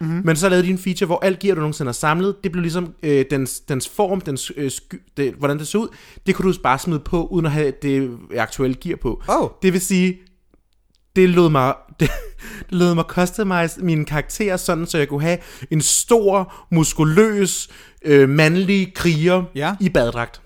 Mm-hmm. 0.09 0.25
Men 0.25 0.35
så 0.35 0.49
lavede 0.49 0.65
de 0.67 0.71
en 0.71 0.77
feature, 0.77 1.05
hvor 1.05 1.19
alt 1.25 1.39
gear, 1.39 1.55
du 1.55 1.59
nogensinde 1.61 1.87
har 1.87 1.93
samlet, 1.93 2.35
det 2.43 2.51
blev 2.51 2.61
ligesom 2.61 2.93
øh, 3.03 3.25
dens, 3.29 3.59
dens 3.59 3.89
form, 3.89 4.21
dens, 4.21 4.51
øh, 4.57 4.71
sky, 4.71 5.01
det, 5.17 5.33
hvordan 5.33 5.59
det 5.59 5.67
så 5.67 5.77
ud, 5.77 5.87
det 6.25 6.35
kunne 6.35 6.53
du 6.53 6.59
bare 6.63 6.79
smide 6.79 6.99
på, 6.99 7.27
uden 7.27 7.45
at 7.45 7.51
have 7.51 7.73
det 7.81 8.17
aktuelle 8.37 8.75
gear 8.75 8.95
på. 8.97 9.23
Oh. 9.27 9.49
Det 9.61 9.73
vil 9.73 9.81
sige, 9.81 10.17
det 11.15 11.29
lød 11.29 11.49
mig, 11.49 11.73
det 11.99 12.09
lød 12.69 12.93
mig 12.95 13.03
customize 13.07 13.81
mine 13.81 14.05
karakterer 14.05 14.57
sådan, 14.57 14.85
så 14.85 14.97
jeg 14.97 15.07
kunne 15.07 15.21
have 15.21 15.37
en 15.71 15.81
stor, 15.81 16.53
muskuløs, 16.71 17.69
øh, 18.05 18.29
mandlig 18.29 18.93
kriger 18.93 19.43
Ja. 19.55 19.75
i 19.79 19.89
badedragt. 19.89 20.41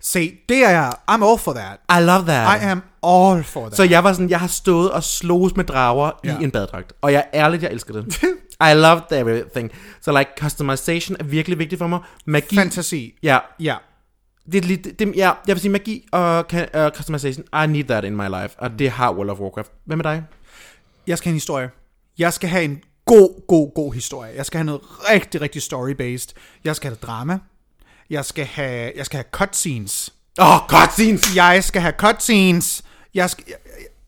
Se, 0.00 0.32
det 0.48 0.64
er 0.64 0.70
jeg. 0.70 0.92
I'm 1.10 1.24
all 1.24 1.38
for 1.38 1.52
that. 1.52 2.00
I 2.00 2.04
love 2.06 2.22
that. 2.26 2.62
I 2.62 2.64
am 2.64 2.82
all 3.02 3.44
for 3.44 3.60
that. 3.60 3.76
Så 3.76 3.82
jeg 3.84 4.04
var 4.04 4.12
sådan, 4.12 4.30
jeg 4.30 4.40
har 4.40 4.46
stået 4.46 4.90
og 4.90 5.02
sloges 5.04 5.56
med 5.56 5.64
drager 5.64 6.10
Ja. 6.24 6.38
i 6.40 6.44
en 6.44 6.50
badedragt. 6.50 6.92
Og 7.02 7.12
jeg 7.12 7.24
er 7.32 7.44
ærligt, 7.44 7.62
jeg 7.62 7.70
elsker 7.72 7.94
det. 7.94 8.22
I 8.70 8.74
love 8.74 9.00
everything. 9.20 9.70
Så 10.00 10.18
like, 10.18 10.30
customization 10.40 11.16
er 11.20 11.24
virkelig 11.24 11.58
vigtigt 11.58 11.78
for 11.78 11.86
mig. 11.86 12.00
Magi. 12.26 12.56
Fantasi. 12.56 13.14
Ja, 13.22 13.38
Ja. 13.60 13.76
det 14.52 14.64
er 14.64 14.68
lidt, 14.68 14.98
det, 14.98 15.12
ja, 15.16 15.30
jeg 15.46 15.54
vil 15.56 15.60
sige 15.60 15.70
magi 15.72 16.06
og 16.12 16.44
uh, 16.52 16.88
customization. 16.96 17.44
I 17.64 17.66
need 17.66 17.84
that 17.84 18.04
in 18.04 18.16
my 18.16 18.26
life. 18.42 18.54
Og 18.58 18.78
det 18.78 18.90
har 18.90 19.12
World 19.12 19.30
of 19.30 19.38
Warcraft. 19.38 19.70
Hvad 19.86 19.96
med 19.96 20.04
dig? 20.04 20.22
Jeg 21.06 21.18
skal 21.18 21.28
have 21.28 21.32
en 21.32 21.36
historie. 21.36 21.70
Jeg 22.18 22.32
skal 22.32 22.48
have 22.48 22.64
en 22.64 22.82
god, 23.04 23.46
god, 23.46 23.74
god 23.74 23.94
historie. 23.94 24.32
Jeg 24.36 24.46
skal 24.46 24.58
have 24.58 24.64
noget 24.64 24.80
rigtig, 24.84 25.40
rigtig 25.40 25.62
story-based. 25.62 26.32
Jeg 26.64 26.76
skal 26.76 26.90
have 26.90 26.98
drama. 27.02 27.38
Jeg 28.10 28.24
skal 28.24 28.44
have, 28.44 28.92
jeg 28.96 29.06
skal 29.06 29.16
have 29.16 29.26
cutscenes. 29.30 30.14
Åh, 30.40 30.54
oh, 30.54 30.68
cutscenes! 30.68 31.36
Jeg 31.36 31.64
skal 31.64 31.82
have 31.82 31.94
cutscenes. 31.98 32.82
Jeg 33.14 33.30
skal, 33.30 33.44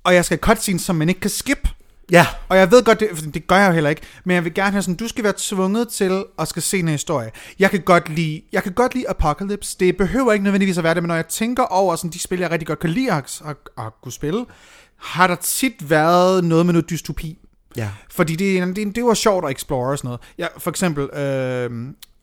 og 0.05 0.15
jeg 0.15 0.25
skal 0.25 0.39
have 0.39 0.55
cutscenes, 0.55 0.83
som 0.83 0.97
man 0.97 1.09
ikke 1.09 1.21
kan 1.21 1.31
skip. 1.31 1.69
Ja. 2.11 2.27
Og 2.49 2.57
jeg 2.57 2.71
ved 2.71 2.85
godt, 2.85 3.01
det, 3.01 3.35
det 3.35 3.47
gør 3.47 3.57
jeg 3.57 3.69
jo 3.69 3.73
heller 3.73 3.91
ikke, 3.91 4.03
men 4.25 4.35
jeg 4.35 4.45
vil 4.45 4.55
gerne 4.55 4.71
have 4.71 4.83
sådan, 4.83 4.95
du 4.95 5.09
skal 5.09 5.25
være 5.25 5.35
tvunget 5.37 5.89
til 5.89 6.25
at 6.39 6.49
skal 6.49 6.63
se 6.63 6.79
en 6.79 6.89
historie. 6.89 7.31
Jeg 7.59 7.71
kan 7.71 7.81
godt 7.81 8.09
lide, 8.09 8.43
jeg 8.53 8.63
kan 8.63 8.73
godt 8.73 8.95
lide 8.95 9.09
Apocalypse. 9.09 9.77
Det 9.81 9.97
behøver 9.97 10.33
ikke 10.33 10.43
nødvendigvis 10.43 10.79
at 10.79 10.85
være 10.85 10.95
det, 10.95 11.03
men 11.03 11.09
når 11.09 11.15
jeg 11.15 11.27
tænker 11.27 11.63
over 11.63 11.97
sådan, 11.97 12.11
de 12.11 12.19
spil, 12.19 12.39
jeg 12.41 12.51
rigtig 12.51 12.67
godt 12.67 12.79
kan 12.79 12.91
lide 12.91 13.13
at, 13.13 13.43
at, 13.47 13.57
at 13.79 13.93
kunne 14.03 14.13
spille, 14.13 14.47
har 15.05 15.27
der 15.27 15.35
tit 15.35 15.91
været 15.91 16.45
noget 16.45 16.67
med 16.67 16.73
noget 16.73 16.91
dystopi. 16.91 17.39
Ja. 17.77 17.91
Fordi 18.11 18.37
det, 18.37 18.77
det, 18.77 18.97
det 18.97 19.05
var 19.05 19.15
sjovt 19.15 19.45
at 19.45 19.51
explore 19.51 19.91
og 19.91 19.99
sådan 19.99 20.09
noget. 20.09 20.21
Ja, 20.39 20.47
for 20.59 20.71
eksempel, 20.71 21.05
øh, 21.05 21.71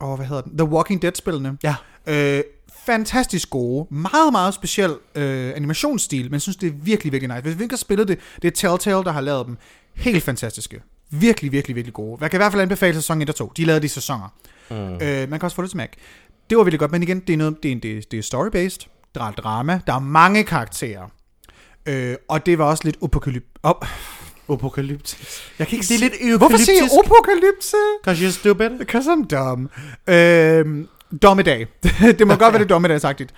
åh, 0.02 0.16
hvad 0.16 0.28
hedder 0.28 0.42
den? 0.42 0.58
The 0.58 0.68
Walking 0.68 1.02
Dead-spillene. 1.02 1.58
Ja. 1.64 1.76
Øh, 2.08 2.44
fantastisk 2.86 3.50
gode, 3.50 3.88
meget, 3.94 4.32
meget 4.32 4.54
speciel 4.54 4.96
øh, 5.16 5.54
animationsstil, 5.56 6.24
men 6.24 6.34
jeg 6.34 6.42
synes, 6.42 6.56
det 6.56 6.68
er 6.68 6.74
virkelig, 6.76 7.12
virkelig 7.12 7.36
nice. 7.36 7.42
Hvis 7.42 7.58
vi 7.58 7.64
ikke 7.64 7.74
har 7.74 7.78
spillet 7.78 8.08
det, 8.08 8.20
det 8.42 8.48
er 8.48 8.52
Telltale, 8.52 9.04
der 9.04 9.12
har 9.12 9.22
lavet 9.22 9.48
dem. 9.48 9.58
Helt 9.94 10.24
fantastiske. 10.24 10.82
Virkelig, 11.10 11.52
virkelig, 11.52 11.76
virkelig 11.76 11.94
gode. 11.94 12.18
Jeg 12.22 12.32
kan 12.32 12.38
i 12.38 12.42
hvert 12.42 12.52
fald 12.52 12.62
anbefale 12.62 12.94
sæson 12.94 13.22
1 13.22 13.30
og 13.30 13.36
2. 13.36 13.52
De 13.58 13.66
lavede 13.66 13.82
de 13.82 13.90
sæsoner. 13.90 14.34
Mm. 14.70 14.76
Øh, 14.76 15.30
man 15.30 15.40
kan 15.40 15.44
også 15.44 15.56
få 15.56 15.62
det 15.62 15.70
til 15.70 15.78
Mac. 15.78 15.90
Det 16.50 16.58
var 16.58 16.64
virkelig 16.64 16.80
godt, 16.80 16.92
men 16.92 17.04
igen, 17.04 17.20
det 17.20 17.34
er, 17.34 17.38
noget, 17.38 17.64
det 17.64 17.72
er, 17.72 18.02
det 18.12 18.14
er, 18.14 18.22
story-based. 18.22 18.88
Der 19.16 19.24
er 19.24 19.32
drama. 19.32 19.80
Der 19.88 19.94
er 19.94 20.00
mange 20.00 20.44
karakterer. 20.44 21.10
Øh, 21.86 22.16
og 22.28 22.46
det 22.46 22.58
var 22.58 22.66
også 22.66 22.82
lidt 22.86 22.98
apokalyp... 23.04 23.46
Op. 23.64 23.86
Apokalyptisk. 24.50 25.18
Jeg 25.60 25.68
kan 25.68 25.76
ikke 25.78 25.88
Det 25.88 25.96
er 25.96 26.00
lidt 26.00 26.38
Hvorfor 26.38 26.58
siger 26.58 26.74
jeg 26.74 26.84
eukalyptisk. 26.84 27.12
apokalypse? 27.14 27.78
Cause 28.06 28.28
you're 28.28 28.40
stupid. 28.40 28.70
Because 28.80 29.10
I'm 29.12 29.28
dumb. 29.28 29.72
Øhm, 30.10 30.88
dommedag. 31.22 31.68
det 32.20 32.28
må 32.28 32.36
godt 32.36 32.54
være 32.54 32.62
det 32.62 32.70
dommedagsagtigt. 32.70 33.34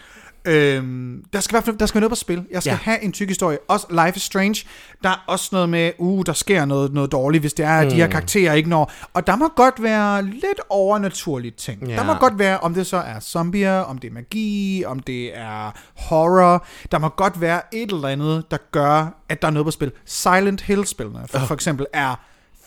Øhm, 0.45 1.23
der, 1.33 1.39
skal 1.39 1.61
fald, 1.61 1.77
der 1.77 1.85
skal 1.85 1.95
være 1.95 2.01
noget 2.01 2.11
på 2.11 2.15
spil. 2.15 2.45
Jeg 2.51 2.61
skal 2.63 2.71
Ja. 2.71 2.77
have 2.81 3.03
en 3.03 3.11
tyk 3.11 3.27
historie. 3.27 3.57
Også 3.67 3.87
Life 3.89 4.15
is 4.15 4.21
Strange. 4.21 4.55
Der 5.03 5.09
er 5.09 5.23
også 5.27 5.49
noget 5.51 5.69
med, 5.69 5.91
uh, 5.97 6.23
der 6.25 6.33
sker 6.33 6.65
noget, 6.65 6.93
noget 6.93 7.11
dårligt, 7.11 7.41
hvis 7.41 7.53
det 7.53 7.65
er, 7.65 7.79
at 7.79 7.91
de 7.91 7.95
her 7.95 8.07
karakterer 8.07 8.53
ikke 8.53 8.69
når. 8.69 8.91
Og 9.13 9.27
der 9.27 9.35
må 9.35 9.47
godt 9.55 9.83
være 9.83 10.23
lidt 10.25 10.61
overnaturlige 10.69 11.51
ting. 11.51 11.87
Ja. 11.87 11.95
Der 11.95 12.03
må 12.03 12.13
godt 12.13 12.39
være, 12.39 12.59
om 12.59 12.73
det 12.73 12.87
så 12.87 12.97
er 12.97 13.19
zombier, 13.19 13.79
om 13.79 13.97
det 13.97 14.07
er 14.09 14.13
magi, 14.13 14.83
om 14.85 14.99
det 14.99 15.37
er 15.37 15.71
horror. 15.95 16.65
Der 16.91 16.99
må 16.99 17.09
godt 17.09 17.41
være 17.41 17.61
et 17.73 17.91
eller 17.91 18.07
andet, 18.07 18.51
der 18.51 18.57
gør, 18.71 19.21
at 19.29 19.41
der 19.41 19.47
er 19.47 19.51
noget 19.51 19.65
på 19.65 19.71
spil. 19.71 19.91
Silent 20.05 20.61
Hill-spillene, 20.61 21.19
for, 21.29 21.39
for 21.39 21.53
eksempel, 21.53 21.85
er 21.93 22.15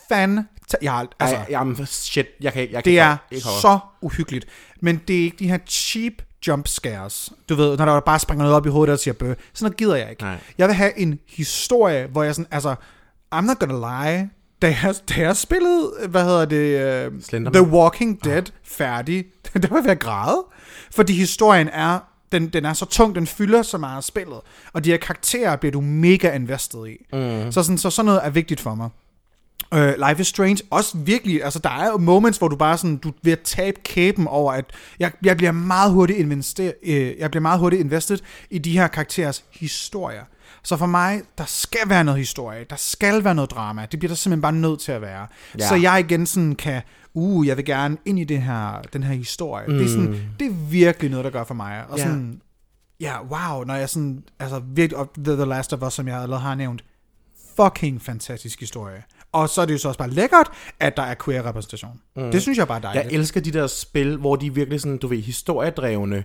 fan... 0.09 0.47
Jeg 0.81 0.91
har, 0.91 0.99
altså, 1.19 1.35
Altså, 1.35 1.51
jamen, 1.51 1.85
shit, 1.85 2.25
jeg 2.41 2.53
kan 2.53 2.61
ikke... 2.61 2.73
Jeg 2.75 2.83
kan 2.83 2.91
det 2.91 2.99
er 2.99 3.17
ikke 3.31 3.45
holde. 3.45 3.61
så 3.61 3.79
uhyggeligt. 4.01 4.45
Men 4.81 5.01
det 5.07 5.19
er 5.19 5.23
ikke 5.23 5.37
de 5.39 5.47
her 5.47 5.57
cheap 5.67 6.13
jump 6.47 6.67
scares. 6.67 7.29
Du 7.49 7.55
ved, 7.55 7.77
når 7.77 7.85
der 7.85 7.99
bare 7.99 8.19
springer 8.19 8.43
noget 8.43 8.55
op 8.55 8.65
i 8.65 8.69
hovedet 8.69 8.93
og 8.93 8.99
siger 8.99 9.13
bøh. 9.13 9.35
Sådan 9.53 9.65
noget 9.65 9.77
gider 9.77 9.95
jeg 9.95 10.09
ikke. 10.09 10.23
Nej. 10.23 10.37
Jeg 10.57 10.67
vil 10.67 10.75
have 10.75 10.99
en 10.99 11.19
historie, 11.29 12.07
hvor 12.07 12.23
jeg 12.23 12.35
sådan, 12.35 12.47
altså, 12.51 12.75
I'm 13.35 13.41
not 13.41 13.59
gonna 13.59 13.73
lie, 14.05 14.29
da 14.61 14.75
jeg, 14.83 14.95
da 15.09 15.21
jeg 15.21 15.37
spillede, 15.37 15.91
hvad 16.09 16.23
hedder 16.23 16.45
det, 16.45 17.07
uh, 17.13 17.21
Slenderman. 17.21 17.63
The 17.63 17.73
Walking 17.73 18.23
Dead 18.23 18.43
færdig, 18.63 19.25
der 19.61 19.67
var 19.69 19.81
ved 19.81 19.91
at 19.91 19.99
græde. 19.99 20.45
Fordi 20.91 21.13
historien 21.13 21.69
er, 21.69 21.99
den, 22.31 22.47
den 22.47 22.65
er 22.65 22.73
så 22.73 22.85
tung, 22.85 23.15
den 23.15 23.27
fylder 23.27 23.61
så 23.61 23.77
meget 23.77 24.03
spillet. 24.03 24.39
Og 24.73 24.83
de 24.83 24.89
her 24.89 24.97
karakterer 24.97 25.55
bliver 25.55 25.71
du 25.71 25.81
mega 25.81 26.35
invested 26.35 26.85
i. 26.87 27.05
Mm. 27.13 27.51
Så, 27.51 27.63
sådan, 27.63 27.77
så 27.77 27.89
sådan 27.89 28.05
noget 28.05 28.21
er 28.23 28.29
vigtigt 28.29 28.59
for 28.59 28.75
mig. 28.75 28.89
Uh, 29.75 30.07
Life 30.09 30.21
is 30.21 30.27
Strange, 30.27 30.63
også 30.69 30.97
virkelig, 30.97 31.43
altså 31.43 31.59
der 31.59 31.69
er 31.69 31.87
jo 31.91 31.97
moments, 31.97 32.37
hvor 32.37 32.47
du 32.47 32.55
bare 32.55 32.77
sådan, 32.77 32.97
du 32.97 33.11
ved 33.23 33.31
at 33.31 33.39
tabe 33.39 33.79
kæben 33.83 34.27
over, 34.27 34.53
at 34.53 34.65
jeg, 34.99 35.11
jeg 35.23 35.37
bliver 35.37 35.51
meget 35.51 35.91
hurtigt 35.91 36.19
investeret, 36.19 36.73
øh, 36.83 37.17
jeg 37.19 37.31
bliver 37.31 37.41
meget 37.41 37.59
hurtigt 37.59 37.79
invested 37.79 38.17
i 38.49 38.57
de 38.57 38.71
her 38.77 38.87
karakterers 38.87 39.43
historier. 39.51 40.23
Så 40.63 40.77
for 40.77 40.85
mig, 40.85 41.21
der 41.37 41.43
skal 41.47 41.79
være 41.87 42.03
noget 42.03 42.19
historie, 42.19 42.65
der 42.69 42.75
skal 42.75 43.23
være 43.23 43.35
noget 43.35 43.51
drama, 43.51 43.87
det 43.91 43.99
bliver 43.99 44.09
der 44.09 44.15
simpelthen 44.15 44.41
bare 44.41 44.53
nødt 44.53 44.79
til 44.79 44.91
at 44.91 45.01
være. 45.01 45.27
Ja. 45.59 45.67
Så 45.67 45.75
jeg 45.75 45.99
igen 45.99 46.25
sådan 46.25 46.55
kan, 46.55 46.81
uh, 47.13 47.47
jeg 47.47 47.57
vil 47.57 47.65
gerne 47.65 47.97
ind 48.05 48.19
i 48.19 48.23
det 48.23 48.41
her, 48.41 48.81
den 48.93 49.03
her 49.03 49.13
historie. 49.13 49.67
Mm. 49.67 49.73
Det, 49.73 49.85
er 49.85 49.89
sådan, 49.89 50.19
det 50.39 50.47
er 50.47 50.51
virkelig 50.69 51.11
noget, 51.11 51.25
der 51.25 51.31
gør 51.31 51.43
for 51.43 51.53
mig. 51.53 51.83
Og 51.89 51.97
Ja. 51.97 52.03
sådan, 52.03 52.41
ja, 52.99 53.23
wow, 53.23 53.63
når 53.63 53.73
jeg 53.75 53.89
sådan, 53.89 54.23
altså 54.39 54.61
virkelig, 54.65 55.05
The 55.23 55.45
Last 55.45 55.73
of 55.73 55.81
Us, 55.81 55.93
som 55.93 56.07
jeg 56.07 56.21
allerede 56.21 56.41
har 56.41 56.55
nævnt, 56.55 56.83
fucking 57.55 58.01
fantastisk 58.01 58.59
historie. 58.59 59.03
Og 59.37 59.49
så 59.49 59.61
er 59.61 59.65
det 59.65 59.73
jo 59.73 59.77
så 59.77 59.87
også 59.87 59.97
bare 59.97 60.09
lækkert, 60.09 60.47
at 60.79 60.97
der 60.97 61.03
er 61.03 61.15
queer 61.25 61.47
repræsentation. 61.47 61.91
Mm. 62.15 62.31
Det 62.31 62.41
synes 62.41 62.57
jeg 62.57 62.67
bare 62.67 62.77
er 62.77 62.81
dejligt. 62.81 63.05
Jeg 63.05 63.13
elsker 63.19 63.41
de 63.41 63.51
der 63.51 63.67
spil, 63.67 64.17
hvor 64.17 64.35
de 64.35 64.47
er 64.47 64.51
virkelig 64.51 64.81
sådan, 64.81 64.97
du 64.97 65.07
ved, 65.07 65.17
historiedrevne, 65.17 66.23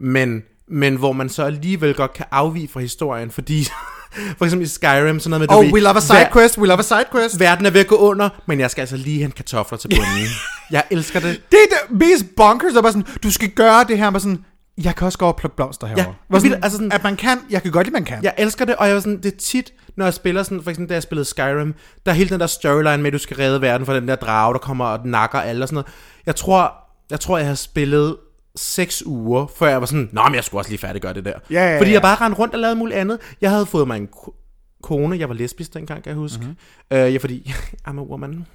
men, 0.00 0.42
men 0.68 0.96
hvor 0.96 1.12
man 1.12 1.28
så 1.28 1.44
alligevel 1.44 1.94
godt 1.94 2.12
kan 2.12 2.26
afvige 2.30 2.68
fra 2.68 2.80
historien, 2.80 3.30
fordi 3.30 3.64
for 4.38 4.44
eksempel 4.44 4.66
i 4.66 4.68
Skyrim, 4.68 5.20
sådan 5.20 5.30
noget 5.30 5.40
med, 5.40 5.48
du 5.48 5.54
oh, 5.54 5.64
ved, 5.64 5.72
we 5.72 5.80
love 5.80 5.96
a 5.96 6.00
side 6.00 6.28
quest, 6.32 6.58
we 6.58 6.66
love 6.66 6.78
a 6.78 6.82
side 6.82 7.04
quest. 7.12 7.40
verden 7.40 7.66
er 7.66 7.70
ved 7.70 7.80
at 7.80 7.86
gå 7.86 7.96
under, 7.96 8.28
men 8.46 8.60
jeg 8.60 8.70
skal 8.70 8.82
altså 8.82 8.96
lige 8.96 9.18
hente 9.18 9.36
kartofler 9.36 9.78
til 9.78 9.88
bunden. 9.88 10.28
jeg 10.70 10.84
elsker 10.90 11.20
det. 11.20 11.40
Det 11.50 11.58
er 11.58 11.76
det 11.76 11.98
mest 11.98 12.26
bonkers, 12.36 12.72
der 12.72 12.78
er 12.78 12.82
bare 12.82 12.92
sådan, 12.92 13.06
du 13.22 13.30
skal 13.30 13.50
gøre 13.50 13.84
det 13.88 13.98
her, 13.98 14.10
med 14.10 14.20
sådan, 14.20 14.44
jeg 14.84 14.94
kan 14.96 15.04
også 15.06 15.18
gå 15.18 15.26
og 15.26 15.36
plukke 15.36 15.56
blomster 15.56 15.86
herovre. 15.86 16.14
Ja, 16.32 16.38
sådan, 16.38 16.54
altså 16.54 16.70
sådan- 16.76 16.92
at 16.92 17.02
man 17.04 17.16
kan, 17.16 17.38
jeg 17.50 17.62
kan 17.62 17.72
godt 17.72 17.86
lide, 17.86 17.92
man 17.92 18.04
kan. 18.04 18.18
Jeg 18.22 18.34
elsker 18.38 18.64
det, 18.64 18.76
og 18.76 18.86
jeg 18.86 18.94
var 18.94 19.00
sådan, 19.00 19.16
det 19.22 19.32
er 19.34 19.36
tit, 19.36 19.72
når 19.96 20.04
jeg 20.06 20.14
spiller 20.14 20.42
sådan, 20.42 20.62
for 20.62 20.70
eksempel 20.70 20.88
da 20.88 20.94
jeg 20.94 21.02
spillede 21.02 21.24
Skyrim, 21.24 21.74
der 22.06 22.12
er 22.12 22.16
hele 22.16 22.30
den 22.30 22.40
der 22.40 22.46
storyline 22.46 22.96
med, 22.96 23.06
at 23.06 23.12
du 23.12 23.18
skal 23.18 23.36
redde 23.36 23.60
verden 23.60 23.86
fra 23.86 23.94
den 23.96 24.08
der 24.08 24.16
drage, 24.16 24.52
der 24.52 24.58
kommer 24.58 24.84
og 24.84 25.06
nakker 25.08 25.38
alle 25.38 25.64
og 25.64 25.68
sådan 25.68 25.74
noget. 25.74 25.86
Jeg 26.26 26.36
tror, 26.36 26.74
jeg 27.10 27.20
tror, 27.20 27.38
jeg 27.38 27.46
har 27.46 27.54
spillet 27.54 28.16
seks 28.56 29.02
uger, 29.06 29.46
før 29.58 29.68
jeg 29.68 29.80
var 29.80 29.86
sådan, 29.86 30.08
nå, 30.12 30.22
men 30.24 30.34
jeg 30.34 30.44
skulle 30.44 30.60
også 30.60 30.70
lige 30.70 30.78
færdiggøre 30.80 31.14
det 31.14 31.24
der. 31.24 31.32
Ja, 31.50 31.70
ja, 31.72 31.78
Fordi 31.78 31.90
ja. 31.90 31.94
jeg 31.94 32.02
bare 32.02 32.16
rendte 32.20 32.38
rundt 32.38 32.54
og 32.54 32.60
lavede 32.60 32.76
muligt 32.76 32.98
andet. 32.98 33.18
Jeg 33.40 33.50
havde 33.50 33.66
fået 33.66 33.86
mig 33.86 33.96
en 33.96 34.06
ko- 34.06 34.34
kone, 34.82 35.18
jeg 35.18 35.28
var 35.28 35.34
lesbisk 35.34 35.74
dengang, 35.74 36.02
kan 36.02 36.10
jeg 36.10 36.16
huske. 36.16 36.38
Mhm. 36.38 36.46
Mm-hmm. 36.90 36.96
Øh, 37.06 37.12
ja, 37.12 37.18
fordi, 37.18 37.52
I'm 37.88 37.98
a 37.98 38.02
woman. 38.02 38.46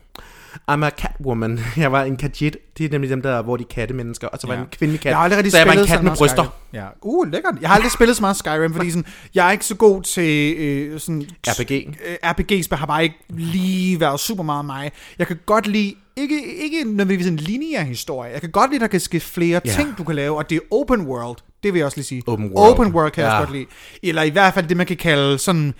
I'm 0.71 0.85
a 0.85 0.89
catwoman. 0.89 1.59
Jeg 1.77 1.91
var 1.91 2.03
en 2.03 2.17
kajit. 2.17 2.57
Det 2.77 2.85
er 2.85 2.89
nemlig 2.89 3.09
dem 3.09 3.21
der, 3.21 3.41
hvor 3.41 3.57
de 3.57 3.63
er 3.63 3.73
kattemennesker. 3.73 4.27
Og 4.27 4.39
så 4.39 4.47
var 4.47 4.53
jeg 4.53 4.61
en 4.61 4.67
kvindelig 4.71 5.01
kat. 5.01 5.09
Jeg 5.09 5.17
har 5.17 5.23
aldrig 5.23 5.37
rigtig 5.37 5.51
så 5.51 5.57
jeg 5.57 5.67
var 5.67 5.73
en 5.73 5.77
spillet 5.77 5.89
kat 5.97 6.03
med 6.03 6.11
bryster. 6.17 6.43
Skyrim. 6.43 6.49
Ja. 6.73 6.85
Uh, 7.01 7.31
lækkert. 7.31 7.55
Jeg 7.61 7.69
har 7.69 7.75
aldrig 7.75 7.91
spillet 7.91 8.15
så 8.15 8.21
meget 8.21 8.35
Skyrim, 8.37 8.73
fordi 8.73 8.91
sådan, 8.91 9.05
jeg 9.35 9.47
er 9.47 9.51
ikke 9.51 9.65
så 9.65 9.75
god 9.75 10.01
til 10.01 10.55
øh, 10.57 10.99
sådan... 10.99 11.25
RPG. 11.47 11.71
Øh, 12.05 12.15
RPG-spil 12.23 12.77
har 12.77 12.85
bare 12.85 13.03
ikke 13.03 13.15
lige 13.29 13.99
været 13.99 14.19
super 14.19 14.43
meget 14.43 14.65
mig. 14.65 14.91
Jeg 15.19 15.27
kan 15.27 15.39
godt 15.45 15.67
lide, 15.67 15.95
ikke, 16.17 16.55
ikke 16.55 16.83
nødvendigvis 16.83 17.27
en 17.27 17.35
lineær 17.35 17.83
historie, 17.83 18.31
jeg 18.31 18.41
kan 18.41 18.51
godt 18.51 18.71
lide, 18.71 18.75
at 18.77 18.81
der 18.81 18.87
kan 18.87 18.99
ske 18.99 19.19
flere 19.19 19.61
Ja. 19.65 19.69
yeah. 19.69 19.79
ting, 19.79 19.97
du 19.97 20.03
kan 20.03 20.15
lave, 20.15 20.37
og 20.37 20.49
det 20.49 20.55
er 20.55 20.75
open 20.75 21.01
world. 21.01 21.37
Det 21.63 21.73
vil 21.73 21.79
jeg 21.79 21.85
også 21.85 21.97
lige 21.97 22.05
sige. 22.05 22.23
Open 22.27 22.51
world. 22.51 22.71
Open 22.73 22.93
world 22.93 23.11
kan 23.11 23.23
jeg 23.23 23.29
Ja. 23.29 23.35
også 23.35 23.45
godt 23.47 23.57
lide. 23.57 23.65
Eller 24.03 24.21
i 24.23 24.29
hvert 24.29 24.53
fald 24.53 24.67
det, 24.67 24.77
man 24.77 24.85
kan 24.85 24.97
kalde 24.97 25.37
sådan... 25.37 25.73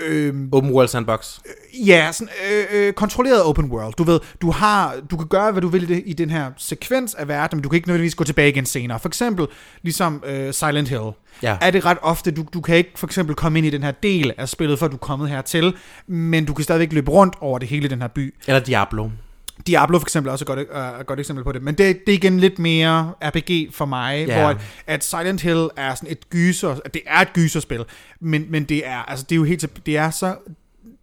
Øh, 0.00 0.34
Open 0.52 0.70
World 0.70 0.88
Sandbox. 0.88 1.38
Ja, 1.86 2.08
sådan 2.12 2.28
øh, 2.52 2.64
øh, 2.72 2.92
kontrolleret 2.92 3.42
open 3.44 3.64
world. 3.70 3.94
Du 3.98 4.04
ved, 4.04 4.20
du 4.42 4.50
har, 4.50 4.94
du 5.10 5.16
kan 5.16 5.26
gøre, 5.26 5.52
hvad 5.52 5.62
du 5.62 5.68
vil 5.68 5.82
i, 5.82 5.86
det, 5.86 6.02
i 6.06 6.12
den 6.12 6.30
her 6.30 6.50
sekvens 6.56 7.14
af 7.14 7.28
verden, 7.28 7.56
men 7.56 7.62
du 7.62 7.68
kan 7.68 7.76
ikke 7.76 7.88
nødvendigvis 7.88 8.14
gå 8.14 8.24
tilbage 8.24 8.48
igen 8.48 8.66
senere. 8.66 8.98
For 9.00 9.08
eksempel, 9.08 9.46
ligesom 9.82 10.22
øh, 10.26 10.52
Silent 10.54 10.88
Hill, 10.88 11.10
Ja. 11.42 11.56
er 11.60 11.70
det 11.70 11.84
ret 11.84 11.98
ofte, 12.02 12.30
du, 12.30 12.44
du 12.54 12.60
kan 12.60 12.76
ikke 12.76 12.90
for 12.96 13.06
eksempel 13.06 13.36
komme 13.36 13.58
ind 13.58 13.66
i 13.66 13.70
den 13.70 13.82
her 13.82 13.90
del 13.90 14.32
af 14.38 14.48
spillet, 14.48 14.78
før 14.78 14.88
du 14.88 14.94
er 14.94 14.98
kommet 14.98 15.28
hertil, 15.28 15.74
men 16.06 16.44
du 16.44 16.54
kan 16.54 16.64
stadigvæk 16.64 16.92
løbe 16.92 17.10
rundt 17.10 17.34
over 17.40 17.58
det 17.58 17.68
hele 17.68 17.88
den 17.88 18.00
her 18.00 18.08
by. 18.08 18.34
Eller 18.46 18.60
Diablo. 18.60 19.08
Diablo 19.66 19.98
for 19.98 20.04
eksempel 20.04 20.28
er 20.28 20.32
også 20.32 20.42
et 20.42 20.46
godt, 20.46 20.58
øh, 20.58 21.00
et 21.00 21.06
godt 21.06 21.20
eksempel 21.20 21.44
på 21.44 21.52
det, 21.52 21.62
men 21.62 21.74
det, 21.74 22.06
det 22.06 22.12
er 22.12 22.16
igen 22.16 22.40
lidt 22.40 22.58
mere 22.58 23.14
RPG 23.22 23.74
for 23.74 23.84
mig, 23.84 24.26
Ja. 24.26 24.40
hvor 24.40 24.48
at, 24.50 24.56
at 24.86 25.04
Silent 25.04 25.40
Hill 25.40 25.68
er 25.76 25.94
sådan 25.94 26.10
et 26.12 26.30
gyser, 26.30 26.74
det 26.74 27.02
er 27.06 27.18
et 27.20 27.32
gyserspil, 27.32 27.84
men, 28.20 28.46
men 28.48 28.64
det 28.64 28.86
er, 28.86 28.96
altså 28.98 29.26
det 29.28 29.34
er 29.34 29.36
jo 29.36 29.44
helt, 29.44 29.86
det 29.86 29.96
er 29.96 30.10
så, 30.10 30.36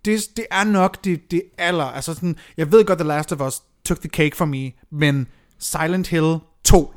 det, 0.05 0.21
det 0.37 0.45
er 0.51 0.63
nok 0.63 1.03
det, 1.03 1.31
det 1.31 1.41
aller, 1.57 1.83
altså 1.83 2.13
sådan, 2.13 2.35
jeg 2.57 2.71
ved 2.71 2.85
godt, 2.85 2.99
The 2.99 3.07
Last 3.07 3.31
of 3.33 3.41
Us 3.47 3.61
took 3.85 3.99
the 3.99 4.09
cake 4.09 4.35
for 4.35 4.45
me, 4.45 4.71
men 4.91 5.27
Silent 5.59 6.07
Hill 6.07 6.37
2 6.63 6.93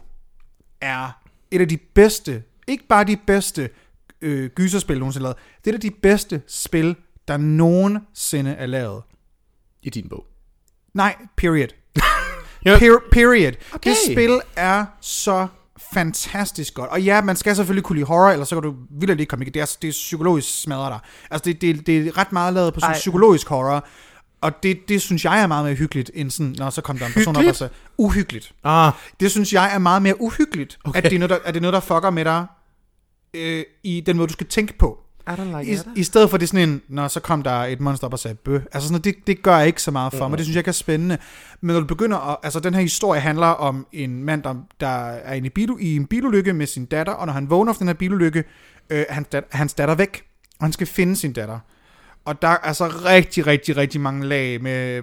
er 0.80 1.20
et 1.50 1.60
af 1.60 1.68
de 1.68 1.76
bedste, 1.76 2.42
ikke 2.68 2.86
bare 2.88 3.04
de 3.04 3.16
bedste 3.26 3.70
øh, 4.22 4.50
gyserspil 4.50 4.98
nogensinde 4.98 5.22
lavet, 5.22 5.36
det 5.64 5.70
er 5.70 5.74
et 5.74 5.74
af 5.74 5.80
de 5.80 5.90
bedste 6.02 6.42
spil, 6.46 6.96
der 7.28 7.36
nogensinde 7.36 8.50
er 8.50 8.66
lavet. 8.66 9.02
I 9.82 9.90
din 9.90 10.08
bog. 10.08 10.26
Nej, 10.94 11.16
period. 11.36 11.68
Per- 12.78 13.08
period. 13.12 13.52
Okay. 13.74 13.90
Det 13.90 13.96
spil 14.12 14.40
er 14.56 14.84
så 15.00 15.46
fantastisk 15.94 16.74
godt. 16.74 16.90
Og 16.90 17.02
ja, 17.02 17.20
man 17.22 17.36
skal 17.36 17.56
selvfølgelig 17.56 17.84
kunne 17.84 17.96
lide 17.96 18.06
horror, 18.06 18.30
ellers 18.30 18.48
så 18.48 18.56
kan 18.56 18.62
du 18.62 18.74
vildt 18.90 19.20
ikke 19.20 19.30
komme 19.30 19.44
ikke. 19.44 19.54
Det 19.54 19.62
er, 19.62 19.76
det 19.82 19.88
er 19.88 19.92
psykologisk 19.92 20.62
smadret 20.62 20.90
dig. 20.92 21.00
Altså, 21.30 21.44
det, 21.44 21.60
det, 21.60 21.86
det 21.86 22.06
er 22.06 22.18
ret 22.18 22.32
meget 22.32 22.54
lavet 22.54 22.74
på 22.74 22.80
sådan 22.80 22.92
Ej. 22.94 22.98
psykologisk 22.98 23.48
horror. 23.48 23.86
Og 24.40 24.62
det, 24.62 24.78
det 24.88 25.02
synes 25.02 25.24
jeg 25.24 25.42
er 25.42 25.46
meget 25.46 25.64
mere 25.64 25.74
hyggeligt, 25.74 26.10
end 26.14 26.30
sådan, 26.30 26.54
når 26.58 26.70
så 26.70 26.80
kom 26.82 26.98
der 26.98 27.06
en 27.06 27.12
person 27.12 27.36
op 27.36 27.36
og 27.36 27.40
Hyggeligt? 27.42 27.56
sagde, 27.58 27.72
uhyggeligt. 27.98 28.52
Ah, 28.64 28.92
Det 29.20 29.30
synes 29.30 29.52
jeg 29.52 29.74
er 29.74 29.78
meget 29.78 30.02
mere 30.02 30.20
uhyggeligt. 30.20 30.78
Okay. 30.84 30.98
at, 30.98 31.04
det 31.04 31.12
er 31.12 31.18
noget, 31.18 31.30
der, 31.30 31.36
at 31.44 31.54
det 31.54 31.56
er 31.56 31.62
noget, 31.62 31.72
der 31.74 31.80
fucker 31.80 32.10
med 32.10 32.24
dig 32.24 32.46
øh, 33.34 33.64
i 33.82 34.00
den 34.06 34.16
måde, 34.16 34.28
du 34.28 34.32
skal 34.32 34.46
tænke 34.46 34.78
på. 34.78 34.98
I 35.30 35.40
don't 35.40 35.58
like 35.58 35.72
I, 35.96 36.00
I 36.00 36.02
stedet 36.02 36.30
for 36.30 36.36
det 36.36 36.42
er 36.42 36.48
sådan 36.48 36.68
en, 36.68 36.82
når 36.88 37.08
så 37.08 37.20
kom 37.20 37.42
der 37.42 37.50
et 37.50 37.80
monster 37.80 38.06
op 38.06 38.12
og 38.12 38.18
sagde 38.18 38.34
bø. 38.34 38.58
Altså 38.72 38.88
sådan, 38.88 39.02
det, 39.02 39.14
det 39.26 39.42
gør 39.42 39.58
ikke 39.58 39.82
så 39.82 39.90
meget 39.90 40.12
for 40.12 40.28
mig. 40.28 40.38
Det 40.38 40.46
synes 40.46 40.54
jeg 40.54 40.60
ikke 40.60 40.68
er 40.68 40.72
spændende. 40.72 41.18
Men 41.60 41.74
når 41.74 41.80
du 41.80 41.86
begynder 41.86 42.30
at, 42.30 42.36
altså 42.42 42.60
den 42.60 42.74
her 42.74 42.80
historie 42.80 43.20
handler 43.20 43.46
om 43.46 43.86
en 43.92 44.24
mand, 44.24 44.42
der, 44.42 44.54
der 44.80 45.06
er 45.06 45.34
inde 45.34 45.46
i, 45.46 45.50
bil, 45.50 45.70
i 45.80 45.96
en 45.96 46.06
bilulykke 46.06 46.52
med 46.52 46.66
sin 46.66 46.84
datter, 46.84 47.12
og 47.12 47.26
når 47.26 47.32
han 47.32 47.50
vågner 47.50 47.72
fra 47.72 47.78
den 47.78 47.86
her 47.88 47.94
bilulykke, 47.94 48.44
øh, 48.90 49.04
er 49.08 49.12
hans, 49.14 49.28
dat, 49.28 49.44
hans 49.50 49.74
datter 49.74 49.94
væk, 49.94 50.22
og 50.58 50.64
han 50.64 50.72
skal 50.72 50.86
finde 50.86 51.16
sin 51.16 51.32
datter. 51.32 51.58
Og 52.24 52.42
der 52.42 52.48
er 52.48 52.56
altså 52.56 52.88
rigtig, 52.88 53.46
rigtig, 53.46 53.76
rigtig 53.76 54.00
mange 54.00 54.26
lag 54.26 54.62
med, 54.62 55.02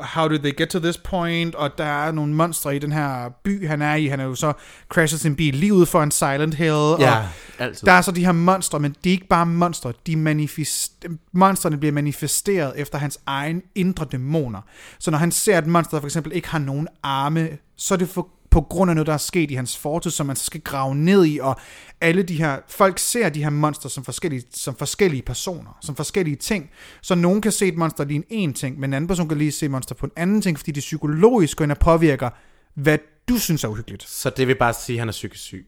how 0.00 0.28
did 0.28 0.38
they 0.38 0.52
get 0.56 0.68
to 0.68 0.78
this 0.78 0.98
point, 0.98 1.54
og 1.54 1.78
der 1.78 1.84
er 1.84 2.12
nogle 2.12 2.34
monstre 2.34 2.76
i 2.76 2.78
den 2.78 2.92
her 2.92 3.28
by, 3.44 3.66
han 3.68 3.82
er 3.82 3.94
i. 3.94 4.06
Han 4.06 4.20
er 4.20 4.24
jo 4.24 4.34
så 4.34 4.52
crashet 4.88 5.20
sin 5.20 5.36
bil 5.36 5.54
lige 5.54 5.74
ude 5.74 5.86
for 5.86 6.02
en 6.02 6.10
Silent 6.10 6.54
Hill, 6.54 6.70
og 6.72 7.00
Ja, 7.00 7.22
altid. 7.58 7.86
der 7.86 7.92
er 7.92 8.00
så 8.02 8.12
de 8.12 8.24
her 8.24 8.32
monstre, 8.32 8.80
men 8.80 8.96
de 9.04 9.08
er 9.08 9.12
ikke 9.12 9.26
bare 9.26 9.46
monstre. 9.46 9.92
De 10.06 10.16
manifest... 10.16 11.04
Monstrene 11.32 11.76
bliver 11.76 11.92
manifesteret 11.92 12.72
efter 12.76 12.98
hans 12.98 13.18
egen 13.26 13.62
indre 13.74 14.06
dæmoner. 14.12 14.60
Så 14.98 15.10
når 15.10 15.18
han 15.18 15.32
ser, 15.32 15.58
at 15.58 15.66
monster 15.66 16.00
for 16.00 16.06
eksempel 16.06 16.32
ikke 16.32 16.48
har 16.48 16.58
nogen 16.58 16.88
arme, 17.02 17.48
så 17.76 17.94
er 17.94 17.98
det 17.98 18.08
for, 18.08 18.28
på 18.52 18.60
grund 18.60 18.90
af 18.90 18.94
noget, 18.94 19.06
der 19.06 19.12
er 19.12 19.18
sket 19.18 19.50
i 19.50 19.54
hans 19.54 19.76
fortid, 19.76 20.10
som 20.10 20.26
man 20.26 20.36
så 20.36 20.44
skal 20.44 20.60
grave 20.60 20.94
ned 20.94 21.26
i, 21.26 21.38
og 21.38 21.60
alle 22.00 22.22
de 22.22 22.36
her, 22.36 22.56
folk 22.68 22.98
ser 22.98 23.28
de 23.28 23.42
her 23.42 23.50
monster 23.50 23.88
som 23.88 24.04
forskellige, 24.04 24.42
som 24.54 24.76
forskellige 24.76 25.22
personer, 25.22 25.78
som 25.80 25.96
forskellige 25.96 26.36
ting. 26.36 26.70
Så 27.02 27.14
nogen 27.14 27.40
kan 27.40 27.52
se 27.52 27.66
et 27.66 27.76
monster 27.76 28.04
lige 28.04 28.16
en 28.16 28.24
en 28.30 28.54
ting, 28.54 28.80
men 28.80 28.90
en 28.90 28.94
anden 28.94 29.08
person 29.08 29.28
kan 29.28 29.38
lige 29.38 29.52
se 29.52 29.66
et 29.66 29.70
monster 29.70 29.94
på 29.94 30.06
en 30.06 30.12
anden 30.16 30.42
ting, 30.42 30.58
fordi 30.58 30.70
det 30.70 30.80
psykologisk 30.80 31.56
går 31.56 31.62
ind 31.62 31.72
og 31.72 31.78
påvirker, 31.78 32.30
hvad 32.74 32.98
du 33.28 33.38
synes 33.38 33.64
er 33.64 33.68
uhyggeligt. 33.68 34.08
Så 34.08 34.30
det 34.30 34.48
vil 34.48 34.54
bare 34.54 34.72
sige, 34.72 34.96
at 34.96 35.00
han 35.00 35.08
er 35.08 35.12
psykisk 35.12 35.42
syg. 35.42 35.66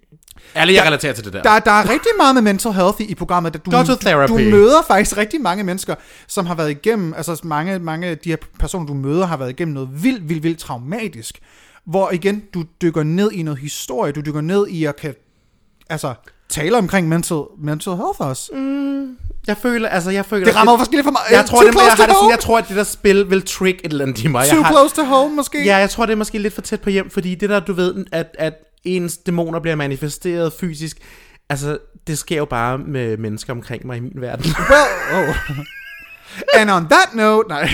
Ærligt, 0.56 0.76
jeg 0.76 0.86
relaterer 0.86 1.12
til 1.12 1.24
det 1.24 1.32
der. 1.32 1.42
Der, 1.42 1.58
der 1.58 1.70
er 1.70 1.90
rigtig 1.90 2.10
meget 2.16 2.34
med 2.34 2.42
mental 2.42 2.72
health 2.72 3.00
i, 3.00 3.04
i 3.04 3.14
programmet. 3.14 3.54
Du, 3.66 3.70
therapy. 4.00 4.32
du 4.32 4.38
møder 4.38 4.82
faktisk 4.86 5.16
rigtig 5.16 5.40
mange 5.40 5.64
mennesker, 5.64 5.94
som 6.26 6.46
har 6.46 6.54
været 6.54 6.70
igennem, 6.70 7.14
altså 7.14 7.40
mange, 7.44 7.78
mange 7.78 8.06
af 8.06 8.18
de 8.18 8.30
her 8.30 8.36
personer, 8.58 8.86
du 8.86 8.94
møder, 8.94 9.26
har 9.26 9.36
været 9.36 9.50
igennem 9.50 9.74
noget 9.74 10.02
vildt, 10.02 10.28
vildt, 10.28 10.42
vildt 10.42 10.58
traumatisk. 10.58 11.40
Hvor 11.86 12.10
igen, 12.10 12.42
du 12.54 12.64
dykker 12.82 13.02
ned 13.02 13.32
i 13.32 13.42
noget 13.42 13.60
historie, 13.60 14.12
du 14.12 14.20
dykker 14.20 14.40
ned 14.40 14.66
i 14.68 14.84
at 14.84 14.96
kan, 14.96 15.14
altså, 15.90 16.14
tale 16.48 16.78
omkring 16.78 17.08
mental, 17.08 17.42
mental 17.58 17.92
health 17.92 18.20
også. 18.20 18.50
Mm. 18.54 19.16
Jeg 19.46 19.56
føler, 19.56 19.88
altså 19.88 20.10
jeg 20.10 20.26
føler... 20.26 20.44
Det 20.44 20.56
rammer 20.56 20.72
jo 20.72 20.76
forskelligt 20.76 21.04
for 21.04 21.10
mig. 21.10 21.20
Jeg 21.30 21.46
tror, 21.46 21.60
Too 21.60 21.68
det, 21.68 21.74
jeg, 21.74 21.82
har 21.82 22.06
det 22.06 22.14
sådan, 22.14 22.30
jeg 22.30 22.40
tror, 22.40 22.58
at 22.58 22.68
det 22.68 22.76
der 22.76 22.84
spil 22.84 23.30
vil 23.30 23.42
trick 23.42 23.80
et 23.84 23.90
eller 23.90 24.04
andet 24.04 24.24
i 24.24 24.26
mig. 24.26 24.46
Too 24.48 24.56
jeg 24.56 24.66
har, 24.66 24.72
close 24.72 24.94
to 24.94 25.04
home, 25.04 25.36
måske? 25.36 25.64
Ja, 25.64 25.76
jeg 25.76 25.90
tror, 25.90 26.06
det 26.06 26.12
er 26.12 26.16
måske 26.16 26.38
lidt 26.38 26.54
for 26.54 26.62
tæt 26.62 26.80
på 26.80 26.90
hjem, 26.90 27.10
fordi 27.10 27.34
det 27.34 27.50
der, 27.50 27.60
du 27.60 27.72
ved, 27.72 28.04
at, 28.12 28.36
at 28.38 28.54
ens 28.84 29.16
dæmoner 29.16 29.60
bliver 29.60 29.76
manifesteret 29.76 30.52
fysisk, 30.52 30.98
altså, 31.48 31.78
det 32.06 32.18
sker 32.18 32.36
jo 32.36 32.44
bare 32.44 32.78
med 32.78 33.16
mennesker 33.16 33.52
omkring 33.52 33.86
mig 33.86 33.96
i 33.96 34.00
min 34.00 34.12
verden. 34.14 34.54
Well, 34.70 35.28
oh. 35.28 35.56
And 36.56 36.70
on 36.70 36.88
that 36.88 37.14
note, 37.14 37.48
nej. 37.48 37.68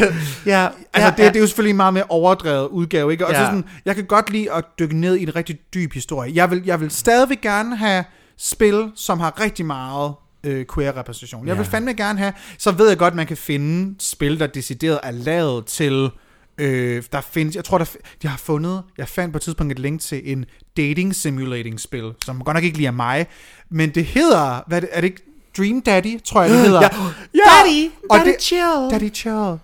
ja, 0.46 0.68
Altså, 0.92 1.08
ja, 1.08 1.10
det, 1.10 1.18
det 1.18 1.36
er 1.36 1.40
jo 1.40 1.46
selvfølgelig 1.46 1.70
en 1.70 1.76
meget 1.76 1.94
mere 1.94 2.04
overdrevet 2.08 2.68
udgave, 2.68 3.12
ikke? 3.12 3.26
Og 3.26 3.34
så 3.34 3.40
Ja. 3.40 3.46
sådan, 3.46 3.64
jeg 3.84 3.94
kan 3.94 4.04
godt 4.04 4.30
lide 4.30 4.52
at 4.52 4.64
dykke 4.78 4.96
ned 4.96 5.16
i 5.16 5.22
en 5.22 5.36
rigtig 5.36 5.58
dyb 5.74 5.92
historie. 5.92 6.32
Jeg 6.34 6.50
vil, 6.50 6.62
jeg 6.66 6.80
vil 6.80 6.90
stadigvæk 6.90 7.40
gerne 7.40 7.76
have 7.76 8.04
spil, 8.38 8.90
som 8.96 9.20
har 9.20 9.40
rigtig 9.40 9.66
meget 9.66 10.12
øh, 10.44 10.66
queer-repræsentation. 10.74 11.46
Jeg 11.48 11.56
vil 11.58 11.64
Ja. 11.64 11.68
fandme 11.76 11.94
gerne 11.94 12.18
have, 12.18 12.32
så 12.58 12.70
ved 12.70 12.88
jeg 12.88 12.98
godt, 12.98 13.14
man 13.14 13.26
kan 13.26 13.36
finde 13.36 13.94
spil, 13.98 14.40
der 14.40 14.46
decideret 14.46 15.00
er 15.02 15.10
lavet 15.10 15.66
til... 15.66 16.10
Øh, 16.58 17.02
der 17.12 17.20
findes, 17.20 17.56
jeg 17.56 17.64
tror, 17.64 17.78
der, 17.78 17.84
de 18.22 18.28
har 18.28 18.36
fundet, 18.38 18.82
jeg 18.98 19.08
fandt 19.08 19.32
på 19.32 19.38
et 19.38 19.42
tidspunkt 19.42 19.72
et 19.72 19.78
link 19.78 20.00
til 20.00 20.32
en 20.32 20.44
dating 20.76 21.14
simulating 21.14 21.80
spil, 21.80 22.12
som 22.24 22.44
godt 22.44 22.54
nok 22.54 22.64
ikke 22.64 22.76
lige 22.76 22.86
er 22.86 22.90
mig, 22.90 23.26
men 23.70 23.90
det 23.90 24.04
hedder, 24.04 24.64
hvad 24.66 24.78
er 24.78 24.80
det, 24.80 24.88
er 24.92 25.00
det 25.00 25.06
ikke 25.08 25.22
Dream 25.58 25.80
Daddy, 25.80 26.20
tror 26.24 26.42
jeg 26.42 26.50
det 26.50 26.58
hedder. 26.60 26.80
Ja. 27.34 27.40
Daddy, 27.50 27.90
Og 28.10 28.18
daddy 28.18 28.28
det- 28.28 28.42
chill. 28.42 28.90
Daddy 28.90 29.14
chill. 29.14 29.58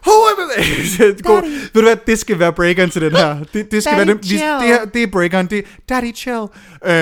God. 1.22 1.42
Ved 1.42 1.68
du 1.74 1.82
hvad, 1.82 1.96
det 2.06 2.18
skal 2.18 2.38
være 2.38 2.52
breakeren 2.52 2.90
til 2.90 3.02
den 3.02 3.12
her. 3.12 3.38
Det, 3.52 3.70
det 3.72 3.82
skal 3.82 3.98
Daddy 3.98 4.06
være 4.06 4.16
den, 4.16 4.22
vi, 4.22 4.28
det, 4.28 4.40
her, 4.40 4.84
det 4.84 5.02
er 5.02 5.06
breakeren, 5.06 5.46
det 5.46 5.58
er 5.58 5.62
Daddy 5.88 6.14
chill. 6.16 6.46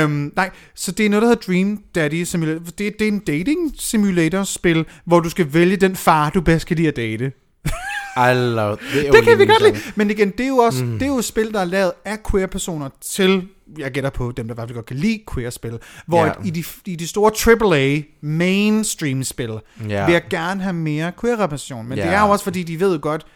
Um, 0.04 0.32
nej, 0.36 0.50
så 0.74 0.92
det 0.92 1.06
er 1.06 1.10
noget, 1.10 1.22
der 1.22 1.28
hedder 1.28 1.52
Dream 1.52 1.78
Daddy 1.94 2.22
Simulator. 2.24 2.60
Det, 2.78 2.78
det 2.78 3.02
er 3.02 3.08
en 3.08 3.18
dating 3.18 3.72
simulator 3.78 4.42
spil, 4.42 4.84
hvor 5.04 5.20
du 5.20 5.30
skal 5.30 5.54
vælge 5.54 5.76
den 5.76 5.96
far, 5.96 6.30
du 6.30 6.40
bedst 6.40 6.66
kan 6.66 6.76
lide 6.76 6.88
at 6.88 6.96
date. 6.96 7.32
I 8.30 8.34
love 8.34 8.76
det. 8.94 9.12
Det 9.12 9.24
kan 9.24 9.38
vi 9.38 9.46
godt 9.46 9.62
lide. 9.62 9.76
Men 9.94 10.10
igen, 10.10 10.30
det 10.30 10.44
er 10.44 10.48
jo 10.48 10.56
også 10.56 10.84
mm. 10.84 10.92
det 10.92 11.02
er 11.02 11.06
jo 11.06 11.18
et 11.18 11.24
spil, 11.24 11.52
der 11.52 11.60
er 11.60 11.64
lavet 11.64 11.92
af 12.04 12.18
queer-personer 12.30 12.88
til, 13.00 13.42
jeg 13.78 13.90
gætter 13.92 14.10
på 14.10 14.32
dem, 14.36 14.46
der 14.48 14.54
i 14.54 14.56
hvert 14.56 14.68
fald 14.68 14.74
godt 14.74 14.86
kan 14.86 14.96
lide 14.96 15.20
queer-spil. 15.34 15.78
Hvor 16.06 16.24
Ja. 16.24 16.32
i, 16.44 16.50
de, 16.50 16.64
i 16.86 16.96
de 16.96 17.06
store 17.06 17.30
AAA 17.32 18.02
mainstream-spil, 18.20 19.50
Ja. 19.88 20.04
vil 20.06 20.12
jeg 20.12 20.22
gerne 20.30 20.62
have 20.62 20.72
mere 20.72 21.12
queer-repræsentation. 21.20 21.88
Men 21.88 21.98
Ja. 21.98 22.04
det 22.04 22.12
er 22.12 22.20
jo 22.26 22.30
også, 22.30 22.44
fordi 22.44 22.62
de 22.62 22.80
ved 22.80 22.98
godt, 22.98 23.26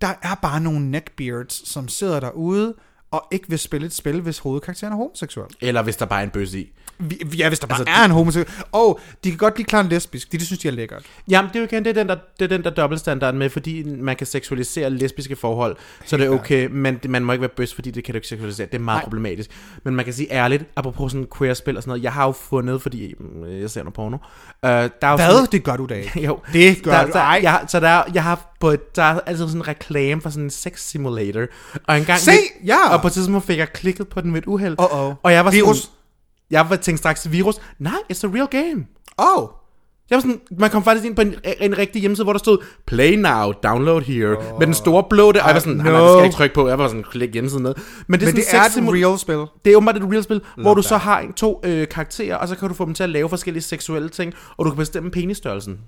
der 0.00 0.12
er 0.22 0.34
bare 0.42 0.60
nogle 0.60 0.90
neckbeards, 0.90 1.68
som 1.68 1.88
sidder 1.88 2.20
derude 2.20 2.74
og 3.10 3.26
ikke 3.32 3.48
vil 3.48 3.58
spille 3.58 3.86
et 3.86 3.94
spil, 3.94 4.20
hvis 4.20 4.38
hovedkarakteren 4.38 4.92
er 4.92 4.96
homoseksuel. 4.96 5.46
Eller 5.60 5.82
hvis 5.82 5.96
der 5.96 6.06
bare 6.06 6.20
er 6.20 6.24
en 6.24 6.30
bøsse 6.30 6.58
i. 6.60 6.72
Vi- 6.98 7.18
Ja, 7.38 7.48
hvis 7.48 7.58
der 7.58 7.66
bare 7.66 7.78
Altså, 7.78 7.94
er 8.00 8.04
en 8.04 8.10
homoseksuel. 8.10 8.62
Og 8.72 9.00
de 9.24 9.30
kan 9.30 9.38
godt 9.38 9.56
lide 9.58 9.66
klart 9.68 9.86
lesbisk. 9.86 10.32
De, 10.32 10.38
det 10.38 10.46
synes 10.46 10.60
de 10.60 10.68
er 10.68 10.72
lækkert. 10.72 11.02
Jamen, 11.28 11.48
det 11.48 11.56
er 11.56 11.60
jo 11.60 11.66
igen, 11.72 11.84
det 11.84 11.90
er 11.90 11.94
den 11.94 12.08
der, 12.08 12.16
det 12.38 12.44
er 12.44 12.48
den 12.56 12.64
der 12.64 12.70
dobbeltstandard 12.70 13.34
med, 13.34 13.50
fordi 13.50 13.82
man 13.84 14.16
kan 14.16 14.26
seksualisere 14.26 14.90
lesbiske 14.90 15.36
forhold, 15.36 15.76
så 16.04 16.16
det 16.16 16.26
er 16.26 16.30
okay, 16.30 16.68
men 16.72 16.96
det- 17.02 17.10
man 17.10 17.24
må 17.24 17.32
ikke 17.32 17.40
være 17.40 17.50
bøs, 17.56 17.74
fordi 17.74 17.90
det 17.90 18.04
kan 18.04 18.12
du 18.12 18.16
ikke 18.16 18.28
seksualisere. 18.28 18.66
Det 18.66 18.74
er 18.74 18.78
meget 18.78 18.96
Nej. 18.98 19.04
Problematisk. 19.04 19.50
Men 19.84 19.94
man 19.94 20.04
kan 20.04 20.14
sige 20.14 20.32
ærligt, 20.32 20.64
apropos 20.76 21.12
sådan 21.12 21.26
queer-spil 21.38 21.76
og 21.76 21.82
sådan 21.82 21.90
noget, 21.90 22.02
jeg 22.02 22.12
har 22.12 22.26
jo 22.26 22.32
fundet, 22.32 22.82
fordi 22.82 23.14
mm, 23.20 23.60
jeg 23.60 23.70
ser 23.70 23.82
noget 23.82 23.94
porno. 23.94 24.16
Uh, 24.16 24.20
der 24.62 24.70
er 24.70 25.10
jo 25.10 25.16
Hvad? 25.16 25.26
Sådan, 25.30 25.46
Det 25.52 25.64
gør 25.64 25.76
du 25.76 25.86
da 25.86 25.94
ikke. 25.94 26.20
jo, 26.26 26.38
Det 26.52 26.82
gør 26.82 26.90
der, 26.92 27.06
du. 27.06 27.12
der, 27.12 27.18
Ej. 27.20 27.40
jeg, 27.42 27.64
så 27.68 27.80
der, 27.80 27.88
er- 27.88 28.04
jeg 28.14 28.22
har 28.22 28.54
på 28.60 28.70
et, 28.70 28.96
der 28.96 29.02
er 29.02 29.20
altid 29.26 29.46
sådan 29.46 29.60
en 29.60 29.68
reklame 29.68 30.20
for 30.22 30.30
sådan 30.30 30.44
en 30.44 30.50
sex 30.50 30.80
simulator. 30.80 31.44
Og 31.88 31.98
en 31.98 32.04
gang 32.04 32.20
Se, 32.20 32.32
ja. 32.66 32.88
Og 32.94 33.00
på 33.00 33.06
et 33.06 33.12
tidspunkt 33.12 33.46
fik 33.46 33.58
jeg 33.58 33.72
klikket 33.72 34.08
på 34.08 34.20
den 34.20 34.30
med 34.30 34.38
et 34.42 34.46
uheld. 34.46 34.80
Uh-oh. 34.80 35.14
Og 35.22 35.32
jeg 35.32 35.44
var 35.44 35.50
sådan, 35.50 35.74
jeg 36.50 36.66
var 36.70 36.76
tænkt 36.76 36.98
straks 36.98 37.30
virus. 37.30 37.54
Nej, 37.78 37.92
it's 38.12 38.26
a 38.26 38.30
real 38.34 38.46
game. 38.46 38.86
Oh. 39.18 39.48
Jeg 40.10 40.16
var 40.16 40.20
sådan, 40.20 40.40
man 40.58 40.70
kom 40.70 40.84
faktisk 40.84 41.06
ind 41.06 41.16
på 41.16 41.22
en, 41.22 41.34
en 41.60 41.78
rigtig 41.78 42.00
hjemmeside, 42.00 42.24
hvor 42.24 42.32
der 42.32 42.38
stod 42.38 42.58
Play 42.86 43.16
now, 43.16 43.52
download 43.52 44.02
here. 44.02 44.36
Oh. 44.36 44.58
Med 44.58 44.66
den 44.66 44.74
store 44.74 45.04
blå 45.10 45.32
der. 45.32 45.40
Og 45.42 45.46
jeg 45.46 45.54
var 45.54 45.60
sådan, 45.60 45.76
nej, 45.76 45.90
nej, 45.90 46.00
det 46.00 46.00
skal 46.00 46.12
no. 46.12 46.16
jeg 46.16 46.24
ikke 46.24 46.36
trykke 46.36 46.54
på. 46.54 46.68
Jeg 46.68 46.78
var 46.78 46.88
sådan, 46.88 47.04
klik 47.10 47.32
hjemmesiden 47.32 47.62
ned. 47.62 47.74
Men 48.06 48.20
det 48.20 48.26
er, 48.26 48.30
Men 48.30 48.36
det 48.36 48.44
sådan 48.44 48.60
er 48.60 48.68
sex 48.68 48.76
et 48.76 48.84
real 48.88 49.18
spil. 49.18 49.44
det 49.64 49.72
er 49.72 49.76
åbenbart 49.76 49.96
et 49.96 50.02
real 50.12 50.22
spil, 50.22 50.40
hvor 50.56 50.74
du 50.74 50.82
så 50.82 50.88
that. 50.88 51.00
har 51.00 51.20
en, 51.20 51.32
to 51.32 51.60
øh, 51.64 51.88
karakterer, 51.88 52.36
og 52.36 52.48
så 52.48 52.56
kan 52.56 52.68
du 52.68 52.74
få 52.74 52.84
dem 52.84 52.94
til 52.94 53.02
at 53.02 53.10
lave 53.10 53.28
forskellige 53.28 53.62
seksuelle 53.62 54.08
ting, 54.08 54.34
og 54.56 54.64
du 54.64 54.70
kan 54.70 54.76
bestemme 54.76 55.10
penisstørrelsen. 55.10 55.78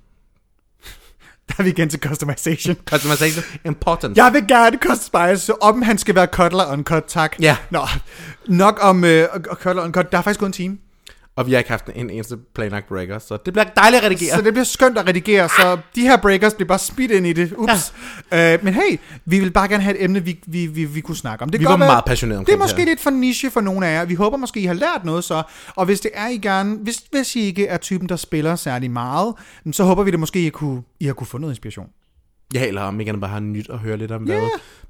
Der 1.49 1.55
er 1.59 1.63
vi 1.63 1.69
igen 1.71 1.89
til 1.89 2.01
customization. 2.01 2.77
Customization 2.91 3.45
important. 3.65 4.17
Jeg 4.17 4.33
vil 4.33 4.47
gerne 4.49 4.79
customize, 4.79 5.63
om 5.63 5.83
han 5.83 5.99
skal 5.99 6.15
være 6.15 6.27
cuddler 6.27 6.73
uncut, 6.73 7.05
tak. 7.09 7.37
Ja. 7.41 7.57
Nå, 7.71 7.81
nok 8.47 8.79
om 8.83 9.05
øh, 9.05 9.29
cuddler 9.53 9.83
uncut. 9.85 10.13
Der 10.13 10.19
er 10.19 10.23
faktisk 10.23 10.41
gået 10.41 10.49
en 10.49 10.53
time. 10.53 10.79
Og 11.37 11.47
vi 11.47 11.53
har 11.53 11.59
ikke 11.59 11.71
haft 11.71 11.87
en 11.95 12.11
eneste 12.11 12.37
planlagt 12.55 12.89
breaker, 12.89 13.19
så 13.19 13.37
det 13.45 13.53
bliver 13.53 13.65
dejligt 13.77 14.03
at 14.03 14.11
redigere. 14.11 14.37
Så 14.37 14.43
det 14.43 14.53
bliver 14.53 14.65
skønt 14.65 14.99
at 14.99 15.07
redigere, 15.09 15.49
så 15.49 15.79
de 15.95 16.01
her 16.03 16.17
breakers 16.17 16.55
bliver 16.55 16.69
bare 16.69 16.79
spidt 16.79 17.11
ind 17.11 17.27
i 17.27 17.33
det. 17.33 17.53
Ups. 17.53 17.95
Ja. 18.33 18.55
Øh, 18.55 18.65
men 18.65 18.75
hey, 18.75 18.99
vi 19.25 19.41
vil 19.41 19.51
bare 19.51 19.69
gerne 19.69 19.83
have 19.83 19.97
et 19.99 20.05
emne, 20.05 20.25
vi, 20.25 20.39
vi, 20.47 20.67
vi, 20.67 20.85
vi 20.85 21.01
kunne 21.01 21.17
snakke 21.17 21.43
om. 21.43 21.49
Det 21.49 21.61
Vi 21.61 21.65
var 21.65 21.77
være- 21.77 21.89
meget 21.89 22.05
passionerede 22.05 22.41
Det 22.45 22.49
er 22.49 22.53
omkring 22.55 22.65
måske 22.65 22.79
her. 22.81 22.87
lidt 22.89 23.01
for 23.01 23.11
niche 23.11 23.51
for 23.51 23.61
nogle 23.61 23.87
af 23.87 23.93
jer. 23.99 24.05
Vi 24.05 24.15
håber 24.15 24.37
måske, 24.37 24.61
I 24.61 24.65
har 24.65 24.75
lært 24.75 25.05
noget 25.05 25.25
så. 25.25 25.43
Og 25.75 25.85
hvis 25.85 26.01
det 26.01 26.11
er, 26.15 26.29
I 26.29 26.37
gerne... 26.39 26.77
Hvis, 26.83 27.03
hvis 27.13 27.37
I 27.37 27.41
ikke 27.41 27.67
er 27.67 27.77
typen, 27.77 28.09
der 28.09 28.17
spiller 28.17 28.57
særlig 28.57 28.91
meget, 28.91 29.35
så 29.73 29.85
håber 29.85 30.03
vi 30.03 30.11
det 30.11 30.21
måske, 30.21 30.47
I, 30.47 30.49
kunne, 30.49 30.83
I 31.01 31.05
har 31.07 31.13
kunne 31.13 31.27
få 31.27 31.39
noget 31.39 31.53
inspiration. 31.53 31.87
Ja, 32.55 32.67
eller 32.67 32.83
om 32.83 33.01
ikke 33.01 33.11
andet 33.11 33.21
bare 33.21 33.31
har 33.31 33.41
nyt 33.41 33.71
at 33.71 33.79
høre 33.79 33.97
lidt 33.97 34.13
om, 34.13 34.23
hvad 34.23 34.41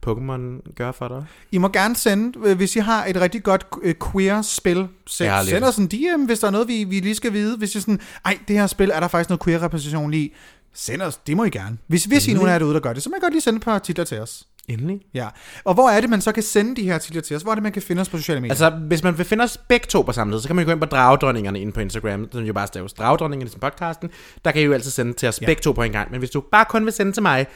Pokémon 0.07 0.72
gør 0.74 0.92
for 0.92 1.09
dig. 1.09 1.24
I 1.52 1.59
må 1.59 1.68
gerne 1.68 1.96
sende, 1.96 2.38
øh, 2.44 2.57
hvis 2.57 2.76
I 2.76 2.78
har 2.78 3.04
et 3.07 3.20
rigtig 3.20 3.42
godt 3.42 3.66
øh, 3.82 3.94
queer-spil, 4.12 4.88
send, 5.07 5.30
send 5.46 5.64
os 5.64 5.76
en 5.76 5.86
DM, 5.86 6.24
hvis 6.24 6.38
der 6.38 6.46
er 6.46 6.50
noget, 6.50 6.68
vi, 6.68 6.84
vi 6.84 7.00
lige 7.00 7.14
skal 7.14 7.32
vide. 7.32 7.57
Hvis 7.57 7.74
I 7.74 7.80
sådan, 7.80 8.00
ej, 8.24 8.38
det 8.48 8.57
her 8.59 8.66
spil, 8.66 8.90
er 8.94 9.00
der 9.00 9.09
faktisk 9.09 9.30
noget 9.30 9.42
queer-repræsentation 9.44 10.14
i? 10.14 10.34
Send 10.77 11.03
os, 11.03 11.16
det 11.16 11.37
må 11.37 11.45
I 11.45 11.51
gerne. 11.51 11.79
Hvis, 11.87 12.05
hvis 12.05 12.29
I 12.29 12.31
er 12.31 12.35
nogen 12.35 12.49
af 12.49 12.53
jer 12.53 12.59
derude, 12.59 12.74
der 12.74 12.81
gør 12.81 12.93
det, 12.93 13.03
så 13.03 13.11
må 13.11 13.16
I 13.16 13.20
godt 13.20 13.33
lige 13.33 13.43
sende 13.43 13.57
et 13.57 13.62
par 13.62 13.79
titler 13.79 14.05
til 14.05 14.20
os. 14.20 14.47
Endelig. 14.68 15.01
Ja. 15.14 15.29
Og 15.64 15.74
hvor 15.74 15.91
er 15.91 16.01
det, 16.01 16.11
man 16.11 16.20
så 16.20 16.33
kan 16.33 16.43
sende 16.43 16.77
de 16.77 16.83
her 16.83 16.95
artikler 16.95 17.22
til 17.22 17.37
os? 17.37 17.43
Hvor 17.43 17.51
er 17.53 17.55
det, 17.55 17.62
man 17.62 17.72
kan 17.72 17.83
finde 17.83 18.01
os 18.01 18.09
på 18.09 18.16
sociale 18.16 18.41
medier? 18.41 18.53
Altså, 18.53 18.70
hvis 18.70 19.03
man 19.03 19.18
vil 19.18 19.27
finde 19.27 19.45
os 19.45 19.59
begge 19.68 19.87
to 19.87 20.03
på 20.03 20.12
samme 20.12 20.33
tid, 20.35 20.41
så 20.41 20.49
kan 20.49 20.57
man 20.57 20.64
jo 20.64 20.68
gå 20.68 20.72
ind 20.72 20.81
på 20.81 20.87
Dragdronningerne 20.87 21.61
inde 21.61 21.72
på 21.72 21.81
Instagram, 21.81 22.29
som 22.33 22.45
jo 22.45 22.53
bare 22.53 22.66
staves 22.66 22.93
Dragdronningerne 22.93 23.51
som 23.51 23.61
podcasten. 23.61 24.11
Der 24.45 24.53
kan 24.53 24.62
I 24.62 24.64
jo 24.64 24.72
altid 24.72 24.91
sende 24.91 25.12
til 25.12 25.29
os 25.29 25.41
ja. 25.41 25.47
begge 25.47 25.62
to 25.62 25.72
på 25.72 25.83
en 25.83 25.93
gang. 25.93 26.11
Men 26.11 26.18
hvis 26.18 26.31
du 26.31 26.41
bare 26.53 26.64
kun 26.64 26.85
vil 26.85 26.93
sende 26.93 27.12
til 27.12 27.22
mig, 27.22 27.47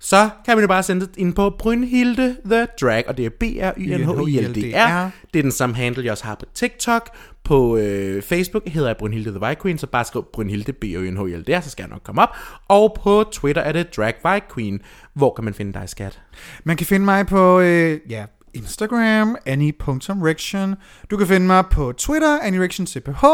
så 0.00 0.30
kan 0.44 0.56
man 0.56 0.62
jo 0.62 0.68
bare 0.68 0.82
sende 0.82 1.06
det 1.06 1.16
ind 1.16 1.34
på 1.34 1.50
Brynhilde 1.58 2.36
The 2.44 2.66
Drag, 2.80 3.04
og 3.08 3.16
det 3.16 3.26
er 3.26 3.30
b 3.30 3.42
r 3.42 3.72
y 3.76 3.86
n 3.86 4.04
h 4.04 4.30
i 4.30 4.40
l 4.40 4.54
d 4.54 4.74
r 4.74 5.10
Det 5.32 5.38
er 5.38 5.42
den 5.42 5.52
samme 5.52 5.76
handle, 5.76 6.04
jeg 6.04 6.12
også 6.12 6.24
har 6.24 6.34
på 6.34 6.44
TikTok. 6.54 7.10
På 7.44 7.76
øh, 7.76 8.22
Facebook 8.22 8.68
hedder 8.68 8.88
jeg 8.88 8.96
Brynhilde 8.96 9.30
The 9.30 9.40
White 9.40 9.62
Queen, 9.62 9.78
så 9.78 9.86
bare 9.86 10.04
skriv 10.04 10.24
Brynhilde 10.32 10.72
b 10.72 10.84
r 10.84 10.86
y 10.86 11.10
n 11.10 11.16
h 11.16 11.30
i 11.30 11.36
l 11.36 11.44
d 11.46 11.48
r 11.48 11.60
så 11.60 11.70
skal 11.70 11.82
jeg 11.82 11.90
nok 11.90 12.02
komme 12.04 12.22
op. 12.22 12.28
Og 12.68 12.96
på 13.02 13.24
Twitter 13.32 13.62
er 13.62 13.72
det 13.72 13.96
Drag 13.96 14.14
White 14.24 14.46
Queen. 14.54 14.80
Hvor 15.14 15.34
kan 15.34 15.44
man 15.44 15.54
finde 15.54 15.72
dig, 15.72 15.88
skat? 15.88 16.20
Man 16.64 16.76
kan 16.76 16.86
finde 16.86 17.04
mig 17.04 17.26
på 17.26 17.60
øh, 17.60 18.00
ja, 18.08 18.24
Instagram, 18.54 19.36
annie.rection. 19.46 20.74
Du 21.10 21.16
kan 21.16 21.26
finde 21.26 21.46
mig 21.46 21.64
på 21.70 21.92
Twitter, 21.92 22.40
annierectioncph, 22.42 23.24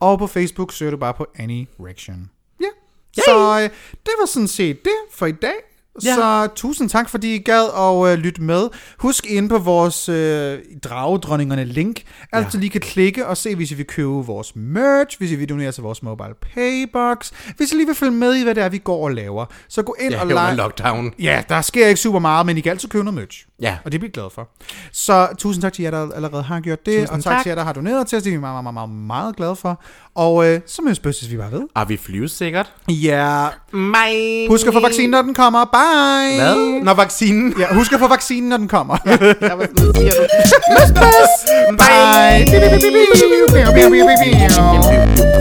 og 0.00 0.18
på 0.18 0.26
Facebook 0.26 0.72
søger 0.72 0.90
du 0.90 0.96
bare 0.96 1.14
på 1.14 1.26
annierection. 1.36 2.30
Ja, 2.60 2.66
så 3.22 3.60
øh, 3.62 3.70
det 3.92 4.12
var 4.20 4.26
sådan 4.26 4.48
set 4.48 4.84
det 4.84 4.96
for 5.12 5.26
i 5.26 5.32
dag. 5.32 5.75
Ja. 6.04 6.14
Så 6.14 6.48
tusind 6.54 6.90
tak, 6.90 7.08
fordi 7.08 7.34
I 7.34 7.38
gad 7.38 7.64
at 7.78 8.12
øh, 8.12 8.18
lytte 8.18 8.42
med. 8.42 8.68
Husk 8.98 9.26
ind 9.26 9.48
på 9.48 9.58
vores 9.58 10.08
øh, 10.08 10.58
dragedronningerne 10.84 11.64
link. 11.64 12.02
Altså 12.32 12.58
ja. 12.58 12.60
lige 12.60 12.70
kan 12.70 12.80
klikke 12.80 13.26
og 13.26 13.36
se, 13.36 13.54
hvis 13.54 13.70
I 13.70 13.74
vil 13.74 13.86
købe 13.86 14.08
vores 14.08 14.52
merch, 14.56 15.18
hvis 15.18 15.32
I 15.32 15.34
vil 15.34 15.48
donere 15.48 15.72
til 15.72 15.82
vores 15.82 16.02
mobile 16.02 16.34
paybox, 16.54 17.30
hvis 17.56 17.72
I 17.72 17.74
lige 17.74 17.86
vil 17.86 17.94
følge 17.94 18.12
med 18.12 18.34
i, 18.34 18.42
hvad 18.42 18.54
det 18.54 18.62
er, 18.62 18.68
vi 18.68 18.78
går 18.78 19.04
og 19.04 19.10
laver. 19.10 19.44
Så 19.68 19.82
gå 19.82 19.96
ind 20.00 20.12
Ja, 20.12 20.20
og 20.20 20.26
like. 20.26 20.56
lockdown. 20.62 21.12
Ja, 21.18 21.42
der 21.48 21.60
sker 21.60 21.86
ikke 21.86 22.00
super 22.00 22.18
meget, 22.18 22.46
men 22.46 22.58
I 22.58 22.60
kan 22.60 22.70
altid 22.70 22.88
købe 22.88 23.04
noget 23.04 23.20
merch. 23.20 23.46
Ja. 23.60 23.76
Og 23.84 23.92
det 23.92 24.00
bliver 24.00 24.08
jeg 24.08 24.12
glad 24.14 24.30
for. 24.34 24.48
Så 24.92 25.28
tusind 25.38 25.62
tak 25.62 25.72
til 25.72 25.82
jer, 25.82 25.90
der 25.90 26.12
allerede 26.12 26.42
har 26.42 26.60
gjort 26.60 26.86
det. 26.86 27.00
Tusind 27.00 27.16
og 27.18 27.24
tak, 27.24 27.32
tak. 27.32 27.42
til 27.42 27.50
jer, 27.50 27.54
der 27.56 27.64
har 27.64 27.72
doneret 27.72 28.06
til 28.06 28.16
os. 28.16 28.22
Det 28.22 28.30
er 28.30 28.34
vi 28.36 28.40
meget, 28.40 28.64
meget, 28.64 28.74
meget, 28.74 28.90
meget 28.90 29.36
glade 29.36 29.56
for. 29.56 29.82
Og 30.14 30.48
øh, 30.48 30.60
så 30.66 30.82
mødes 30.82 31.30
vi 31.30 31.36
bare 31.36 31.52
ved. 31.52 31.62
Og 31.74 31.88
vi 31.88 31.96
flyves 31.96 32.32
sikkert. 32.32 32.72
Ja. 32.88 33.46
Bye. 33.72 34.48
Husk 34.48 34.66
at 34.66 34.72
få 34.72 34.80
vaccinen, 34.80 35.10
når 35.10 35.22
den 35.22 35.34
kommer. 35.34 35.64
Bye. 35.64 35.85
Hej! 35.86 36.34
Hvad? 36.36 36.82
Når 36.84 36.94
vaccinen... 36.94 37.54
Ja, 37.58 37.74
husk 37.74 37.92
at 37.92 37.98
få 37.98 38.08
vaccinen, 38.08 38.48
når 38.48 38.56
den 38.56 38.68
kommer. 38.68 38.96
ja, 39.06 39.10
jeg 39.40 39.58
var 39.58 39.66
sådan, 39.66 39.94
siger 39.94 40.12
du. 40.12 40.22
Bye! 41.82 42.46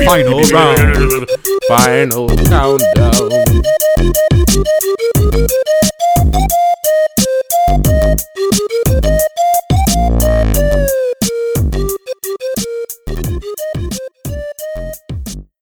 Final 0.09 0.39
round. 0.55 1.27
Final 1.71 2.27
countdown. 2.49 3.31